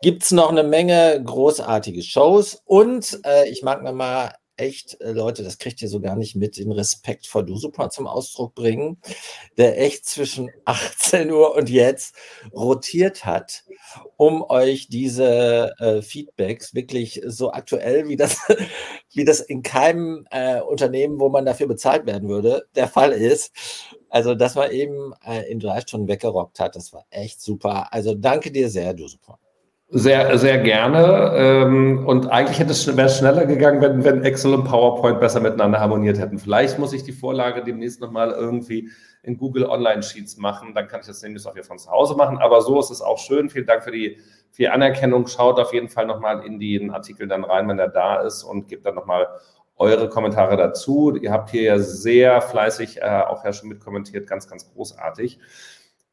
gibt 0.02 0.24
es 0.24 0.32
noch 0.32 0.50
eine 0.50 0.64
Menge 0.64 1.22
großartige 1.24 2.02
Shows 2.02 2.62
und 2.66 3.20
äh, 3.26 3.48
ich 3.50 3.62
mag 3.62 3.84
nochmal 3.84 4.34
echt, 4.62 5.02
äh, 5.02 5.12
Leute, 5.12 5.44
das 5.44 5.58
kriegt 5.58 5.82
ihr 5.82 5.90
so 5.90 6.00
gar 6.00 6.16
nicht 6.16 6.36
mit, 6.36 6.58
den 6.58 6.72
Respekt 6.72 7.26
vor 7.26 7.44
Du 7.44 7.58
Super 7.58 7.90
zum 7.90 8.08
Ausdruck 8.08 8.54
bringen, 8.54 8.98
der 9.58 9.82
echt 9.82 10.06
zwischen 10.06 10.52
18 10.66 11.32
Uhr 11.32 11.56
und 11.56 11.70
jetzt 11.70 12.16
rotiert 12.54 13.26
hat, 13.26 13.64
um 14.18 14.44
euch 14.44 14.88
diese 14.88 15.74
äh, 15.80 16.02
Feedbacks 16.02 16.76
wirklich 16.76 17.22
so 17.26 17.52
aktuell, 17.52 18.08
wie 18.08 18.16
das, 18.16 18.38
wie 19.14 19.26
das 19.26 19.40
in 19.42 19.64
keinem 19.64 20.28
äh, 20.30 20.62
Unternehmen, 20.62 21.20
wo 21.20 21.30
man 21.30 21.46
dafür 21.46 21.68
bezahlt 21.68 22.06
werden 22.06 22.30
würde, 22.30 22.68
der 22.76 22.88
Fall 22.88 23.12
ist. 23.12 23.52
Also, 24.10 24.36
dass 24.36 24.56
man 24.56 24.72
eben 24.72 25.14
äh, 25.26 25.50
in 25.50 25.60
drei 25.60 25.82
Stunden 25.82 26.08
weggerockt 26.08 26.60
hat, 26.60 26.76
das 26.76 26.94
war 26.94 27.06
echt 27.10 27.42
super. 27.42 27.94
Also, 27.94 28.14
danke 28.14 28.52
dir 28.52 28.70
sehr, 28.70 28.94
Du 28.94 29.08
Super. 29.08 29.40
Sehr, 29.93 30.38
sehr 30.38 30.57
gerne. 30.59 31.34
Ähm, 31.35 32.07
und 32.07 32.31
eigentlich 32.31 32.59
hätte 32.59 32.72
es 32.72 32.84
schneller 32.84 33.45
gegangen, 33.45 33.81
wenn, 33.81 34.05
wenn 34.05 34.23
Excel 34.23 34.53
und 34.53 34.63
PowerPoint 34.63 35.19
besser 35.19 35.41
miteinander 35.41 35.81
harmoniert 35.81 36.18
hätten. 36.18 36.39
Vielleicht 36.39 36.80
muss 36.80 36.93
ich 36.93 37.03
die 37.03 37.11
Vorlage 37.11 37.61
demnächst 37.61 37.99
nochmal 37.99 38.31
irgendwie 38.31 38.89
in 39.23 39.38
Google 39.38 39.65
Online 39.65 40.01
Sheets 40.01 40.38
machen. 40.38 40.73
Dann 40.73 40.88
kann 40.88 41.01
ich 41.01 41.07
das 41.07 41.22
nämlich 41.22 41.45
auch 41.45 41.53
hier 41.53 41.65
von 41.65 41.77
zu 41.77 41.91
Hause 41.91 42.15
machen. 42.15 42.38
Aber 42.38 42.61
so 42.61 42.80
ist 42.80 42.89
es 42.89 43.01
auch 43.01 43.18
schön. 43.18 43.49
Vielen 43.49 43.65
Dank 43.65 43.84
für 43.84 43.91
die, 43.91 44.18
für 44.51 44.61
die 44.61 44.69
Anerkennung. 44.69 45.27
Schaut 45.27 45.59
auf 45.59 45.73
jeden 45.73 45.89
Fall 45.89 46.05
nochmal 46.05 46.45
in 46.45 46.57
den 46.57 46.91
Artikel 46.91 47.27
dann 47.27 47.43
rein, 47.43 47.68
wenn 47.68 47.77
er 47.77 47.89
da 47.89 48.22
ist 48.22 48.43
und 48.43 48.69
gebt 48.69 48.85
dann 48.85 48.95
nochmal 48.95 49.27
eure 49.76 50.07
Kommentare 50.07 50.55
dazu. 50.55 51.13
Ihr 51.18 51.34
habt 51.34 51.49
hier 51.49 51.63
ja 51.63 51.80
sehr 51.80 52.39
fleißig 52.39 53.01
äh, 53.01 53.23
auch 53.27 53.43
ja 53.43 53.51
schon 53.51 53.68
mitkommentiert. 53.68 54.26
Ganz, 54.26 54.47
ganz 54.47 54.72
großartig. 54.73 55.38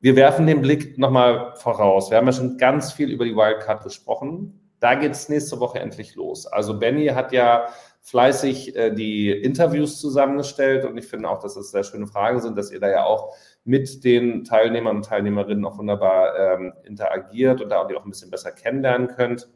Wir 0.00 0.14
werfen 0.14 0.46
den 0.46 0.62
Blick 0.62 0.96
nochmal 0.96 1.54
voraus. 1.56 2.10
Wir 2.10 2.18
haben 2.18 2.26
ja 2.26 2.32
schon 2.32 2.56
ganz 2.56 2.92
viel 2.92 3.10
über 3.10 3.24
die 3.24 3.34
Wildcard 3.34 3.82
gesprochen. 3.82 4.60
Da 4.78 4.94
geht 4.94 5.10
es 5.10 5.28
nächste 5.28 5.58
Woche 5.58 5.80
endlich 5.80 6.14
los. 6.14 6.46
Also 6.46 6.78
Benny 6.78 7.06
hat 7.06 7.32
ja 7.32 7.66
fleißig 8.02 8.76
äh, 8.76 8.94
die 8.94 9.30
Interviews 9.30 10.00
zusammengestellt 10.00 10.84
und 10.84 10.96
ich 10.96 11.06
finde 11.06 11.28
auch, 11.28 11.40
dass 11.40 11.54
das 11.54 11.72
sehr 11.72 11.82
schöne 11.82 12.06
Fragen 12.06 12.40
sind, 12.40 12.56
dass 12.56 12.70
ihr 12.70 12.78
da 12.78 12.88
ja 12.88 13.04
auch 13.04 13.34
mit 13.64 14.04
den 14.04 14.44
Teilnehmern 14.44 14.98
und 14.98 15.04
Teilnehmerinnen 15.04 15.64
auch 15.64 15.78
wunderbar 15.78 16.38
ähm, 16.38 16.72
interagiert 16.84 17.60
und 17.60 17.70
da 17.70 17.80
auch, 17.80 17.92
auch 17.92 18.04
ein 18.04 18.10
bisschen 18.10 18.30
besser 18.30 18.52
kennenlernen 18.52 19.08
könnt. 19.08 19.48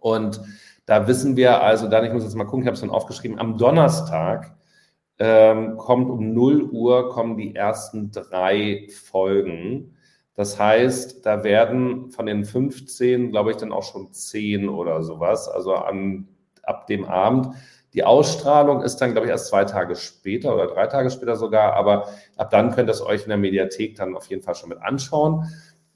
Und 0.00 0.40
da 0.84 1.06
wissen 1.06 1.36
wir 1.36 1.62
also 1.62 1.88
dann, 1.88 2.04
ich 2.04 2.12
muss 2.12 2.24
jetzt 2.24 2.34
mal 2.34 2.44
gucken, 2.44 2.62
ich 2.62 2.66
habe 2.66 2.74
es 2.74 2.80
schon 2.80 2.90
aufgeschrieben, 2.90 3.38
am 3.38 3.56
Donnerstag 3.56 4.56
ähm, 5.18 5.76
kommt 5.76 6.10
um 6.10 6.32
0 6.32 6.64
Uhr, 6.70 7.10
kommen 7.10 7.36
die 7.36 7.54
ersten 7.54 8.10
drei 8.10 8.88
Folgen. 8.90 9.96
Das 10.34 10.58
heißt, 10.58 11.24
da 11.24 11.44
werden 11.44 12.10
von 12.10 12.26
den 12.26 12.44
15, 12.44 13.30
glaube 13.30 13.52
ich, 13.52 13.56
dann 13.56 13.72
auch 13.72 13.84
schon 13.84 14.12
10 14.12 14.68
oder 14.68 15.02
sowas, 15.02 15.48
also 15.48 15.74
an, 15.74 16.28
ab 16.64 16.86
dem 16.88 17.04
Abend. 17.04 17.54
Die 17.92 18.02
Ausstrahlung 18.02 18.82
ist 18.82 18.96
dann, 18.96 19.12
glaube 19.12 19.28
ich, 19.28 19.30
erst 19.30 19.46
zwei 19.46 19.64
Tage 19.64 19.94
später 19.94 20.52
oder 20.54 20.66
drei 20.66 20.88
Tage 20.88 21.10
später 21.10 21.36
sogar, 21.36 21.74
aber 21.74 22.08
ab 22.36 22.50
dann 22.50 22.72
könnt 22.72 22.88
ihr 22.88 22.92
es 22.92 23.00
euch 23.00 23.22
in 23.22 23.28
der 23.28 23.38
Mediathek 23.38 23.94
dann 23.94 24.16
auf 24.16 24.26
jeden 24.26 24.42
Fall 24.42 24.56
schon 24.56 24.70
mit 24.70 24.82
anschauen. 24.82 25.44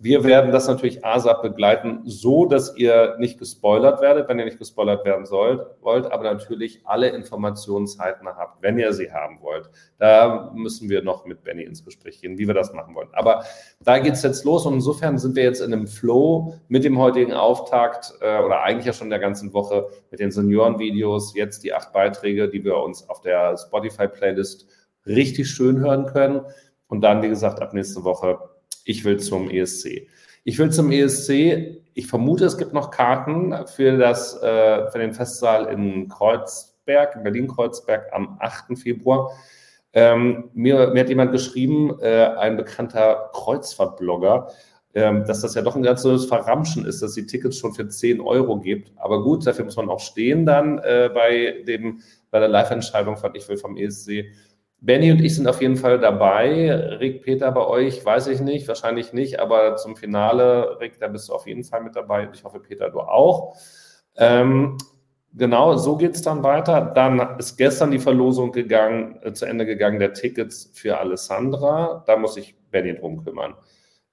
Wir 0.00 0.22
werden 0.22 0.52
das 0.52 0.68
natürlich 0.68 1.04
ASAP 1.04 1.42
begleiten, 1.42 2.02
so 2.04 2.46
dass 2.46 2.76
ihr 2.76 3.16
nicht 3.18 3.36
gespoilert 3.36 4.00
werdet, 4.00 4.28
wenn 4.28 4.38
ihr 4.38 4.44
nicht 4.44 4.60
gespoilert 4.60 5.04
werden 5.04 5.26
sollt, 5.26 5.66
wollt, 5.80 6.12
aber 6.12 6.22
natürlich 6.22 6.82
alle 6.84 7.08
Informationszeiten 7.08 8.28
habt, 8.28 8.62
wenn 8.62 8.78
ihr 8.78 8.92
sie 8.92 9.10
haben 9.10 9.40
wollt. 9.42 9.68
Da 9.98 10.52
müssen 10.54 10.88
wir 10.88 11.02
noch 11.02 11.26
mit 11.26 11.42
Benny 11.42 11.64
ins 11.64 11.84
Gespräch 11.84 12.20
gehen, 12.20 12.38
wie 12.38 12.46
wir 12.46 12.54
das 12.54 12.72
machen 12.72 12.94
wollen. 12.94 13.08
Aber 13.10 13.42
da 13.82 13.98
geht 13.98 14.12
es 14.12 14.22
jetzt 14.22 14.44
los 14.44 14.66
und 14.66 14.74
insofern 14.74 15.18
sind 15.18 15.34
wir 15.34 15.42
jetzt 15.42 15.60
in 15.60 15.72
einem 15.72 15.88
Flow 15.88 16.54
mit 16.68 16.84
dem 16.84 16.96
heutigen 16.96 17.32
Auftakt 17.32 18.14
äh, 18.20 18.38
oder 18.38 18.62
eigentlich 18.62 18.86
ja 18.86 18.92
schon 18.92 19.10
der 19.10 19.18
ganzen 19.18 19.52
Woche 19.52 19.88
mit 20.12 20.20
den 20.20 20.30
Seniorenvideos, 20.30 21.34
jetzt 21.34 21.64
die 21.64 21.72
acht 21.72 21.92
Beiträge, 21.92 22.48
die 22.48 22.62
wir 22.62 22.76
uns 22.76 23.08
auf 23.08 23.20
der 23.20 23.56
Spotify-Playlist 23.56 24.68
richtig 25.06 25.50
schön 25.50 25.80
hören 25.80 26.06
können. 26.06 26.42
Und 26.86 27.00
dann, 27.00 27.20
wie 27.20 27.28
gesagt, 27.28 27.60
ab 27.60 27.74
nächste 27.74 28.04
Woche 28.04 28.38
ich 28.88 29.04
will 29.04 29.18
zum 29.18 29.50
ESC. 29.50 30.08
Ich 30.44 30.58
will 30.58 30.70
zum 30.70 30.90
ESC. 30.90 31.82
Ich 31.92 32.06
vermute, 32.06 32.46
es 32.46 32.56
gibt 32.56 32.72
noch 32.72 32.90
Karten 32.90 33.54
für, 33.66 33.98
das, 33.98 34.42
äh, 34.42 34.90
für 34.90 34.98
den 34.98 35.12
Festsaal 35.12 35.66
in 35.66 36.08
Kreuzberg, 36.08 37.16
in 37.16 37.22
Berlin-Kreuzberg 37.22 38.10
am 38.12 38.38
8. 38.40 38.78
Februar. 38.78 39.30
Ähm, 39.92 40.50
mir, 40.54 40.88
mir, 40.88 41.00
hat 41.00 41.10
jemand 41.10 41.32
geschrieben, 41.32 41.98
äh, 42.00 42.28
ein 42.38 42.56
bekannter 42.56 43.30
Kreuzfahrtblogger, 43.34 44.48
ähm, 44.94 45.24
dass 45.26 45.42
das 45.42 45.54
ja 45.54 45.60
doch 45.60 45.76
ein 45.76 45.82
ganz 45.82 46.02
ganzes 46.02 46.24
Verramschen 46.26 46.86
ist, 46.86 47.02
dass 47.02 47.12
die 47.12 47.26
Tickets 47.26 47.58
schon 47.58 47.74
für 47.74 47.88
10 47.88 48.22
Euro 48.22 48.58
gibt. 48.58 48.90
Aber 48.96 49.22
gut, 49.22 49.46
dafür 49.46 49.66
muss 49.66 49.76
man 49.76 49.90
auch 49.90 50.00
stehen 50.00 50.46
dann 50.46 50.78
äh, 50.78 51.10
bei, 51.12 51.62
dem, 51.66 52.00
bei 52.30 52.38
der 52.40 52.48
Live-Entscheidung 52.48 53.18
von 53.18 53.34
Ich 53.34 53.46
will 53.50 53.58
vom 53.58 53.76
ESC. 53.76 54.24
Benny 54.80 55.10
und 55.10 55.20
ich 55.20 55.34
sind 55.34 55.48
auf 55.48 55.60
jeden 55.60 55.76
Fall 55.76 55.98
dabei. 55.98 56.72
Rick, 57.00 57.22
Peter, 57.22 57.50
bei 57.50 57.66
euch 57.66 58.04
weiß 58.04 58.28
ich 58.28 58.40
nicht, 58.40 58.68
wahrscheinlich 58.68 59.12
nicht, 59.12 59.40
aber 59.40 59.76
zum 59.76 59.96
Finale, 59.96 60.78
Rick, 60.80 61.00
da 61.00 61.08
bist 61.08 61.28
du 61.28 61.34
auf 61.34 61.46
jeden 61.46 61.64
Fall 61.64 61.82
mit 61.82 61.96
dabei 61.96 62.28
ich 62.32 62.44
hoffe, 62.44 62.60
Peter, 62.60 62.88
du 62.90 63.00
auch. 63.00 63.56
Ähm, 64.16 64.78
genau, 65.34 65.76
so 65.76 65.96
geht 65.96 66.14
es 66.14 66.22
dann 66.22 66.44
weiter. 66.44 66.80
Dann 66.80 67.38
ist 67.38 67.56
gestern 67.56 67.90
die 67.90 67.98
Verlosung 67.98 68.52
gegangen, 68.52 69.18
äh, 69.22 69.32
zu 69.32 69.46
Ende 69.46 69.66
gegangen 69.66 69.98
der 69.98 70.12
Tickets 70.12 70.70
für 70.74 70.98
Alessandra. 70.98 72.04
Da 72.06 72.16
muss 72.16 72.34
sich 72.34 72.56
Benny 72.70 72.94
drum 72.94 73.24
kümmern. 73.24 73.54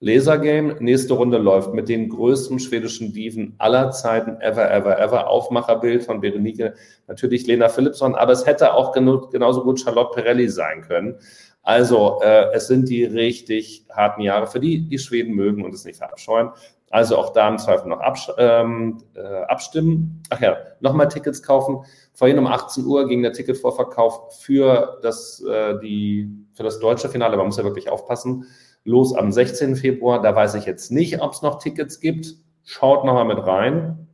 Lasergame, 0.05 0.75
nächste 0.81 1.15
Runde 1.15 1.39
läuft 1.39 1.73
mit 1.73 1.89
den 1.89 2.09
größten 2.09 2.59
schwedischen 2.59 3.11
Diven 3.11 3.55
aller 3.57 3.89
Zeiten, 3.89 4.39
ever, 4.39 4.69
ever, 4.69 4.99
ever. 4.99 5.27
Aufmacherbild 5.27 6.03
von 6.03 6.21
Berenike, 6.21 6.75
natürlich 7.07 7.47
Lena 7.47 7.69
Philipsson, 7.69 8.13
aber 8.13 8.33
es 8.33 8.45
hätte 8.45 8.75
auch 8.75 8.91
genauso 8.91 9.63
gut 9.63 9.79
Charlotte 9.79 10.11
Pirelli 10.13 10.47
sein 10.47 10.83
können. 10.83 11.17
Also, 11.63 12.19
äh, 12.21 12.53
es 12.53 12.67
sind 12.67 12.87
die 12.87 13.03
richtig 13.03 13.87
harten 13.91 14.21
Jahre, 14.21 14.45
für 14.45 14.59
die 14.59 14.87
die 14.87 14.99
Schweden 14.99 15.33
mögen 15.33 15.65
und 15.65 15.73
es 15.73 15.85
nicht 15.85 15.97
verabscheuen. 15.97 16.51
Also 16.91 17.17
auch 17.17 17.33
da 17.33 17.49
im 17.49 17.57
Zweifel 17.57 17.89
noch 17.89 17.99
abs 17.99 18.31
ähm, 18.37 18.99
äh, 19.15 19.21
abstimmen. 19.47 20.21
Ach 20.29 20.39
ja, 20.39 20.55
nochmal 20.81 21.07
Tickets 21.07 21.41
kaufen. 21.41 21.83
Vorhin 22.13 22.37
um 22.37 22.45
18 22.45 22.85
Uhr 22.85 23.07
ging 23.07 23.23
der 23.23 23.33
Ticketvorverkauf 23.33 24.39
für 24.39 24.99
das, 25.01 25.43
äh, 25.49 25.79
die, 25.79 26.29
für 26.53 26.61
das 26.61 26.79
deutsche 26.79 27.09
Finale. 27.09 27.37
Man 27.37 27.47
muss 27.47 27.57
ja 27.57 27.63
wirklich 27.63 27.89
aufpassen 27.89 28.45
los 28.85 29.13
am 29.13 29.31
16. 29.31 29.75
Februar. 29.75 30.21
Da 30.21 30.33
weiß 30.33 30.55
ich 30.55 30.65
jetzt 30.65 30.91
nicht, 30.91 31.21
ob 31.21 31.33
es 31.33 31.41
noch 31.41 31.59
Tickets 31.59 31.99
gibt. 31.99 32.27
Schaut 32.63 33.03
nochmal 33.03 33.25
mit 33.25 33.39
rein. 33.39 34.07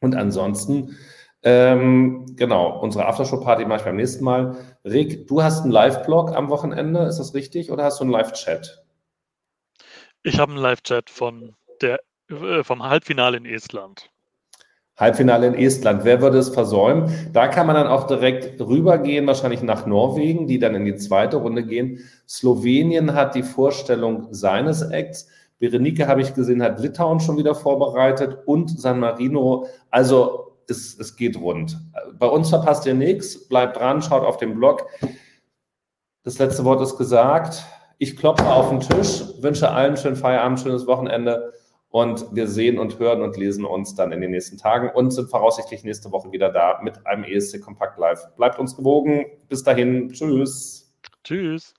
Und 0.00 0.14
ansonsten, 0.14 0.96
ähm, 1.42 2.26
genau, 2.36 2.80
unsere 2.80 3.06
Aftershow-Party 3.06 3.64
mache 3.64 3.78
ich 3.80 3.84
beim 3.84 3.96
nächsten 3.96 4.24
Mal. 4.24 4.56
Rick, 4.84 5.26
du 5.26 5.42
hast 5.42 5.62
einen 5.62 5.72
Live-Blog 5.72 6.32
am 6.34 6.48
Wochenende, 6.48 7.00
ist 7.00 7.18
das 7.18 7.34
richtig? 7.34 7.70
Oder 7.70 7.84
hast 7.84 8.00
du 8.00 8.04
einen 8.04 8.12
Live-Chat? 8.12 8.84
Ich 10.22 10.38
habe 10.38 10.52
einen 10.52 10.60
Live-Chat 10.60 11.10
von 11.10 11.56
der, 11.80 12.00
äh, 12.28 12.62
vom 12.62 12.82
Halbfinale 12.82 13.38
in 13.38 13.46
Estland. 13.46 14.10
Halbfinale 15.00 15.46
in 15.46 15.54
Estland. 15.54 16.04
Wer 16.04 16.20
würde 16.20 16.38
es 16.38 16.50
versäumen? 16.50 17.10
Da 17.32 17.48
kann 17.48 17.66
man 17.66 17.74
dann 17.74 17.86
auch 17.86 18.06
direkt 18.06 18.60
rübergehen, 18.60 19.26
wahrscheinlich 19.26 19.62
nach 19.62 19.86
Norwegen, 19.86 20.46
die 20.46 20.58
dann 20.58 20.74
in 20.74 20.84
die 20.84 20.96
zweite 20.96 21.38
Runde 21.38 21.64
gehen. 21.64 22.00
Slowenien 22.28 23.14
hat 23.14 23.34
die 23.34 23.42
Vorstellung 23.42 24.28
seines 24.30 24.82
Acts. 24.82 25.26
Berenike, 25.58 26.06
habe 26.06 26.20
ich 26.20 26.34
gesehen, 26.34 26.62
hat 26.62 26.80
Litauen 26.80 27.20
schon 27.20 27.38
wieder 27.38 27.54
vorbereitet 27.54 28.38
und 28.44 28.78
San 28.78 29.00
Marino. 29.00 29.66
Also 29.90 30.52
es, 30.68 30.98
es 30.98 31.16
geht 31.16 31.38
rund. 31.38 31.78
Bei 32.18 32.26
uns 32.26 32.50
verpasst 32.50 32.86
ihr 32.86 32.94
nichts. 32.94 33.48
Bleibt 33.48 33.78
dran, 33.78 34.02
schaut 34.02 34.24
auf 34.24 34.36
den 34.36 34.54
Blog. 34.54 34.86
Das 36.24 36.38
letzte 36.38 36.64
Wort 36.64 36.80
ist 36.82 36.98
gesagt. 36.98 37.64
Ich 37.98 38.16
klopfe 38.16 38.46
auf 38.46 38.70
den 38.70 38.80
Tisch, 38.80 39.22
wünsche 39.40 39.70
allen 39.70 39.96
schönen 39.96 40.16
Feierabend, 40.16 40.60
schönes 40.60 40.86
Wochenende. 40.86 41.52
Und 41.90 42.26
wir 42.32 42.46
sehen 42.46 42.78
und 42.78 42.98
hören 43.00 43.20
und 43.20 43.36
lesen 43.36 43.64
uns 43.64 43.96
dann 43.96 44.12
in 44.12 44.20
den 44.20 44.30
nächsten 44.30 44.56
Tagen 44.56 44.90
und 44.94 45.10
sind 45.10 45.28
voraussichtlich 45.28 45.82
nächste 45.82 46.12
Woche 46.12 46.30
wieder 46.30 46.50
da 46.50 46.80
mit 46.82 47.04
einem 47.06 47.24
ESC 47.24 47.60
Kompakt 47.60 47.98
Live. 47.98 48.28
Bleibt 48.36 48.58
uns 48.60 48.76
gewogen. 48.76 49.26
Bis 49.48 49.64
dahin. 49.64 50.08
Tschüss. 50.10 50.92
Tschüss. 51.24 51.74